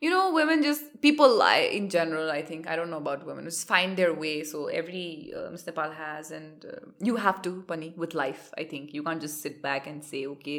[0.00, 3.44] you know women just people lie in general i think i don't know about women
[3.44, 6.80] just find their way so every uh, miss nepal has and uh,
[7.10, 10.26] you have to pani with life i think you can't just sit back and say
[10.34, 10.58] okay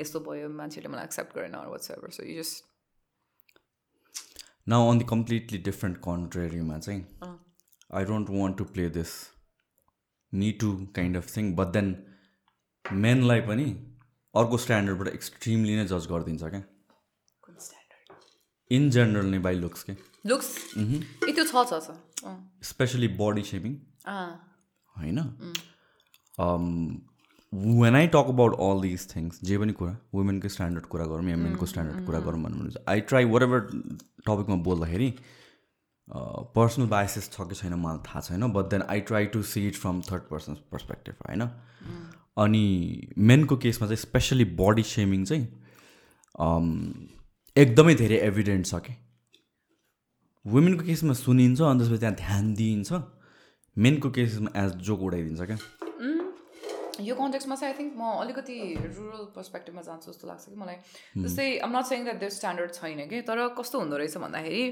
[0.00, 2.68] यस्तो भयो मान्छेले मलाई accept गरेन or whatsoever so you just
[4.72, 7.30] Now on the completely different contraryमा चाहिँ
[8.00, 9.14] I don't want to play this
[10.42, 10.68] need to
[10.98, 11.94] kind of thing but then
[13.06, 13.64] मेनलाई पनि
[14.40, 16.62] अर्को स्ट्यान्डर्डबाट extremely नै जज गरिदिन्छ क्या
[18.71, 19.93] In general नै बाई लुक्स के।
[21.29, 21.97] ए त्यो छ छ।
[22.63, 23.75] Especially body shaping.
[24.95, 25.19] होइन
[27.53, 31.37] when I talk about all these things जे पनि कुरा वुमेनकै स्ट्यान्डर्ड कुरा गरौँ या
[31.37, 33.59] मेनको स्ट्यान्डर्ड कुरा गरौँ भन्नु आई ट्राई वाट एभर
[34.25, 35.09] टपिकमा बोल्दाखेरि
[36.57, 39.75] पर्सनल बायसेस छ कि छैन मलाई थाहा छैन but then I try to see it
[39.75, 41.47] from third person perspective होइन
[42.37, 42.65] अनि
[43.17, 45.47] मेनको केसमा चाहिँ स्पेसली बडी सेमिङ चाहिँ
[46.39, 46.67] um,
[47.57, 48.93] एकदमै धेरै एभिडेन्ट छ कि?
[50.45, 52.89] वुमेनको केसमा सुनिन्छ अनि त्यसपछि त्यहाँ ध्यान दिइन्छ।
[53.77, 55.57] मेनको केसमा एज जोक उडाइदिन्छ क्या।
[57.07, 58.57] यो कन्टेक्समा चाहिँ आई थिङ्क म अलिकति
[58.97, 60.77] रुरल पर्सपेक्टिभमा जान्छु जस्तो लाग्छ कि मलाई।
[61.25, 64.63] जस्तै I'm not saying that there standard छैन कि तर कस्तो हुँदो रहेछ भन्दाखेरि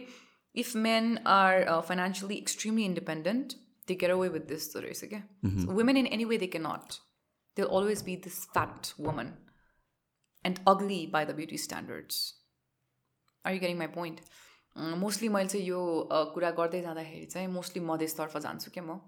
[0.56, 5.22] if men are financially extremely independent they care away with this रहेछ क्या।
[5.74, 7.02] Women in any way they can not
[7.58, 9.36] they always be this fat woman
[10.46, 12.26] and ugly by the beauty standards
[13.46, 14.20] are you getting my point
[15.00, 15.82] mostly मैले चाहिँ यो
[16.34, 19.00] कुरा गर्दै जाँदाखेरि चाहिँ mostly मधेसतर्फ जान्छु क्या म।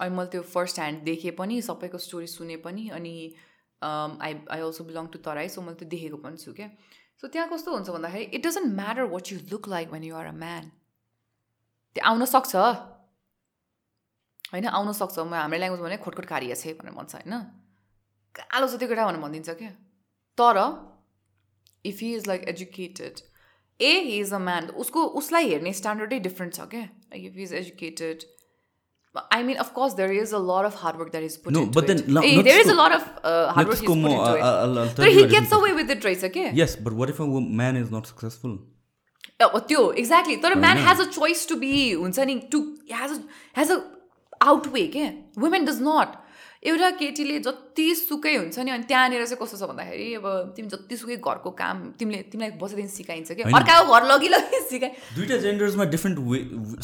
[0.00, 3.14] अनि मैले त्यो फर्स्ट ह्यान्ड देखेँ पनि सबैको स्टोरी सुने पनि अनि
[3.82, 6.68] I I also belong to Terai so मैले त्यो देखेको पनि छु क्या।
[7.20, 10.26] सो त्यहाँ कस्तो हुन्छ भन्दाखेरि it doesn't matter what you look like when you are
[10.26, 10.64] a man
[11.96, 12.54] त्यो आउन सक्छ।
[14.52, 17.34] होइन आउन सक्छ। म हाम्रो ल्याङ्ग्वेज भने खोटखोट कारिया छ भनेर भन्छ होइन?
[18.34, 19.72] कालो छ त्यो केटा भनेर भनिदिन्छ क्या।
[20.38, 20.56] तर
[21.84, 23.14] if he is like educated
[23.80, 26.88] uh he is a man उसको उसलाई हेर्ने स्ट्यान्डर्डै डिफ्रेन्ट छ क्या
[27.26, 28.26] if is educated
[29.34, 31.60] I mean, of course, there is a lot of hard work that is put No,
[31.66, 32.02] into but it.
[32.16, 34.42] no, Eh, there is a lot of uh, hard work he's put into it.
[34.48, 37.18] I'll- I'll- but he a gets away with it रहेछ के Yes, but what if
[37.24, 37.26] a
[37.62, 38.52] man is not successful?
[39.42, 42.60] त्यो exactly तर man has a choice to be हुन्छ नि to
[42.92, 43.18] has
[43.58, 43.80] has a
[44.52, 45.08] out way के
[45.46, 46.16] women does not
[46.66, 50.26] एउटा केटीले जति सुकै हुन्छ नि अनि त्यहाँनिर चाहिँ कस्तो छ भन्दाखेरि अब
[50.56, 54.60] तिमी जति सुकै घरको काम तिमीले तिमीलाई बसेदेखि सिकाइन्छ कि होइन। अर्काको घर लगी लगी
[54.70, 56.38] सिकाइ दुइटा जेन्डर्समा डिफ्रेन्ट वे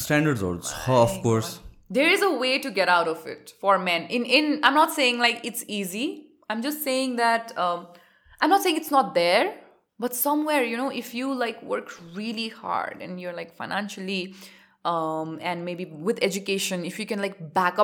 [0.05, 1.53] स्ट्यान्डर्ड्सहरू छ of course
[1.95, 4.93] there is a way to get out of it for men in in i'm not
[4.93, 6.05] saying like it's easy
[6.49, 7.83] i'm just saying that um,
[8.41, 9.43] i'm not saying it's not there
[10.05, 14.33] but somewhere you know if you like work really hard and you're like financially
[14.93, 17.83] um, and maybe with education if you can like back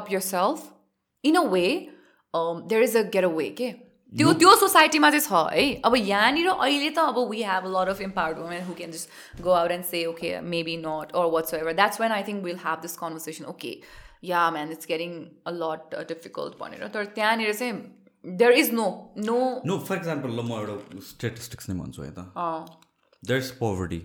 [1.23, 1.89] yourself in a way
[2.33, 5.81] um, there is a getaway के त्यो त्यो सोसाइटीमा चाहिँ छ है?
[5.85, 9.41] अब यहाँनिर अहिले त अब we have a lot of empowered women who can just
[9.41, 11.73] go out and say okay maybe not or whatsoever.
[11.73, 13.81] That's when i think we'll have this conversation okay
[14.21, 17.73] yeah man it's getting a lot uh, difficult भनेर। तर त्यहाँनिर चाहिँ
[18.39, 22.19] there is no no no for example ल म एउटा statistics नै भन्छु है त।
[22.35, 22.65] अँ,
[23.23, 24.01] देयर इज पोभर्टी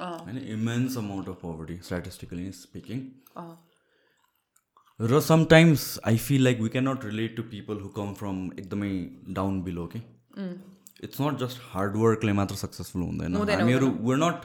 [0.00, 3.00] होइन immense amount of poverty statistically speaking
[3.36, 3.56] uh,
[5.00, 8.88] र sometimes I feel like we can not relate to people who come from एकदमै
[9.36, 9.98] डाउन बिलो के
[11.04, 14.44] इट्स नट जस्ट हार्ड वर्कले मात्र सक्सेसफुल हुँदैन। हामीहरू were not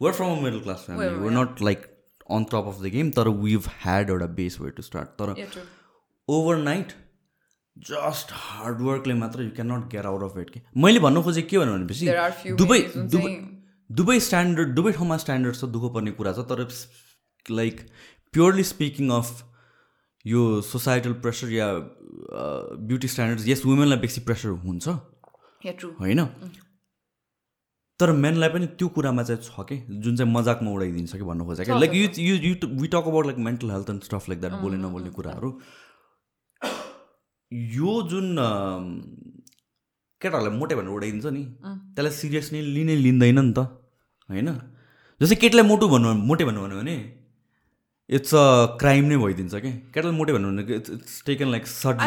[0.00, 1.84] were from a middle class family were not like
[2.30, 5.34] on top of the game तर we've had एउटा base way to start तर.
[6.28, 6.92] Overnight
[7.90, 11.42] just hard वर्कले मात्र you can not get out of it के मैले भन्नु खोजेँ
[11.44, 12.80] के भन्नु भनेपछि दुबई
[13.14, 13.36] दुबई
[13.90, 16.66] दुबई स्ट्यान्डर्ड दुवै ठाउँमा स्ट्यान्डर्ड छ दुःख पर्ने कुरा छ तर
[17.46, 17.80] लाइक
[18.34, 19.32] प्योरली स्पिकिङ अफ
[20.24, 21.68] यो सोसाइटल प्रेसर या
[22.88, 24.88] ब्युटी स्ट्यान्डर्ड यस वुमेनलाई बेसी प्रेसर हुन्छ?
[26.00, 26.20] होइन?
[28.00, 29.76] तर मेनलाई पनि त्यो कुरामा चाहिँ छ कि?
[30.02, 31.78] जुन चाहिँ मजाकमा उडाइदिन्छ कि भन्नु खोजेको?
[31.78, 34.78] Like you you you we talk about like mental health and stuff like that बोल्ने
[34.82, 35.50] नबोल्ने कुराहरू।
[37.76, 38.26] यो जुन
[40.20, 41.42] केटाहरूलाई मोटे भनेर उडाइदिन्छ नि
[41.94, 43.58] त्यसलाई सिरियसली लिनै लिँदैन नि त
[44.28, 44.48] होइन?
[45.20, 46.96] जस्तै केटीलाई मोटु भन्नु मोटे भन्नु भन्यो भने
[48.10, 51.66] इट्स अ क्राइम नै भइदिन्छ कि केटालाई मोटे भन्नु it's it's taken like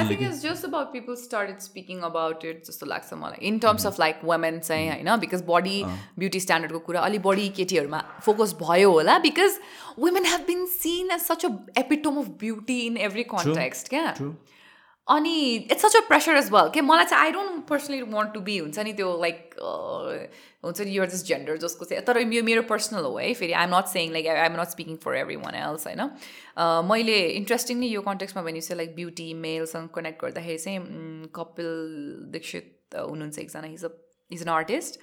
[0.09, 3.99] think it's just about people started speaking about it जस्तो लाग्छ मलाई in terms of
[3.99, 5.83] like women चाहिँ होइन बिकज बडी
[6.19, 9.57] ब्युटी स्ट्यान्डर्डको कुरा अलि बढी केटीहरूमा फोकस भयो होला because
[9.99, 11.49] women have been seen as such a
[11.85, 14.05] epitome of beauty in every context क्या?
[15.07, 18.39] अनि it's such a pressure as well के मलाई चाहिँ I don't personally want to
[18.47, 19.55] be हुन्छ नि त्यो लाइक
[20.65, 23.75] हुन्छ नि युआर जस्ट जेन्डर जसको चाहिँ तर यो मेरो पर्सनल हो है फेरि I'm
[23.75, 25.99] not saying like I am not speaking for everyone else होइन?
[26.57, 31.69] अ, मैले इन्ट्रेस्टिङली यो कन्टेक्समा भने चाहिँ लाइक ब्युटी मेलसँग कनेक्ट गर्दाखेरि चाहिँ उम्, कपिल
[32.37, 33.89] दीक्षित अ, हुनुहुन्छ एकजना his a
[34.31, 34.99] is an artist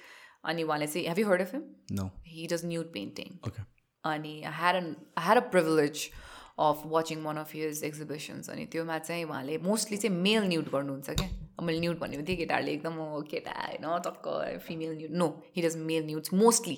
[0.51, 1.63] अनि उहाँले चाहिँ have you heard of him
[2.01, 3.61] no he does nude painting okay
[4.03, 6.09] अनि I had an I had a privilege
[6.57, 11.09] of watching one of his exhibitions अनि त्योमा चाहिँ उहाँले मोस्टली चाहिँ मेल न्युड गर्नुहुन्छ
[11.09, 11.29] क्या।
[11.61, 15.75] मैले न्युड भन्ने बित्तिकै केटाहरूले एकदम "ओ, केटा होइन टक्क female nude no he does
[15.89, 16.77] male nudes mostly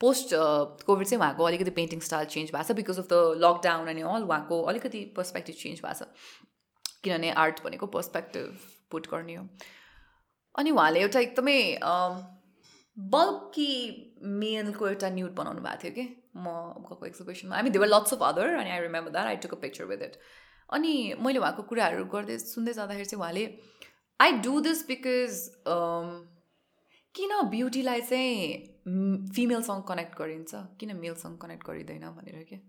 [0.00, 0.34] post
[0.86, 4.22] COVID चाहिँ उहाँको अलिकति पेन्टिङ स्टाइल चेन्ज भएको छ बिकज अफ द लकडाउन अनि अल
[4.22, 6.08] उहाँको अलिकति पर्सपेक्टिभ चेन्ज भएको छ।
[7.04, 8.58] किनभने आर्ट भनेको पर्सपेक्टिभ
[8.90, 9.48] पुट गर्ने हो।
[10.54, 11.58] अनि उहाँले एउटा एकदमै
[12.96, 13.72] बल्की
[14.42, 16.04] मेलको एउटा न्युड बनाउनु भएको थियो कि।
[16.36, 16.54] म
[16.88, 19.60] गएको एक्जिबिसनमा I mean there were lots of other अनि I remember that I took a
[19.64, 20.16] picture with it
[20.78, 20.94] अनि
[21.26, 23.44] मैले उहाँको कुराहरू गर्दै सुन्दै जाँदाखेरि चाहिँ उहाँले
[24.20, 25.42] आई डु दिस बिकज
[27.14, 32.64] किन ब्युटीलाई चाहिँ फिमेलसँग कनेक्ट गरिन्छ किन मेलसँग कनेक्ट गरिँदैन भनेर क्या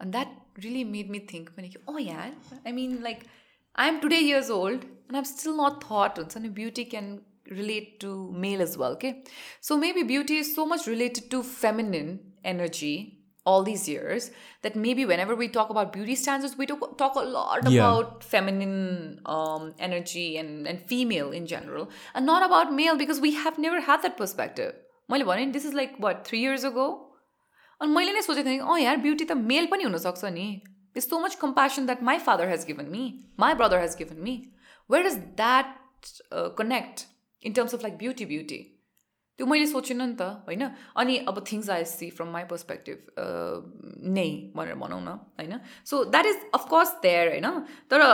[0.00, 0.28] And that
[0.64, 2.30] really made me think when I, oh yeah,
[2.64, 3.26] I mean like
[3.74, 8.62] I'm today years old and I've still not thought and beauty can relate to male
[8.62, 9.22] as well, okay?
[9.60, 12.95] So maybe beauty is so much related to feminine energy
[13.45, 14.31] all these years
[14.63, 17.81] that maybe whenever we talk about beauty standards, we talk, talk a lot Yeah.
[17.81, 23.33] about feminine um, energy and, and female in general, and not about male because we
[23.35, 24.73] have never had that perspective.
[25.11, 26.85] मैले भने this is like what three years ago
[27.81, 30.45] अनि मैले नै सोचेको थिएँ अँ यार beauty त मेल पनि हुनसक्छ नि
[30.93, 33.01] there's so much compassion that my father has given me
[33.43, 34.33] my brother has given me
[34.93, 35.75] where does that
[36.31, 37.05] uh, connect
[37.41, 38.59] in terms of like beauty beauty
[39.40, 40.62] त्यो मैले सोचिनँ नि त होइन?
[41.00, 42.98] अनि अब things I see from my perspective
[44.12, 45.54] नै भनेर भनौँ न होइन?
[45.88, 47.48] So that is of course there होइन?
[47.88, 48.04] तर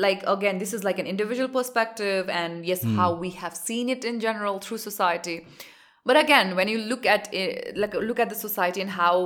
[0.00, 4.04] like again this is like an individual perspective and yes how we have seen it
[4.08, 5.36] in general through society
[6.06, 7.28] but again when you look at
[7.76, 9.20] like look at the society and how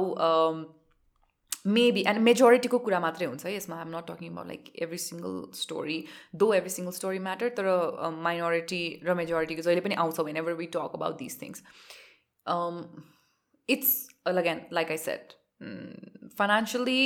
[1.64, 5.36] maybe and मेजोरिटीको कुरा मात्रै हुन्छ है यसमा I'm not talking about like every single
[5.56, 5.98] story
[6.36, 11.00] though every single story matter तर minority र मेजोरिटीको जहिले पनि आउँछ whenever we talk
[11.00, 11.62] about this things
[13.68, 13.94] it's
[14.34, 15.38] again like I said
[16.36, 17.00] financially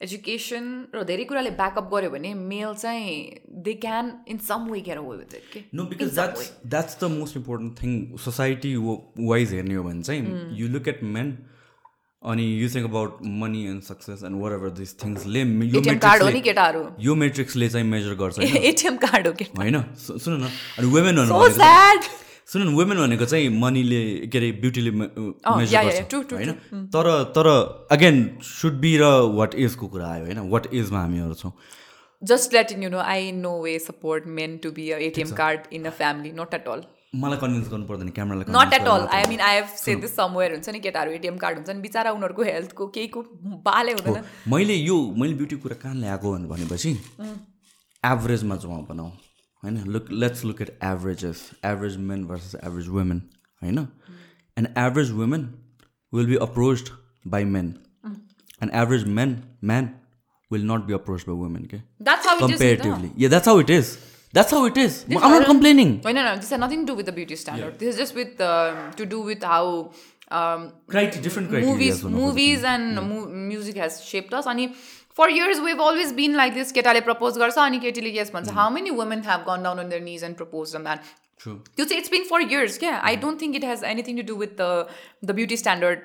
[0.00, 3.16] education र धेरै कुराले ब्याकअप गऱ्यो भने मेल चाहिँ
[3.64, 7.36] they can in some way get away with it no because that's that's the most
[7.36, 8.76] important thing society
[9.24, 11.36] wise हेर्ने हो भने चाहिँ यु लुक एट मेन
[12.24, 16.22] अनि you think about money and success and what ever this थिङ्सले यो ATM card
[16.22, 19.82] नि मेट्रिक्सले यो चाहिँ major गर्छ एटिएम कार्ड हो होइन?
[19.98, 21.16] सुन न। अनि वुमेन
[22.52, 26.52] सुन न वुमेन भनेको चाहिँ मनीले के अरे ब्युटीले मेजर yeah, गर्छ होइन?
[26.96, 27.46] तर तर
[27.90, 29.04] अगेन सुड बी र
[29.38, 30.38] वाट एजको कुरा आयो होइन?
[30.38, 31.52] वाट एजमा हामीहरू छौँ।
[32.24, 35.90] Letting you know, I no way support men to be a ATM card in a
[35.90, 36.30] family.
[36.32, 36.84] Not at all.
[37.22, 39.02] मलाई कन्भिन्स गर्नु पर्दैन क्यामरालाई Not at all.
[39.18, 40.50] I mean, I have said this somewhere.
[40.54, 43.22] हुन्छ नि केटाहरू ATM card हुन्छ नि बिचरा उनीहरूको हेल्थको केहीको
[43.68, 44.24] बालै हुँदैन
[44.54, 46.92] मैले यो मैले ब्युटी कुरा कहाँ ल्याएको भनेपछि
[48.04, 49.08] एभरेजमा जाउँ बनाऊ
[49.62, 53.22] होइन look let's look at averages average men versus average women
[53.62, 53.78] होइन
[54.56, 55.46] and average women
[56.12, 56.88] will be approached
[57.36, 57.74] by men
[58.62, 59.88] and average men man
[60.50, 61.78] will not be approach by women के
[62.08, 63.86] That's how it is.
[63.90, 66.16] नि त। Yeah that's how it is that's how it is i'm not complaining होइन
[66.20, 67.78] no, this has nothing to do with the beauty standard.
[67.78, 69.64] This is just with um, to do with how
[70.30, 74.46] um, Criteria- different criteria movies, the movies and mu- music has shaped us.
[74.46, 74.68] अनि
[75.18, 76.72] for years we've always been like this.
[76.72, 78.56] केटाले propose गर्छ अनि केटीले yes भन्छ.
[78.62, 81.04] How many women have gone down on their knees and proposed a man?
[81.44, 84.52] true it's been for years क्या I don't think it has anything to do with
[84.60, 84.86] the
[85.24, 85.98] the beauty standard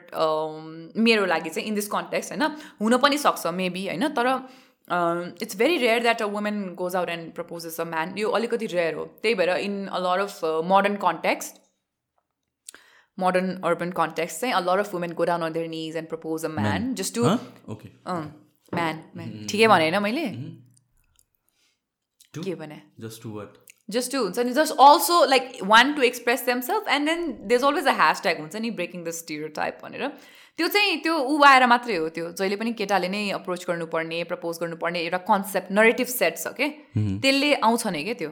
[1.08, 2.44] मेरो लागि चाहिँ in this context होइन
[2.82, 4.32] हुन पनि सक्छ maybe होइन तर
[5.42, 8.94] it's very rare that a women goes out and proposes a man यो अलिकति रेयर
[8.96, 10.40] हो त्यही भएर in a lot of
[10.74, 11.62] modern context
[13.18, 16.46] modern urban context चाहिँ a lot of women go down on their knees and propose
[16.46, 17.38] a man just to huh?
[17.76, 17.92] Okay.
[18.74, 20.28] Man man ठिकै भने होइन मैले
[22.34, 22.42] To?
[22.44, 23.54] के भने just to what?
[23.90, 24.20] Just to.
[24.24, 28.42] हुन्छ नि just also like want to express themselves and then there's always a hashtag
[28.42, 30.12] हुन्छ नि breaking the stereotype भनेर
[30.60, 34.58] त्यो चाहिँ त्यो ऊ आएर मात्रै हो त्यो। जहिले पनि केटाले नै अप्रोच गर्नुपर्ने प्रपोज
[34.62, 36.68] गर्नुपर्ने एउटा कन्सेप्ट नरेटिभ सेट छ के?
[37.24, 38.32] त्यसले आउँछ नि क्या त्यो?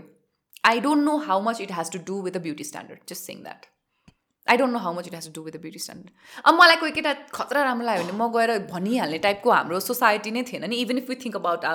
[0.68, 3.44] I don't know how much it has to do with a beauty standard just saying
[3.44, 3.66] that
[4.48, 6.76] I don't know how much it has to do with the beauty standard अब मलाई
[6.84, 10.82] कोही केटा खतरा राम्रो लाग्यो भने म गएर भनिहाल्ने टाइपको हाम्रो सोसाइटी नै थिएन नि।
[10.84, 11.66] Even if we think about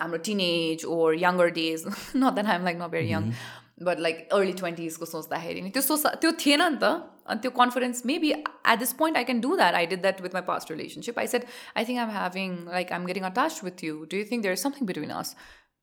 [0.00, 1.84] हाम्रो teenage or younger days
[2.16, 3.32] not that I'm like not very young
[3.78, 6.92] but like early ट्वेन्टिजको सोच्दाखेरि नि त्यो सोचा त्यो थिएन नि त
[7.26, 10.34] अनि त्यो confidence maybe at this point I can do that I did that with
[10.34, 14.04] my past relationship I said I think I'm having like I'm getting attach with you
[14.04, 15.34] do you think there is something between us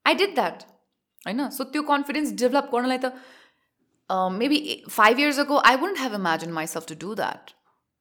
[0.05, 0.63] I did that
[1.21, 3.13] होइन so त्यो confidence develop गर्नलाई त
[4.33, 4.59] maybe
[4.89, 7.53] five years ago I won't have imagine myself to do that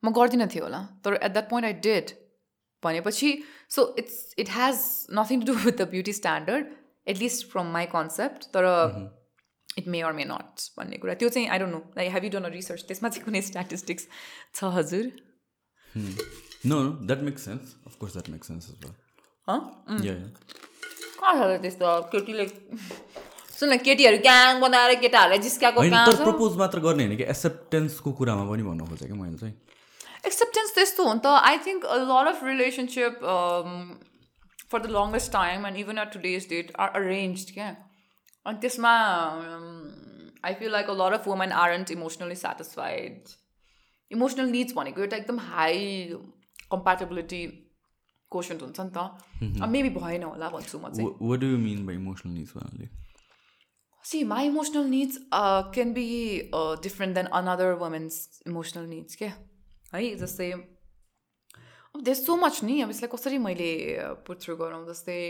[0.02, 2.16] म गर्दिनँ थियो होला तर at that point I did
[2.82, 3.30] भनेपछि
[3.70, 4.82] so it's it has
[5.14, 6.74] nothing to do with the beauty standard
[7.06, 8.68] at least from my concept तर
[9.80, 12.30] it may or may not भन्ने कुरा। त्यो चाहिँ I don't know like have you
[12.36, 14.02] done a research त्यसमा चाहिँ कुनै statistics
[14.54, 15.04] छ हजुर?
[17.08, 17.66] That makes sense.
[17.86, 17.94] As
[18.82, 18.94] well.
[19.48, 19.60] हँ
[20.04, 20.30] yeah, yeah.
[21.20, 21.86] कहाँ छ त त्यस्तो?
[22.12, 22.46] केटीले
[23.58, 25.80] सुन न केटीहरू ग्याङ बनाएर केटाहरूलाई जिस्काएको
[26.24, 27.24] प्रपोज मात्र गर्ने होइन कि?
[27.34, 29.54] एक्सेप्टेन्सको कुरामा पनि भन्नु खोजेँ कि मैले चाहिँ?
[30.26, 33.14] एक्सेप्टेन्स त्यस्तो हो नि त। I think lot of relationship
[34.70, 37.68] for the longest time and even at today's date are arrange क्या?
[38.48, 38.92] अनि त्यसमा
[40.48, 43.32] I feel like a lot of women aren't emotionally satisfied
[44.10, 45.80] emotional needs भनेको एउटा एकदम हाई
[46.76, 47.42] कम्प्याटेबिलिटी
[48.32, 51.10] क्वेसन हुन्छ नि त अब मेबी भएन होला भन्छु म चाहिँ
[51.66, 52.56] mean by emotional needs
[55.94, 56.04] be
[56.52, 59.32] uh, different than another woman's emotional needs क्या
[59.92, 63.70] है जस्तै अब there's so much नि अब यसलाई कसरी मैले
[64.28, 65.20] पुट थ्रु गरौँ जस्तै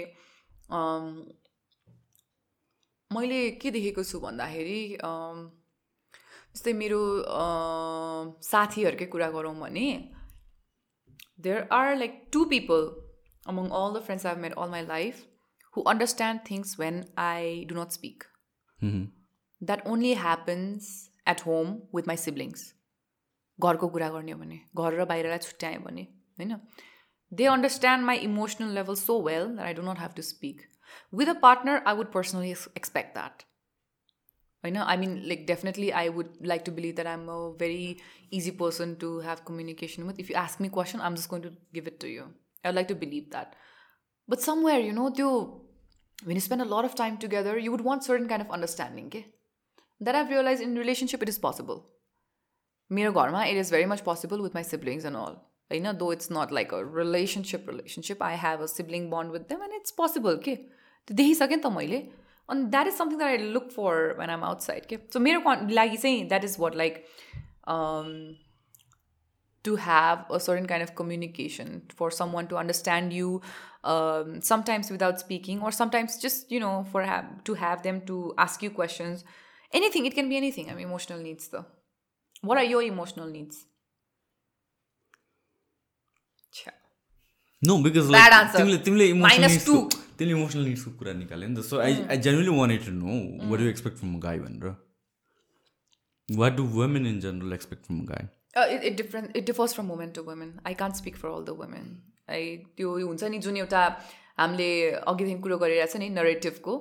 [3.11, 5.49] मैले के देखेको छु भन्दाखेरि um,
[6.55, 7.01] जस्तै मेरो
[7.39, 9.89] uh, साथीहरूकै कुरा गरौँ भने
[11.39, 12.89] there are like two people
[13.47, 15.27] among all the friends I've met all my life
[15.75, 18.25] who understand things when I do not speak.
[19.61, 22.73] That only happens at home with my siblings.
[23.59, 26.03] घरको कुरा गर्ने हो भने घर र बाहिरलाई छुट्याएँ भने
[26.39, 26.55] होइन
[27.33, 30.61] they understand my emotional level so well that I do not have to speak
[31.11, 33.45] With a partner, I would personally expect that.
[34.65, 37.99] I know, I mean, like, definitely, I would like to believe that I'm a very
[38.31, 40.19] easy person to have communication with.
[40.19, 42.35] If you ask me a question, I'm just going to give it to you.
[42.65, 43.55] I would like to believe that.
[44.27, 45.63] But somewhere, you know, though
[46.25, 49.07] when you spend a lot of time together, you would want certain kind of understanding.
[49.07, 49.27] Okay?
[50.01, 51.87] That I've realized in relationship, it is possible.
[52.91, 55.45] Mira Gorma, it is very much possible with my siblings and all.
[55.71, 59.49] You know, though it's not like a relationship relationship, I have a sibling bond with
[59.49, 60.67] them and it's possible, okay?
[61.08, 62.00] त्यो देखिसकेँ नि त मैले
[62.50, 65.72] अनि that is something that I look for when I'm outside के so मेरो कन्-
[65.80, 67.04] लागि चाहिँ that is what like
[69.64, 73.42] to have a certain kind of communication for someone to understand you
[73.92, 78.18] um, sometimes without speaking or sometimes just you know for have, to have them to
[78.38, 79.24] ask you questions
[79.72, 81.64] anything it can be anything i mean emotional needs though
[82.42, 83.62] what are your emotional needs
[87.63, 88.59] No, because Bad like answer.
[88.59, 89.79] तिमीले तिमीले emotional Minus needs two.
[89.83, 93.17] को- तिमीले emotional निड्सको कुरा निकाल्यो नि त so I I genuinely wanted to know
[93.51, 94.75] what you expect from guy भनेर
[96.29, 99.91] what do women in general expect from guy Uh, it, it different it differs from
[99.93, 100.49] women to women.
[100.69, 101.85] I can't speak for all the women.
[102.37, 102.41] I
[102.77, 103.83] त्यो हुन्छ नि जुन एउटा
[104.39, 104.69] हामीले
[105.13, 106.75] अघिदेखि कुरो गरिरहेछ नि नरेटिभको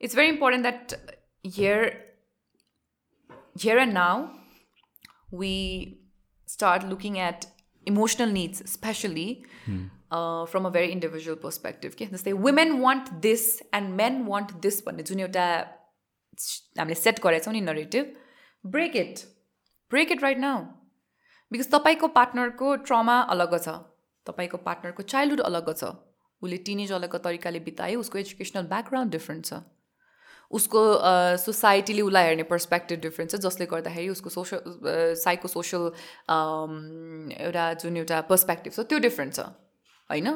[0.00, 0.94] it's very important that
[1.44, 1.82] here
[3.62, 4.26] here and now
[5.40, 5.52] we
[6.48, 7.46] start looking at
[7.86, 9.44] emotional needs, especially
[10.10, 11.92] uh, from a very individual perspective.
[11.94, 12.06] Okay?
[12.06, 15.46] जस्तै women want this and men want this भन्ने जुन एउटा
[16.78, 18.14] हामीले सेट गरेछौँ नि narrative
[18.64, 19.20] break it
[19.90, 20.64] break it right now
[21.50, 23.76] because तपाईँको पार्टनरको trauma अलग छ
[24.26, 25.92] तपाईँको पार्टनरको चाइल्डहुड अलग छ
[26.42, 29.62] उसले टिनेज अलग तरिकाले बितायो उसको एजुकेसनल ब्याकग्राउन्ड डिफ्रेन्ट छ
[30.58, 30.80] उसको
[31.42, 34.60] सोसाइटीले उसलाई हेर्ने पर्सपेक्टिभ डिफ्रेन्ट छ जसले गर्दाखेरि उसको सोसल
[35.20, 35.82] साइको सोसल
[37.38, 39.40] एउटा जुन एउटा पर्सपेक्टिभ छ त्यो डिफ्रेन्ट छ
[40.10, 40.28] होइन?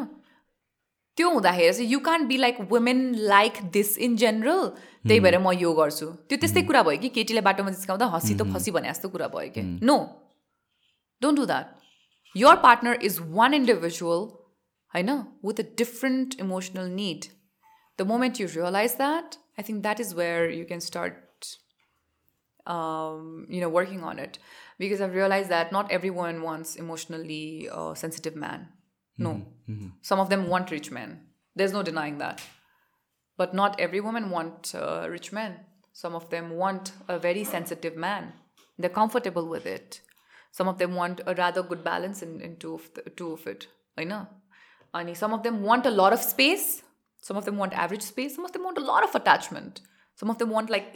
[1.19, 3.01] त्यो हुँदाखेरि चाहिँ you can be like women
[3.35, 4.67] like this in general
[5.07, 8.51] त्यही भएर म यो गर्छु। त्यो त्यस्तै कुरा भयो कि केटीले बाटोमा जिस्काउँदा हँसी त
[8.53, 9.99] खसी भने जस्तो कुरा भयो कि। No
[11.23, 11.67] don't do that
[12.35, 14.23] your partner is one individual
[14.95, 15.11] होइन
[15.47, 17.35] with a different emotional need
[17.99, 21.29] the moment you realize that i think that is where you can start
[22.69, 24.39] um, you know working on it.
[24.79, 28.69] Because i've realized that not everyone wants emotionally uh, sensitive man.
[29.17, 29.43] No.
[30.03, 31.23] Some of them want rich men.
[31.57, 32.41] There's no denying that.
[33.37, 35.57] But not every woman want uh, rich men.
[35.93, 38.33] Some of them want a very sensitive man.
[38.79, 40.01] They're comfortable with it.
[40.53, 43.47] Some of them want a rather good balance in, in two, of the, two of
[43.49, 43.67] it.
[43.97, 44.29] I know?
[44.95, 46.83] And some of them want a lot of space
[47.29, 49.81] some of them want average space some of them want a lot of attachment.
[50.19, 50.87] Some of them want like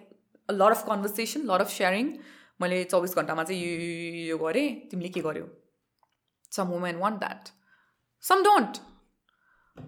[0.48, 2.14] a lot of conversation lot of sharing.
[2.60, 5.46] मैले चौबिस घन्टामा चाहिँ यो यो- यो- यो गरेँ तिमीले के गर्यौ?
[6.56, 7.48] Some women want that
[8.24, 8.78] some don't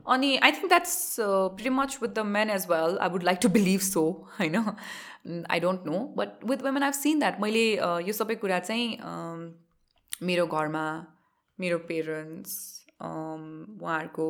[0.08, 1.16] अनि I think that's
[1.58, 4.02] pretty much with the men as well I would like to believe so
[4.38, 4.56] होइन
[5.50, 8.98] I don't know but with women I've seen that मैले uh, यो सबै कुरा चाहिँ
[8.98, 9.50] um,
[10.22, 10.84] मेरो घरमा
[11.58, 14.26] मेरो पेरेन्ट्स उहाँहरूको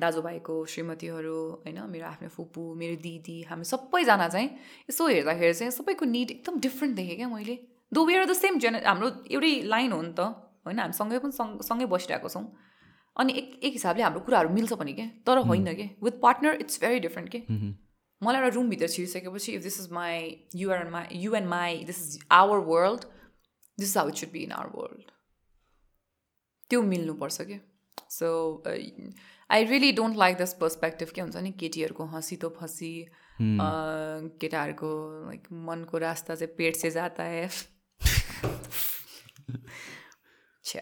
[0.00, 4.48] दाजुभाइको श्रीमतीहरू होइन मेरो आफ्नो फुपू मेरो दिदी हामी सबैजना चाहिँ
[4.90, 7.58] यसो हेर्दाखेरि चाहिँ सबैको निड एकदम डिफ्रेन्ट देखेँ क्या मैले।
[7.92, 10.20] दो वे आर द सेम जेने हाम्रो एउटै लाइन हो नि त
[10.66, 12.44] होइन हामी सँगै पनि सँग सँगै बसिरहेको छौँ।
[13.16, 16.80] अनि एक एक हिसाबले हाम्रो कुराहरू मिल्छ पनि के तर होइन कि with partner it's
[16.80, 17.40] very different के।
[18.22, 20.14] मलाई एउटा रुमभित्र छिरिसकेपछि if this is my
[20.56, 23.04] you are my you and my this is our world
[23.78, 25.10] this is how it should be in our world
[26.70, 27.60] त्यो मिल्नुपर्छ कि।
[28.17, 28.27] So
[29.51, 32.91] I really don't like this perspective के हुन्छ नि केटीहरूको हँसी तो फँसी
[33.41, 34.89] केटाहरूको
[35.27, 37.47] लाइक मनको रास्ता चाहिँ पेट से जाता है
[40.65, 40.81] छ्या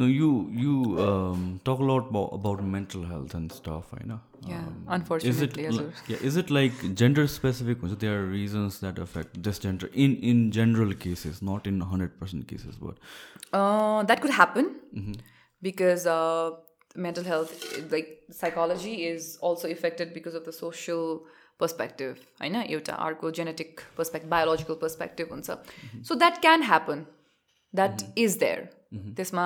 [0.00, 0.26] No, you
[0.58, 0.74] you
[1.06, 4.16] um, talk a lot about, about mental health and stuff, I know.
[4.50, 7.82] Yeah, Um, unfortunately, is as it li- yeah, is it like gender specific?
[7.90, 12.14] So there are reasons that affect this gender in in general cases, not in hundred
[12.22, 13.04] percent cases, but
[13.60, 14.72] Uh, that could happen
[15.61, 16.51] Because uh,
[16.95, 21.25] mental health, like psychology, is also affected because of the social
[21.59, 22.19] perspective.
[22.39, 25.57] I know एउटा अर्को genetic perspective, biological perspective हुन्छ.
[26.03, 27.07] So that can happen.
[27.73, 28.69] That is there.
[28.93, 29.45] त्यसमा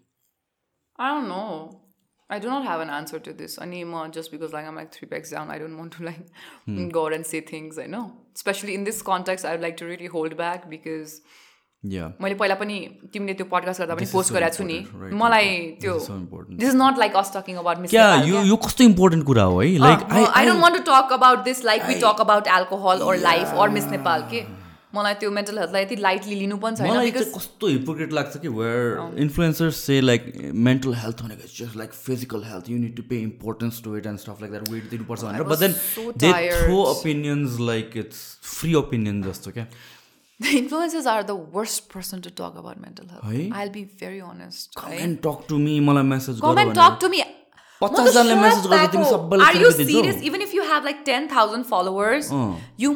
[0.99, 1.81] I don't know.
[2.29, 5.09] I do not have an answer to this anymore just because like I'm like three
[5.09, 5.51] pegs down.
[5.51, 8.11] I don't want to like go out and say things I know.
[8.35, 11.21] Especially in this context, I would like to really hold back because
[11.83, 12.77] yeah मैले पहिला पनि
[13.13, 15.49] तिमीले त्यो podcast गर्दा पनि This is post so गरेको छु नि important, right, मलाई
[15.49, 15.81] right.
[15.81, 16.59] त्यो This is so important.
[16.59, 19.61] This is not like us talking about Miss क्या यो यो कस्तो इम्पोर्टेन्ट कुरा हो
[19.61, 23.17] है like I don't want to talk about this like we talk about alcohol or
[23.17, 24.58] life or Miss Nepal के
[24.94, 28.48] मलाई त्यो मेन्टल हेल्थलाई यति लाइटली लिनु पनि छैन मलाई चाहिँ कस्तो हिपोक्रेट लाग्छ कि
[28.56, 30.32] where influencers say like
[30.68, 34.18] mental health भनेको just like physical health you need to pay importance to it and
[34.24, 35.72] stuff like that weight दिनुपर्छ भनेर but then
[36.24, 36.32] they.
[36.50, 39.66] Throw opinions like it's free opinion जस्तो क्या
[40.40, 43.24] the influencers are the worst person to talk about mental health.
[43.24, 43.48] है?
[43.62, 44.78] I'll be very honest.
[44.78, 45.00] right?
[45.00, 47.20] And talk to me मलाई message Come and talk to me.
[47.82, 50.00] पचासजनाले message गर्दा तिमी सबैलाई Are you therapy दिन्छौ?
[50.00, 50.22] serious?
[50.30, 52.48] Even if you have like 10,000 followers, अँ.
[52.84, 52.94] you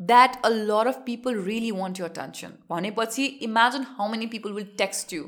[0.00, 2.52] that a lot of people really want your attention.
[2.70, 5.24] भनेपछि imagine how many people will text you.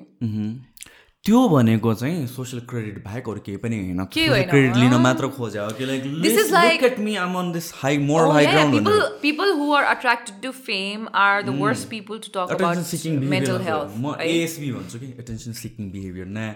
[1.25, 5.59] त्यो भनेको चाहिँ सोसियल क्रेडिट बाहेक अरू केही पनि होइन क्रेडिट लिन अँ। मात्र खोजे
[5.59, 8.45] हो कि like This is like- at me I'm on this high more Oh hi
[8.45, 12.55] yeah, ground people people who are attracted to fame are the worst people to talk
[12.55, 13.93] attention about seeking mental health.
[13.99, 14.25] म right?
[14.29, 16.55] एएसबी भन्छु कि attention seeking behaviour नयाँ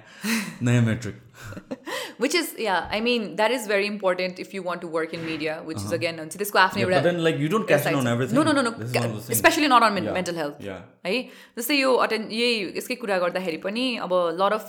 [0.70, 1.20] नयाँ metric
[2.23, 5.21] Which is yeah, I mean that is very important if you want to work in
[5.27, 6.91] media, which is again हुन्छ त्यसको आफ्नै Uh-huh.
[6.91, 8.39] Yeah, एउटा but then, like, you don't cash in on everything.
[8.39, 8.71] No, no, no, no.
[8.79, 9.37] This is one of those things.
[9.37, 10.57] Especially not on men- Yeah, mental health.
[10.69, 10.81] yeah.
[11.09, 11.13] है
[11.59, 14.67] जस्तै यो attain यही यसकै कुरा गर्दाखेरि पनि अब लट अफ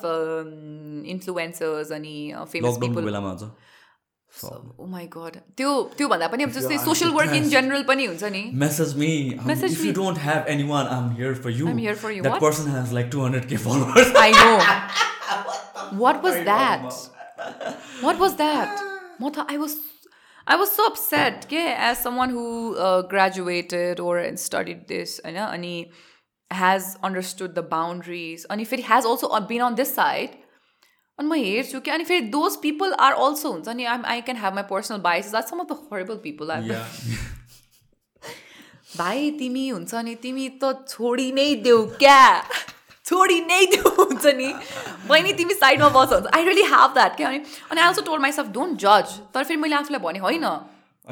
[1.16, 2.14] इन्फ्लुएन्सर्स अनि
[2.52, 3.50] फेमस लकडाउनको पिपल बेलामा अझ
[4.53, 8.32] ओ माई गड त्यो त्यो भन्दा पनि अब जस्तै सोसियल वर्क इन जेनरल पनि हुन्छ
[8.35, 9.11] नि Message me.
[9.38, 9.98] Um, Message if you me.
[10.01, 11.67] don't have anyone, I'm here for you.
[11.74, 12.24] I'm here for you.
[12.27, 12.45] That What?
[12.48, 14.11] person has like 200k followers.
[14.27, 15.98] I know.
[16.03, 16.88] what was that?
[18.01, 18.85] What was that?
[19.19, 19.75] म त I was
[20.48, 22.48] I was so upset के as someone who
[22.88, 24.17] uh, graduated or
[24.48, 25.75] studied this होइन अनि
[26.51, 29.93] has understood the boundaries अनि फेरि has also been on this
[31.14, 34.36] side अनि म हेर्छु कि अनि फेरि those people are also हुन्छ नि I can
[34.36, 36.84] have my personal biases that's some of the horrible people I've yeah.
[38.97, 42.44] भाइ तिमी हुन्छ नि तिमी त छोडी नै देऊ क्या
[43.06, 44.55] छोडी नै देऊ हुन्छ नि
[45.08, 47.39] बहिनी तिमी साइडमा बस हुन्छ आई रियली ह्याभ द्याट क्या अनि
[47.70, 50.44] अनि I also told myself don't जज तर फेरि मैले आफूलाई भने होइन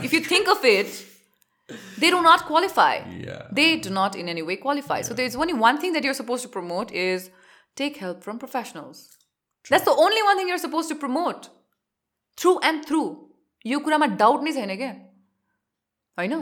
[0.05, 0.91] if you think of it
[2.01, 3.47] they do not qualify Yeah.
[3.61, 5.03] they do not in any way qualify.
[5.03, 7.31] So there's only one thing that you're supposed to promote is
[7.77, 9.07] take help from professionals.
[9.68, 11.50] That's the only one thing you're supposed to promote.
[12.38, 13.08] Through and through.
[13.66, 14.88] यो कुरामा doubt नै छैन क्या
[16.18, 16.34] होइन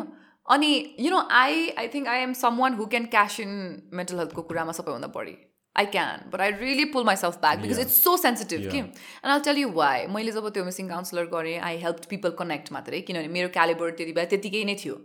[0.47, 0.69] अनि
[0.99, 3.51] you know I I think I am someone who can cash in
[3.99, 5.35] mental हेल्थको कुरामा सबैभन्दा बढी
[5.75, 7.85] I can but I really pull myself back because Yeah.
[7.87, 8.87] It's so sensitive कि Yeah.
[8.87, 12.71] And I tell you why मैले जब त्यो missing counsellor गरेँ I help people connect
[12.77, 14.97] मात्रै किनभने मेरो क्यालिबर त्यति बेला त्यतिकै नै थियो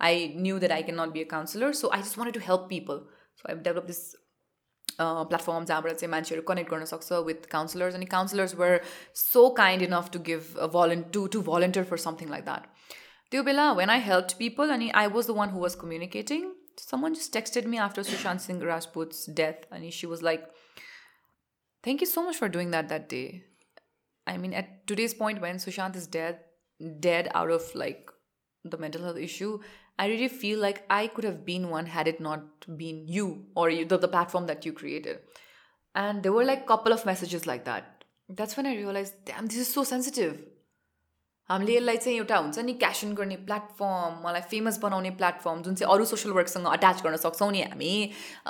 [0.00, 2.66] I knew that I can not be a counsellor so I just want to help
[2.74, 3.00] people
[3.42, 4.02] so I develop this
[5.00, 8.80] platform जहाँबाट चाहिँ मान्छेहरू कनेक्ट गर्न सक्छ विथ काउन्सिलर्स अनि counsellors were
[9.22, 12.66] so kind enough to give volun to to volunteer for something like that
[13.30, 17.14] त्यो बेला when I help people अनि I was the one who was communicating someone
[17.14, 20.46] just texted me after Sushant Singh Rajput's death, and she was like,
[21.84, 23.44] "Thank you so much for doing that that day."
[24.26, 26.40] I mean, at today's point, when Sushant is dead,
[27.00, 28.10] dead out of like
[28.64, 29.58] the mental health issue,
[29.99, 33.69] I really feel like I could have been one had it not been you or
[33.69, 35.19] you, the, the platform that you created.
[35.95, 38.05] And there were like couple of messages like that.
[38.29, 40.39] That's when I realized, damn, this is so sensitive.
[41.49, 45.75] हामीले यसलाई चाहिँ एउटा हुन्छ नि cash in गर्ने platform मलाई famous बनाउने platform जुन
[45.75, 47.93] चाहिँ अरू सोसियल वर्कसँग अट्याच गर्न सक्छौँ नि हामी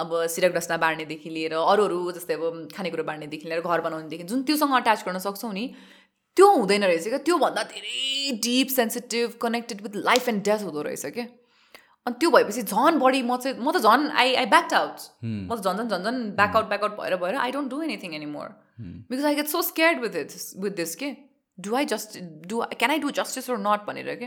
[0.03, 4.75] अब सिरक डस्ना बाँड्नेदेखि लिएर अरूहरू जस्तै अब खानेकुरो बाँड्नेदेखि लिएर घर बनाउनेदेखि जुन त्योसँग
[4.81, 5.63] अट्याच गर्न सक्छौँ नि
[6.36, 11.06] त्यो हुँदैन रहेछ क्या। त्योभन्दा धेरै deep sensitive connected with life and death हुँदो रहेछ
[11.14, 11.26] क्या।
[12.06, 15.54] अनि त्यो भएपछि झन् बढी म चाहिँ म त झन् आई आई ब्याक आउट म
[15.54, 18.48] त झन् झन् झन् झन् ब्याकआउट ब्याकआउट भएर भएर I don't do anything any more
[19.10, 20.32] because I get so scared with it
[20.62, 21.14] with this के?
[21.58, 22.18] Do I just
[22.50, 24.26] do can I do justice or not भनेर के?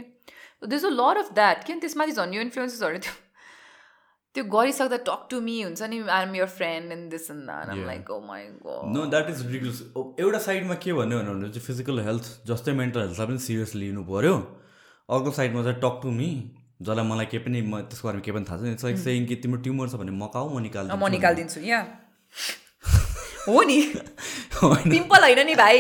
[0.64, 1.74] This a lot of that के?
[1.84, 3.14] त्यसमाथि झन् यो इन्फ्लुएन्सेसहरू त्यो
[4.38, 7.70] त्यो गरिसक्दा टक टु मी हुन्छ नि I am your friend and this and that
[7.70, 7.88] um Yeah.
[7.88, 9.82] Like oh my god no that is ridiculous
[10.26, 14.36] एउटा साइडमा के भन्यो भने चाहिँ फिजिकल हेल्थ जस्तै मेन्टल हेल्थलाई पनि सिरियसली लिनु पऱ्यो
[15.10, 16.30] अर्को साइडमा चाहिँ टक टु मी
[16.82, 19.36] जसलाई मलाई केही पनि म त्यसको बारेमा केही पनि थाहा छैन। इट्स लाइक सेङ कि
[19.44, 21.84] तिम्रो ट्युमर छ भने मकाऊ म निकाल्छु म निकालिदिन्छु यहाँ
[23.48, 23.80] हो नि।
[24.62, 25.78] पिम्पल होइन नि भाइ।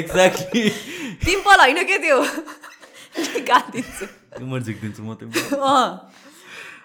[0.00, 0.68] एक्ज्याक्टली
[1.24, 2.18] पिम्पल होइन के त्यो?
[3.36, 4.06] निकालिदिन्छु।
[4.36, 5.28] ट्युमर झिकिदिन्छु म त्यो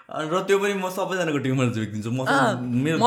[0.04, 2.24] र त्यो पनि म सबैजनाको ट्युमर झिकिदिन्छु म
[2.84, 2.98] मेरो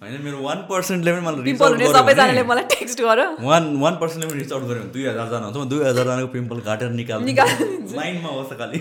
[0.00, 4.28] होइन मेरो वान पर्सेन्टले पनि मलाई पिम्पल हुने सबैजनाले मलाई टेक्स्ट गर वान वान पर्सेन्टले
[4.30, 8.30] पनि रिच आउट गऱ्यो भने दुई हजारजना हुन्छ। म दुई हजारजनाको पिम्पल काटेर निकालिदिन्छु। लाइनमा
[8.40, 8.80] बस्छ खालि।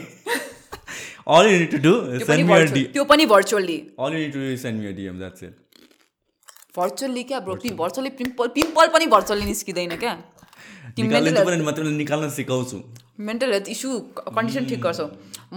[1.30, 2.94] Is त्यो पनि send me a virtual- D.
[2.94, 5.16] त्यो पनि virtually to do is send me a DM.
[5.24, 5.54] That's it.
[6.78, 10.14] Virtually क्या ब्रो भर्चुअली पिम्पल पिम्पल पनि भर्चुअली निस्किँदैन क्या।
[10.96, 12.78] तिमी निकाल्ने मेन्टल त पनि म तिमीलाई निकाल्न सिकाउँछु।
[13.28, 13.94] Mental health issue
[14.38, 15.10] condition ठिक गर्छौ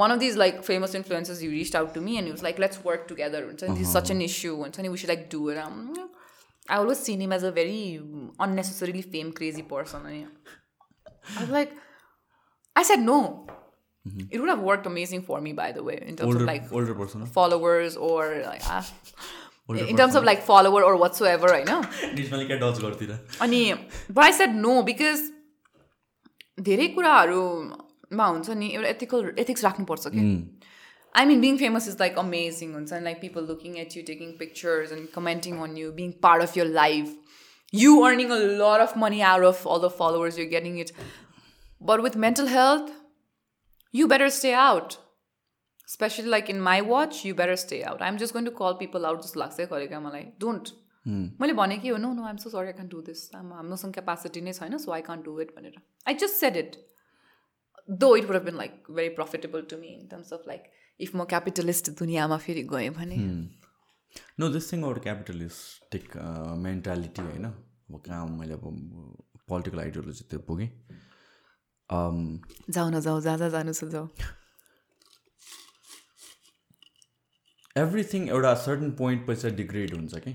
[0.02, 2.58] one of these like famous influencers you reached out to me and he was like
[2.64, 5.24] let's work together हुन्छ नि this is such an issue हुन्छ नि we should like
[5.34, 5.76] do it um,
[6.68, 7.80] I always seen him as a very
[8.46, 11.74] unnecessarily fame crazy person अनि I was like
[12.76, 13.18] I said no
[14.30, 16.72] it would have worked amazing for me by the way in terms Older, of like
[16.72, 17.26] older person.
[17.26, 18.82] followers or like ah,
[19.90, 23.14] in terms of like follower or whatsoever होइन डिसमाले क्या touch गर्तिर
[23.46, 23.62] अनि
[24.10, 25.22] but I said no because
[26.58, 30.24] धेरै कुराहरूमा हुन्छ नि एउटा ethical ethics राख्नुपर्छ कि
[31.14, 34.32] I mean being famous is like amazing हुन्छ नि like people looking at you taking
[34.38, 37.14] pictures and commenting on you being part of your life
[37.82, 40.92] you earning a lot of money out of all the followers you getting it
[41.80, 42.98] but with mental health
[43.94, 44.98] you better stay out.
[45.88, 48.00] Especially like in my watch, you better stay out.
[48.00, 50.68] I'm just going to call people out just लाग्छ गरेको मलाई don't
[51.06, 54.40] मैले भने कि हो no no I'm so sorry I can do this हाम्रोसँग capacity
[54.40, 56.76] नै छैन so I can do it भनेर। I just said it
[57.88, 61.14] though it would have been like very profitable to me in terms of like if
[61.16, 63.16] म capitalist दुनियाँमा फेरि गएँ भने।
[64.40, 66.16] No this thing out capitalistic
[66.64, 68.64] mentality होइन अब कहाँ मैले अब
[69.48, 70.70] पोलिटिकल आइडियोलोजी त्यो पुगेँ
[71.90, 74.06] जाऊ न जाऊ जहाँ जहाँ जानु छ जाऊ
[77.76, 80.32] एभ्रिथिङ एउटा सर्टन पोइन्ट पछि डिग्रेड हुन्छ कि?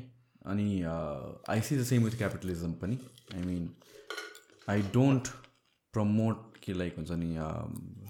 [0.51, 2.97] अनि I see the same with capitalism पनि.
[3.35, 3.69] I mean
[4.69, 5.27] I don't
[5.93, 7.29] promote कि लाइक हुन्छ नि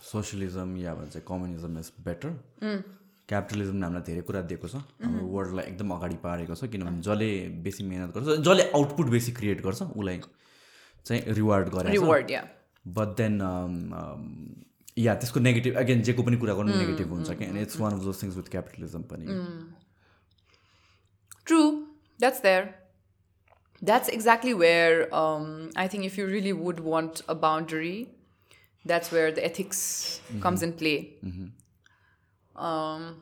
[0.06, 2.30] सोसियलिजम या भन्छ कम्युनिजम इज बेटर
[3.30, 7.30] क्यापिटलिजमले हामीलाई धेरै कुरा दिएको छ। हाम्रो वर्ल्डलाई एकदम अगाडि पारेको छ किनभने जसले
[7.64, 10.22] बेसी मिहिनेत गर्छ जसले आउटपुट बेसी क्रिएट गर्छ उसलाई
[11.06, 12.44] चाहिँ रिवार्ड या
[12.86, 13.34] बट देन
[14.98, 18.02] या त्यसको नेगेटिभ अगेन जेको पनि कुरा गर्नु नेगेटिभ हुन्छ कि and it's one of
[18.04, 19.26] those things with capitalism पनि।
[21.48, 21.68] True,
[22.19, 22.75] that's there.
[23.83, 28.09] That's exactly where um, I think if you really would want a boundary,
[28.85, 30.97] that's where the ethics comes in play.
[32.55, 33.15] Um,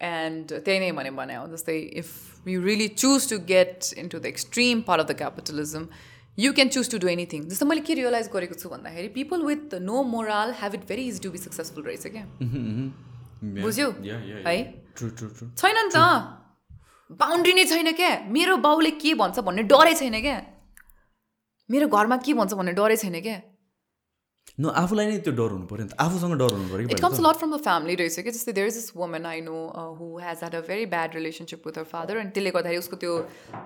[0.00, 4.26] and त्यही नै भने भने हो जस्तै if you really choose to get into the
[4.26, 5.86] extreme part of the capitalism
[6.38, 9.74] you can choose to do anything जस्तो मैले के realise गरेको छु भन्दाखेरि people with
[9.88, 12.24] no moral have it very easy to be successful रहेछ क्या
[13.64, 13.90] बुझ्यो
[14.46, 14.56] है
[14.96, 16.04] ट्रु ट्रु ट्रु छैन नि त
[17.09, 20.37] बााउन्ड्री नै छैन क्या। मेरो बाउले के भन्छ भन्ने डरै छैन क्या।
[21.69, 23.41] मेरो घरमा के भन्छ भन्ने डरै छैन क्या।
[24.59, 27.19] न आफूलाई नै त्यो डर हुनु पऱ्यो नि त। आफूसँग डर हुनु पऱ्यो it comes
[27.25, 29.61] lot from the family रहेछ कि जस्तै there is this woman I know
[29.99, 33.13] who has had a very bad relationship with her father अनि त्यसले गर्दाखेरि उसको त्यो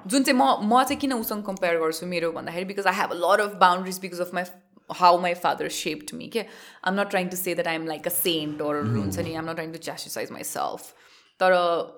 [0.07, 3.19] जुन चाहिँ म म चाहिँ किन उसँग कम्पेयर गर्छु मेरो भन्दाखेरि because I have a
[3.25, 4.45] lot of boundaries because of my
[4.90, 6.45] how my father shaped me के
[6.88, 9.56] I'm not trying to say that I'm like a saint or हुन्छ नि। आम नट
[9.61, 10.82] ट्राइङ टु च्यासिसाइज my self
[11.40, 11.53] तर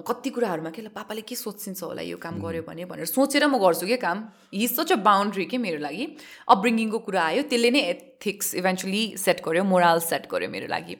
[0.08, 3.58] कति कुराहरूमा के ल पापाले के सोचिन्छ होला यो काम गर्यो भने भनेर सोचेर म
[3.58, 4.18] गर्छु क्या काम?
[4.54, 6.06] हि सच अ बााउन्ड्री के मेरो लागि।
[6.50, 10.96] अपब्रिङ्गिङको कुरा आयो त्यसले नै एथिक्स इभेन्चुली सेट गर्यो मोरल सेट गर्यो मेरो लागि।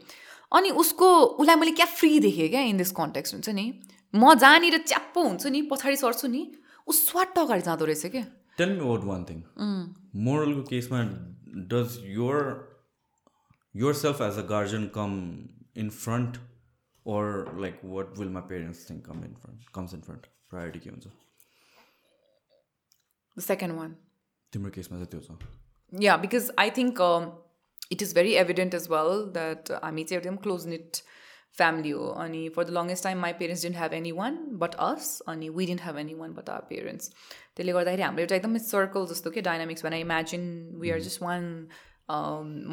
[0.52, 3.66] अनि उसको उसलाई मैले क्या फ्री देखेँ क्या इन दिस कन्ट्याक्स हुन्छ नि?
[4.14, 6.42] म जहाँनिर च्याप्पो हुन्छ नि पछाडि सर्छु नि
[6.88, 8.26] ऊ स्वाट अगाडि जाँदो रहेछ क्या।
[8.58, 9.40] Tell me what one thing
[10.26, 11.04] मोरलको केसमा
[11.72, 12.38] does your
[13.76, 15.12] your self as a guardian come
[15.78, 16.38] in front
[17.06, 20.90] or like what will my parents think come in front comes in front priority के
[20.90, 21.08] हुन्छ
[23.38, 23.96] द सेकेन्ड वान
[24.54, 25.58] तिम्रो केसमा चाहिँ त्यो छ
[25.94, 27.32] yeah because i think um,
[27.90, 30.98] it is very evident as well that हामी चाहिँ एकदम क्लोज निट
[31.58, 35.20] फ्यामिली हो अनि for the longest time my parents didn't have any one but us
[35.28, 39.06] अनि we didn't have any one but our parents त्यसले गर्दाखेरि हाम्रो एउटा एकदमै सर्कल
[39.14, 40.46] जस्तो के डाइनामिक्स भने imagine
[40.82, 41.48] we are just one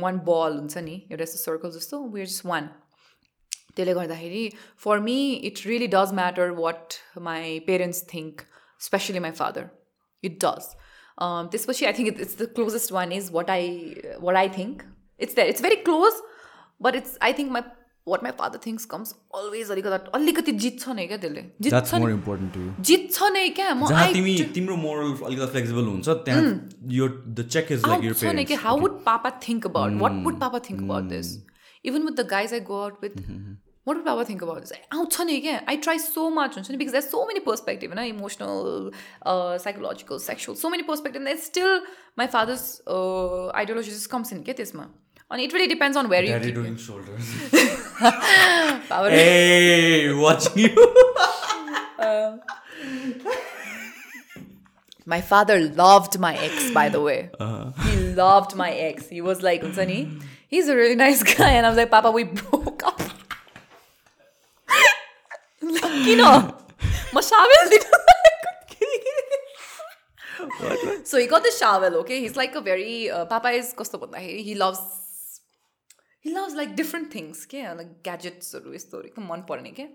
[0.02, 2.68] one ball हुन्छ नि एउटा यस्तो सर्कल जस्तो वी आर जस्ट वान
[3.76, 4.44] त्यसले गर्दाखेरि
[4.84, 5.18] for me
[5.50, 8.42] it really does matter what my parents think
[8.80, 9.68] specially my father
[10.24, 10.68] it does
[11.52, 13.72] त्यसपछि I think it's the closest one is what I
[14.20, 14.82] what I think
[15.20, 16.22] it's that it's very close
[16.80, 17.62] but it's I think my
[18.06, 21.42] what my father things comes always अलिकति अलिकति जित्छ नै क्या त्यसले?
[21.60, 23.72] जित्छ that's more नै important to you जित्छ नै क्या?
[23.74, 26.42] म जहाँ I तिमी तिम्रो मोरल अलिकति फ्लेक्सिबल हुन्छ त्यहाँ
[26.98, 30.00] यो the check is like your आउँछ नै कि parents how would papa think about
[30.02, 31.32] what would papa think about this
[31.84, 33.18] even with the guys I go out with
[33.86, 34.72] what would Baba think about this?
[34.90, 38.90] I try so much because there's so many perspectives, you know, emotional,
[39.24, 41.18] uh, psychological, sexual, so many perspectives.
[41.18, 41.82] And there's still
[42.16, 44.42] my father's uh, ideology just comes in.
[44.42, 44.86] Get this, ma.
[45.30, 46.38] And it really depends on where Daddy you.
[46.38, 46.80] Daddy doing it.
[46.80, 47.24] shoulders.
[48.88, 50.94] Baba hey, watching you.
[51.98, 52.42] Um,
[55.06, 57.30] my father loved my ex, by the way.
[57.40, 57.70] Uh-huh.
[57.88, 59.08] He loved my ex.
[59.08, 61.52] He was like, Unsani, he's a really nice guy.
[61.52, 63.00] And I was like, Papa, we broke up.
[65.74, 66.20] किन?
[67.14, 67.68] म Sewell
[71.18, 72.20] he got the shovel, okay?
[72.20, 74.80] He's like a very uh, Papa is कस्तो भन्दाखेरि he loves
[76.20, 77.62] he loves like different things के?
[77.76, 79.86] Like ग्याजेट्सहरू यस्तोहरू एकदम मन पर्ने के?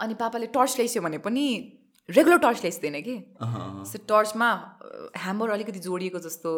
[0.00, 1.46] अनि पापाले टर्च ल्याइस्यो भने पनि
[2.10, 3.16] रेगुलर टर्च ल्याइसदैन कि?
[3.92, 4.50] सो टर्चमा
[5.16, 6.54] ह्यामर अलिकति जोडिएको जस्तो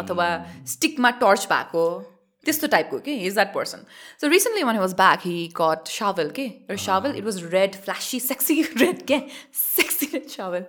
[0.00, 2.15] अथवा स्टिकमा टर्च भएको।
[2.46, 3.14] त्यस्तो टाइपको के?
[3.26, 3.84] Is that person
[4.20, 6.46] so recently one was back he got shawl के?
[6.84, 9.20] Shawl it was red flashy sexy red क्या
[9.54, 10.64] सेक्सी रेड सावल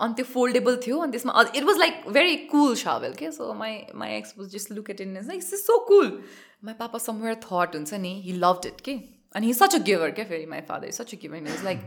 [0.00, 3.78] अनि त्यो फोल्डेबल थियो अनि त्यसमा it was like very cool shawl के so my
[4.02, 6.12] my ex was just look at in like is so cool
[6.64, 8.98] my papa somewhere thought हुन्छ नि he लभड it के
[9.34, 11.80] अनि हि सच अ गिभर क्या फेरि my father such a giver is like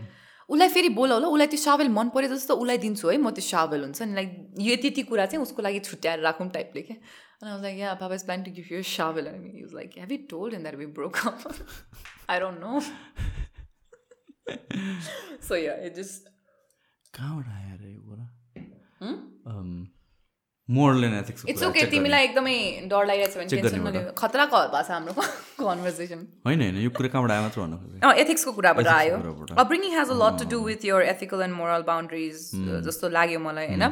[0.50, 3.44] उसलाई फेरि बोला होला उसलाई त्यो सावेल मन पऱ्यो जस्तो उसलाई दिन्छु है म त्यो
[3.44, 6.98] सावेल हुन्छ नि लाइक यो त्यति कुरा चाहिँ उसको लागि छुट्याएर राखौँ टाइपले क्या
[7.41, 9.27] And I was like, yeah, Papa is planning to give you a shovel.
[9.27, 11.41] And he was like, have you told him that we broke up?
[12.29, 12.83] I don't know.
[15.41, 16.29] so yeah, it just
[17.17, 18.27] कहाँबाट आयो अरे यो कुरा
[20.78, 22.56] moral and ethics it's okay तिमीलाई एकदमै
[22.92, 25.14] डर लागिरहेको छ भने टेन्सन नलिनु। खतराको भएको छ हाम्रो
[25.62, 29.16] कन्भर्सेसन होइन होइन यो कुरा कहाँबाट आयो मात्र भन्नु एथिक्सको कुराबाट आयो।
[29.64, 30.20] Upbringing has a.
[30.22, 32.36] Lot to do with your ethical and moral boundaries
[32.88, 33.84] जस्तो लाग्यो मलाई होइन?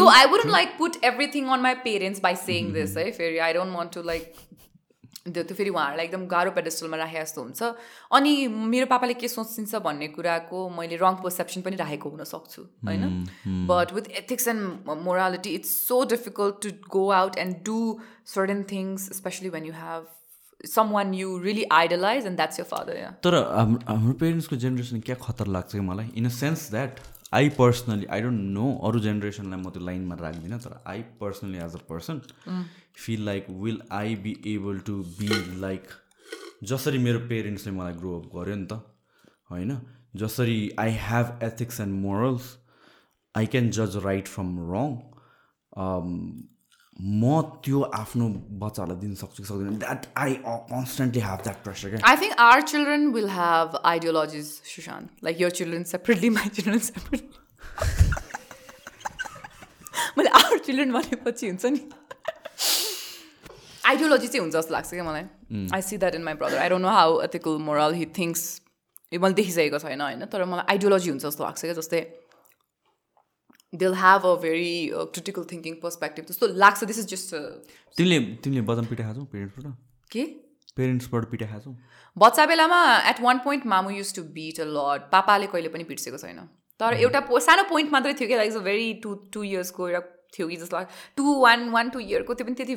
[0.00, 3.52] Though I wouldn't like put everything on my parents by saying this है फेरि I
[3.58, 4.44] don't want to like
[5.34, 7.62] त्यो त्यो फेरि उहाँहरूलाई एकदम गाह्रो पेडेस्टलमा राखे जस्तो हुन्छ।
[8.18, 8.32] अनि
[8.72, 13.04] मेरो पापाले के सोचिन्छ भन्ने कुराको मैले रङ पर्सेप्सन पनि राखेको हुनसक्छु होइन?
[13.70, 17.78] But with ethics and morality it's so difficult to go out and do
[18.34, 20.06] certain things specially when you have
[20.90, 25.16] someone you really idealise and that's your father या तर हाम- हाम्रो पेरेन्ट्सको जेनेरेसन क्या
[25.26, 26.08] खतर लाग्छ कि मलाई?
[26.16, 27.00] In a sense that
[27.34, 31.74] I personally I don't know अरू जेनेरेसनलाई म त्यो लाइनमा राख्दिनँ तर I personally as
[31.74, 32.20] a person
[33.04, 35.28] feel like will I be able to be
[35.60, 35.88] like
[36.70, 38.80] जसरी मेरो पेरेन्ट्सले मलाई ग्रो अप गर्यो नि त
[39.50, 39.78] होइन
[40.22, 42.50] जसरी I have ethics and morals
[43.34, 44.98] I can जज राइट फ्रम रङ
[46.96, 48.28] म त्यो आफ्नो
[48.60, 52.62] बच्चाहरूलाई दिन सक्छु कि सक्दिनँ that I constantly have that pressure क्या I think our
[52.72, 55.10] children will have ideologies, Shushan.
[55.28, 57.44] Like your children separately, my children separately.
[60.18, 61.80] मैले आवर चिल्ड्रेन भनेपछि हुन्छ नि
[63.88, 65.24] आइडियोलोजी चाहिँ हुन्छ जस्तो लाग्छ क्या मलाई।
[65.74, 68.44] I see that in my brother I don't know how ethical moral he thinks
[69.12, 72.00] यो मैले देखिसकेको छैन होइन तर मलाई आइडियोलोजी हुन्छ जस्तो लाग्छ क्या जस्तै
[73.72, 74.74] दिल have a very
[75.14, 77.34] critical thinking perspective जस्तो लाग्छ। दिस इज जस्ट
[77.96, 79.74] तिमीले तिमीले बदम पिठा खान्छौ पेरेन्ट्सबाट
[80.10, 80.22] के?
[80.76, 81.72] पेरेन्ट्सबाट पिठा खान्छौ
[82.16, 82.78] बच्चा बेलामा
[83.10, 86.40] at one point मामु use to beat a lot पापाले कहिले पनि पिट्सेको छैन।
[86.80, 90.00] तर एउटा सानो पोइन्ट मात्रै थियो कि लाइक भेरी टु टु इयर्सको एउटा
[90.35, 92.75] थियो कि जस्तो लाग्यो टु वान वान टू इयरको त्यो पनि त्यति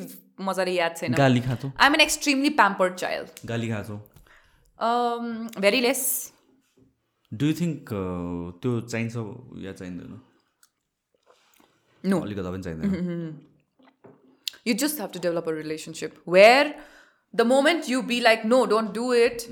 [0.48, 3.98] मजाले याद छैन गाली खान्छौ I am an extremely pampered child गाली खान्छौ
[5.66, 6.04] very less
[7.32, 7.90] do you think
[8.62, 9.26] त्यो चाहिन्छ
[9.66, 10.20] या चाहिँदैन
[12.04, 13.42] नो अलिकता पनि चाहिँदैन
[14.68, 16.68] you just have to develop a relationship where
[17.34, 19.46] the moment you be like no don't do it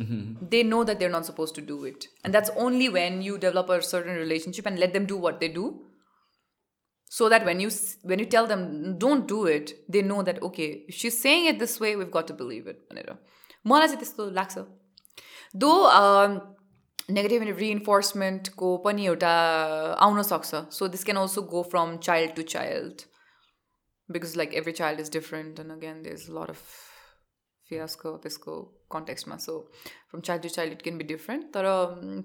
[0.52, 3.73] they know that they're not supposed to do it and that's only when you develop
[3.76, 5.67] a certain relationship and let them do what they do
[7.17, 8.62] so that when you s- when you tell them
[9.05, 12.28] don't do it they know that okay if she's saying it this way we've got
[12.33, 13.10] to believe it भनेर
[13.73, 14.65] मलाई चाहिँ त्यस्तो लाग्छ
[15.65, 15.73] दो
[17.17, 19.33] negative रिइन्फोर्समेन्टको पनि एउटा
[20.07, 23.09] आउन सक्छ so this can also go from child to child
[24.09, 26.62] because like every child is different and again there's a lot of
[27.70, 28.54] fiasco त्यसको
[28.92, 29.54] कन्टेक्स्टमा। So
[30.12, 31.66] from child to child it can be different तर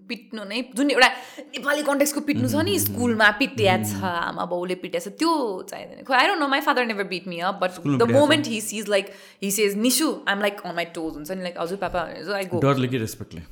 [0.09, 5.01] पिट्नु नै जुन एउटा नेपाली कन्टेक्स्टको पिट्नु छ नि स्कुलमा पिटिया छ आमा बाउले पिटिया
[5.07, 5.33] छ त्यो
[5.71, 8.11] चाहिँदैन। खै I don't know my father never beat me up but the?
[8.13, 9.11] Moment he sees like
[9.43, 12.07] he says निसु I'm like on my toes हुन्छ नि लाइक हजुर पापा
[12.37, 13.45] आई गो डरले कि रेस्पेक्टले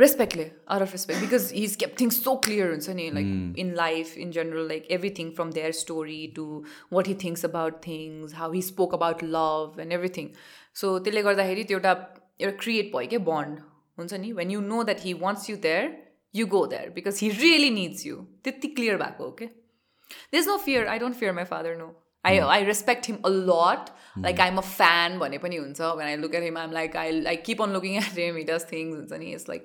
[0.00, 3.30] respectly out of respect because he's kept things so clear and sunny like
[3.62, 6.44] in life in general like everything from their story to
[6.96, 10.28] what he thinks about things how he spoke about love and everything.
[10.80, 11.92] So त्यसले गर्दाखेरि त्यो एउटा
[12.40, 13.60] एउटा create भयो क्या bond
[13.98, 15.96] हुन्छ नि when you know that he wants you there
[16.40, 19.48] you go there because he really needs you त्यति क्लियर भएको हो क्या
[20.32, 21.88] there's no fear i don't fear my father no
[22.24, 23.90] I, I respect him a lot
[24.26, 27.08] like i'm a fan भने पनि हुन्छ when i look at him i'm like I,
[27.32, 29.60] I keep on looking at him he does things हुन्छ नि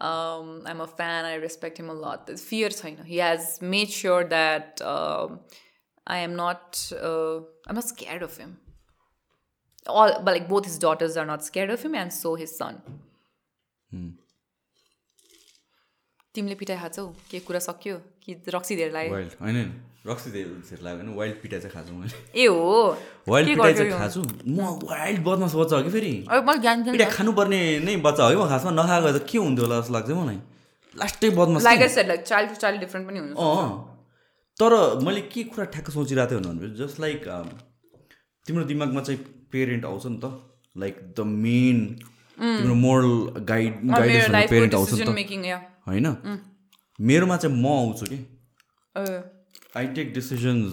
[0.00, 4.24] um, i'm a fan i respect him a lot There's fear छैन has made sure
[4.24, 5.40] that um,
[6.06, 8.56] i am not uh, i'm not scared of him
[10.00, 12.82] all but like both his daughters are not scared of him and so his son.
[16.34, 17.94] तिमीले पिटाइ खान्छौ के कुरा सक्यो
[18.24, 19.56] कि रक्सी धेरै लाग्यो wild होइन
[20.06, 22.68] रक्सी धेरै लाग्यो भने वाइल्ड पिटाइ चाहिँ मैले ए हो
[23.28, 24.22] वाइल्ड पिटाइ चाहिँ
[24.58, 28.30] म वाइल्ड बदमास बच्चा हो कि फेरि अब मैले ज्ञान पिटाइ खानुपर्ने नै बच्चा हो
[28.30, 30.38] कि म खासमा नखाएको त के हुन्थ्यो होला जस्तो लाग्छ मलाई
[30.96, 33.68] लास्टै बदमास like child to child different पनि हुन्छ अँ
[34.62, 34.78] तर
[35.08, 37.28] मैले के कुरा ठ्याक्क सोचिरहेको थिएँ भने जस्ट लाइक
[38.46, 39.20] तिम्रो दिमागमा चाहिँ
[39.52, 40.30] पेरेन्ट आउँछ नि त
[40.76, 41.78] लाइक द मेन
[42.38, 46.06] तिम्रो मोरल गाइड गाइडेन्स पेरेन्ट आउँछ नि त। होइन?
[46.98, 48.18] मेरोमा चाहिँ म आउँछु कि?
[49.76, 50.72] I take decisions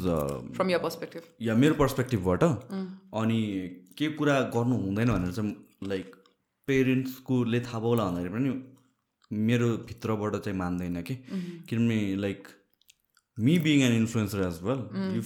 [0.55, 3.41] from your perspective या मेरो पर्सपेक्टिभबाट अनि
[3.97, 5.55] के कुरा गर्नु हुँदैन भनेर चाहिँ
[5.89, 6.15] लाइक
[6.67, 8.51] पेरेन्ट्सकोले थाहा पाउला भन्दाखेरि पनि
[9.31, 11.15] मेरो भित्रबाट चाहिँ मान्दैन कि।
[11.69, 12.47] किनभने like
[13.37, 14.79] me being an influencer as well
[15.15, 15.21] you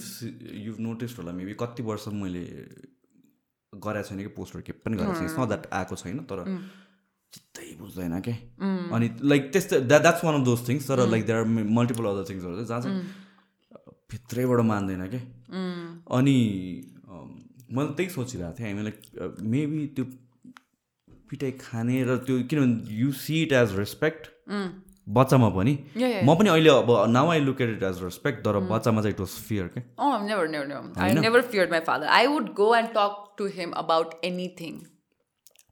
[0.64, 2.44] you notice होला मेबी कति वर्ष मैले
[3.74, 6.38] गरेको छैन कि पोस्टहरू के पनि गरेको छैन। इट्स नट द्याट आएको छैन तर
[7.32, 8.32] चित्तै बुझ्दैन के।
[8.92, 11.46] अनि लाइक त्यस्तो that that's one of those things तर like there are
[11.78, 12.96] multiple other थिङ्सहरू चाहिँ जहाँ चाहिँ
[14.12, 15.20] भित्रैबाट मान्दैन के।
[16.16, 16.36] अनि
[17.72, 18.98] मैले त्यही सोचिरहेको थिएँ हामी लाइक
[19.40, 20.04] मेबी त्यो
[21.30, 24.22] पिटाइ खाने र त्यो किनभने you see it as respect
[25.06, 25.72] बच्चामा पनि.
[25.96, 29.20] म पनि अहिले अब now I look at it as respect तर बच्चामा चाहिँ इट
[29.20, 29.80] वाज फियर के
[30.28, 30.80] never, never.
[30.96, 32.08] I never feared my father.
[32.08, 34.80] I would go and talk to him about anything.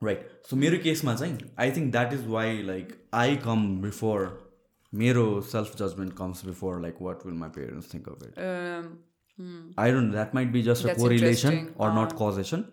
[0.04, 4.22] Right so मेरो केसमा चाहिँ I think that is why like I come before
[4.92, 8.38] मेरो self judgement comes before like what will my parents think of it
[9.78, 11.80] I don't that might be just correlation interesting.
[11.82, 12.64] Or not causation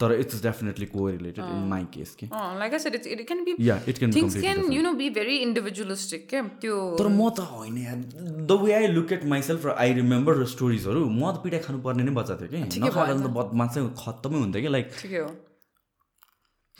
[0.00, 3.44] तर it's definitely correlated in my case के oh, like I said, it's, it can
[3.44, 3.54] be.
[3.58, 6.22] Yeah, it can be Things completely can, you know, be very individualistic.
[6.30, 7.98] क्या त्यो तर म त होइन यार
[8.48, 12.14] the way I look at myself र I remember स्टोरिजहरू म त पिटाइ खानुपर्ने नै
[12.18, 12.80] बच्चा थियो कि?
[12.80, 14.68] नखाएर त बदमास चाहिँ खत्तमै हुन्थ्यो कि?
[14.76, 15.28] लाइक ठिकै हो।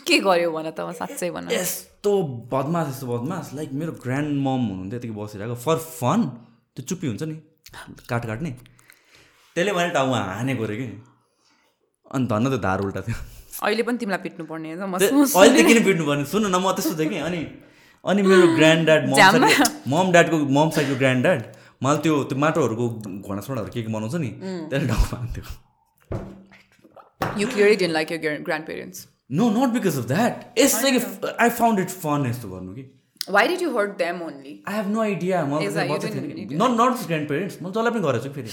[0.06, 2.12] के गर्यो भन त म साँच्चै भन। यस्तो
[2.56, 6.20] बदमास यस्तो बदमास लाइक मेरो ग्रान्ड मम हुनुहुन्थ्यो यतिकै बसिरहेको फर फन
[6.74, 7.36] त्यो चुप्पी हुन्छ नि
[8.08, 8.56] काट काट्ने।
[9.56, 10.86] त्यसले मैले टाउमा हानेको अरे कि?
[12.14, 13.16] अनि धन्न त्यो धार उल्टा थियो।
[13.62, 17.18] अहिले पनि तिमीलाई पिट्नु पर्ने अहिले किन पिट्नु पर्ने सुन न म त्यस्तो थिएँ कि
[17.28, 17.40] अनि
[18.04, 19.02] अनि मेरो ग्रान्ड ड्याड
[19.94, 21.42] मम ड्याडको मम साइडको ग्रान्ड ड्याड
[21.84, 22.86] मलाई त्यो त्यो माटोहरूको
[23.26, 24.30] घोडा सोडाहरू के के बनाउँछ नि
[24.70, 25.44] त्यसले टाउमा हान्थ्यो
[27.40, 28.98] You clearly didn't like your gran- grandparents.
[29.38, 31.00] No not because of that यस्तो कि
[31.44, 32.84] आई फाउन्ड इट फन यस्तो गर्नु कि।
[33.34, 34.54] Why did you hurt them only?
[34.68, 38.50] I have no idea म नट नट ग्रान्ड पेरेन्ट्स म जसलाई पनि गरेको छु फेरि।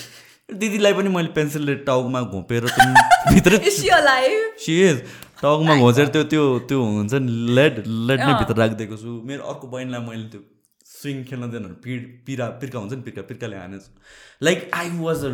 [0.50, 2.66] दिदीलाई पनि मैले पेन्सिलले टाउकोमा घोपेर
[3.34, 4.36] भित्र Is she alive?
[4.66, 5.02] She is
[5.42, 9.68] टाउकोमा घोचेर त्यो त्यो त्यो हुन्छ नि लेड लेड नै भित्र राखिदिएको छु। मेरो अर्को
[9.74, 10.42] बहिनीलाई मैले त्यो
[10.98, 13.90] स्विङ खेल्न दिएन। भने पिड पिरा पिर्का हुन्छ नि पिर्का पिर्काले हानेछु।
[14.44, 15.32] Like I was a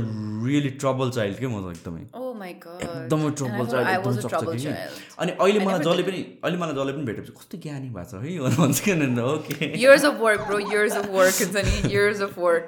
[0.48, 2.32] really trouble child के म त एकदमै। Oh.
[2.44, 4.48] एकदमै ट्रबल चाइल्ड एकदमै child.
[4.54, 4.68] कि।
[5.24, 8.56] अनि अहिले मलाई जसले पनि अहिले मलाई जसले पनि भेटेपछि कस्तो ज्ञानी भएको छ है
[8.58, 9.88] भन्छ किन ओके हुन्छ
[11.68, 11.76] नि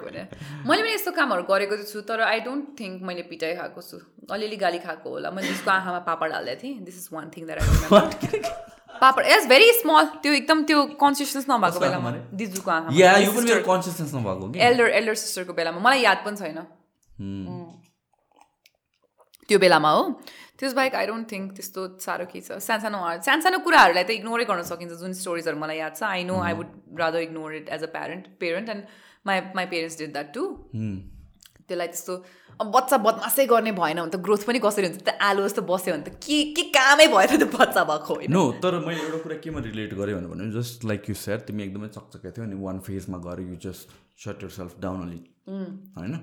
[0.06, 0.28] भनेर
[0.68, 3.98] मैले पनि यस्तो कामहरू गरेको छु तर आई डोन्ट थिङ्क मैले पिटाइ खाएको छु।
[4.32, 7.60] अलिअलि गाली खाएको होला। मैले उसको आँखामा पापड हाल्दै थिएँ। This is one thing that
[7.62, 13.32] I papad as very small त्यो एकदम त्यो कन्सियसनेस नभएको बेलामा। दिजुको आँखामा। या यो
[13.32, 14.60] पनि मेरो कन्सियसनेस नभएको कि?
[14.60, 16.60] एल्डर एल्डर सिस्टरको बेलामा। मलाई याद पनि छैन।
[17.20, 17.46] Hmm.
[19.50, 20.04] त्यो बेलामा हो।
[20.60, 24.64] त्यस बाहेक आई डोन्ट थिङ्क त्यस्तो साह्रो के छ। सानसानो सानसानो कुराहरूलाई त इग्नोरै गर्न
[24.72, 27.92] सकिन्छ। जुन स्टोरिजहरू मलाई याद छ I know I would rather ignore it as a
[27.92, 28.84] parent parent and
[29.28, 30.96] my my parents did that to Hmm.
[31.68, 32.14] त्यसलाई त्यस्तो
[32.62, 35.04] अब बच्चा बदमासै गर्ने भएन भने त ग्रोथ पनि कसरी हुन्छ?
[35.04, 38.44] त्यो आलु जस्तो बस्यो भने त के के कामै त त्यो बच्चा भएको होइन। नो
[38.64, 42.32] तर मैले एउटा कुरा केमा रिलेट गरेँ भने जस्ट लाइक यु सेयर तिमी एकदमै चकचके
[42.32, 43.88] थियो अनि वान फेजमा गएर you just
[44.26, 46.14] shut yourself down अलि होइन?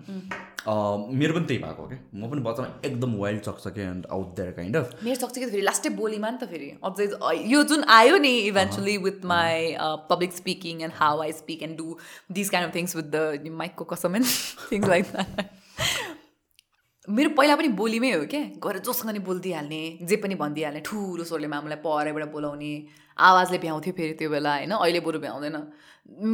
[1.21, 4.77] मेरो पनि त्यही भएको क्या। म पनि बच्चामा एकदम wild चकचके and out there kind
[4.77, 7.05] of मेरो सक्छ कि फेरि लास्टै बोलीमा नि त फेरि। अझै
[7.53, 9.77] यो जुन आयो नि eventually with my
[10.11, 11.97] public speaking and how I speak and do
[12.41, 14.27] this kind of things with the माइकको कसम एन्ड
[14.73, 15.37] थिङ्स लाइक द्याट
[17.09, 21.49] मेरो पहिला पनि बोलीमै हो क्या। गएर जोसँग नि बोलिदिइहाल्ने जे पनि भनिदिइहाल्ने ठुलो स्वरले
[21.51, 22.73] मामुलाई परेबाट बोलाउने
[23.19, 24.71] आवाजले भ्याउँथ्यो फेरि त्यो बेला होइन?
[24.71, 25.57] अहिले बरु भ्याउँदैन।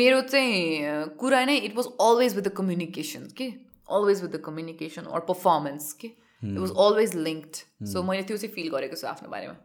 [0.00, 3.48] मेरो चाहिँ कुरा नै it was always with the communication के?
[3.88, 6.08] Always with the communication or performance के?
[6.42, 7.54] It was always linked
[7.88, 9.56] so मैले त्यो चाहिँ फिल गरेको छु आफ्नो बारेमा।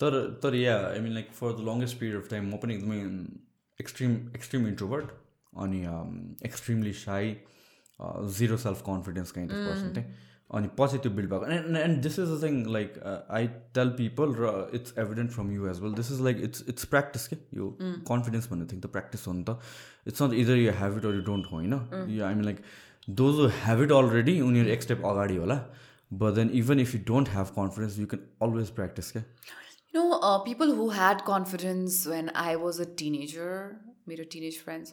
[0.00, 0.12] तर
[0.42, 3.00] तर yeah I mean like for the longest period of time म पनि एकदमै
[3.80, 5.06] एक्सट्रिम एक्सट्रिम इन्ट्रोभर्ट
[5.64, 5.80] अनि
[6.48, 7.36] extremely shy
[8.38, 10.04] zero self confidence kind of person थिएँ
[10.58, 12.98] अनि पछि त्यो बिल्ड भएको and and this is a thing like
[13.38, 13.46] I
[13.78, 17.26] tell people र it's evident from you as well this is like it's it's practice
[17.28, 19.58] के यो confidence भन्ने thing त प्र्याक्टिस हो नि त।
[20.06, 21.72] It's not either you have it or you don't होइन
[22.16, 22.62] यो I mean like
[23.22, 25.58] those have it already उनीहरू एक स्टेप अगाडि होला।
[26.24, 29.24] But then even if you don't have confidence you can always practise क्या
[29.94, 33.46] uh, people who had confidence when I was a teenager,
[34.08, 34.92] मेरो teenage friends,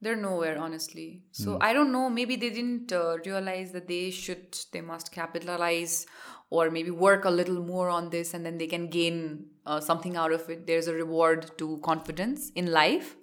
[0.00, 1.22] they're nowhere, honestly.
[1.32, 6.06] So I don't know, maybe they didn't uh, realize that they should, they must capitalize
[6.50, 10.16] or maybe work a little more on this and then they can gain uh, something
[10.16, 10.66] out of it.
[10.66, 13.16] There's a reward to confidence in life.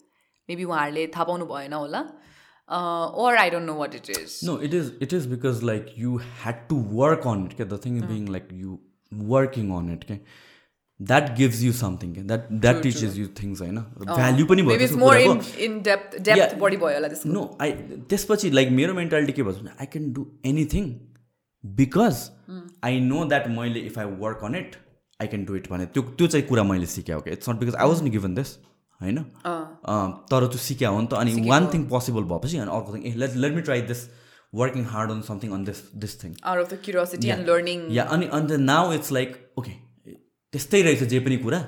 [0.48, 2.04] Maybe उहाँहरूले थाहा पाउनु भएन होला
[2.70, 4.44] or I don't know what it is.
[4.44, 7.54] No, it is it is because like you had to work on it.
[7.54, 7.64] Okay?
[7.64, 8.80] The thing is being like you
[9.12, 10.04] working on it.
[10.04, 10.22] Okay?
[11.01, 12.11] That gives you something.
[12.13, 12.23] Okay?
[12.31, 13.61] That that teaches you things.
[13.61, 14.77] होइन value पनि भयो
[17.35, 17.73] no I
[18.13, 20.85] त्यसपछि like मेरो mentality के भन्छ भने I can do anything
[21.65, 22.17] because
[22.85, 24.77] I know that मैले if I work on it
[25.21, 27.75] I can do it भने त्यो त्यो चाहिँ कुरा मैले सिकेँ okay it's not because
[27.75, 28.55] I was given this
[29.01, 29.19] होइन?
[30.31, 33.15] तर त्यो सिक्या हो नि त अनि वान थिङ पोसिबल भएपछि अनि अर्को thing A
[33.25, 34.07] let let me try this
[34.53, 37.91] working hard on something on this this thing out of the curiosity and learning.
[37.91, 39.83] या अनि अन्त नाउ इट्स लाइक ओके
[40.53, 41.61] त्यस्तै रहेछ जे पनि कुरा।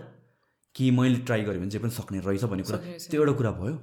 [0.74, 2.78] कि मैले ट्राई गरेँ भने जे पनि सक्ने रहेछ भन्ने कुरा।
[3.10, 3.74] त्यो एउटा कुरा भयो।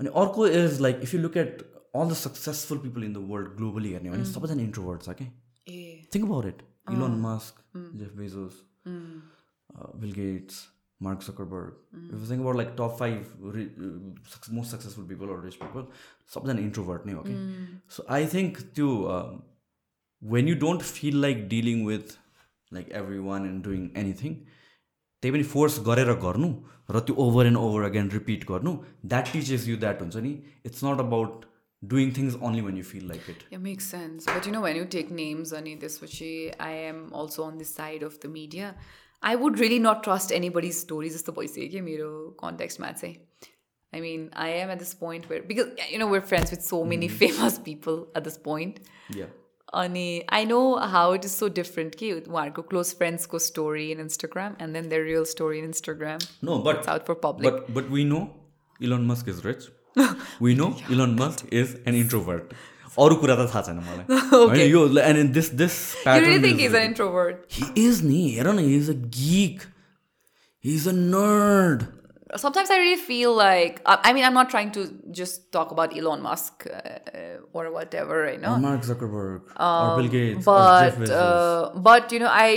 [0.00, 1.62] अनि अर्को is like if you look at
[1.94, 5.28] all the successful people in the world globally हेर्ने भने सबैजना इन्ट्रोभर्ट छ क्या।
[5.68, 6.62] ए। Think about it
[6.92, 7.54] Elon Musk
[7.98, 8.54] Jeff Bezos
[10.04, 10.62] Bill Gates
[11.00, 11.68] Mark Zuckerberg
[12.14, 13.20] if think about like top five
[14.58, 15.86] most successful people or rich people
[16.34, 17.36] सबजना introvert नै हो कि
[17.96, 18.88] so I think त्यो
[20.22, 22.18] when you don't feel like dealing with
[22.73, 24.33] Like every one and doing anything
[25.23, 26.49] त्यही पनि force गरेर गर्नु
[26.95, 28.73] र त्यो over and over again repeat गर्नु
[29.13, 30.33] द्याट टिचेस यु द्याट हुन्छ नि
[30.71, 31.45] it's not about
[31.81, 34.29] doing things only when you feel like it Yeah, makes sense.
[34.35, 36.31] But you know, when you take names, Ani Deswachi,
[36.69, 38.71] I am also on this side of the media.
[39.23, 42.09] I would really not trust anybody's stories जस्तो भइसक्यो कि मेरो
[42.43, 43.15] कन्टेक्स्टमा चाहिँ
[43.93, 46.83] I mean, I am at this point where, because, you know, we're friends with so
[46.83, 48.79] many famous people at this point.
[49.15, 49.27] या
[49.74, 50.60] अनि I know
[50.94, 55.04] how it is so different कि उहाँहरूको close फ्रेन्ड्सको story in Instagram and then their
[55.04, 56.18] real story in Instagram
[56.48, 58.22] No, but out for public but but we know
[58.80, 59.70] Elon Musk is rich.
[60.46, 62.54] we know Elon Musk is an introvert.
[62.98, 65.76] अरू कुरा त थाहा छैन मलाई। यो and this this
[67.78, 69.62] is नि हेर न is a geek
[70.64, 71.84] he is a nerd
[72.35, 74.81] Sometimes I really feel like I I mean I'm not trying to
[75.19, 76.79] just talk about Elon Musk uh,
[77.19, 78.55] uh, or whatever, you know.
[78.65, 81.13] Mark Zuckerberg or Bill Gates or Jeff But Bezos.
[81.21, 82.49] uh, but you know I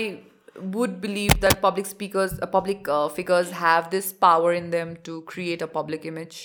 [0.78, 5.22] would believe that public speakers, uh, public uh, figures have this power in them to
[5.34, 6.40] create a public image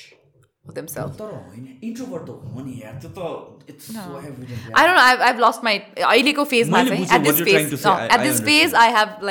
[0.67, 1.17] of themselves.
[1.17, 5.09] तर होइन introvert त हो नि यार त्यो त it's so evident I don't know.
[5.09, 5.77] I've, I've lost my
[6.13, 7.83] अहिलेको फेजमा मैले चाहिँ बुझेँ at what this you're trying phase to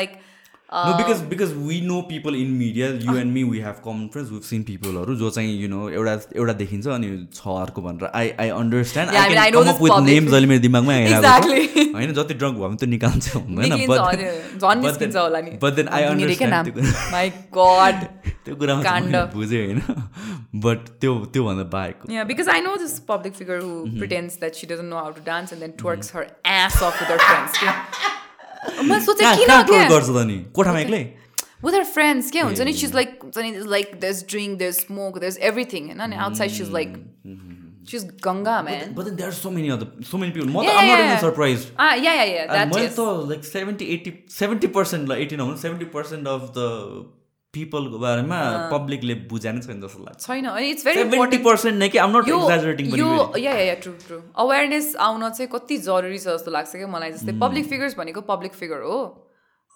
[0.05, 0.23] say.
[0.72, 3.59] no, I- I I because because we know people in media you and me we
[3.61, 7.56] have common friends we've seen peopleहरू जो चाहिँ you know एउटा एउटा देखिन्छ अनि छ
[7.61, 10.98] अर्को भनेर I I understand I I I this up with names अहिले मेरो दिमागमै.
[11.03, 16.65] आइरहेको होइन जति ड्रग भयो भने त्यो निकाल्छ हुँदैन नि बट देन आई अन्डरस्ट्यान्ड नाम
[18.45, 19.81] त्यो कुरामा बुझेँ होइन
[20.67, 23.99] बट त्यो त्योभन्दा बाहेक Yeah, because I know this public figure who Mm-hmm.
[23.99, 27.09] pretends that she doesn't know how to dance and then twerks her ass off with
[27.09, 27.61] her friends.
[28.81, 31.03] मैले सोचेँ किन गर्छ त नि कोठामा एक्लै
[31.67, 35.19] with her friends के हुन्छ नि she's like हुन्छ नि like there's drink there's smoke
[35.23, 36.93] there's everything होइन अनि outside she's like
[37.29, 37.55] Mm-hmm.
[37.91, 40.79] she's Ganga man but then there so many other so many people म त Yeah,
[40.79, 41.21] I'm not yeah, yeah.
[41.21, 42.99] Surprise ah yeah yeah yeah that is
[43.31, 46.67] like seventy eighty seventy percent eighty नभनु seventy percent of the
[47.53, 48.39] पिपलको बारेमा
[48.71, 52.17] पब्लिकले बुझा नै छैन जस्तो लाग्छ। छैन। अनि it's very सेभेन्टी पर्सेन्ट नै कि आम
[52.17, 56.71] नट एक्जाजरेटिङ यो yeah yeah true true awareness आउन चाहिँ कति जरुरी छ जस्तो लाग्छ
[56.75, 58.99] क्या मलाई जस्तै पब्लिक फिगर्स भनेको पब्लिक फिगर हो।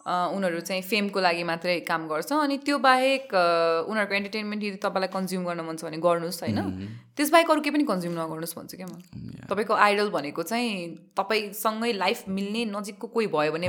[0.05, 5.43] उनीहरू चाहिँ फेमको लागि मात्रै काम गर्छ। अनि त्यो बाहेक उनीहरूको इन्टरटेनमेन्ट यदि तपाईँलाई कन्ज्युम
[5.47, 6.59] गर्न मन छ भने गर्नुहोस् होइन?
[7.17, 8.99] त्यसबाहेक अरू केही पनि कन्ज्युम नगर्नुहोस् भन्छु क्या म।
[9.47, 10.71] तपाईँको आइडल भनेको चाहिँ
[11.15, 13.67] तपाईँसँगै लाइफ मिल्ने नजिकको कोही भयो भने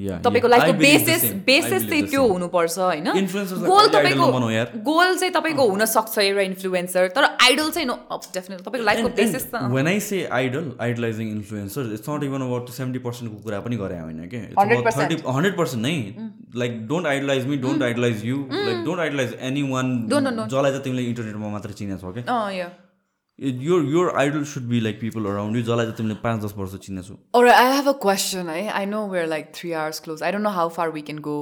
[0.00, 3.08] तपाईँको लाइफको बेसिस बेसिस चाहिँ त्यो हुनुपर्छ होइन?
[3.66, 4.26] गोल तपाईँको।
[4.90, 7.96] गोल चाहिँ तपाईँको हुन सक्छ एउटा इन्फ्लुएन्सर तर आइडल चाहिँ नो
[8.34, 12.70] डेफिनेटली तपाईँको लाइफको बेसिस त when I say idol idolising influencer it's not even about
[12.72, 14.98] seventy पर्सेन्टको कुरा पनि गरे होइन कि 100%.
[14.98, 15.96] थर्टी हन्ड्रेड पर्सेन्ट नै।
[16.56, 19.30] Like don't idolise me don't idolise you like don't idolise
[19.70, 22.24] anyone जसलाई चाहिँ तिमीले इन्टरनेटमा मात्र चिनेछौ क्या
[23.40, 26.74] your your idol should be like people around you जसलाई चाहिँ तिमीले पाँच दस वर्ष
[26.86, 28.48] चिनेछौ Alright, I have a question.
[28.54, 30.22] I, I know we're like three hours close.
[30.28, 31.36] I don't know how far we can go.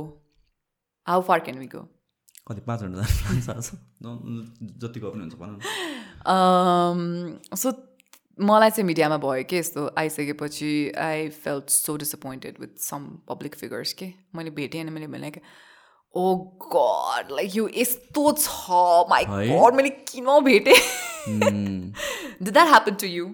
[1.06, 1.82] How far can we go?
[2.50, 7.02] कति पाँच घन्टा जानु थाहा छ न- जति गयो पनि हुन्छ भन न Um,
[7.62, 7.72] so
[8.38, 10.70] मलाई चाहिँ मिडियामा भयो कि यस्तो आइसकेपछि
[11.04, 15.40] I felt so disappointed with some public figures के मैले भेटेँ अनि मैले भने कि
[16.14, 16.34] ओ
[16.74, 19.24] गड लाइक यो यस्तो छ है?
[19.48, 20.78] गड मैले किन भेटेँ
[21.28, 23.26] did that happen to you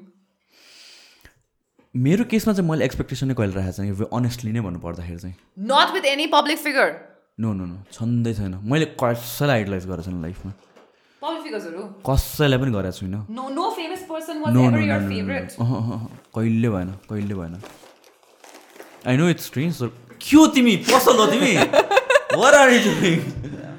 [1.94, 5.34] मेरो केसमा चाहिँ मैले एक्सपेक्टेसन नै कहिले राखेको छैन अनेस्टली नै भन्नु पर्दाखेरि चाहिँ।
[5.70, 6.88] Not with any public figure
[7.40, 10.52] no no no छँदै छैन। मैले कसैलाई आइडलाइज गरेको छैन लाइफमा
[12.08, 13.20] कसैलाई पनि गरेको छुइनँ।
[16.34, 17.54] कहिले भएन कहिले भएन।
[19.06, 20.76] आई नो इट्स स्ट्रेन्ज के हो तिमी?
[20.92, 21.52] पसल हो तिमी?
[22.36, 23.12] वर आर तिमी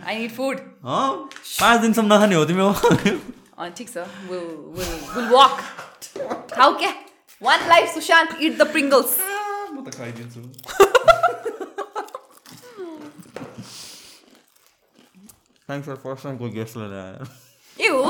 [0.08, 2.61] आई निड फुड पाँच दिनसम्म नखाने हो तिमी
[3.58, 3.98] अँ ठिक छ।
[4.30, 5.56] विल विल विल वक
[6.53, 6.92] खाऊ क्या
[7.42, 9.11] one life Sushant eat the Pringles
[9.74, 10.42] म त खाइदिन्छु।
[15.67, 17.16] थ्याङ्क्स फर फर्स्ट टाइमको गेस्टलाई ल्याएर
[17.77, 18.03] ए हो?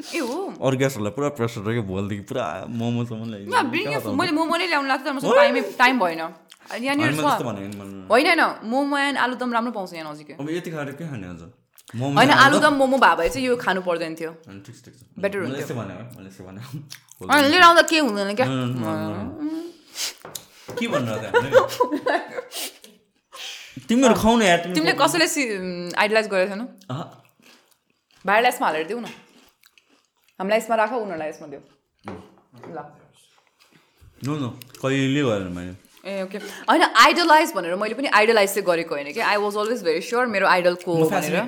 [0.00, 2.44] ए हो अरू गेस्टहरूलाई पुरा प्रेसर रह्यो भोलिदेखि पुरा
[2.80, 3.22] मोमोसम्म.
[4.20, 6.22] मैले मोमो नै ल्याउनु लाग्छ तर मसँग टाइमै टाइम भएन।
[6.70, 7.12] यहाँनिर
[8.10, 11.42] होइन होइन मोमो एन्ड आलुदम राम्रो पाउँछ यहाँ नजिकै। अब यति खाएर के खाने अझ
[11.90, 14.74] होइन आलुदम मोमो भए भए चाहिँ यो खानु पर्दैन थियो। हुन्थ्यो।
[17.26, 18.46] अनि लिएर आउँदा के हुँदैन क्या?
[20.78, 21.22] के भनेर
[23.88, 25.26] तिमीहरू खाउने यार तिमी तिमीले कसैले
[25.98, 26.54] आइडलाइज गरेको
[28.24, 29.06] भाइलाई यसमा हालेर देऊ न।
[30.40, 31.62] हामीलाई यसमा राख उनीहरूलाई यसमा देऊ.
[32.72, 32.80] ल.
[34.24, 34.48] नो नो
[34.80, 36.38] कहिले गरेन मैले ए ओके
[36.68, 39.20] होइन आइडलाइज भनेर मैले पनि आइडलाइज चाहिँ गरेको होइन कि?
[39.20, 41.44] I was always very sure मेरो आइडल को भनेर।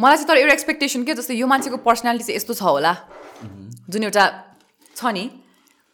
[0.00, 2.94] मलाई चाहिँ तर एउटा एक्सपेक्टेसन के जस्तै यो मान्छेको पर्सनालिटी चाहिँ यस्तो छ होला
[3.90, 4.24] जुन एउटा
[4.96, 5.24] छ नि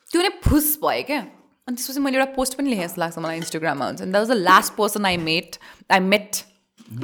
[0.08, 1.20] त्यो नै फुस भयो क्या।
[1.68, 4.40] अनि त्यसपछि मैले एउटा पोस्ट पनि लेखेँ जस्तो लाग्छ मलाई इन्स्टाग्राममा हुन्छ। That was the
[4.48, 5.50] last person I met
[5.92, 6.32] I met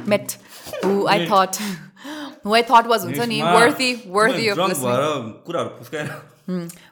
[0.09, 0.27] met
[0.85, 1.53] who I thought
[2.45, 5.03] I thought was हुन्छ नि वर्थी drunk अफ भएर
[5.45, 6.07] कुराहरू फुस्काएर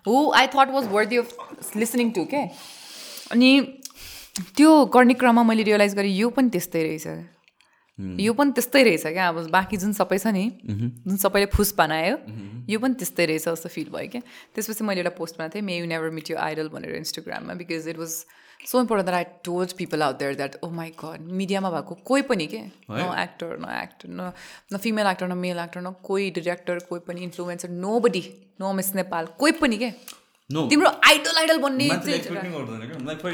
[0.08, 2.42] who I thought was worthy of listening to के
[3.32, 3.52] अनि
[4.58, 7.08] त्यो गर्ने क्रममा मैले रियलाइज गरेँ यो पनि त्यस्तै रहेछ।
[8.00, 12.16] यो पनि त्यस्तै रहेछ क्या अब बाँकी जुन सबै छ नि जुन सबैले फुस बनायो
[12.70, 14.22] यो पनि त्यस्तै रहेछ जस्तो फिल भयो क्या।
[14.56, 17.88] त्यसपछि मैले एउटा पोस्ट बनाएको थिएँ may you never meet you idol भनेर इन्स्टाग्राममा because
[17.88, 18.14] it was
[18.60, 22.22] so important that I told people out there that oh my God मिडियामा भएको कोही
[22.30, 24.32] पनि के न एक्टर न एक्टर न
[24.74, 28.24] न फिमेल एक्टर न मेल एक्टर न कोही डिरेक्टर कोही पनि influencer nobody
[28.60, 29.92] no Miss Nepal कोही पनि के
[30.50, 31.88] तिम्रो आइडल आइडल बन्ने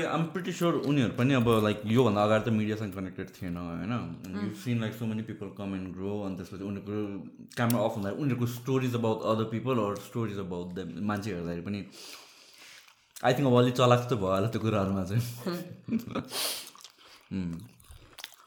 [0.07, 3.93] आम प्रिटी स्योर उनीहरू पनि अब लाइक योभन्दा अगाडि त मिडियासँग कनेक्टेड थिएन होइन
[4.35, 8.11] you seen like so many people come and grow अनि त्यसपछि उनीहरूको क्यामरा अफ हुँदा
[8.17, 11.83] उनीहरूको stories about other people or stories about मान्छे हेर्दाखेरि पनि
[13.25, 15.23] आई थिङ्क अब अलिक चलाक त भयो होला त्यो कुराहरूमा चाहिँ।
[17.35, 17.57] Mm.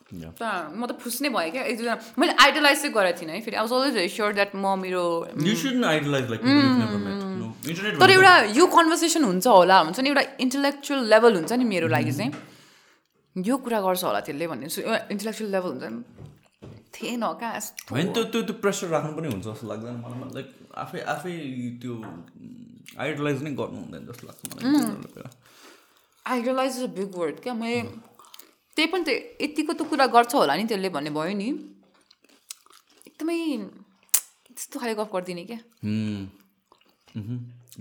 [0.08, 3.62] म त फुस्ने भएँ क्या। एक दुईजना मैले आइडलाइज चाहिँ गरेको थिइनँ है फेरि I
[3.66, 5.02] was always sure that म मेरो
[5.44, 7.18] You shouldn't idolize like people you've never met.
[7.40, 7.48] No.
[7.68, 11.88] Internet तर एउटा यो कन्भर्सेसन हुन्छ होला हुन्छ नि एउटा इन्टेलेक्चुअल लेभल हुन्छ नि मेरो
[11.96, 12.32] लागि चाहिँ।
[13.36, 14.66] यो कुरा गर्छ होला त्यसले भन्ने।
[15.12, 16.00] इन्टेलेक्चुअल लेभल हुन्छ नि।
[16.94, 20.48] थिएन त्यो त्यो त्यो प्रेसर राख्नु पनि हुन्छ जस्तो लाग्दैन मलाई। लाइक
[20.84, 21.34] आफै आफै
[21.82, 21.94] त्यो
[22.98, 25.28] आइडलाइज नै गर्नु हुँदैन जस्तो लाग्छ मलाई
[26.26, 27.82] idolise is a big word क्या मैले
[28.76, 31.48] त्यही पनि त्यो यतिको त कुरा गर्छ होला नि त्यसले भन्ने भयो नि।
[33.08, 33.38] एकदमै
[34.46, 35.60] त्यस्तो खाले गफ गरिदिने क्या.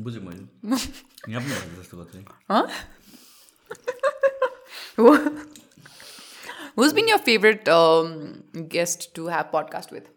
[0.05, 0.43] बुझेँ मैले।
[1.31, 2.11] यहाँ पनि जस्तो गर्छ
[6.77, 10.07] Who's been your favorite um, guest to have podcast with?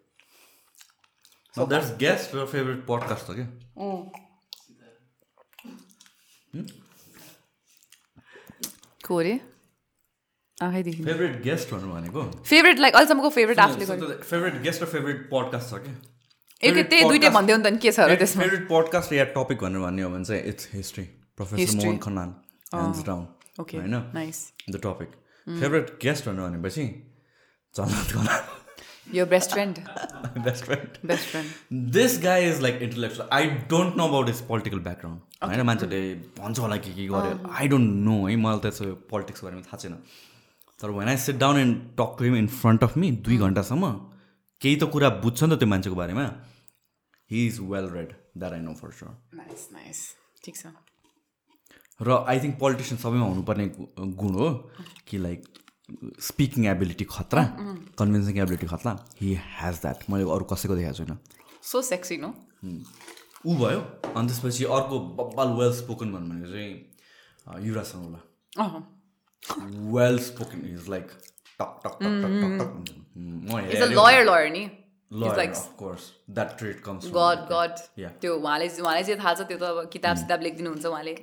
[2.00, 3.34] Guest र फेभरेट पडकास्ट हो
[6.54, 6.62] क्या
[9.06, 9.34] को अरे
[10.62, 12.22] आँखैदेखि फेभरेट गेस्ट भन्नु भनेको?
[12.44, 15.94] फेभरेट लाइक अहिलेसम्मको फेभरेट आफूले फेभरेट गेस्ट र फेभरेट पडकास्ट छ क्या?
[16.62, 18.42] एक त्यही दुइटै भन्दै नि के छ र त्यसमा?
[18.42, 21.04] फेभरेट पडकास्ट या टपिक भनेर भन्ने हो भने चाहिँ इट्स हिस्ट्री
[21.36, 21.76] प्रोफेसर.
[21.76, 22.34] मोहन खन्नान
[22.74, 23.26] ह्यान्ड्स डाउन
[23.60, 23.96] ओके होइन?
[24.14, 24.38] Nice
[24.70, 25.10] the topic
[25.46, 26.84] favourite guest भनेर भनेपछि
[27.74, 28.42] जन्नत खन्नान
[29.14, 29.78] यो best friend
[30.44, 34.78] best friend best friend this guy is like intellectual I don't know about is political
[34.80, 36.00] background होइन मान्छेले
[36.38, 39.94] भन्छ होला के के गर्यो। आई डोन्ट नो है। मलाई त्यसो पोलिटिक्सको बारेमा थाहा छैन।
[40.80, 43.92] तर when I sit down and talk to him in front of me दुई घन्टासम्म
[44.60, 46.24] केही त कुरा बुझ्छ नि त त्यो मान्छेको बारेमा।
[47.30, 49.12] He is well read that I know for sure
[50.44, 50.66] ठिक छ।
[52.00, 53.66] र आई थिङ्क पोलिटिसियन सबैमा हुनुपर्ने
[54.20, 54.48] गुण हो
[55.08, 55.40] कि लाइक
[56.28, 57.44] स्पिकिङ एबिलिटी खतरा
[57.98, 61.18] कन्भिन्सिङ एबिलिटी खतरा हि हेज द्याट मैले अरू कसैको देखाएको छुइनँ
[61.72, 62.30] सो सेक्सी नो
[63.46, 63.80] ऊ भयो
[64.16, 68.20] अनि त्यसपछि अर्को बब्बाल वेल स्पोकन भन्नु भनेको चाहिँ Yuvraj सङ्गला
[69.96, 71.06] well spoken is like
[71.60, 72.68] talk talk talk talk talk talk.
[72.74, 74.64] हुन्छ। म इज अ लयर नि.
[78.20, 81.14] त्यो उहाँले उहाँलाई जे थाहा छ त्यो त अब किताब सिताब लेखिदिनुहुन्छ उहाँले।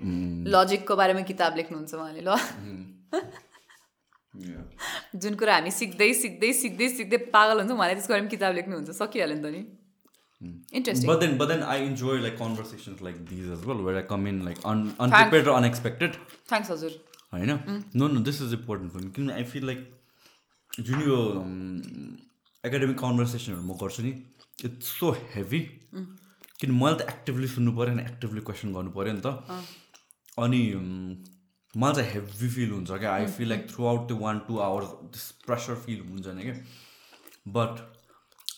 [0.56, 2.30] लजिकको बारेमा किताब लेख्नुहुन्छ उहाँले ल।
[5.24, 9.38] जुन कुरा हामी सिक्दै सिक्दै सिक्दै सिक्दै पागल हुन्छ उहाँले त्यसको बारेमा किताब लेख्नुहुन्छ सकिहाल्यो
[9.38, 9.62] नि त नि।
[10.80, 14.04] Interesting But then, but then I enjoy like conversations like these as well, where I
[14.14, 16.18] come in like un- unprepared or unexpected.
[16.52, 16.98] Thanks हजुर
[17.34, 17.52] होइन
[18.02, 19.80] no no this is important for me किन आई फिल लाइक
[20.90, 21.18] जुन यो
[22.64, 24.12] academic कन्भर्सेसनहरू म गर्छु नि
[24.70, 25.60] it's so heavy
[26.62, 29.34] किन मैले त एक्टिभली सुन्नु पऱ्यो नि एक्टिभली क्वेसन गर्नु पऱ्यो नि त
[30.46, 30.62] अनि
[31.82, 33.12] मलाई चाहिँ हेभी फिल हुन्छ क्या.
[33.14, 36.56] I feel like throughout त्यो one two hours this pressure feel हुन्छ नि क्या.
[37.58, 37.86] But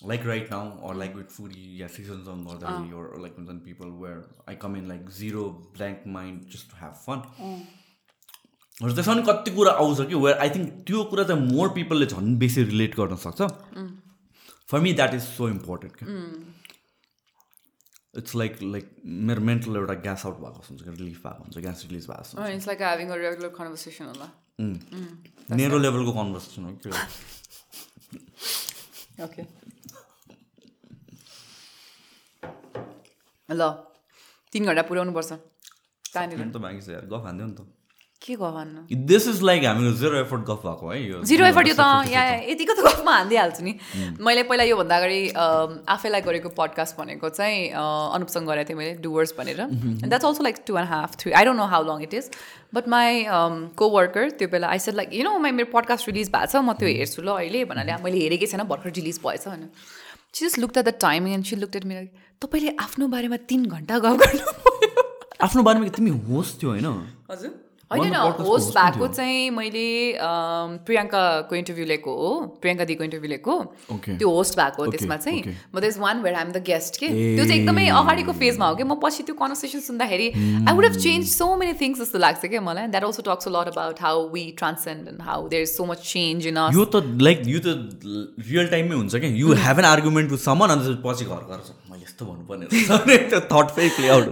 [0.10, 3.88] like right now or like with foodie या सिजन्समा गर्दाखेरि or लाइक हुन्छ नि people
[4.04, 5.44] where I come in like zero
[5.78, 7.20] blank mind just to have fun
[8.82, 12.06] र त्यसमा पनि कति कुरा आउँछ कि वेयर आई थिङ्क त्यो कुरा चाहिँ मोर पिपलले
[12.06, 13.42] झन् बेसी रिलेट गर्न सक्छ।
[14.72, 16.08] For me that is so important क्या।
[18.20, 18.86] इट्स लाइक लाइक
[19.30, 22.48] मेरो मेन्टल एउटा ग्यास आउट भएको हुन्छ क्या रिलिफ भएको हुन्छ ग्यास रिलिज भएको जस्तो
[22.58, 24.28] it's like having a regular conversation होला।
[25.56, 26.90] मेरो लेभलको कन्भर्सेसन हो कि
[29.24, 29.44] ओके
[33.50, 33.62] ल
[34.54, 35.32] तिन घन्टा पुऱ्याउनु पर्छ
[36.14, 37.62] कहाँनिर त छ यार गफ हान्थ्यो नि त।
[38.22, 38.36] के
[39.10, 39.62] this is like
[40.00, 43.64] zero effort गफ भएको है यो जिरो एफर्ट यो त यहाँ यतिको त गफमा हानिदिइहाल्छु
[43.64, 43.74] नि।
[44.28, 45.20] मैले पहिला योभन्दा अगाडि
[45.96, 50.58] आफैलाई गरेको पडकास्ट भनेको चाहिँ अनुपसँग गरेको थिएँ मैले डुवर्स भनेर। And that's also like
[50.68, 52.30] two and half three I don't know how long it is
[52.74, 53.24] but my
[53.90, 56.74] coworker त्यो बेला I said like you know my मेरो पडकास्ट रिलिज भएको छ म
[56.82, 59.64] त्यो हेर्छु ल अहिले भन्नाले मैले हेरेकै छैन भर्खर रिलिज भएछ होइन
[60.34, 62.06] see just look at the timing and see look at मेरो
[62.42, 64.46] तपाईँले आफ्नो बारेमा तिन घन्टा गफ गर्नु
[65.48, 66.88] आफ्नो बारेमा तिमी होस्ट थियो होइन?
[67.32, 69.86] हजुर। होइन होस्ट भएको। चाहिँ मैले
[70.88, 72.30] प्रियङ्काको इन्टरभ्यू लिएको हो
[72.62, 73.56] प्रियङ्का दिको इन्टरभ्यू लिएको.
[74.18, 75.42] त्यो होस्ट भएको हो त्यसमा चाहिँ.
[75.76, 77.08] म this one where I'm the guest के?
[77.08, 78.84] त्यो चाहिँ एकदमै अगाडिको फेजमा हो कि?
[78.84, 80.28] म पछि त्यो कन्भर्सेसन सुन्दाखेरि
[80.70, 82.88] I would have change so many things जस्तो लाग्छ क्या मलाई?
[82.94, 86.06] That also talks a lot about how we transcend and how there is so much
[86.12, 87.68] change in यो त लाइक यो त
[88.50, 92.04] रियल टाइममै हुन्छ क्या you have an argument with someone अन्त पछि घर गर्छ मैले
[92.04, 92.88] यस्तो भन्नुपर्ने रहेछ।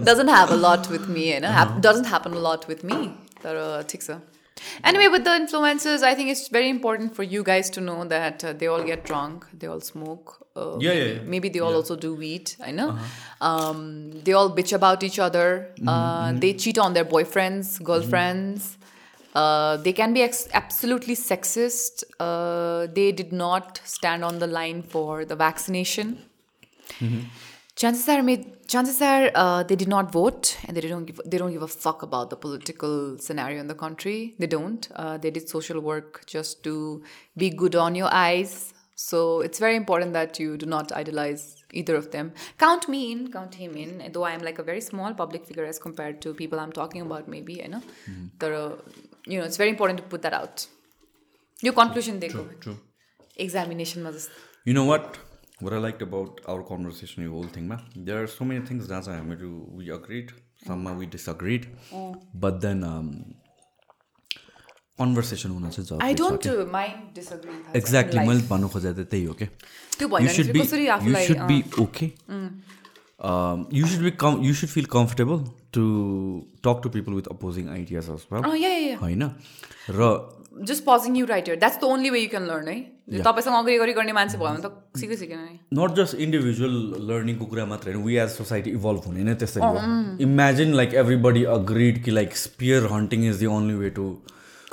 [0.09, 1.45] doesn't have a lot with me होइन?
[1.57, 2.83] Hap- doesn't happen a lot with
[3.41, 4.21] that'll uh, take so.
[4.83, 8.43] Anyway, with the influencers, I think it's very important for you guys to know that
[8.43, 10.47] uh, they all get drunk, they all smoke.
[10.55, 11.75] Uh, yeah, maybe, yeah, yeah, maybe, they all yeah.
[11.75, 12.51] also do weed.
[12.63, 12.89] I know.
[12.89, 13.45] Uh-huh.
[13.47, 15.69] Um, they all bitch about each other.
[15.75, 15.87] Mm-hmm.
[15.87, 16.39] Uh, mm-hmm.
[16.39, 17.83] They cheat on their boyfriends, mm-hmm.
[17.83, 18.77] girlfriends.
[19.35, 19.83] Mm-hmm.
[19.83, 22.03] they can be ex- absolutely sexist.
[22.95, 26.17] they did not stand on the line for the vaccination.
[26.99, 27.19] Mm-hmm.
[27.75, 31.37] Chances are made chances are uh, they did not vote and they don't give they
[31.37, 34.35] don't give a fuck about the political scenario in the country.
[34.39, 34.87] They don't.
[34.95, 37.03] Uh, they did social work just to
[37.35, 38.73] be good on your eyes.
[38.95, 42.31] So it's very important that you do not idolize either of them.
[42.57, 44.11] Count me in count him in.
[44.11, 47.27] Though i'm like a very small public figure as compared to people i'm talking about
[47.27, 47.81] maybe you know?
[48.41, 48.75] Uh,
[49.25, 50.67] you know it's very important to put that out.
[51.61, 52.77] Your conclusion देखो True.
[53.47, 54.29] examination was
[54.65, 54.85] You know
[55.59, 55.73] what?
[55.73, 57.81] I liked about our conversation, your whole thing, man.
[57.95, 60.31] There are so many things that I you we agreed,
[60.67, 61.67] some we disagreed,
[62.33, 63.11] but then um,
[64.99, 68.27] conversation हुन चाहिँ क्या। uh, mind disagreeing with exactly.
[68.27, 69.45] मैले भन्नु खोजेको चाहिँ त्यही हो कि
[69.99, 72.09] त्यो भएन you should भने be कसरी you आफूलाई should be okay
[73.19, 75.43] um, you should be com- you should feel comfortable
[75.77, 75.83] to
[76.63, 78.99] talk to people with opposing ideas as well अँ, yeah, yeah, yeah.
[79.01, 79.31] होइन
[79.89, 80.09] र
[80.63, 81.57] just pausing you right here.
[81.63, 82.77] That's the only way you can learn है
[83.23, 86.75] तपाईँसँग agree agree गर्ने मान्छे भयो भने त सिकै सिकेन नि नट जस्ट इन्डिभिजुअल
[87.09, 89.79] लर्निङको कुरा मात्र होइन वी एज सोसाइटी इभल्भ हुने नै त्यसरी हो।
[90.25, 94.05] इमेजिन लाइक एभ्रीबडी अग्रिड कि like spear hunting is the only way to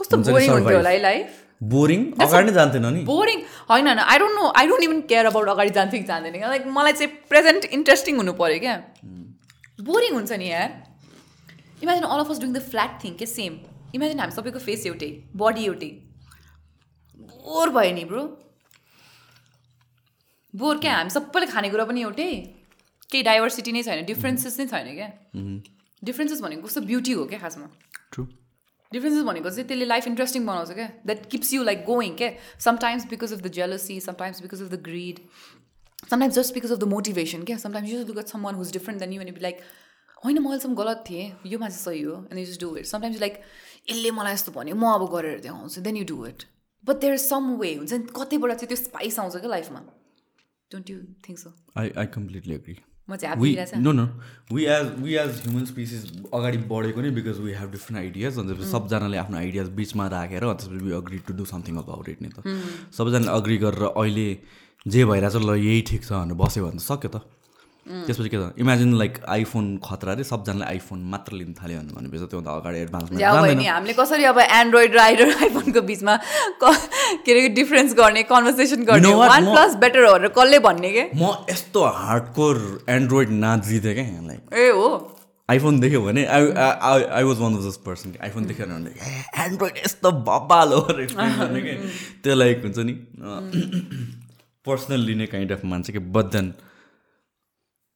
[0.01, 1.43] कस्तो बोरिङ हुन्थ्यो होला है लाइफ
[1.75, 3.39] बोरिङ अगाडि नै जान्थेन नि। बोरिङ
[3.71, 6.49] होइन होइन। I don't know I don't even care about अगाडि जान्थ्यो कि जान्दैन क्या
[6.55, 8.75] लाइक मलाई चाहिँ प्रेजेन्ट इन्ट्रेस्टिङ हुनु पऱ्यो क्या।
[9.91, 10.69] बोरिङ हुन्छ नि यार।
[11.83, 13.53] Imagine all of us doing the flat thing के सेम
[13.95, 15.11] इमेजिन हामी सबैको फेस एउटै
[15.43, 15.91] बडी एउटै
[17.45, 18.23] बोर भयो नि ब्रो
[20.55, 20.93] बोर क्या?
[20.97, 22.31] हामी सबैले खानेकुरा पनि एउटै।
[23.11, 25.09] केही डाइभर्सिटी नै छैन डिफ्रेन्सेस नै छैन क्या?
[26.03, 27.67] डिफ्रेन्सेस भनेको कस्तो ब्युटी हो क्या खासमा?
[28.13, 28.25] ट्रु
[28.93, 30.89] डिफ्रेन्सेस भनेको चाहिँ त्यसले लाइफ इन्ट्रेस्टिङ बनाउँछ क्या?
[31.07, 32.31] That keeps you like going क्या?
[32.67, 35.17] Sometimes because of the jealousy sometimes because of the greed
[36.11, 37.57] sometimes just because of the motivation क्या?
[37.59, 39.61] Sometimes you look at someone who's different than you and like
[40.25, 43.21] होइन म अहिलेसम्म गलत थिएँ। यो मान्छे सही हो and you just do it sometimes
[43.21, 43.43] like
[43.91, 46.49] यसले मलाई यस्तो भन्यो म अब गरेर देखाउँछु then you do it
[46.85, 49.81] but there is some way हुन्छ नि कतैबाट चाहिँ त्यो स्पाइस आउँछ क्या लाइफमा
[50.71, 50.99] don't you
[51.29, 52.77] think so I I completely agree
[53.09, 54.05] म चाहिँ no no
[54.57, 56.05] we as we as human species
[56.35, 60.45] अगाडि बढेको नै because we have different ideas अन्त त्यसपछि सबजनाले आफ्नो आइडियाज बिचमा राखेर
[60.45, 62.39] अन्त त्यसपछि we agree to do something about it नि त।
[62.97, 64.29] सबैजनाले अग्री गरेर अहिले
[64.87, 67.17] जे भइरहेछ ल यही ठिक छ भनेर बस्यो भने त सक्यो त।
[67.87, 72.27] त्यसपछि के त इमेजिन लाइक आइफोन खतरा अरे सबजनाले आइफोन मात्र लिन थाल्यो भने भनेपछि
[72.33, 72.79] त्योभन्दा अगाडि
[73.55, 76.15] नि हामीले कसरी अब एन्ड्रोइड र आइडर आइफोनको बिचमा
[76.65, 76.73] क-
[77.27, 79.13] अरे डिफ्रेन्स गर्ने कन्भर्सेसन गर्ने?
[79.15, 81.05] वान प्लस बेटर भनेर कसले भन्ने के?
[81.17, 82.57] म यस्तो हार्डकोर
[82.91, 83.29] एन्ड्रोइड
[83.69, 84.89] जितेँ क्या लाइक ए हो।
[85.49, 86.45] आइफोन देख्यो भने I
[87.13, 90.81] I was one of this person iPhone देख्यो भने ए एन्ड्रोइड यस्तो भब्बाल हो
[92.25, 92.93] त्यो लाइक हुन्छ नि
[94.67, 96.53] पर्सनल लिने काइन्ड अफ मान्छे कि बदन।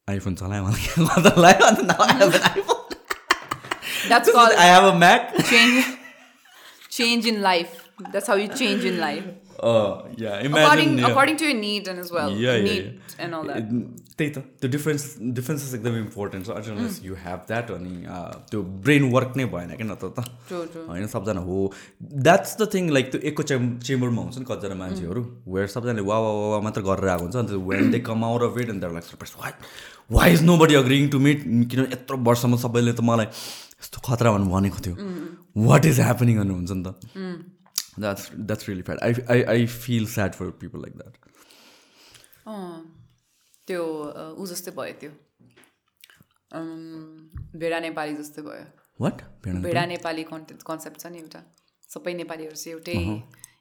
[0.09, 0.35] IPhone.
[8.15, 9.25] That's how you change in life.
[9.61, 12.31] या According imagine according to your need and as well.
[12.43, 12.85] Yeah, yeah, need
[13.25, 13.73] and all that.
[14.19, 15.03] त्यही त त्यो डिफ्रेन्स
[15.39, 17.95] डिफ्रेन्सेस एकदमै इम्पोर्टेन्ट छ अचनलेस यु हेभ द्याट अनि
[18.51, 20.19] त्यो ब्रेन वर्क नै भएन क्या नत्र त.
[20.89, 21.57] होइन सबजना हो।
[22.29, 25.23] द्याट्स द थिङ लाइक त्यो एकको चेम चेम्बरमा हुन्छ नि कतिजना मान्छेहरू
[25.59, 28.55] वेयर सबजनाले वा वा वा मात्र गरेर आएको हुन्छ। अन्त when they come out of
[28.63, 29.33] it and like surprise
[30.11, 34.49] why is nobody agreeing to meet किन यत्रो वर्षमा सबैले त मलाई यस्तो खतरा भन्नु
[34.53, 34.95] भनेको थियो।
[35.69, 36.89] वाट इज ह्यापनिङ हुन्छ नि त।
[38.01, 41.15] That's that's really fad I I I feel sad for people like that
[43.69, 43.83] त्यो
[44.39, 45.13] ऊ जस्तै भयो त्यो।
[47.61, 48.67] भेडा नेपाली जस्तै भयो।
[49.01, 50.23] वाट भेडा नेपाली?
[50.33, 51.41] कन्सेप्ट छ नि एउटा।
[51.89, 52.97] सबै नेपालीहरू चाहिँ एउटै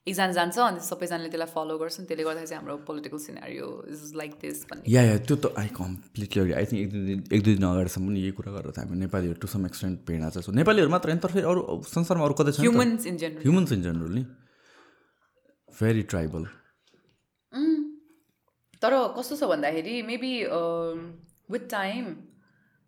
[0.08, 4.32] एकजना जान्छ अनि सबैजनाले त्यसलाई फलो गर्छन् त्यसले गर्दाखेरि चाहिँ हाम्रो political scenario is like
[4.42, 7.42] this भन्ने या या त्यो त I completely agree I think एक दुई दिन एक
[7.48, 10.56] दुई दिन अगाडिसम्म पनि यही कुरा गरेर हामी नेपालीहरू टु सम एक्सटेन्ट भेडा चाहिँ छौँ
[10.62, 13.82] नेपालीहरू मात्र होइन तर फेरि अरू संसारमा अरू कतै छ humans in general humans in
[13.90, 14.24] general नि।
[15.82, 16.50] भेरी ट्राइबल
[18.82, 20.34] तर कस्तो छ भन्दाखेरि मेबी
[21.54, 22.10] विथ टाइम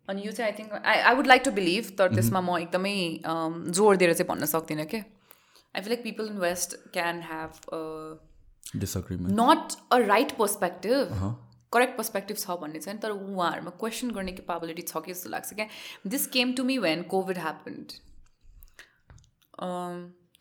[0.08, 2.94] अनि यो चाहिँ I think I I would like to believe तर त्यसमा म एकदमै
[3.32, 5.02] um, जोड दिएर चाहिँ भन्न सक्दिनँ क्या।
[5.76, 7.62] I feel like people in west can have
[8.76, 11.16] disagreement not a right perspective
[11.74, 15.68] correct perspective छ भन्ने छैन तर उहाँहरूमा क्वेसन गर्ने केपाबिलिटी छ कि जस्तो लाग्छ क्या
[16.08, 17.98] this came to me when covid happened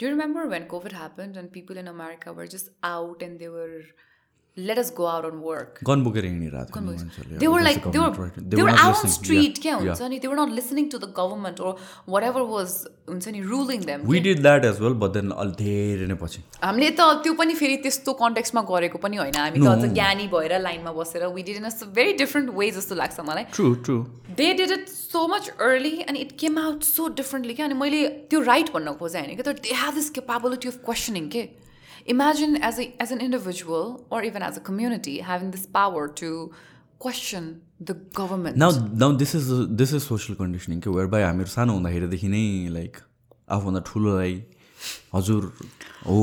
[0.01, 3.75] do remember when covid happened and people in America were just out and they were
[4.59, 6.77] let us go out on work gun बोकेर हिँडिरहेको
[8.69, 9.13] not out on listening.
[9.13, 9.85] street Yeah, क्या yeah.
[9.85, 10.19] हुन्छ नि?
[10.23, 11.73] They were not listening to the government or
[12.15, 12.73] whatever was
[13.09, 16.43] हुन्छ नि ruling them We did that as well, but then अलि धेरै नै पछि।
[16.65, 20.59] हामीले त त्यो पनि फेरि त्यस्तो कन्टेक्समा गरेको पनि होइन। हामी त अझ ज्ञानी भएर
[20.67, 23.97] लाइनमा बसेर we did in a very different way जस्तो लाग्छ मलाई। True true
[24.43, 27.67] they did it so much early and it came out so differently क्या?
[27.67, 31.29] अनि मैले त्यो राइट भन्न खोजेँ होइन कि तर they have this capability of questioning
[31.37, 31.49] के?
[32.14, 36.32] imagine as a as an individual or even as a community having this power to
[37.06, 37.48] question
[37.90, 38.72] the government now
[39.04, 39.52] now this is
[39.82, 42.44] this is social conditioning के where by हामीहरू सानो हुँदाखेरिदेखि नै
[42.76, 42.98] like
[43.58, 44.36] आफूभन्दा ठुलोलाई
[45.16, 45.52] हजुर
[46.08, 46.20] हो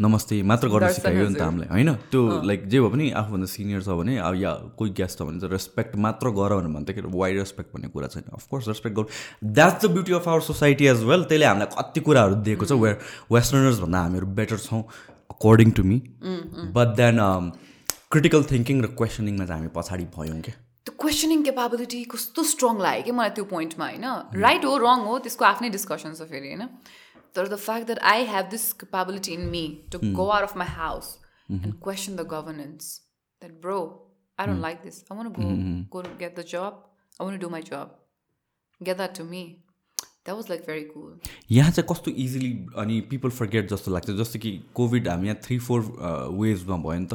[0.00, 1.92] नमस्ते मात्र गर्न सिकायो नि त। हामीलाई। होइन?
[2.08, 5.40] त्यो लाइक जे भए पनि आफूभन्दा सिनियर छ भने अब या कोही गेस्ट छ भने
[5.40, 9.84] चाहिँ रेस्पेक्ट मात्र गर भने भन्दाखेरि वाइ रेस्पेक्ट भन्ने कुरा छैन। अफकोर्स रेस्पेक्ट गर्नु that's
[9.84, 12.96] the beauty of our society as well त्यसले हामीलाई कति कुराहरू दिएको छ। वेयर
[13.28, 14.82] वेस्टर्नर्स भन्दा हामीहरू बेटर छौँ
[15.36, 15.98] according to me
[16.72, 17.20] but then
[18.08, 20.56] critical thinking र क्वेसनिङमा चाहिँ हामी पछाडि भयौँ क्या।
[20.88, 24.06] त्यो क्वेसनिङ केपाबिलिटी कस्तो स्ट्रङ लाग्यो कि मलाई त्यो पोइन्टमा होइन?
[24.32, 26.64] राइट हो रङ हो त्यसको आफ्नै डिस्कसन छ फेरि होइन?
[27.36, 30.68] तर the fact that I have this capability in me to go out of my
[30.76, 31.16] house
[31.50, 32.92] and question the governance
[33.42, 33.80] that bro
[34.38, 35.48] I don't like this I want go
[35.96, 36.84] go get the job
[37.20, 37.98] I want do my job
[38.80, 39.42] get that to me
[40.02, 41.18] that was like very cool
[41.50, 45.58] यहाँ चाहिँ कस्तो easily अनि people forget जस्तो लाग्छ। जस्तो कि covid हामी यहाँ थ्री
[45.58, 47.14] फोर वेभमा भयो नि त।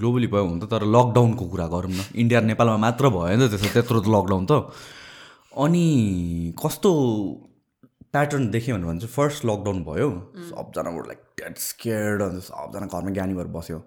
[0.00, 3.50] ग्लोबली भयो हुन त तर लकडाउनको कुरा गरौँ न। इन्डिया नेपालमा मात्र भयो नि त
[3.50, 4.52] त्यसो त्यत्रो त लकडाउन त।
[5.58, 5.86] अनि
[6.62, 6.90] कस्तो
[8.14, 10.10] प्याटर्न देख्यो भने चाहिँ फर्स्ट लकडाउन भयो।
[10.50, 13.78] सबजना लाइक डेट स्केयर्ड अन्त सबजना घरमा ज्ञानी भएर बस्यो।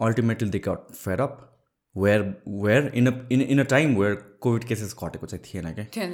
[0.00, 1.34] Ultimately they got fed up
[1.96, 2.20] where
[2.64, 6.06] where in a in in a time where covid cases घटेको चाहिँ थिएन क्या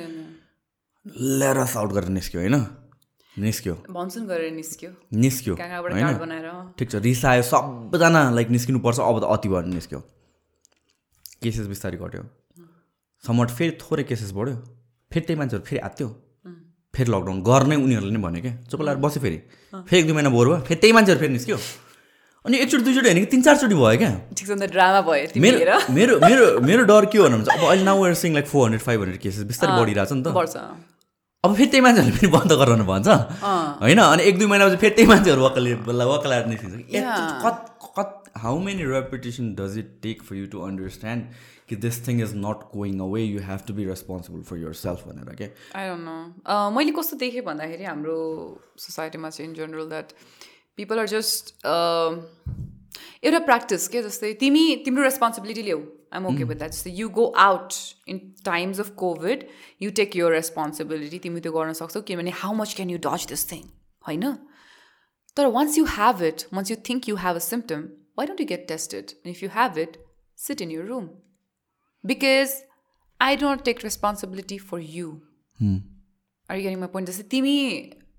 [1.40, 2.56] लेरस आउट गरेर निस्क्यो होइन?
[3.38, 3.74] निस्क्यो।
[4.52, 5.54] निस्क्यो। निस्क्यो
[6.78, 10.00] ठिक छ रिसायो सबैजना लाइक निस्किनुपर्छ अब त अति भएर निस्क्यो।
[11.42, 12.22] केसेस बिस्तारै घट्यो।
[13.24, 14.56] समट फेरि थोरै केसेस बढ्यो।
[15.10, 16.08] फेरि त्यही मान्छेहरू फेरि आत्यो।
[16.96, 19.38] फेरि लकडाउन गर्ने उनीहरूले नै भन्यो क्या। चुप लगाएर बस्यो फेरि।
[19.88, 21.58] फेरि एक दुई महिना बोर भयो फेरि त्यही मान्छेहरू फेरि निस्क्यो।
[22.44, 26.14] अनि एकचोटि दुईचोटि होइन कि तिन चारचोटि भयो क्या। ठिक छ ड्रामा भयो मेरो मेरो
[26.24, 29.00] मेरो मेरो डर के हो भने अब अहिले now we're seeing like four hundred five
[29.00, 30.28] hundred cases बिस्तारै बढिरहेको छ नि त।
[31.44, 33.08] अब फेरि त्यही मान्छेहरूले फेरि बन्द गराउनु भन्छ।
[33.82, 35.74] होइन अनि एक दुई महिनापछि फेरि त्यही मान्छेहरू वकाले
[36.12, 36.74] वकालाएर निस्किन्छ।
[37.44, 37.58] कत
[37.98, 38.10] कत
[38.44, 41.22] how many reputation does it take for you to understand
[41.68, 45.34] कि this thing is not going away you have to be responsible for yourself भनेर
[45.40, 45.48] क्या
[45.80, 48.16] आई डोन्ट नो मैले कस्तो देखेँ भन्दाखेरि हाम्रो
[48.86, 50.12] सोसाइटीमा चाहिँ in general that
[50.76, 51.54] people are just
[53.24, 55.80] एउटा प्र्याक्टिस के जस्तै तिमी तिम्रो रेस्पोन्सिबिलिटी ल्याऊ
[56.14, 57.72] आइम ओके विथ द्याट जस्तै you go out
[58.08, 59.46] in times of covid
[59.82, 63.50] you take your responsibility तिमी त्यो गर्न सक्छौ किनभने how much can you touch this
[63.52, 63.62] thing
[64.02, 64.32] होइन?
[65.36, 67.80] तर once you have it once you think you have a symptom
[68.18, 69.96] why don't you get tested if you have it
[70.38, 71.08] sit in your room
[72.06, 72.48] because
[73.20, 75.12] I don't take responsibility for you
[76.48, 77.56] are getting my point जस्तै तिमी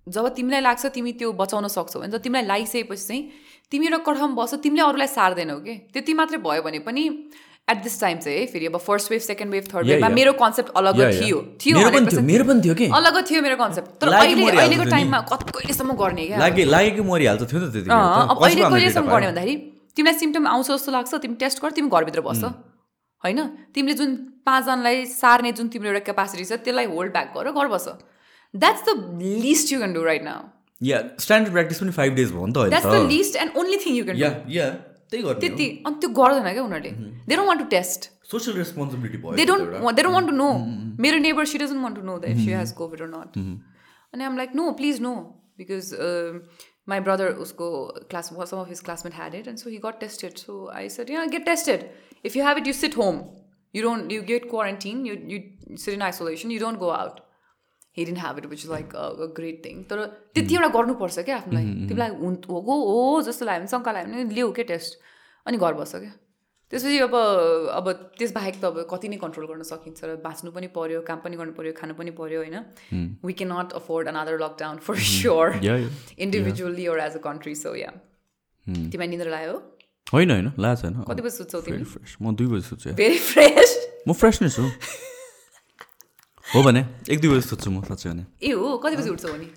[0.07, 3.23] जब तिमीलाई लाग्छ तिमी त्यो बचाउन सक्छौ। भने जब तिमीलाई लागिसकेपछि चाहिँ
[3.71, 7.03] तिमी एउटा कठम बस्छौ तिमीले अरूलाई सार्दैनौ कि त्यति मात्रै भयो भने पनि
[7.71, 10.09] एट दिस टाइम चाहिँ है फेरि अब first wave second wave third वेभमा.
[10.09, 10.99] मेरो कन्सेप्ट अलग.
[11.19, 14.07] थियो। थियो मेरो पनि 100% थियो मेरो पनि थियो कि अलग थियो मेरो कन्सेप्ट तर
[14.19, 16.37] अहिले अहिलेको। टाइममा कति कहिलेसम्म गर्ने क्या?
[16.39, 16.69] अहिले
[18.63, 19.27] कहिलेसम्म गर्ने?
[19.27, 19.55] भन्दाखेरि
[19.97, 22.43] तिमीलाई सिम्टम आउँछ जस्तो लाग्छ तिमी टेस्ट गर तिमी घरभित्र बस्छ
[23.27, 23.41] होइन?
[23.75, 24.15] तिमीले जुन
[24.47, 27.87] पाँचजनालाई सार्ने जुन तिम्रो एउटा क्यापासिटी छ त्यसलाई होल्ड ब्याक गर घर बस।
[28.53, 28.89] That's the
[29.45, 30.41] least you can do right now
[30.81, 33.95] yeah standard practice पनि फाइभ डेज भयो नि त that's the least and only thing
[33.95, 34.19] you can
[35.11, 36.91] त्यही त्यति अनि त्यो गर्दैन क्या उनीहरूले।
[37.27, 39.63] They don't want to test social responsibility भयो they don't.
[39.95, 40.49] They don't want to know
[41.03, 43.37] मेरो neighbour she doesn't want to know that she has covid or not
[44.13, 45.13] अनि आम like no please no
[45.59, 45.93] because
[46.89, 47.69] my brother उसको
[48.09, 51.09] class some of his classmate had it and so he got tested so I said
[51.09, 51.89] yeah get tested
[52.25, 53.21] if you have it you sit home
[53.75, 57.19] you don't you get quarantine you you sit in isolation you don't go out
[57.97, 59.77] he didn't have it which is like a, a great thing.
[59.89, 64.13] तर त्यति एउटा गर्नुपर्छ क्या आफ्नोलाई तिमीलाई हुन् हो हो जस्तो लाग्यो भने शङ्का लाग्यो
[64.13, 64.99] भने लिऊ के टेस्ट?
[65.45, 66.11] अनि घर बस्छ क्या।
[66.71, 67.13] त्यसपछि अब
[67.79, 67.85] अब
[68.19, 71.53] त्यसबाहेक त अब कति नै कन्ट्रोल गर्न सकिन्छ र बाँच्नु पनि पऱ्यो काम पनि गर्नु
[71.55, 72.57] पऱ्यो खानु पनि पऱ्यो होइन?
[73.23, 75.47] We can not afford another lockdown for sure.
[76.19, 77.91] Individually or as a country so yeah
[78.67, 79.55] तिमीलाई निन्द्रा लाग्यो?
[80.07, 81.83] होइन होइन ला छैन कति बजी सुत्छौ तिमी?
[81.83, 83.71] फ्रेस म दुई बजी सुत्छु भेरी फ्रेस
[84.07, 84.63] म फ्रेस नै छु।
[86.45, 86.81] हो भने
[87.11, 89.47] एक दुई बजी सुत्छु म साँच्चै भने। ए हो कति बजी उठ्छौ भने?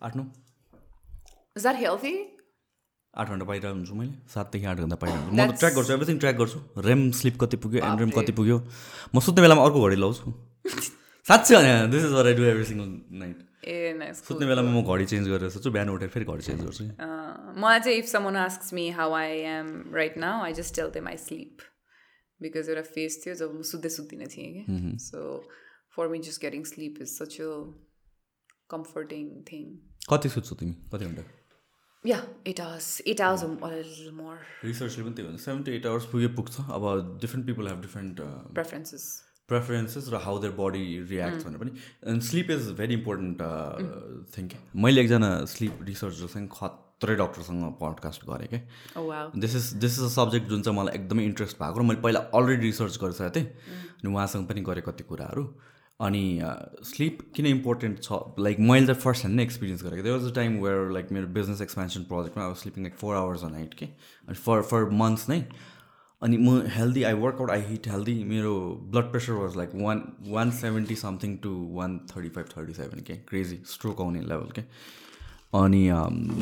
[0.00, 0.24] आठ नौ।
[1.56, 2.12] इज द्याट हेल्थी
[3.12, 6.18] आठ घन्टा बाहिर हुन्छु मैले। सातदेखि आठ घन्टा बाहिर हुन्छु। म त ट्र्याक गर्छु एभ्रिथिङ
[6.18, 6.58] ट्र्याक गर्छु।
[6.88, 8.58] रेम स्लिप कति पुग्यो एन्ड रेम कति पुग्यो।
[9.14, 10.26] म सुत्ने बेलामा अर्को घडी लाउँछु।
[11.28, 11.56] साँच्चै
[11.92, 12.88] this is what I do every single
[13.20, 13.36] night
[13.68, 16.84] a nice सुत्ने बेलामा म घडी चेन्ज गरेर सुत्छु बिहान उठेर फेरि घडी चेन्ज गर्छु।
[17.62, 21.08] मलाई चाहिँ if someone asks me how I am right now I just tell them
[21.12, 21.68] I sleep
[22.40, 25.18] because एउटा फेज थियो जब म सुत्दै सुत्दिनँ थिएँ कि। So
[25.94, 27.52] for me just getting sleep is such a
[28.72, 29.64] comforting thing
[30.10, 30.74] कति सुत्छौ तिमी?
[30.90, 31.22] कति घन्टा?
[32.06, 32.16] Yeah
[32.46, 33.42] eight hours eight hours
[34.12, 37.80] more रिसर्चले पनि त्यही भन्छ सेभेन टु एट आवर्स पुगे पुग्छ अब different people have
[37.82, 38.20] different
[38.54, 39.04] preferences
[39.48, 41.70] preferences र हाउ देयर बडी रियाक्ट भनेर पनि।
[42.10, 43.38] And sleep is very important
[44.36, 44.48] thing
[44.84, 50.48] मैले एकजना स्लिप रिसर्चरसँग खत्रै डक्टरसँग पडकास्ट गरेँ क्या this is this is a subject
[50.48, 54.46] जुन चाहिँ मलाई एकदमै इन्ट्रेस्ट भएको र मैले पहिला अलरेडी रिसर्च गरिसकेको थिएँ। अनि उहाँसँग
[54.48, 55.44] पनि गरेँ कति कुराहरू।
[56.02, 56.22] अनि
[56.84, 58.20] स्लिप किन इम्पोर्टेन्ट छ?
[58.38, 60.02] लाइक मैले त फर्स्ट ह्यान्ड नै एक्सपिरियन्स गरेको.
[60.02, 63.44] There was a time where like मेरो बिजनेस एक्सपेन्सन प्रोजेक्टमा अब sleeping like four hours
[63.44, 65.44] a night के अनि फर फर मन्थ्स नै.
[66.22, 68.54] अनि म healthy I workout I hit healthy मेरो
[68.90, 73.16] blood pressure was like one one seventy something to one thirty five thirty seven के
[73.30, 74.62] crazy stroke आउने level के
[75.58, 75.82] अनि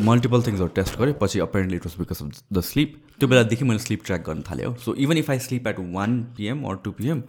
[0.08, 1.14] मल्टिपल थिङ्सहरू टेस्ट गरेँ.
[1.22, 4.66] पछि apparently it was because of the sleep त्यो बेलादेखि मैले स्लिप ट्र्याक गर्न थालेँ
[4.66, 4.74] हो.
[4.76, 7.22] So even if I sleep at one PM or two PM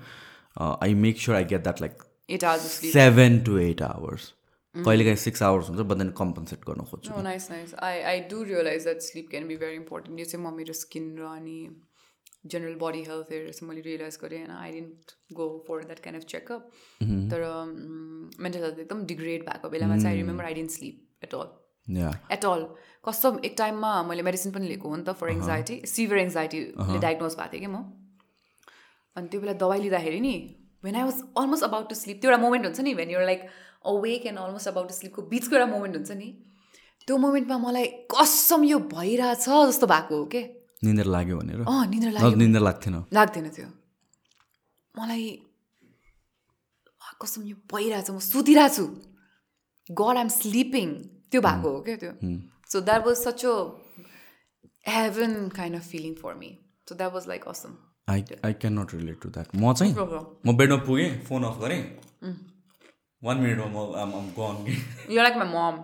[0.59, 4.31] I make sure I get that like eight hours sleep seven to eight hours
[4.75, 7.71] कहिलेकाहीँ six hours हुन्छ but then compensate गर्न खोज्छु nice, nice.
[7.91, 10.19] I, I do realize that sleep can be very important.
[10.19, 11.57] यो चाहिँ म मेरो skin र अनि
[12.51, 16.21] जेनरल बडी हेल्थ हेरेर चाहिँ मैले रियलाइज गरेँ होइन I didn't go for that kind
[16.21, 16.71] of checkup
[17.31, 17.43] तर
[18.45, 21.51] मेन्टल हेल्थ एकदम डिग्रेड भएको बेलामा चाहिँ I remember I didn't sleep at all
[22.37, 22.65] at all
[23.09, 27.35] कसम एक टाइममा मैले मेडिसिन पनि लिएको हो नि त फर एङ्जाइटी सिभियर एङ्जाइटीले डायग्नोज
[27.35, 27.83] भएको थिएँ कि म।
[29.15, 30.35] अनि त्यो बेला दबाई लिँदाखेरि नि
[30.83, 33.41] when I was almost about to sleep त्यो एउटा मोमेन्ट हुन्छ नि when you're like
[33.91, 36.29] awake and almost about to स्लिपको बिचको एउटा मोमेन्ट हुन्छ नि
[37.07, 37.85] त्यो मोमेन्टमा मलाई
[38.15, 40.41] कसम यो भइरहेछ जस्तो भएको हो के?
[40.83, 41.61] निन्द्रा लाग्यो भनेर?
[41.61, 43.69] अँ निन्द्रा लाग्यो। निन्द्रा लाग्थेन। लाग्दैन थियो
[44.95, 45.25] मलाई
[47.21, 48.85] कसम यो भइरहेछ म सुतिरहेको छु
[49.99, 50.89] गड आइम स्लिपिङ
[51.31, 52.11] त्यो भएको हो क्या त्यो?
[52.71, 53.55] So that was such a
[54.87, 56.49] heaven kind of feeling for me
[56.89, 57.71] so that was like awesome
[58.11, 59.93] I I can not relate to that म चाहिँ
[60.45, 61.81] म बेडमा पुगेँ फोन अफ गरेँ।
[63.21, 64.55] वान मिनटमा म गन
[65.17, 65.75] लाइक माई मम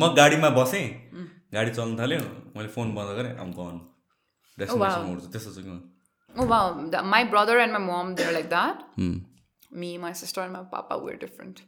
[0.00, 0.86] म गाडीमा बसेँ।
[1.54, 2.20] गाडी चल्नु थाल्यो।
[2.56, 3.74] मैले फोन बन्द गरेँ। आम गन
[4.58, 5.80] चाहिँ त्यस्तो चाहिँ
[6.34, 8.82] wow, that, my brother and my mom, they're like that.
[9.72, 11.62] Me, my sister, and my papa, we're different.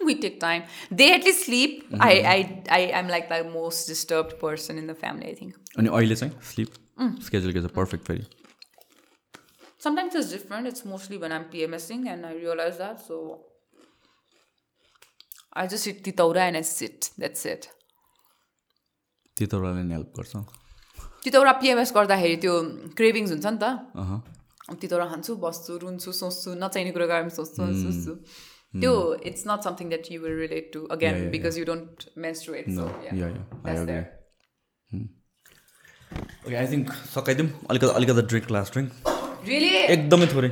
[0.00, 0.64] We take time.
[0.90, 1.84] They at least sleep.
[2.00, 5.30] I, I, I, I'm like the most disturbed person in the family.
[5.30, 8.24] I think अनि अहिले चाहिँ sleep schedule के छ perfect फेरि
[9.84, 10.72] sometimes it's different.
[10.72, 13.00] It's mostly when I'm PMSing, and I realize that.
[13.06, 13.20] So
[15.52, 17.10] I just eat titaura and I sit.
[17.18, 17.70] That's it.
[19.40, 20.36] तपाईँलाई नि help गर्छ
[21.24, 22.54] तितौरा PMS गर्दाखेरि त्यो
[22.98, 28.12] क्रेभिङ्स हुन्छ नि त तितौरा खान्छु बस्छु रुन्छु सोच्छु नचाहिने कुरा गरेर सोच्छु सोच्छु
[28.74, 28.92] त्यो
[29.30, 33.12] it's not something that you will relate to again because you don't menstruate so yeah
[33.20, 33.32] yeah I
[33.64, 34.06] that's agree there.
[36.46, 38.90] Okay I think सकाइदिउँ अलिकति अलिकति ड्रिङ्क लास्ट ड्रिङ्क
[39.48, 40.50] रियली एकदमै थोरै।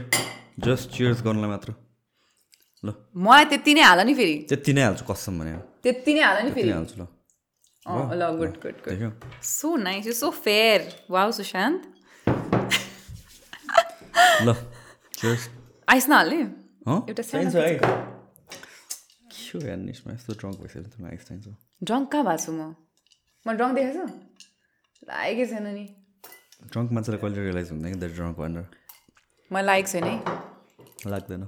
[0.66, 1.74] जस्ट चियर्स गर्नलाई मात्र।
[2.84, 2.92] ल।
[3.24, 6.50] मलाई त्यति नै हाल नि फेरि। त्यति नै हाल्छु कसम भने। त्यति नै हाल नि
[6.58, 7.06] फेरि। हाल्छु ल।
[8.20, 9.12] ल। Good good good
[9.50, 11.82] so nice you so fair wow Sushant
[14.46, 14.54] ल।
[15.14, 15.48] चियर्स
[15.88, 16.40] आइस नहाल्ने
[16.86, 17.76] एउटा सानो के
[19.50, 21.16] हो यस्तो ड्रङ्क भइसक्यो तिमीलाई
[21.82, 22.74] ड्रङ्क कहाँ भएको छु म
[23.46, 25.84] म ड्रङ्क देखाएको छु लागेकै छैन नि
[26.64, 28.66] ड्रङ्क मान्छेलाई कहिले रियलाइज हुँदैन कि ड्रङ्क भनेर
[29.50, 30.16] मलाई लागेको छैन है
[31.06, 31.42] लाग्दैन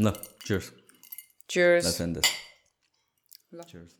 [0.00, 0.12] ल
[0.46, 0.72] चियर्स
[2.14, 2.28] this.
[3.52, 3.99] ल.